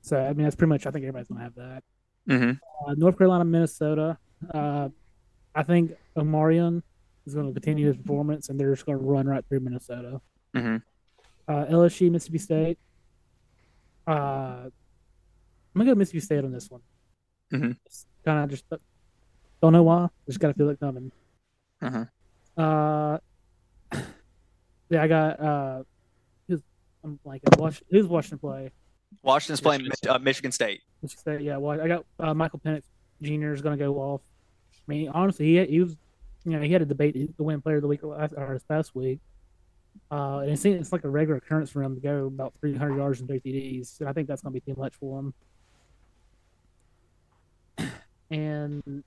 So 0.01 0.19
I 0.19 0.33
mean 0.33 0.43
that's 0.43 0.55
pretty 0.55 0.69
much. 0.69 0.85
I 0.85 0.91
think 0.91 1.03
everybody's 1.03 1.29
gonna 1.29 1.41
have 1.41 1.55
that. 1.55 1.83
Mm-hmm. 2.29 2.89
Uh, 2.89 2.93
North 2.95 3.17
Carolina, 3.17 3.45
Minnesota. 3.45 4.17
Uh, 4.53 4.89
I 5.55 5.63
think 5.63 5.93
Omarion 6.17 6.83
is 7.25 7.33
going 7.33 7.47
to 7.47 7.53
continue 7.53 7.87
his 7.87 7.97
performance, 7.97 8.49
and 8.49 8.59
they're 8.59 8.73
just 8.73 8.85
going 8.85 8.99
to 8.99 9.03
run 9.03 9.27
right 9.27 9.43
through 9.47 9.61
Minnesota. 9.61 10.21
Mhm. 10.55 10.81
Uh, 11.47 11.65
LSU, 11.65 12.09
Mississippi 12.11 12.39
State. 12.39 12.77
Uh, 14.07 14.11
I'm 14.11 14.71
gonna 15.75 15.91
go 15.91 15.95
Mississippi 15.95 16.21
State 16.21 16.43
on 16.43 16.51
this 16.51 16.69
one. 16.69 16.81
Mm-hmm. 17.53 17.71
Kind 18.23 18.43
of 18.43 18.49
just 18.49 18.65
don't 19.61 19.73
know 19.73 19.83
why. 19.83 20.07
Just 20.27 20.39
got 20.39 20.49
to 20.49 20.53
feel 20.53 20.69
it 20.69 20.79
coming. 20.79 21.11
Mhm. 21.81 22.09
Uh, 22.57 23.17
yeah, 24.89 25.03
I 25.03 25.07
got. 25.07 25.39
Uh, 25.39 25.83
who's 26.47 26.61
I'm. 27.03 27.19
Watch, 27.57 27.81
who's 27.89 28.07
Washington 28.07 28.39
play? 28.39 28.71
Washington's 29.21 29.61
playing 29.61 29.83
Michigan 29.83 29.97
Mich- 30.03 30.15
uh, 30.15 30.19
Michigan 30.19 30.51
State. 30.51 30.81
Let's 31.01 31.21
say, 31.23 31.39
yeah. 31.41 31.57
Well, 31.57 31.79
I 31.79 31.87
got 31.87 32.05
uh, 32.19 32.33
Michael 32.33 32.59
Penix 32.59 32.83
Jr. 33.21 33.53
is 33.53 33.61
going 33.61 33.77
to 33.77 33.83
go 33.83 33.95
off. 33.95 34.21
I 34.87 34.91
mean, 34.91 35.09
honestly, 35.09 35.45
he, 35.45 35.65
he 35.65 35.79
was, 35.79 35.95
you 36.43 36.51
know, 36.51 36.61
he 36.61 36.71
had 36.71 36.81
a 36.81 36.85
debate 36.85 37.35
the 37.37 37.43
win 37.43 37.61
player 37.61 37.77
of 37.77 37.81
the 37.81 37.87
week 37.87 38.03
last, 38.03 38.33
or 38.35 38.53
this 38.53 38.63
past 38.63 38.93
week. 38.95 39.19
Uh, 40.11 40.39
and 40.39 40.51
it 40.51 40.59
seems 40.59 40.79
it's 40.81 40.91
like 40.93 41.03
a 41.03 41.09
regular 41.09 41.37
occurrence 41.37 41.69
for 41.71 41.81
him 41.83 41.95
to 41.95 42.01
go 42.01 42.27
about 42.27 42.53
300 42.59 42.95
yards 42.95 43.19
and 43.19 43.27
three 43.29 43.39
TDs. 43.39 43.99
And 43.99 44.09
I 44.09 44.13
think 44.13 44.27
that's 44.27 44.41
going 44.41 44.53
to 44.53 44.61
be 44.61 44.71
too 44.73 44.79
much 44.79 44.93
for 44.95 45.19
him. 45.19 45.33
and 48.31 49.03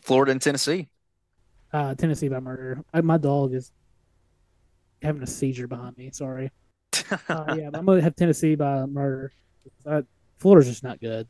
Florida 0.00 0.32
and 0.32 0.42
Tennessee. 0.42 0.88
uh, 1.72 1.94
Tennessee 1.94 2.28
by 2.28 2.40
murder. 2.40 2.82
I, 2.92 3.00
my 3.02 3.18
dog 3.18 3.54
is 3.54 3.72
having 5.02 5.22
a 5.22 5.26
seizure 5.26 5.66
behind 5.68 5.96
me. 5.98 6.10
Sorry. 6.12 6.50
Uh, 7.28 7.56
yeah, 7.58 7.68
I'm 7.74 7.84
gonna 7.84 8.00
have 8.00 8.16
Tennessee 8.16 8.54
by 8.54 8.86
murder. 8.86 9.32
Uh, 9.84 10.02
Florida's 10.38 10.68
just 10.68 10.82
not 10.82 10.98
good. 11.00 11.28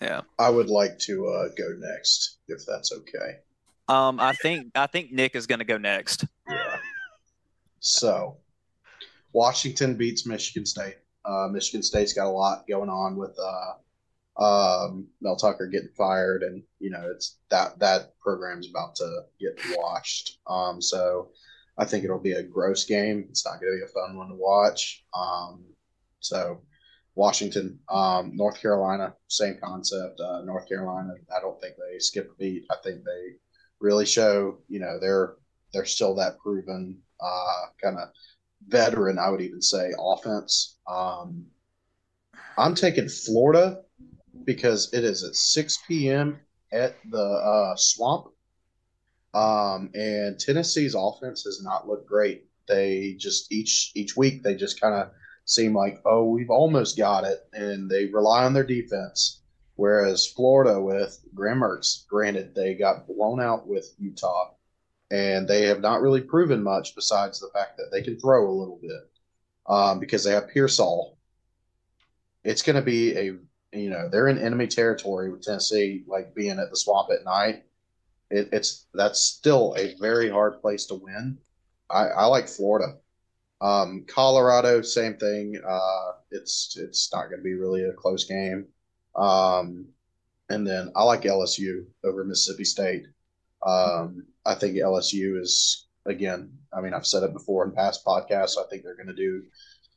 Yeah. 0.00 0.22
I 0.38 0.48
would 0.48 0.68
like 0.70 0.98
to 1.00 1.26
uh, 1.28 1.48
go 1.58 1.74
next, 1.78 2.38
if 2.48 2.64
that's 2.66 2.90
okay. 2.92 3.40
Um, 3.90 4.20
I 4.20 4.32
think 4.34 4.70
I 4.76 4.86
think 4.86 5.10
Nick 5.10 5.34
is 5.34 5.48
going 5.48 5.58
to 5.58 5.64
go 5.64 5.76
next. 5.76 6.24
Yeah. 6.48 6.76
So, 7.80 8.36
Washington 9.32 9.96
beats 9.96 10.26
Michigan 10.26 10.64
State. 10.64 10.98
Uh, 11.24 11.48
Michigan 11.50 11.82
State's 11.82 12.12
got 12.12 12.26
a 12.26 12.30
lot 12.30 12.68
going 12.68 12.88
on 12.88 13.16
with 13.16 13.36
uh, 13.38 14.42
um, 14.42 15.08
Mel 15.20 15.34
Tucker 15.34 15.66
getting 15.66 15.90
fired, 15.98 16.44
and 16.44 16.62
you 16.78 16.90
know 16.90 17.10
it's 17.12 17.38
that 17.50 17.80
that 17.80 18.16
program's 18.20 18.70
about 18.70 18.94
to 18.96 19.22
get 19.40 19.58
washed. 19.76 20.38
Um, 20.46 20.80
so, 20.80 21.30
I 21.76 21.84
think 21.84 22.04
it'll 22.04 22.20
be 22.20 22.32
a 22.32 22.44
gross 22.44 22.84
game. 22.84 23.26
It's 23.28 23.44
not 23.44 23.60
going 23.60 23.72
to 23.72 23.78
be 23.78 23.90
a 23.90 24.06
fun 24.06 24.16
one 24.16 24.28
to 24.28 24.36
watch. 24.36 25.04
Um, 25.14 25.64
so, 26.20 26.60
Washington, 27.16 27.80
um, 27.88 28.36
North 28.36 28.60
Carolina, 28.60 29.14
same 29.26 29.58
concept. 29.60 30.20
Uh, 30.20 30.42
North 30.42 30.68
Carolina, 30.68 31.14
I 31.36 31.40
don't 31.40 31.60
think 31.60 31.74
they 31.74 31.98
skip 31.98 32.30
a 32.30 32.38
beat. 32.38 32.66
I 32.70 32.76
think 32.84 33.02
they 33.04 33.34
really 33.80 34.06
show, 34.06 34.58
you 34.68 34.80
know, 34.80 34.98
they're 35.00 35.34
they're 35.72 35.84
still 35.84 36.14
that 36.16 36.38
proven 36.38 36.98
uh, 37.20 37.66
kind 37.82 37.98
of 37.98 38.08
veteran, 38.66 39.18
I 39.18 39.30
would 39.30 39.40
even 39.40 39.62
say, 39.62 39.92
offense. 39.98 40.78
Um, 40.86 41.46
I'm 42.58 42.74
taking 42.74 43.08
Florida 43.08 43.82
because 44.44 44.92
it 44.92 45.04
is 45.04 45.22
at 45.24 45.34
6 45.34 45.78
p.m. 45.86 46.40
at 46.72 46.96
the 47.10 47.22
uh, 47.22 47.76
Swamp. 47.76 48.28
Um, 49.32 49.90
and 49.94 50.38
Tennessee's 50.38 50.96
offense 50.98 51.44
has 51.44 51.62
not 51.62 51.86
looked 51.86 52.08
great. 52.08 52.46
They 52.68 53.14
just 53.18 53.52
each 53.52 53.92
each 53.94 54.16
week 54.16 54.42
they 54.42 54.54
just 54.54 54.80
kind 54.80 54.94
of 54.94 55.10
seem 55.44 55.74
like, 55.74 56.00
oh, 56.04 56.24
we've 56.24 56.50
almost 56.50 56.96
got 56.96 57.24
it, 57.24 57.38
and 57.52 57.90
they 57.90 58.06
rely 58.06 58.44
on 58.44 58.52
their 58.52 58.64
defense. 58.64 59.39
Whereas 59.80 60.26
Florida 60.26 60.78
with 60.78 61.24
Graham 61.34 61.64
granted 62.06 62.54
they 62.54 62.74
got 62.74 63.06
blown 63.06 63.40
out 63.40 63.66
with 63.66 63.94
Utah, 63.98 64.50
and 65.10 65.48
they 65.48 65.62
have 65.68 65.80
not 65.80 66.02
really 66.02 66.20
proven 66.20 66.62
much 66.62 66.94
besides 66.94 67.40
the 67.40 67.48
fact 67.54 67.78
that 67.78 67.88
they 67.90 68.02
can 68.02 68.20
throw 68.20 68.46
a 68.46 68.52
little 68.60 68.78
bit 68.82 69.10
um, 69.66 69.98
because 69.98 70.22
they 70.22 70.32
have 70.32 70.50
Pearsall. 70.50 71.16
It's 72.44 72.60
going 72.60 72.76
to 72.76 72.82
be 72.82 73.16
a 73.16 73.24
you 73.72 73.88
know 73.88 74.10
they're 74.10 74.28
in 74.28 74.36
enemy 74.36 74.66
territory 74.66 75.30
with 75.30 75.40
Tennessee, 75.40 76.04
like 76.06 76.34
being 76.34 76.58
at 76.58 76.68
the 76.68 76.76
swamp 76.76 77.08
at 77.10 77.24
night. 77.24 77.64
It, 78.30 78.50
it's 78.52 78.84
that's 78.92 79.18
still 79.18 79.74
a 79.78 79.94
very 79.98 80.28
hard 80.28 80.60
place 80.60 80.84
to 80.88 80.94
win. 80.96 81.38
I, 81.88 82.08
I 82.08 82.24
like 82.26 82.48
Florida. 82.48 82.98
Um, 83.62 84.04
Colorado, 84.06 84.82
same 84.82 85.16
thing. 85.16 85.58
Uh, 85.66 86.12
it's 86.30 86.76
it's 86.78 87.10
not 87.14 87.30
going 87.30 87.38
to 87.38 87.44
be 87.44 87.54
really 87.54 87.84
a 87.84 87.94
close 87.94 88.24
game. 88.24 88.66
Um, 89.16 89.86
and 90.48 90.66
then 90.66 90.92
I 90.96 91.04
like 91.04 91.22
LSU 91.22 91.84
over 92.04 92.24
Mississippi 92.24 92.64
State. 92.64 93.04
Um, 93.64 94.26
I 94.44 94.54
think 94.54 94.76
LSU 94.76 95.40
is 95.40 95.86
again. 96.06 96.52
I 96.72 96.80
mean, 96.80 96.94
I've 96.94 97.06
said 97.06 97.22
it 97.22 97.32
before 97.32 97.64
in 97.64 97.72
past 97.72 98.04
podcasts. 98.04 98.58
I 98.58 98.68
think 98.68 98.82
they're 98.82 98.96
going 98.96 99.06
to 99.08 99.14
do 99.14 99.42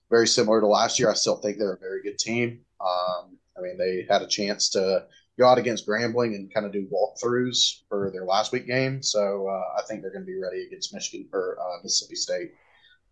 very 0.10 0.28
similar 0.28 0.60
to 0.60 0.68
last 0.68 1.00
year. 1.00 1.10
I 1.10 1.14
still 1.14 1.38
think 1.38 1.58
they're 1.58 1.74
a 1.74 1.80
very 1.80 2.04
good 2.04 2.20
team. 2.20 2.60
Um, 2.82 3.38
I 3.58 3.62
mean, 3.62 3.78
they 3.78 4.06
had 4.10 4.22
a 4.22 4.28
chance 4.28 4.70
to 4.72 5.06
go 5.40 5.48
out 5.48 5.58
against 5.58 5.88
Grambling 5.88 6.36
and 6.36 6.54
kind 6.54 6.66
of 6.66 6.72
do 6.72 6.88
walkthroughs 6.92 7.82
for 7.90 8.12
their 8.12 8.26
last 8.26 8.52
week 8.52 8.68
game. 8.68 9.02
So 9.02 9.48
uh, 9.48 9.80
I 9.80 9.84
think 9.88 10.02
they're 10.02 10.12
going 10.12 10.26
to 10.26 10.32
be 10.32 10.40
ready 10.40 10.66
against 10.66 10.94
Michigan 10.94 11.28
or 11.34 11.58
uh, 11.60 11.82
Mississippi 11.84 12.16
State. 12.16 12.52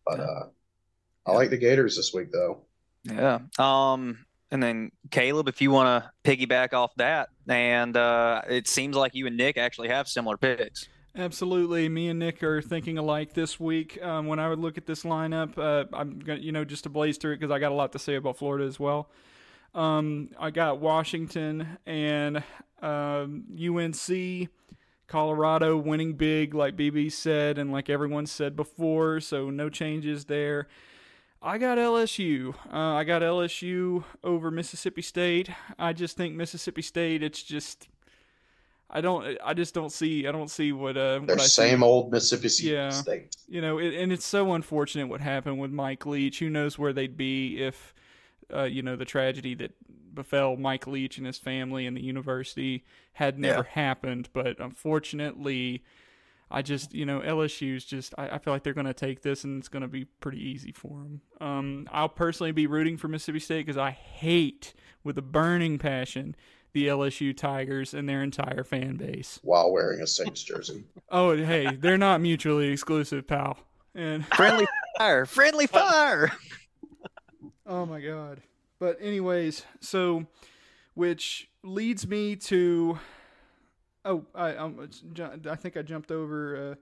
But 0.05 0.19
uh, 0.19 0.43
I 1.25 1.31
like 1.31 1.49
the 1.49 1.57
Gators 1.57 1.95
this 1.95 2.13
week, 2.13 2.31
though. 2.31 2.61
Yeah. 3.03 3.39
Um, 3.57 4.25
and 4.51 4.61
then 4.61 4.91
Caleb, 5.09 5.47
if 5.47 5.61
you 5.61 5.71
want 5.71 6.03
to 6.03 6.29
piggyback 6.29 6.73
off 6.73 6.93
that, 6.97 7.29
and 7.47 7.95
uh, 7.95 8.41
it 8.49 8.67
seems 8.67 8.95
like 8.95 9.15
you 9.15 9.27
and 9.27 9.37
Nick 9.37 9.57
actually 9.57 9.87
have 9.87 10.07
similar 10.07 10.37
picks. 10.37 10.87
Absolutely, 11.15 11.89
me 11.89 12.07
and 12.09 12.19
Nick 12.19 12.41
are 12.43 12.61
thinking 12.61 12.97
alike 12.97 13.33
this 13.33 13.59
week. 13.59 14.01
Um, 14.01 14.27
when 14.27 14.39
I 14.39 14.47
would 14.49 14.59
look 14.59 14.77
at 14.77 14.85
this 14.85 15.03
lineup, 15.03 15.57
uh, 15.57 15.85
I'm 15.93 16.19
gonna, 16.19 16.39
you 16.39 16.51
know, 16.51 16.63
just 16.63 16.83
to 16.83 16.89
blaze 16.89 17.17
through 17.17 17.33
it 17.33 17.39
because 17.39 17.51
I 17.51 17.59
got 17.59 17.71
a 17.71 17.75
lot 17.75 17.91
to 17.93 17.99
say 17.99 18.15
about 18.15 18.37
Florida 18.37 18.65
as 18.65 18.79
well. 18.79 19.09
Um, 19.73 20.29
I 20.39 20.51
got 20.51 20.79
Washington 20.79 21.77
and 21.85 22.43
um, 22.81 23.45
UNC, 23.57 24.49
Colorado 25.07 25.77
winning 25.77 26.13
big, 26.13 26.53
like 26.53 26.75
BB 26.75 27.11
said, 27.11 27.57
and 27.57 27.71
like 27.71 27.89
everyone 27.89 28.25
said 28.25 28.55
before. 28.55 29.19
So 29.19 29.49
no 29.49 29.69
changes 29.69 30.25
there. 30.25 30.67
I 31.41 31.57
got 31.57 31.77
LSU. 31.77 32.53
Uh, 32.71 32.77
I 32.77 33.03
got 33.03 33.23
LSU 33.23 34.03
over 34.23 34.51
Mississippi 34.51 35.01
State. 35.01 35.49
I 35.79 35.91
just 35.93 36.15
think 36.15 36.35
Mississippi 36.35 36.83
State. 36.83 37.23
It's 37.23 37.41
just. 37.41 37.87
I 38.89 39.01
don't. 39.01 39.37
I 39.43 39.53
just 39.53 39.73
don't 39.73 39.91
see. 39.91 40.27
I 40.27 40.31
don't 40.31 40.51
see 40.51 40.71
what. 40.71 40.97
Uh, 40.97 41.19
They're 41.25 41.37
what 41.37 41.41
same 41.41 41.79
see. 41.79 41.85
old 41.85 42.11
Mississippi 42.11 42.49
State. 42.49 42.71
Yeah. 42.71 42.89
State. 42.89 43.35
You 43.47 43.61
know, 43.61 43.79
it, 43.79 43.95
and 43.95 44.11
it's 44.11 44.25
so 44.25 44.53
unfortunate 44.53 45.07
what 45.07 45.21
happened 45.21 45.59
with 45.59 45.71
Mike 45.71 46.05
Leach. 46.05 46.39
Who 46.39 46.49
knows 46.49 46.77
where 46.77 46.93
they'd 46.93 47.17
be 47.17 47.63
if, 47.63 47.95
uh, 48.53 48.63
you 48.63 48.83
know, 48.83 48.95
the 48.95 49.05
tragedy 49.05 49.55
that 49.55 49.71
befell 50.13 50.57
Mike 50.57 50.85
Leach 50.85 51.17
and 51.17 51.25
his 51.25 51.39
family 51.39 51.87
and 51.87 51.97
the 51.97 52.03
university 52.03 52.83
had 53.13 53.39
never 53.39 53.63
happened. 53.63 54.29
But 54.33 54.59
unfortunately, 54.59 55.83
I 56.51 56.61
just, 56.61 56.93
you 56.93 57.05
know, 57.05 57.21
LSU's 57.21 57.85
just, 57.85 58.13
I, 58.17 58.29
I 58.29 58.37
feel 58.39 58.53
like 58.53 58.63
they're 58.63 58.73
going 58.73 58.85
to 58.85 58.93
take 58.93 59.21
this 59.21 59.43
and 59.43 59.59
it's 59.59 59.69
going 59.69 59.81
to 59.81 59.87
be 59.87 60.05
pretty 60.05 60.39
easy 60.39 60.71
for 60.71 60.89
them. 60.89 61.21
Um, 61.39 61.87
I'll 61.91 62.09
personally 62.09 62.51
be 62.51 62.67
rooting 62.67 62.97
for 62.97 63.07
Mississippi 63.07 63.39
State 63.39 63.65
because 63.65 63.77
I 63.77 63.91
hate 63.91 64.73
with 65.03 65.17
a 65.17 65.21
burning 65.21 65.79
passion 65.79 66.35
the 66.73 66.87
LSU 66.87 67.35
Tigers 67.35 67.93
and 67.93 68.07
their 68.07 68.23
entire 68.23 68.63
fan 68.63 68.95
base. 68.95 69.39
While 69.43 69.71
wearing 69.71 70.01
a 70.01 70.07
Saints 70.07 70.43
jersey. 70.43 70.85
Oh, 71.13 71.35
hey, 71.35 71.75
they're 71.75 71.97
not 71.97 72.21
mutually 72.21 72.69
exclusive, 72.69 73.27
pal. 73.27 73.57
And 73.93 74.25
Friendly 74.35 74.65
fire, 74.97 75.25
friendly 75.25 75.67
fire. 75.67 76.31
Oh 77.65 77.85
my 77.85 78.01
god. 78.01 78.41
But 78.79 78.97
anyways, 78.99 79.63
so 79.79 80.25
which 80.93 81.49
leads 81.63 82.05
me 82.05 82.35
to 82.35 82.99
oh 84.05 84.25
I 84.33 84.55
um, 84.55 84.89
I 85.49 85.55
think 85.55 85.77
I 85.77 85.81
jumped 85.81 86.11
over 86.11 86.71
uh 86.71 86.75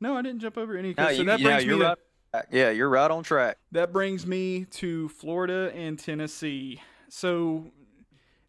no, 0.00 0.16
I 0.16 0.22
didn't 0.22 0.40
jump 0.40 0.58
over 0.58 0.76
any. 0.76 0.94
No, 0.96 1.06
so 1.06 1.10
you, 1.12 1.24
that 1.24 1.40
yeah, 1.40 1.48
brings 1.48 1.62
me 1.62 1.68
you're 1.68 1.78
to, 1.78 1.96
right. 2.34 2.44
Yeah, 2.50 2.70
you're 2.70 2.88
right 2.88 3.10
on 3.10 3.22
track. 3.22 3.58
that 3.72 3.92
brings 3.92 4.26
me 4.26 4.64
to 4.72 5.08
Florida 5.08 5.72
and 5.74 5.98
Tennessee. 5.98 6.82
So 7.08 7.70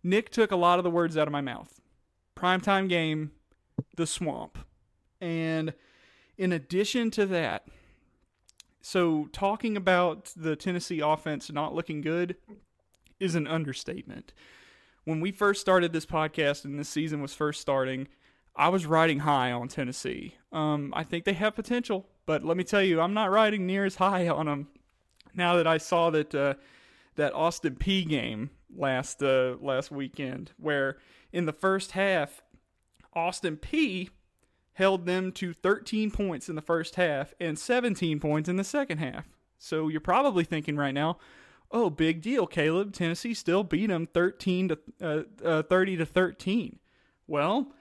Nick 0.03 0.31
took 0.31 0.51
a 0.51 0.55
lot 0.55 0.79
of 0.79 0.83
the 0.83 0.89
words 0.89 1.17
out 1.17 1.27
of 1.27 1.31
my 1.31 1.41
mouth. 1.41 1.79
Primetime 2.35 2.89
game, 2.89 3.31
the 3.95 4.07
swamp. 4.07 4.57
And 5.21 5.73
in 6.37 6.51
addition 6.51 7.11
to 7.11 7.25
that, 7.27 7.67
so 8.81 9.29
talking 9.31 9.77
about 9.77 10.33
the 10.35 10.55
Tennessee 10.55 10.99
offense 10.99 11.51
not 11.51 11.73
looking 11.73 12.01
good 12.01 12.35
is 13.19 13.33
an 13.35 13.47
understatement. 13.47 14.33
When 15.05 15.21
we 15.21 15.31
first 15.31 15.61
started 15.61 15.93
this 15.93 16.05
podcast 16.05 16.65
and 16.65 16.79
this 16.79 16.89
season 16.89 17.21
was 17.21 17.33
first 17.33 17.61
starting, 17.61 18.07
I 18.55 18.69
was 18.69 18.85
riding 18.85 19.19
high 19.19 19.51
on 19.51 19.67
Tennessee. 19.67 20.35
Um, 20.51 20.93
I 20.95 21.03
think 21.03 21.25
they 21.25 21.33
have 21.33 21.55
potential, 21.55 22.07
but 22.25 22.43
let 22.43 22.57
me 22.57 22.63
tell 22.63 22.81
you, 22.81 22.99
I'm 22.99 23.13
not 23.13 23.31
riding 23.31 23.65
near 23.65 23.85
as 23.85 23.95
high 23.95 24.27
on 24.27 24.47
them 24.47 24.67
now 25.33 25.55
that 25.57 25.67
I 25.67 25.77
saw 25.77 26.09
that 26.09 26.33
uh, 26.33 26.55
that 27.15 27.33
Austin 27.33 27.75
Peay 27.75 28.07
game 28.07 28.49
last 28.75 29.21
uh, 29.21 29.55
last 29.61 29.91
weekend, 29.91 30.51
where 30.57 30.97
in 31.31 31.45
the 31.45 31.53
first 31.53 31.91
half, 31.91 32.41
Austin 33.13 33.57
Peay 33.57 34.09
held 34.73 35.05
them 35.05 35.31
to 35.31 35.53
13 35.53 36.11
points 36.11 36.49
in 36.49 36.55
the 36.55 36.61
first 36.61 36.95
half 36.95 37.33
and 37.39 37.57
17 37.57 38.19
points 38.19 38.49
in 38.49 38.57
the 38.57 38.63
second 38.63 38.97
half. 38.97 39.25
So 39.57 39.87
you're 39.87 40.01
probably 40.01 40.43
thinking 40.43 40.75
right 40.75 40.93
now, 40.93 41.17
oh, 41.71 41.89
big 41.89 42.21
deal, 42.21 42.47
Caleb. 42.47 42.93
Tennessee 42.93 43.33
still 43.33 43.63
beat 43.63 43.87
them 43.87 44.07
13 44.07 44.69
to 44.69 44.79
uh, 45.01 45.23
uh, 45.43 45.63
30 45.63 45.97
to 45.97 46.05
13. 46.05 46.79
Well, 47.27 47.71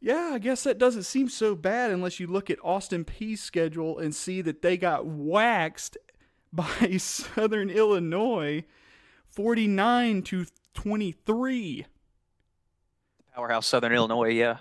yeah, 0.00 0.30
I 0.34 0.38
guess 0.38 0.64
that 0.64 0.78
doesn't 0.78 1.02
seem 1.02 1.28
so 1.28 1.54
bad 1.54 1.90
unless 1.90 2.18
you 2.18 2.26
look 2.26 2.50
at 2.50 2.58
Austin 2.64 3.04
Peay's 3.04 3.42
schedule 3.42 3.98
and 3.98 4.14
see 4.14 4.40
that 4.42 4.62
they 4.62 4.76
got 4.76 5.06
waxed 5.06 5.96
by 6.52 6.96
Southern 6.98 7.70
Illinois 7.70 8.64
49 9.28 10.22
to 10.22 10.46
23. 10.74 11.86
Powerhouse 13.34 13.66
Southern 13.66 13.92
Illinois, 13.92 14.30
yeah. 14.30 14.58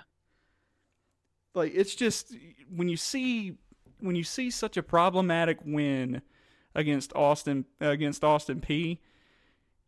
like 1.55 1.71
it's 1.73 1.95
just 1.95 2.35
when 2.73 2.87
you 2.87 2.97
see 2.97 3.57
when 3.99 4.15
you 4.15 4.23
see 4.23 4.51
such 4.51 4.77
a 4.77 4.83
problematic 4.83 5.57
win 5.65 6.21
against 6.75 7.13
Austin 7.15 7.65
against 7.79 8.23
Austin 8.23 8.61
Peay 8.61 8.99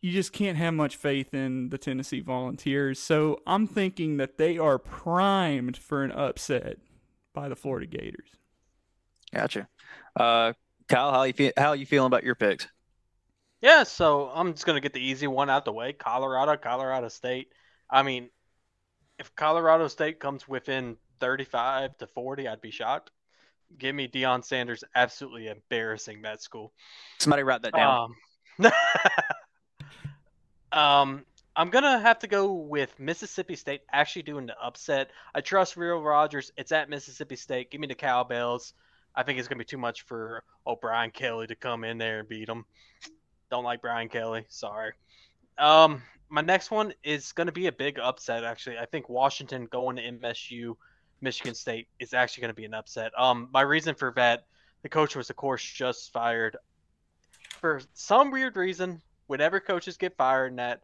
you 0.02 0.12
just 0.12 0.34
can't 0.34 0.58
have 0.58 0.74
much 0.74 0.96
faith 0.96 1.34
in 1.34 1.70
the 1.70 1.78
Tennessee 1.78 2.22
Volunteers. 2.22 3.00
So 3.00 3.40
I'm 3.46 3.68
thinking 3.68 4.18
that 4.18 4.38
they 4.38 4.58
are 4.58 4.80
primed 4.80 5.78
for 5.78 6.04
an 6.04 6.12
upset 6.12 6.78
by 7.34 7.50
the 7.50 7.56
Florida 7.56 7.86
Gators. 7.86 8.30
Gotcha. 9.32 9.68
Uh, 10.20 10.54
Kyle, 10.90 11.12
how 11.12 11.24
you 11.24 11.34
feel? 11.34 11.52
How 11.56 11.74
you 11.74 11.86
feeling 11.86 12.08
about 12.08 12.24
your 12.24 12.36
picks? 12.36 12.68
Yeah, 13.62 13.84
so 13.84 14.32
I'm 14.34 14.54
just 14.54 14.66
gonna 14.66 14.82
get 14.82 14.94
the 14.94 15.06
easy 15.06 15.28
one 15.28 15.50
out 15.50 15.66
the 15.66 15.72
way. 15.72 15.94
Colorado, 15.94 16.58
Colorado 16.58 17.08
State. 17.08 17.54
I 17.90 18.02
mean, 18.02 18.30
if 19.20 19.34
Colorado 19.36 19.88
State 19.88 20.20
comes 20.20 20.48
within 20.48 20.98
35 21.20 21.96
to 21.98 22.08
40, 22.08 22.48
I'd 22.48 22.60
be 22.60 22.72
shocked. 22.72 23.12
Give 23.78 23.96
me 23.96 24.08
Deion 24.08 24.44
Sanders 24.44 24.84
absolutely 24.96 25.48
embarrassing 25.48 26.22
that 26.24 26.42
school. 26.42 26.74
Somebody 27.20 27.44
write 27.44 27.62
that 27.64 27.74
down. 27.74 28.14
Um, 28.60 28.72
um, 30.72 31.26
I'm 31.56 31.70
gonna 31.70 32.00
have 32.00 32.20
to 32.20 32.28
go 32.28 32.54
with 32.54 32.98
Mississippi 33.00 33.56
State 33.56 33.82
actually 33.92 34.24
doing 34.24 34.46
the 34.46 34.58
upset. 34.58 35.12
I 35.36 35.42
trust 35.42 35.76
Will 35.76 36.02
Rogers. 36.02 36.52
It's 36.58 36.72
at 36.72 36.90
Mississippi 36.90 37.36
State. 37.36 37.72
Give 37.72 37.82
me 37.82 37.88
the 37.88 37.96
Cowbells. 37.96 38.74
I 39.16 39.24
think 39.24 39.38
it's 39.38 39.48
gonna 39.48 39.60
be 39.60 39.66
too 39.66 39.78
much 39.78 40.04
for 40.04 40.44
oh 40.66 40.78
Brian 40.78 41.12
Kelly 41.12 41.48
to 41.48 41.56
come 41.56 41.84
in 41.84 41.98
there 41.98 42.20
and 42.20 42.30
beat 42.30 42.48
them. 42.48 42.66
Don't 43.50 43.66
like 43.66 43.82
Brian 43.82 44.08
Kelly. 44.08 44.46
Sorry. 44.48 44.94
Um, 45.58 46.02
my 46.30 46.42
next 46.42 46.72
one 46.72 46.94
is 47.04 47.34
gonna 47.34 47.52
be 47.52 47.68
a 47.68 47.72
big 47.72 48.00
upset. 48.00 48.46
Actually, 48.46 48.78
I 48.78 48.86
think 48.86 49.10
Washington 49.10 49.66
going 49.66 49.98
to 49.98 50.04
MSU, 50.04 50.76
Michigan 51.22 51.54
State 51.54 51.88
is 52.00 52.14
actually 52.14 52.42
gonna 52.42 52.54
be 52.54 52.66
an 52.66 52.74
upset. 52.74 53.12
Um, 53.18 53.50
my 53.54 53.62
reason 53.62 53.96
for 53.96 54.14
that, 54.16 54.46
the 54.82 54.90
coach 54.90 55.16
was 55.16 55.30
of 55.30 55.36
course 55.36 55.64
just 55.64 56.12
fired. 56.12 56.58
For 57.60 57.82
some 57.94 58.32
weird 58.32 58.58
reason, 58.58 59.02
whenever 59.28 59.60
coaches 59.60 59.98
get 59.98 60.18
fired 60.18 60.52
and 60.52 60.60
that 60.60 60.84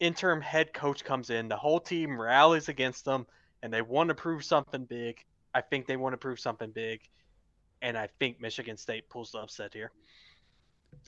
interim 0.00 0.40
head 0.40 0.72
coach 0.72 1.04
comes 1.04 1.30
in, 1.30 1.48
the 1.48 1.56
whole 1.56 1.80
team 1.80 2.20
rallies 2.20 2.68
against 2.68 3.04
them 3.04 3.26
and 3.62 3.72
they 3.72 3.82
want 3.82 4.08
to 4.08 4.14
prove 4.14 4.44
something 4.44 4.84
big. 4.84 5.24
I 5.54 5.60
think 5.60 5.86
they 5.86 5.96
want 5.96 6.12
to 6.12 6.18
prove 6.18 6.38
something 6.38 6.70
big, 6.70 7.00
and 7.82 7.96
I 7.96 8.08
think 8.18 8.40
Michigan 8.40 8.76
State 8.76 9.08
pulls 9.08 9.32
the 9.32 9.38
upset 9.38 9.72
here. 9.72 9.90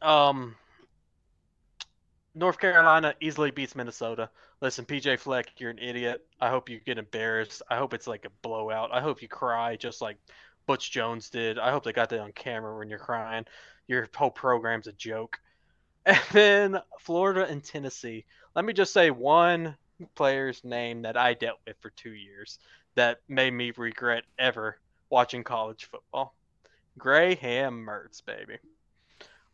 Um, 0.02 0.56
North 2.34 2.58
Carolina 2.58 3.14
easily 3.20 3.50
beats 3.50 3.74
Minnesota. 3.74 4.30
Listen, 4.60 4.84
PJ 4.84 5.18
Fleck, 5.18 5.58
you're 5.58 5.70
an 5.70 5.78
idiot. 5.78 6.24
I 6.40 6.50
hope 6.50 6.68
you 6.68 6.80
get 6.80 6.98
embarrassed. 6.98 7.62
I 7.68 7.76
hope 7.76 7.92
it's 7.92 8.06
like 8.06 8.24
a 8.24 8.30
blowout. 8.42 8.90
I 8.92 9.00
hope 9.00 9.22
you 9.22 9.28
cry 9.28 9.76
just 9.76 10.00
like 10.00 10.16
Butch 10.66 10.90
Jones 10.90 11.30
did. 11.30 11.58
I 11.58 11.70
hope 11.70 11.82
they 11.82 11.92
got 11.92 12.10
that 12.10 12.20
on 12.20 12.32
camera 12.32 12.76
when 12.78 12.88
you're 12.88 12.98
crying. 12.98 13.46
Your 13.88 14.08
whole 14.14 14.30
program's 14.30 14.86
a 14.86 14.92
joke. 14.92 15.40
And 16.06 16.18
then 16.32 16.80
Florida 16.98 17.44
and 17.44 17.62
Tennessee. 17.62 18.24
Let 18.56 18.64
me 18.64 18.72
just 18.72 18.94
say 18.94 19.10
one 19.10 19.76
player's 20.14 20.64
name 20.64 21.02
that 21.02 21.18
I 21.18 21.34
dealt 21.34 21.58
with 21.66 21.76
for 21.80 21.90
two 21.90 22.12
years 22.12 22.58
that 22.94 23.20
made 23.28 23.52
me 23.52 23.72
regret 23.76 24.24
ever 24.38 24.78
watching 25.10 25.44
college 25.44 25.84
football. 25.90 26.34
Graham 26.96 27.84
Mertz, 27.86 28.24
baby. 28.24 28.58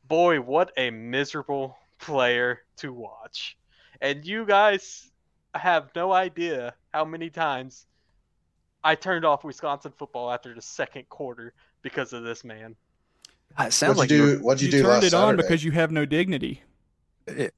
Boy, 0.07 0.41
what 0.41 0.71
a 0.77 0.91
miserable 0.91 1.77
player 1.99 2.61
to 2.79 2.93
watch. 2.93 3.57
And 4.01 4.25
you 4.25 4.45
guys 4.45 5.11
have 5.55 5.91
no 5.97 6.13
idea 6.13 6.75
how 6.93 7.05
many 7.05 7.31
times 7.31 7.87
I 8.85 8.95
turned 8.95 9.25
off 9.25 9.43
Wisconsin 9.45 9.93
football 9.97 10.31
after 10.31 10.55
the 10.55 10.63
second 10.63 11.09
quarter 11.09 11.55
because 11.83 12.13
of 12.13 12.23
this 12.25 12.45
man. 12.45 12.77
Uh, 13.59 13.65
it 13.65 13.73
sounds 13.73 13.97
What'd 13.97 14.11
like 14.11 14.11
you 14.11 14.27
you 14.27 14.37
do? 14.39 14.43
What'd 14.45 14.61
you, 14.61 14.67
You 14.67 14.73
do 14.73 14.79
turned 14.83 14.89
last 14.89 15.05
it 15.05 15.15
on 15.15 15.29
Saturday? 15.29 15.43
because 15.43 15.65
you 15.65 15.71
have 15.73 15.91
no 15.91 16.05
dignity. 16.05 16.63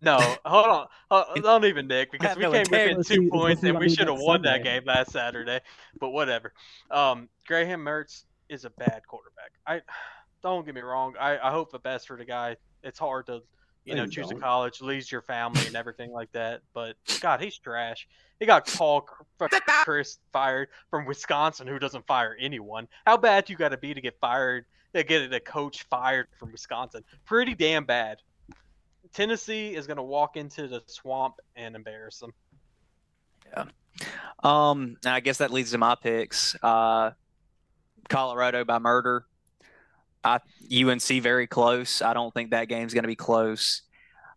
No, 0.01 0.16
hold 0.47 0.66
on. 0.66 0.86
Uh, 1.10 1.24
hold- 1.24 1.39
uh, 1.39 1.40
Don't 1.40 1.65
even, 1.65 1.89
Nick, 1.89 2.12
because 2.12 2.36
we 2.36 2.43
came 2.44 2.52
within 2.70 2.97
two 2.97 3.02
see- 3.02 3.28
points 3.31 3.62
and 3.65 3.78
we 3.78 3.86
we 3.86 3.89
should 3.90 4.06
have 4.06 4.16
next 4.16 4.24
won 4.27 4.43
that 4.43 4.62
game 4.62 4.82
last 4.86 5.10
Saturday. 5.12 5.60
But 6.01 6.10
whatever. 6.10 6.52
Um, 6.90 7.28
Graham 7.47 7.81
Mertz 7.85 8.23
is 8.48 8.65
a 8.65 8.70
bad 8.70 9.02
quarterback. 9.06 9.51
I 9.66 9.81
don't 10.43 10.65
get 10.65 10.74
me 10.74 10.81
wrong. 10.82 11.15
I, 11.20 11.36
I 11.39 11.51
hope 11.51 11.73
the 11.73 11.78
best 11.81 12.06
for 12.06 12.16
the 12.16 12.24
guy. 12.24 12.56
It's 12.82 12.98
hard 12.98 13.27
to, 13.27 13.43
you 13.89 13.94
know, 13.94 14.06
choose 14.06 14.31
a 14.31 14.35
college, 14.35 14.81
lose 14.81 15.10
your 15.10 15.23
family 15.23 15.66
and 15.66 15.77
everything 15.82 16.12
like 16.12 16.31
that. 16.32 16.60
But 16.74 16.97
God, 17.20 17.40
he's 17.40 17.56
trash. 17.56 18.06
He 18.39 18.47
got 18.47 18.66
Paul 18.66 19.09
Chryst 19.40 20.19
fired 20.32 20.69
from 20.90 21.06
Wisconsin, 21.06 21.66
who 21.66 21.78
doesn't 21.78 22.06
fire 22.06 22.36
anyone. 22.39 22.86
How 23.06 23.16
bad 23.16 23.48
you 23.51 23.56
got 23.56 23.70
to 23.70 23.78
be 23.78 23.94
to 23.94 24.01
get 24.01 24.16
fired? 24.20 24.66
To 24.94 25.02
get 25.02 25.32
a 25.32 25.40
coach 25.40 25.82
fired 25.85 26.28
from 26.39 26.52
Wisconsin? 26.52 27.05
Pretty 27.27 27.55
damn 27.55 27.85
bad. 27.85 28.19
Tennessee 29.12 29.74
is 29.74 29.86
going 29.86 29.97
to 29.97 30.02
walk 30.02 30.36
into 30.36 30.69
the 30.69 30.82
swamp 30.86 31.36
and 31.56 31.74
embarrass 31.77 32.19
them. 32.19 32.32
Yeah. 33.51 33.65
Um, 34.43 34.97
I 35.05 35.20
guess 35.20 35.39
that 35.39 35.51
leads 35.51 35.73
to 35.73 35.78
my 35.78 35.94
picks. 35.94 36.56
Uh, 36.62 37.12
Colorado 38.09 38.65
by 38.65 38.78
murder. 38.78 39.27
I 40.24 40.40
UNC 40.73 41.23
very 41.23 41.47
close. 41.47 42.03
I 42.03 42.12
don't 42.15 42.32
think 42.32 42.51
that 42.51 42.69
game's 42.69 42.95
going 42.95 43.05
to 43.05 43.09
be 43.09 43.16
close. 43.16 43.82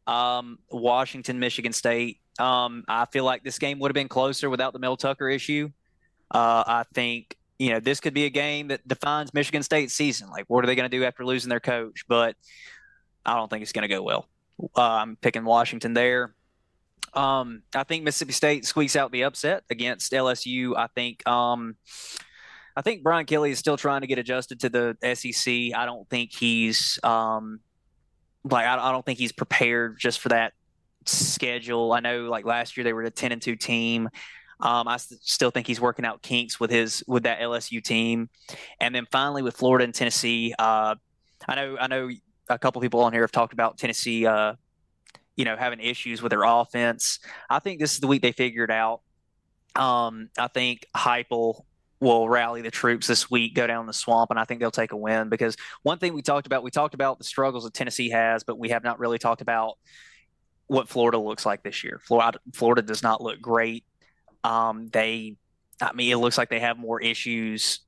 Um, 0.08 0.60
Washington, 0.70 1.40
Michigan 1.40 1.74
State. 1.74 2.20
Um, 2.40 2.84
I 2.88 3.06
feel 3.06 3.24
like 3.24 3.44
this 3.44 3.60
game 3.60 3.80
would 3.80 3.90
have 3.90 3.96
been 3.96 4.08
closer 4.08 4.50
without 4.50 4.74
the 4.74 4.80
Mel 4.80 4.98
Tucker 4.98 5.30
issue. 5.30 5.70
Uh, 6.30 6.64
I 6.66 6.86
think 6.94 7.36
you 7.60 7.70
know 7.70 7.80
this 7.80 8.00
could 8.00 8.14
be 8.14 8.26
a 8.26 8.30
game 8.30 8.70
that 8.70 8.88
defines 8.88 9.34
Michigan 9.34 9.64
State's 9.64 9.94
season. 9.94 10.30
Like, 10.30 10.46
what 10.48 10.64
are 10.64 10.68
they 10.68 10.76
going 10.76 10.90
to 10.90 10.98
do 10.98 11.04
after 11.04 11.26
losing 11.26 11.50
their 11.50 11.60
coach? 11.60 12.06
But 12.08 12.36
I 13.26 13.36
don't 13.36 13.50
think 13.50 13.62
it's 13.64 13.74
going 13.74 13.88
to 13.88 13.94
go 13.94 14.02
well. 14.02 14.28
Uh, 14.76 14.82
I'm 14.82 15.16
picking 15.18 15.44
Washington 15.44 15.94
there. 15.94 16.34
Um, 17.14 17.64
I 17.76 17.84
think 17.84 18.04
Mississippi 18.04 18.32
State 18.32 18.66
squeaks 18.66 18.96
out 18.96 19.12
the 19.12 19.24
upset 19.24 19.64
against 19.70 20.12
LSU. 20.14 20.78
I 20.78 20.88
think 20.88 21.28
um, 21.28 21.76
I 22.76 22.82
think 22.82 23.04
Brian 23.04 23.26
Kelly 23.26 23.52
is 23.52 23.60
still 23.60 23.78
trying 23.78 24.02
to 24.02 24.08
get 24.08 24.20
adjusted 24.20 24.60
to 24.62 24.70
the 24.70 24.98
SEC. 25.16 25.54
I 25.76 25.86
don't 25.86 26.10
think 26.10 26.34
he's 26.34 27.00
um, 27.04 27.60
like 28.44 28.66
I, 28.66 28.76
I 28.76 28.92
don't 28.92 29.06
think 29.06 29.20
he's 29.20 29.32
prepared 29.32 29.98
just 30.00 30.20
for 30.20 30.30
that 30.30 30.54
schedule. 31.06 31.92
I 31.94 32.00
know 32.00 32.24
like 32.26 32.46
last 32.46 32.78
year 32.78 32.84
they 32.84 32.94
were 32.94 33.04
a 33.04 33.12
ten 33.12 33.32
and 33.32 33.42
two 33.42 33.56
team. 33.56 34.10
Um, 34.60 34.88
I 34.88 34.96
s- 34.96 35.14
still 35.22 35.50
think 35.52 35.66
he's 35.68 35.82
working 35.82 36.06
out 36.06 36.22
kinks 36.22 36.60
with 36.60 36.70
his 36.70 37.04
with 37.08 37.24
that 37.24 37.40
LSU 37.40 37.84
team, 37.84 38.30
and 38.80 38.94
then 38.94 39.08
finally 39.12 39.42
with 39.42 39.58
Florida 39.58 39.86
and 39.86 39.94
Tennessee. 39.94 40.54
Uh, 40.58 40.96
I 41.48 41.56
know 41.56 41.78
I 41.80 41.88
know 41.88 42.10
a 42.50 42.60
couple 42.60 42.82
people 42.82 43.02
on 43.02 43.14
here 43.14 43.24
have 43.24 43.32
talked 43.32 43.54
about 43.54 43.78
Tennessee. 43.78 44.26
Uh, 44.26 44.54
you 45.36 45.46
know, 45.46 45.56
having 45.56 45.80
issues 45.80 46.22
with 46.22 46.30
their 46.30 46.44
offense. 46.44 47.20
I 47.50 47.60
think 47.60 47.80
this 47.80 47.94
is 47.94 48.00
the 48.00 48.08
week 48.08 48.22
they 48.22 48.34
figured 48.34 48.70
out. 48.70 49.02
Um, 49.76 50.30
I 50.38 50.48
think 50.48 50.86
Heupel 50.96 51.64
will 52.02 52.28
rally 52.28 52.62
the 52.62 52.72
troops 52.72 53.08
this 53.08 53.30
week, 53.30 53.56
go 53.56 53.68
down 53.68 53.86
the 53.86 53.94
swamp, 53.94 54.32
and 54.32 54.40
I 54.40 54.44
think 54.44 54.60
they'll 54.60 54.72
take 54.72 54.92
a 54.92 54.98
win. 54.98 55.30
Because 55.30 55.56
one 55.84 56.00
thing 56.00 56.14
we 56.14 56.22
talked 56.22 56.48
about, 56.48 56.64
we 56.64 56.72
talked 56.72 56.96
about 56.96 57.20
the 57.20 57.24
struggles 57.24 57.64
that 57.64 57.74
Tennessee 57.74 58.10
has, 58.10 58.44
but 58.44 58.58
we 58.58 58.70
have 58.70 58.84
not 58.84 59.00
really 59.00 59.20
talked 59.20 59.42
about 59.42 59.78
what 60.68 60.90
Florida 60.90 61.20
looks 61.20 61.46
like 61.46 61.64
this 61.64 61.84
year. 61.84 62.02
Florida, 62.04 62.40
Florida 62.54 62.82
does 62.82 63.04
not 63.04 63.22
look 63.22 63.40
great. 63.40 63.86
Um, 64.44 64.88
they, 64.88 65.36
I 65.80 65.94
mean, 65.94 66.12
it 66.12 66.18
looks 66.18 66.38
like 66.38 66.50
they 66.50 66.60
have 66.60 66.78
more 66.78 67.00
issues, 67.00 67.82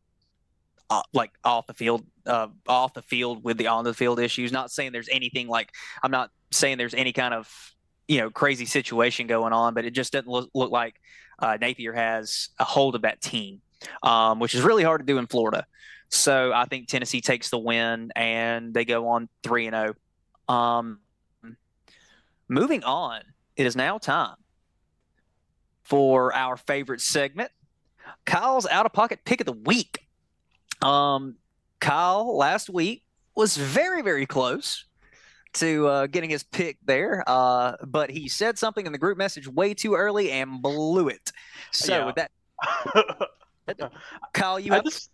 uh, 0.92 1.02
like 1.12 1.32
off 1.44 1.66
the 1.66 1.74
field, 1.74 2.06
uh, 2.28 2.48
off 2.68 2.94
the 2.94 3.02
field 3.02 3.44
with 3.44 3.58
the 3.58 3.68
on 3.68 3.84
the 3.84 3.96
field 3.96 4.20
issues. 4.20 4.52
Not 4.52 4.70
saying 4.70 4.92
there's 4.92 5.10
anything 5.12 5.48
like 5.48 5.72
I'm 6.04 6.12
not 6.12 6.30
saying 6.52 6.78
there's 6.78 6.94
any 6.94 7.14
kind 7.14 7.34
of 7.34 7.74
you 8.08 8.20
know 8.20 8.30
crazy 8.30 8.66
situation 8.66 9.26
going 9.26 9.54
on, 9.54 9.74
but 9.74 9.86
it 9.86 9.92
just 9.92 10.14
doesn't 10.14 10.28
look, 10.28 10.52
look 10.54 10.72
like 10.72 10.96
uh, 11.40 11.58
Napier 11.60 11.94
has 11.94 12.50
a 12.60 12.64
hold 12.64 12.96
of 12.96 13.02
that 13.02 13.22
team, 13.22 13.62
um, 14.02 14.40
which 14.40 14.56
is 14.56 14.62
really 14.62 14.84
hard 14.84 15.02
to 15.02 15.06
do 15.06 15.18
in 15.18 15.28
Florida. 15.28 15.66
So 16.10 16.52
I 16.54 16.66
think 16.66 16.88
Tennessee 16.88 17.22
takes 17.22 17.50
the 17.50 17.58
win 17.58 18.12
and 18.16 18.74
they 18.74 18.86
go 18.86 19.08
on 19.10 19.30
three 19.44 19.66
and 19.68 19.76
zero. 19.76 19.94
Um, 20.48 21.00
moving 22.48 22.84
on, 22.84 23.22
it 23.56 23.66
is 23.66 23.76
now 23.76 23.98
time 23.98 24.36
for 25.84 26.34
our 26.34 26.56
favorite 26.58 27.02
segment, 27.02 27.52
Kyle's 28.26 28.66
out 28.68 28.86
of 28.86 28.94
pocket 28.94 29.20
pick 29.26 29.42
of 29.42 29.46
the 29.46 29.52
week. 29.54 30.08
Um, 30.82 31.36
Kyle 31.80 32.38
last 32.38 32.70
week 32.70 33.04
was 33.36 33.58
very 33.58 34.02
very 34.02 34.26
close 34.26 34.86
to 35.54 35.88
uh, 35.88 36.08
getting 36.08 36.30
his 36.30 36.44
pick 36.44 36.78
there, 36.86 37.24
uh, 37.28 37.76
but 37.86 38.10
he 38.10 38.28
said 38.28 38.58
something 38.58 38.86
in 38.86 38.92
the 38.92 38.98
group 38.98 39.18
message 39.18 39.48
way 39.48 39.74
too 39.74 39.94
early 39.96 40.32
and 40.32 40.62
blew 40.62 41.10
it. 41.10 41.32
So 41.72 41.98
Yeah. 42.00 42.06
with 42.06 42.16
that, 42.16 42.32
Kyle, 44.34 44.60
you 44.60 44.72
I 44.72 44.76
have 44.76 44.84
just, 44.84 45.12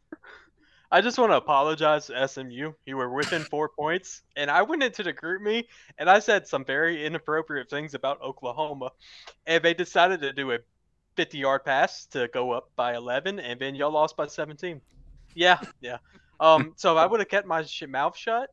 I 0.92 1.02
just 1.02 1.18
want 1.18 1.32
to 1.32 1.38
apologize 1.38 2.08
to 2.08 2.28
SMU. 2.28 2.74
You 2.86 2.98
were 2.98 3.14
within 3.14 3.44
four 3.44 3.70
points, 3.70 4.24
and 4.36 4.50
I 4.50 4.62
went 4.62 4.84
into 4.84 5.04
the 5.04 5.14
GroupMe 5.14 5.66
and 5.98 6.10
I 6.10 6.20
said 6.20 6.48
some 6.48 6.66
very 6.66 7.06
inappropriate 7.06 7.70
things 7.70 7.94
about 7.94 8.22
Oklahoma, 8.22 8.92
and 9.46 9.64
they 9.64 9.74
decided 9.74 10.22
to 10.22 10.34
do 10.34 10.52
a 10.52 10.60
50-yard 11.18 11.66
pass 11.66 12.06
to 12.08 12.28
go 12.30 12.52
up 12.52 12.72
by 12.76 12.96
11, 12.96 13.40
and 13.40 13.60
then 13.60 13.76
y'all 13.76 13.92
lost 13.92 14.16
by 14.18 14.28
17. 14.28 14.82
Yeah, 15.36 15.60
yeah. 15.82 15.98
Um, 16.42 16.72
so 16.78 16.94
if 16.94 17.00
I 17.00 17.06
would 17.06 17.20
have 17.20 17.28
kept 17.28 17.46
my 17.46 17.64
sh- 17.64 17.84
mouth 17.86 18.16
shut, 18.16 18.50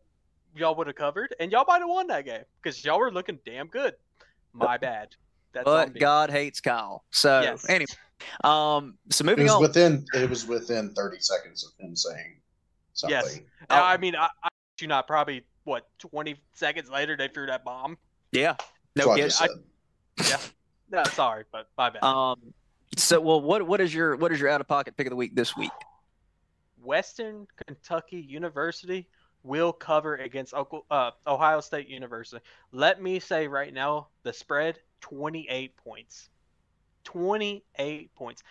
y'all 0.57 0.75
would 0.75 0.89
have 0.89 0.97
covered, 0.97 1.37
and 1.39 1.53
y'all 1.53 1.65
might 1.69 1.79
have 1.79 1.89
won 1.89 2.09
that 2.09 2.25
game 2.25 2.43
because 2.61 2.85
y'all 2.85 2.99
were 2.99 3.13
looking 3.13 3.39
damn 3.47 3.69
good. 3.69 3.95
My 4.53 4.77
bad. 4.77 5.11
That's 5.53 5.65
but 5.65 5.97
God 5.97 6.31
hates 6.31 6.61
Kyle. 6.61 7.05
So 7.13 7.43
yes. 7.43 7.69
anyway, 7.69 7.87
um, 8.45 8.97
so 9.11 9.25
moving 9.25 9.43
it 9.43 9.45
was 9.45 9.53
on. 9.53 9.63
Within 9.63 10.07
it 10.15 10.29
was 10.29 10.47
within 10.47 10.93
thirty 10.95 11.21
seconds 11.21 11.65
of 11.65 11.85
him 11.85 11.97
saying 11.97 12.37
something. 12.95 13.17
Yes. 13.17 13.41
Oh. 13.71 13.75
I 13.75 13.97
mean, 13.97 14.17
I, 14.17 14.29
I 14.43 14.49
you 14.81 14.89
not 14.89 15.07
probably 15.07 15.45
what 15.65 15.89
twenty 15.99 16.37
seconds 16.55 16.91
later 16.91 17.17
they 17.17 17.29
threw 17.29 17.47
that 17.47 17.65
bomb. 17.65 17.99
Yeah. 18.33 18.57
No 18.95 19.15
kidding. 19.15 19.31
I, 19.39 19.49
yeah. 20.29 20.39
No, 20.91 21.05
sorry, 21.05 21.45
but 21.53 21.69
my 21.77 21.91
bad. 21.91 22.03
Um. 22.03 22.41
So, 22.97 23.21
well, 23.21 23.41
what 23.41 23.67
what 23.67 23.81
is 23.81 23.93
your 23.95 24.17
what 24.17 24.33
is 24.33 24.41
your 24.41 24.49
out 24.49 24.61
of 24.61 24.69
pocket 24.69 24.97
pick 24.97 25.07
of 25.07 25.11
the 25.11 25.17
week 25.17 25.35
this 25.35 25.57
week? 25.57 25.73
Western 26.83 27.47
Kentucky 27.67 28.19
University 28.21 29.09
will 29.43 29.73
cover 29.73 30.17
against 30.17 30.55
uh, 30.55 31.11
Ohio 31.27 31.61
State 31.61 31.89
University. 31.89 32.43
Let 32.73 33.03
me 33.03 33.19
say 33.21 33.49
right 33.49 33.73
now, 33.73 34.09
the 34.23 34.33
spread 34.33 34.79
28 35.01 35.77
points. 35.77 36.31
28 37.07 38.15
points. 38.15 38.43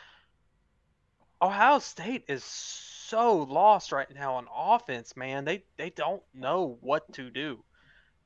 Ohio 1.41 1.79
State 1.79 2.23
is 2.27 2.43
so 2.43 3.43
lost 3.43 3.91
right 3.91 4.07
now 4.15 4.35
on 4.35 4.47
offense, 4.55 5.15
man. 5.15 5.45
They 5.45 5.63
they 5.77 5.91
don't 5.91 6.23
know 6.33 6.77
what 6.81 7.11
to 7.13 7.29
do. 7.29 7.63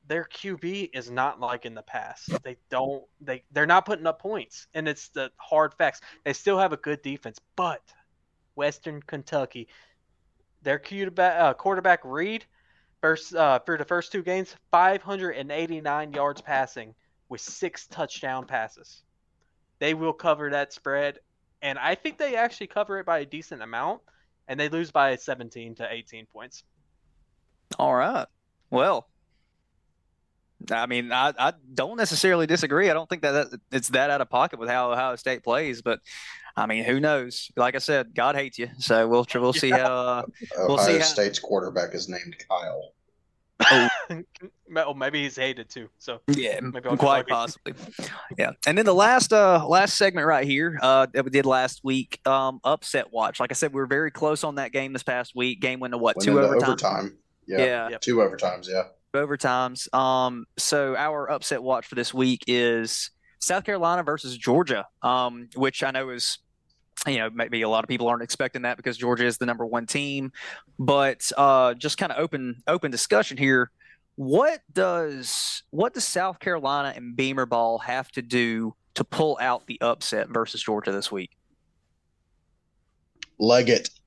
Their 0.06 0.24
QB 0.24 0.90
is 0.94 1.10
not 1.10 1.38
like 1.38 1.66
in 1.66 1.74
the 1.74 1.82
past. 1.82 2.30
They 2.42 2.56
don't 2.70 3.04
they 3.20 3.42
they're 3.50 3.66
not 3.66 3.84
putting 3.84 4.06
up 4.06 4.20
points, 4.20 4.68
and 4.72 4.88
it's 4.88 5.08
the 5.08 5.30
hard 5.36 5.74
facts. 5.74 6.00
They 6.24 6.32
still 6.32 6.58
have 6.58 6.72
a 6.72 6.78
good 6.78 7.02
defense, 7.02 7.38
but 7.56 7.82
Western 8.54 9.02
Kentucky, 9.02 9.68
their 10.62 10.78
quarterback, 10.78 11.40
uh, 11.40 11.54
quarterback 11.54 12.00
Reed, 12.04 12.46
first 13.00 13.34
uh, 13.34 13.58
for 13.66 13.76
the 13.76 13.84
first 13.84 14.12
two 14.12 14.22
games, 14.22 14.54
589 14.70 16.12
yards 16.12 16.40
passing 16.40 16.94
with 17.28 17.40
six 17.40 17.86
touchdown 17.88 18.46
passes. 18.46 19.02
They 19.80 19.94
will 19.94 20.12
cover 20.12 20.50
that 20.50 20.72
spread, 20.72 21.18
and 21.62 21.78
I 21.78 21.96
think 21.96 22.18
they 22.18 22.36
actually 22.36 22.68
cover 22.68 22.98
it 23.00 23.06
by 23.06 23.18
a 23.20 23.26
decent 23.26 23.62
amount, 23.62 24.02
and 24.46 24.60
they 24.60 24.68
lose 24.68 24.90
by 24.90 25.16
17 25.16 25.74
to 25.76 25.88
18 25.90 26.26
points. 26.26 26.62
All 27.78 27.94
right. 27.94 28.26
Well, 28.70 29.08
I 30.70 30.86
mean, 30.86 31.12
I, 31.12 31.32
I 31.38 31.52
don't 31.74 31.96
necessarily 31.96 32.46
disagree. 32.46 32.90
I 32.90 32.94
don't 32.94 33.08
think 33.08 33.22
that, 33.22 33.50
that 33.50 33.60
it's 33.72 33.88
that 33.88 34.10
out 34.10 34.20
of 34.20 34.28
pocket 34.28 34.58
with 34.58 34.68
how 34.68 34.92
Ohio 34.92 35.16
State 35.16 35.42
plays, 35.42 35.82
but 35.82 36.00
I 36.56 36.66
mean, 36.66 36.84
who 36.84 37.00
knows? 37.00 37.50
Like 37.56 37.74
I 37.74 37.78
said, 37.78 38.14
God 38.14 38.36
hates 38.36 38.58
you, 38.58 38.68
so 38.78 39.08
we'll 39.08 39.26
we'll 39.34 39.52
see 39.54 39.70
how. 39.70 39.92
Uh, 39.92 40.22
we'll 40.58 40.78
see 40.78 40.98
how... 40.98 41.04
State's 41.04 41.38
quarterback 41.38 41.94
is 41.94 42.08
named 42.08 42.36
Kyle. 42.48 42.92
Oh. 44.72 44.94
maybe 44.94 45.22
he's 45.22 45.36
hated 45.36 45.68
too. 45.68 45.88
So 45.98 46.20
yeah, 46.28 46.60
quite 46.96 47.26
possibly. 47.26 47.74
Yeah, 48.38 48.52
and 48.66 48.78
then 48.78 48.84
the 48.84 48.94
last 48.94 49.32
uh 49.32 49.66
last 49.66 49.96
segment 49.96 50.26
right 50.26 50.46
here 50.46 50.78
uh 50.80 51.06
that 51.12 51.24
we 51.24 51.30
did 51.30 51.44
last 51.44 51.80
week 51.82 52.20
um 52.26 52.60
upset 52.64 53.12
watch. 53.12 53.40
Like 53.40 53.50
I 53.50 53.54
said, 53.54 53.72
we 53.72 53.80
were 53.80 53.86
very 53.86 54.10
close 54.10 54.44
on 54.44 54.54
that 54.56 54.72
game 54.72 54.92
this 54.92 55.02
past 55.02 55.34
week. 55.34 55.60
Game 55.60 55.80
went 55.80 55.92
to 55.92 55.98
what 55.98 56.16
went 56.16 56.24
two 56.24 56.38
overtime? 56.38 56.62
overtime. 56.62 57.18
Yeah, 57.46 57.88
yeah, 57.88 57.98
two 57.98 58.16
overtimes. 58.16 58.68
Yeah, 58.68 58.84
overtimes. 59.14 59.92
Um, 59.92 60.46
so 60.56 60.94
our 60.96 61.30
upset 61.30 61.62
watch 61.62 61.86
for 61.86 61.96
this 61.96 62.14
week 62.14 62.44
is 62.46 63.10
South 63.40 63.64
Carolina 63.64 64.04
versus 64.04 64.38
Georgia. 64.38 64.86
Um, 65.02 65.48
which 65.56 65.82
I 65.82 65.90
know 65.90 66.10
is 66.10 66.38
you 67.06 67.18
know, 67.18 67.30
maybe 67.30 67.62
a 67.62 67.68
lot 67.68 67.84
of 67.84 67.88
people 67.88 68.08
aren't 68.08 68.22
expecting 68.22 68.62
that 68.62 68.76
because 68.76 68.96
Georgia 68.96 69.24
is 69.24 69.38
the 69.38 69.46
number 69.46 69.64
one 69.64 69.86
team. 69.86 70.32
But 70.78 71.30
uh, 71.36 71.74
just 71.74 71.98
kind 71.98 72.12
of 72.12 72.18
open 72.18 72.62
open 72.66 72.90
discussion 72.90 73.36
here. 73.36 73.70
What 74.16 74.60
does 74.72 75.62
what 75.70 75.94
does 75.94 76.04
South 76.04 76.38
Carolina 76.40 76.92
and 76.94 77.16
Beamer 77.16 77.46
Ball 77.46 77.78
have 77.78 78.10
to 78.12 78.22
do 78.22 78.74
to 78.94 79.04
pull 79.04 79.38
out 79.40 79.66
the 79.66 79.80
upset 79.80 80.28
versus 80.28 80.62
Georgia 80.62 80.92
this 80.92 81.10
week? 81.10 81.30
Legette. 83.40 83.90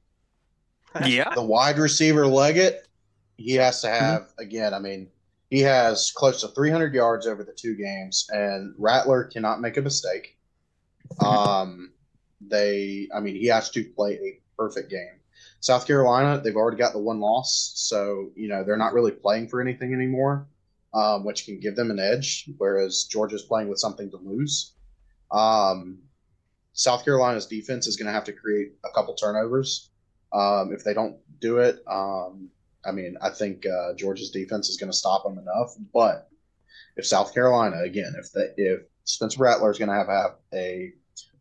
Yeah. 1.07 1.33
The 1.33 1.41
wide 1.41 1.79
receiver 1.79 2.25
Legette, 2.25 2.81
he 3.37 3.53
has 3.53 3.81
to 3.81 3.89
have 3.89 4.21
mm-hmm. 4.21 4.43
again, 4.43 4.75
I 4.75 4.79
mean, 4.79 5.07
he 5.49 5.59
has 5.61 6.11
close 6.11 6.41
to 6.41 6.49
300 6.49 6.93
yards 6.93 7.25
over 7.25 7.43
the 7.43 7.51
two 7.51 7.75
games 7.75 8.27
and 8.29 8.75
Rattler 8.77 9.23
cannot 9.23 9.59
make 9.59 9.77
a 9.77 9.81
mistake. 9.81 10.37
Um 11.19 11.92
they, 12.47 13.07
I 13.15 13.19
mean, 13.19 13.35
he 13.35 13.47
has 13.47 13.69
to 13.71 13.83
play 13.83 14.13
a 14.13 14.41
perfect 14.57 14.89
game. 14.89 15.19
South 15.59 15.87
Carolina, 15.87 16.41
they've 16.41 16.55
already 16.55 16.77
got 16.77 16.93
the 16.93 16.99
one 16.99 17.19
loss, 17.19 17.71
so 17.75 18.31
you 18.35 18.49
know 18.49 18.63
they're 18.63 18.77
not 18.77 18.93
really 18.93 19.11
playing 19.11 19.47
for 19.47 19.61
anything 19.61 19.93
anymore, 19.93 20.47
um, 20.93 21.23
which 21.23 21.45
can 21.45 21.59
give 21.59 21.75
them 21.75 21.89
an 21.89 21.99
edge. 21.99 22.49
Whereas 22.57 23.05
Georgia's 23.05 23.43
playing 23.43 23.69
with 23.69 23.79
something 23.79 24.11
to 24.11 24.17
lose. 24.17 24.73
Um, 25.31 25.99
South 26.73 27.05
Carolina's 27.05 27.45
defense 27.45 27.87
is 27.87 27.95
going 27.95 28.07
to 28.07 28.11
have 28.11 28.25
to 28.25 28.33
create 28.33 28.73
a 28.83 28.89
couple 28.93 29.13
turnovers. 29.13 29.89
Um, 30.33 30.71
if 30.73 30.83
they 30.83 30.93
don't 30.93 31.17
do 31.39 31.59
it, 31.59 31.81
um, 31.87 32.49
I 32.85 32.91
mean, 32.91 33.15
I 33.21 33.29
think 33.29 33.65
uh, 33.65 33.93
Georgia's 33.93 34.31
defense 34.31 34.69
is 34.69 34.77
going 34.77 34.91
to 34.91 34.97
stop 34.97 35.23
them 35.23 35.37
enough. 35.37 35.75
But 35.93 36.29
if 36.97 37.05
South 37.05 37.33
Carolina, 37.33 37.81
again, 37.83 38.13
if 38.19 38.31
the, 38.31 38.53
if 38.57 38.81
Spencer 39.05 39.41
Rattler 39.41 39.71
is 39.71 39.77
going 39.77 39.89
to 39.89 39.95
have, 39.95 40.07
have 40.07 40.35
a 40.53 40.93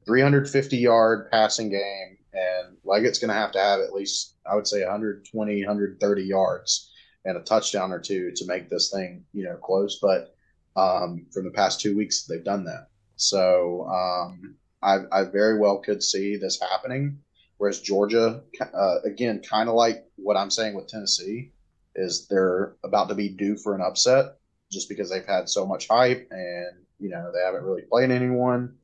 350 0.06 0.76
yard 0.76 1.30
passing 1.30 1.70
game, 1.70 2.18
and 2.32 2.76
Legette's 2.84 3.18
going 3.18 3.28
to 3.28 3.34
have 3.34 3.52
to 3.52 3.60
have 3.60 3.80
at 3.80 3.92
least, 3.92 4.36
I 4.50 4.54
would 4.54 4.66
say, 4.66 4.80
120, 4.80 5.60
130 5.60 6.22
yards 6.22 6.90
and 7.24 7.36
a 7.36 7.40
touchdown 7.40 7.92
or 7.92 8.00
two 8.00 8.32
to 8.34 8.46
make 8.46 8.68
this 8.68 8.90
thing, 8.90 9.24
you 9.32 9.44
know, 9.44 9.56
close. 9.56 9.98
But 10.00 10.34
um, 10.76 11.26
from 11.32 11.44
the 11.44 11.50
past 11.50 11.80
two 11.80 11.96
weeks, 11.96 12.24
they've 12.24 12.44
done 12.44 12.64
that. 12.64 12.88
So 13.16 13.86
um, 13.86 14.56
I, 14.82 14.98
I, 15.12 15.24
very 15.24 15.58
well 15.58 15.78
could 15.78 16.02
see 16.02 16.36
this 16.36 16.60
happening. 16.60 17.18
Whereas 17.58 17.80
Georgia, 17.80 18.42
uh, 18.74 18.96
again, 19.04 19.42
kind 19.48 19.68
of 19.68 19.76
like 19.76 20.04
what 20.16 20.36
I'm 20.36 20.50
saying 20.50 20.74
with 20.74 20.88
Tennessee, 20.88 21.52
is 21.94 22.26
they're 22.26 22.74
about 22.82 23.08
to 23.10 23.14
be 23.14 23.28
due 23.28 23.56
for 23.56 23.74
an 23.74 23.82
upset 23.82 24.38
just 24.70 24.88
because 24.88 25.10
they've 25.10 25.26
had 25.26 25.48
so 25.48 25.66
much 25.66 25.86
hype 25.86 26.26
and 26.30 26.72
you 26.98 27.10
know 27.10 27.30
they 27.32 27.44
haven't 27.44 27.64
really 27.64 27.82
played 27.82 28.10
anyone. 28.10 28.74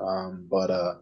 Um, 0.00 0.46
but 0.50 0.70
uh, 0.70 0.94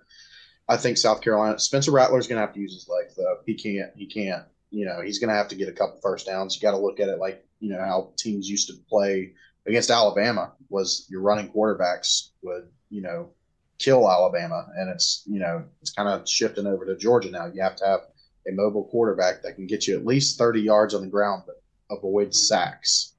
I 0.69 0.77
think 0.77 0.99
South 0.99 1.21
Carolina, 1.21 1.59
Spencer 1.59 1.93
Rattler 1.93 2.19
is 2.19 2.27
going 2.27 2.37
to 2.37 2.47
have 2.47 2.55
to 2.55 2.61
use 2.61 2.75
his 2.75 2.89
legs 2.89 3.15
though. 3.17 3.39
He 3.47 3.55
can't. 3.55 3.91
He 3.97 4.07
can't. 4.07 4.45
You 4.71 4.85
know, 4.85 5.01
he's 5.01 5.19
going 5.19 5.31
to 5.31 5.37
have 5.37 5.49
to 5.49 5.55
get 5.55 5.69
a 5.69 5.73
couple 5.73 5.99
first 6.03 6.27
downs. 6.27 6.55
You 6.55 6.63
got 6.63 6.73
to 6.73 6.83
look 6.83 7.01
at 7.01 7.09
it 7.09 7.19
like 7.19 7.45
you 7.61 7.71
know 7.71 7.81
how 7.81 8.13
teams 8.17 8.49
used 8.49 8.69
to 8.69 8.75
play 8.89 9.33
against 9.67 9.91
Alabama. 9.91 10.53
Was 10.69 11.07
your 11.09 11.23
running 11.23 11.51
quarterbacks 11.51 12.31
would 12.43 12.69
you 12.91 13.03
know 13.03 13.31
kill 13.79 14.11
Alabama, 14.11 14.67
and 14.77 14.91
it's 14.91 15.23
you 15.27 15.39
know 15.41 15.65
it's 15.81 15.93
kind 15.93 16.09
of 16.09 16.29
shifting 16.29 16.67
over 16.67 16.85
to 16.85 16.97
Georgia 16.97 17.31
now. 17.31 17.47
You 17.47 17.63
have 17.63 17.77
to 17.77 17.87
have 17.87 18.01
a 18.47 18.53
mobile 18.53 18.85
quarterback 18.85 19.43
that 19.43 19.57
can 19.57 19.67
get 19.67 19.87
you 19.87 19.97
at 19.97 20.07
least 20.07 20.39
30 20.39 20.61
yards 20.61 20.95
on 20.95 21.03
the 21.03 21.07
ground, 21.07 21.45
but 21.47 21.63
avoid 21.91 22.35
sacks 22.35 23.15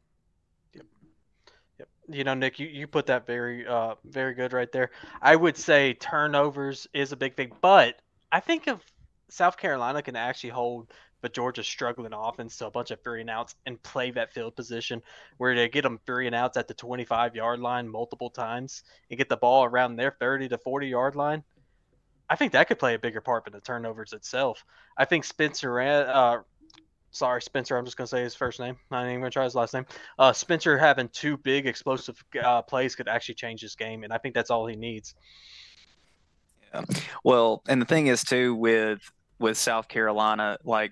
you 2.11 2.23
know, 2.23 2.33
Nick, 2.33 2.59
you, 2.59 2.67
you 2.67 2.87
put 2.87 3.05
that 3.07 3.25
very 3.25 3.65
uh 3.67 3.95
very 4.05 4.33
good 4.33 4.53
right 4.53 4.71
there. 4.71 4.91
I 5.21 5.35
would 5.35 5.57
say 5.57 5.93
turnovers 5.93 6.87
is 6.93 7.11
a 7.11 7.17
big 7.17 7.35
thing, 7.35 7.51
but 7.61 8.01
I 8.31 8.39
think 8.39 8.67
if 8.67 8.79
South 9.29 9.57
Carolina 9.57 10.01
can 10.01 10.15
actually 10.15 10.49
hold 10.51 10.91
but 11.21 11.33
Georgia's 11.33 11.67
struggling 11.67 12.13
offense 12.13 12.57
to 12.57 12.67
a 12.67 12.71
bunch 12.71 12.91
of 12.91 13.01
three 13.01 13.21
and 13.21 13.29
outs 13.29 13.55
and 13.65 13.81
play 13.83 14.11
that 14.11 14.33
field 14.33 14.55
position 14.55 15.01
where 15.37 15.55
they 15.55 15.67
get 15.67 15.81
them 15.81 15.99
three 16.05 16.27
and 16.27 16.35
outs 16.35 16.57
at 16.57 16.67
the 16.67 16.73
25 16.73 17.35
yard 17.35 17.59
line 17.59 17.87
multiple 17.87 18.29
times 18.29 18.83
and 19.09 19.17
get 19.17 19.29
the 19.29 19.37
ball 19.37 19.65
around 19.65 19.95
their 19.95 20.15
30 20.19 20.49
to 20.49 20.57
40 20.57 20.87
yard 20.87 21.15
line. 21.15 21.43
I 22.29 22.35
think 22.35 22.51
that 22.51 22.67
could 22.67 22.79
play 22.79 22.93
a 22.93 22.99
bigger 22.99 23.21
part 23.21 23.45
than 23.45 23.53
the 23.53 23.61
turnovers 23.61 24.13
itself. 24.13 24.63
I 24.97 25.05
think 25.05 25.25
Spencer 25.25 25.79
uh, 25.79 26.41
sorry, 27.11 27.41
Spencer. 27.41 27.77
I'm 27.77 27.85
just 27.85 27.97
gonna 27.97 28.07
say 28.07 28.23
his 28.23 28.35
first 28.35 28.59
name. 28.59 28.75
I'm 28.91 29.03
not 29.03 29.09
even 29.09 29.21
gonna 29.21 29.31
try 29.31 29.43
his 29.43 29.55
last 29.55 29.73
name. 29.73 29.85
Uh, 30.17 30.33
Spencer 30.33 30.77
having 30.77 31.09
two 31.09 31.37
big 31.37 31.67
explosive 31.67 32.23
uh, 32.41 32.61
plays 32.61 32.95
could 32.95 33.07
actually 33.07 33.35
change 33.35 33.61
this 33.61 33.75
game, 33.75 34.03
and 34.03 34.13
I 34.13 34.17
think 34.17 34.35
that's 34.35 34.49
all 34.49 34.67
he 34.67 34.75
needs. 34.75 35.15
Yeah. 36.73 36.83
Well, 37.23 37.63
and 37.67 37.81
the 37.81 37.85
thing 37.85 38.07
is 38.07 38.23
too 38.23 38.55
with 38.55 38.99
with 39.39 39.57
South 39.57 39.87
Carolina, 39.87 40.57
like 40.63 40.91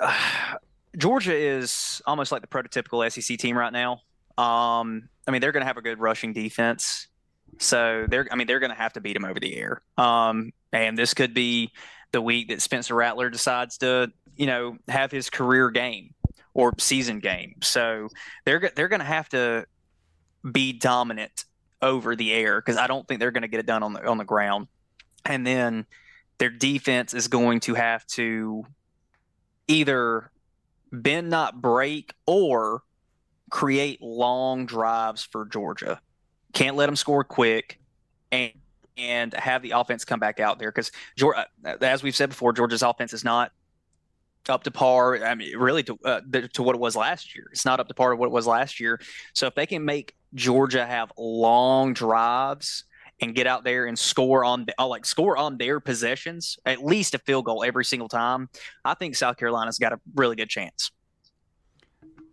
Georgia 0.96 1.34
is 1.34 2.02
almost 2.06 2.32
like 2.32 2.42
the 2.42 2.48
prototypical 2.48 3.10
SEC 3.10 3.38
team 3.38 3.56
right 3.56 3.72
now. 3.72 4.02
Um, 4.36 5.08
I 5.26 5.30
mean, 5.30 5.40
they're 5.40 5.52
going 5.52 5.62
to 5.62 5.66
have 5.66 5.76
a 5.76 5.82
good 5.82 5.98
rushing 6.00 6.32
defense. 6.32 7.08
So 7.58 8.06
they're, 8.08 8.26
I 8.30 8.36
mean, 8.36 8.46
they're 8.46 8.60
going 8.60 8.72
to 8.72 8.76
have 8.76 8.94
to 8.94 9.00
beat 9.00 9.14
them 9.14 9.24
over 9.24 9.38
the 9.38 9.56
air. 9.56 9.82
Um, 9.96 10.52
and 10.72 10.98
this 10.98 11.14
could 11.14 11.34
be 11.34 11.72
the 12.14 12.22
week 12.22 12.48
that 12.48 12.62
Spencer 12.62 12.94
Rattler 12.94 13.28
decides 13.28 13.78
to 13.78 14.10
you 14.36 14.46
know 14.46 14.78
have 14.88 15.10
his 15.10 15.28
career 15.28 15.70
game 15.70 16.14
or 16.54 16.72
season 16.78 17.18
game. 17.18 17.56
So 17.62 18.08
they're 18.46 18.70
they're 18.74 18.88
going 18.88 19.00
to 19.00 19.06
have 19.06 19.28
to 19.30 19.66
be 20.50 20.72
dominant 20.72 21.44
over 21.82 22.16
the 22.16 22.32
air 22.32 22.60
because 22.60 22.78
I 22.78 22.86
don't 22.86 23.06
think 23.06 23.20
they're 23.20 23.32
going 23.32 23.42
to 23.42 23.48
get 23.48 23.60
it 23.60 23.66
done 23.66 23.82
on 23.82 23.92
the 23.92 24.06
on 24.06 24.16
the 24.16 24.24
ground. 24.24 24.68
And 25.26 25.46
then 25.46 25.86
their 26.38 26.50
defense 26.50 27.12
is 27.12 27.28
going 27.28 27.60
to 27.60 27.74
have 27.74 28.06
to 28.08 28.64
either 29.68 30.30
bend 30.92 31.30
not 31.30 31.60
break 31.60 32.14
or 32.26 32.82
create 33.50 34.00
long 34.00 34.66
drives 34.66 35.24
for 35.24 35.46
Georgia. 35.46 36.00
Can't 36.52 36.76
let 36.76 36.86
them 36.86 36.96
score 36.96 37.24
quick, 37.24 37.80
and 38.30 38.52
and 38.96 39.32
have 39.34 39.62
the 39.62 39.72
offense 39.72 40.04
come 40.04 40.20
back 40.20 40.40
out 40.40 40.58
there 40.58 40.70
because 40.70 40.92
Georgia, 41.16 41.46
as 41.80 42.02
we've 42.02 42.16
said 42.16 42.28
before, 42.28 42.52
Georgia's 42.52 42.82
offense 42.82 43.12
is 43.12 43.24
not 43.24 43.52
up 44.48 44.64
to 44.64 44.70
par. 44.70 45.24
I 45.24 45.34
mean, 45.34 45.56
really 45.56 45.82
to 45.84 45.98
uh, 46.04 46.20
to 46.52 46.62
what 46.62 46.74
it 46.74 46.80
was 46.80 46.96
last 46.96 47.34
year. 47.34 47.48
It's 47.52 47.64
not 47.64 47.80
up 47.80 47.88
to 47.88 47.94
par 47.94 48.12
of 48.12 48.18
what 48.18 48.26
it 48.26 48.32
was 48.32 48.46
last 48.46 48.80
year. 48.80 49.00
So 49.32 49.46
if 49.46 49.54
they 49.54 49.66
can 49.66 49.84
make 49.84 50.14
Georgia 50.34 50.84
have 50.86 51.12
long 51.16 51.92
drives 51.92 52.84
and 53.20 53.34
get 53.34 53.46
out 53.46 53.64
there 53.64 53.86
and 53.86 53.98
score 53.98 54.44
on 54.44 54.66
uh, 54.78 54.86
like 54.86 55.04
score 55.06 55.36
on 55.36 55.56
their 55.56 55.80
possessions, 55.80 56.58
at 56.66 56.84
least 56.84 57.14
a 57.14 57.18
field 57.18 57.46
goal 57.46 57.64
every 57.64 57.84
single 57.84 58.08
time, 58.08 58.48
I 58.84 58.94
think 58.94 59.16
South 59.16 59.36
Carolina's 59.36 59.78
got 59.78 59.92
a 59.92 60.00
really 60.14 60.36
good 60.36 60.50
chance. 60.50 60.90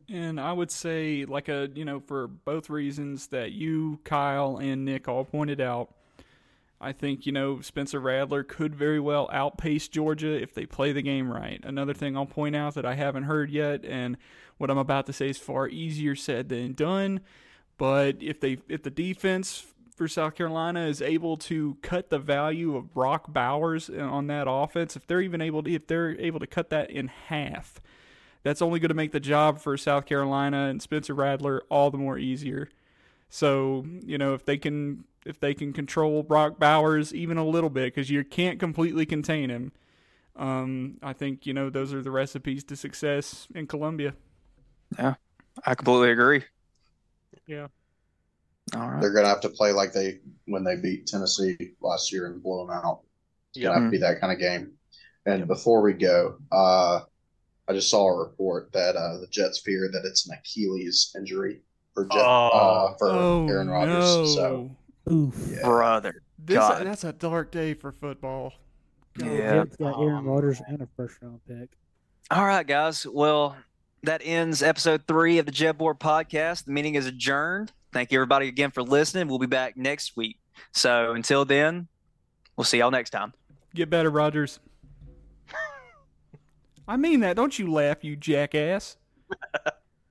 And 0.09 0.41
I 0.41 0.51
would 0.51 0.71
say, 0.71 1.23
like 1.25 1.47
a 1.47 1.69
you 1.73 1.85
know, 1.85 2.01
for 2.01 2.27
both 2.27 2.69
reasons 2.69 3.27
that 3.27 3.53
you, 3.53 3.99
Kyle, 4.03 4.57
and 4.57 4.83
Nick 4.83 5.07
all 5.07 5.23
pointed 5.23 5.61
out, 5.61 5.93
I 6.81 6.91
think, 6.93 7.25
you 7.25 7.31
know, 7.31 7.61
Spencer 7.61 7.99
Rattler 7.99 8.43
could 8.43 8.75
very 8.75 8.99
well 8.99 9.29
outpace 9.31 9.87
Georgia 9.87 10.41
if 10.41 10.53
they 10.53 10.65
play 10.65 10.91
the 10.91 11.01
game 11.01 11.31
right. 11.31 11.61
Another 11.63 11.93
thing 11.93 12.17
I'll 12.17 12.25
point 12.25 12.55
out 12.55 12.73
that 12.73 12.85
I 12.85 12.95
haven't 12.95 13.23
heard 13.23 13.51
yet, 13.51 13.85
and 13.85 14.17
what 14.57 14.71
I'm 14.71 14.77
about 14.77 15.05
to 15.05 15.13
say 15.13 15.29
is 15.29 15.37
far 15.37 15.67
easier 15.67 16.15
said 16.15 16.49
than 16.49 16.73
done. 16.73 17.21
But 17.77 18.17
if 18.21 18.39
they 18.39 18.57
if 18.67 18.83
the 18.83 18.89
defense 18.89 19.65
for 19.95 20.07
South 20.07 20.35
Carolina 20.35 20.87
is 20.87 21.01
able 21.01 21.37
to 21.37 21.77
cut 21.81 22.09
the 22.09 22.19
value 22.19 22.75
of 22.75 22.93
Brock 22.93 23.31
Bowers 23.31 23.89
on 23.89 24.27
that 24.27 24.47
offense, 24.49 24.95
if 24.95 25.05
they're 25.05 25.21
even 25.21 25.41
able 25.41 25.63
to 25.63 25.71
if 25.73 25.87
they're 25.87 26.19
able 26.19 26.39
to 26.39 26.47
cut 26.47 26.69
that 26.71 26.89
in 26.89 27.07
half, 27.07 27.79
that's 28.43 28.61
only 28.61 28.79
going 28.79 28.89
to 28.89 28.95
make 28.95 29.11
the 29.11 29.19
job 29.19 29.59
for 29.59 29.77
South 29.77 30.05
Carolina 30.05 30.67
and 30.67 30.81
Spencer 30.81 31.13
Rattler 31.13 31.61
all 31.69 31.91
the 31.91 31.97
more 31.97 32.17
easier. 32.17 32.69
So, 33.31 33.85
you 34.05 34.19
know, 34.19 34.35
if 34.35 34.45
they 34.45 34.57
can 34.57 35.05
if 35.25 35.39
they 35.39 35.55
can 35.55 35.73
control 35.73 36.23
Brock 36.23 36.59
Bowers 36.59 37.15
even 37.15 37.37
a 37.37 37.45
little 37.45 37.71
bit 37.71 37.95
because 37.95 38.11
you 38.11 38.23
can't 38.25 38.59
completely 38.59 39.07
contain 39.07 39.49
him. 39.49 39.71
Um, 40.35 40.97
I 41.03 41.13
think 41.13 41.45
you 41.45 41.53
know 41.53 41.69
those 41.69 41.93
are 41.93 42.01
the 42.03 42.11
recipes 42.11 42.63
to 42.65 42.75
success 42.77 43.47
in 43.55 43.67
Columbia. 43.67 44.15
Yeah, 44.97 45.15
I 45.65 45.75
completely 45.75 46.11
agree. 46.11 46.43
Yeah. 47.45 47.67
All 48.75 48.89
right. 48.89 49.01
They're 49.01 49.13
gonna 49.13 49.27
have 49.27 49.41
to 49.41 49.49
play 49.49 49.71
like 49.71 49.93
they 49.93 50.19
when 50.45 50.63
they 50.63 50.75
beat 50.77 51.07
Tennessee 51.07 51.57
last 51.81 52.11
year 52.11 52.27
and 52.27 52.41
blow 52.41 52.65
them 52.65 52.75
out. 52.75 53.01
It's 53.49 53.59
Yeah. 53.59 53.69
gonna 53.69 53.81
have 53.81 53.87
to 53.87 53.91
be 53.91 53.97
that 53.99 54.21
kind 54.21 54.31
of 54.31 54.39
game. 54.39 54.73
And 55.25 55.47
before 55.47 55.81
we 55.81 55.93
go, 55.93 56.37
uh, 56.51 57.01
I 57.67 57.73
just 57.73 57.89
saw 57.89 58.07
a 58.07 58.17
report 58.17 58.71
that 58.73 58.95
uh, 58.95 59.19
the 59.19 59.27
Jets 59.27 59.61
fear 59.61 59.89
that 59.91 60.05
it's 60.05 60.27
an 60.27 60.37
Achilles 60.37 61.13
injury 61.17 61.61
for 61.93 62.05
Jet, 62.05 62.19
uh, 62.19 62.49
Oh. 62.51 62.95
for 62.97 63.09
oh 63.09 63.47
Aaron 63.47 63.69
Rodgers. 63.69 63.95
no! 63.95 64.26
So 64.26 64.76
Oof. 65.11 65.35
yeah. 65.49 65.61
Brother. 65.63 66.22
this 66.39 66.57
God. 66.57 66.85
that's 66.85 67.03
a 67.03 67.13
dark 67.13 67.51
day 67.51 67.73
for 67.73 67.91
football. 67.91 68.53
God. 69.18 69.27
Yeah. 69.31 69.63
Jets 69.63 69.76
got 69.77 69.99
Aaron 70.01 70.23
Rodgers 70.26 70.61
and 70.68 70.81
a 70.81 70.88
first 70.95 71.18
round 71.22 71.39
pick. 71.47 71.69
All 72.30 72.45
right, 72.45 72.65
guys. 72.65 73.05
Well, 73.05 73.57
that 74.03 74.22
ends 74.23 74.63
episode 74.63 75.03
three 75.07 75.38
of 75.38 75.45
the 75.45 75.51
JEB 75.51 75.77
Board 75.77 75.99
podcast. 75.99 76.65
The 76.65 76.72
meeting 76.72 76.95
is 76.95 77.05
adjourned. 77.05 77.72
Thank 77.91 78.11
you, 78.11 78.18
everybody, 78.19 78.47
again 78.47 78.72
for 78.72 78.84
listening. 78.84 79.27
We'll 79.27 79.38
be 79.39 79.47
back 79.47 79.76
next 79.76 80.15
week. 80.15 80.38
So 80.72 81.11
until 81.11 81.43
then, 81.43 81.88
we'll 82.55 82.63
see 82.63 82.77
y'all 82.77 82.89
next 82.91 83.09
time. 83.09 83.34
Get 83.76 83.89
better, 83.89 84.09
Rodgers. 84.09 84.59
I 86.88 86.95
mean 86.97 87.19
that. 87.19 87.35
Don't 87.35 87.57
you 87.59 87.69
laugh, 87.72 88.03
you 88.03 88.15
jackass. 88.15 88.95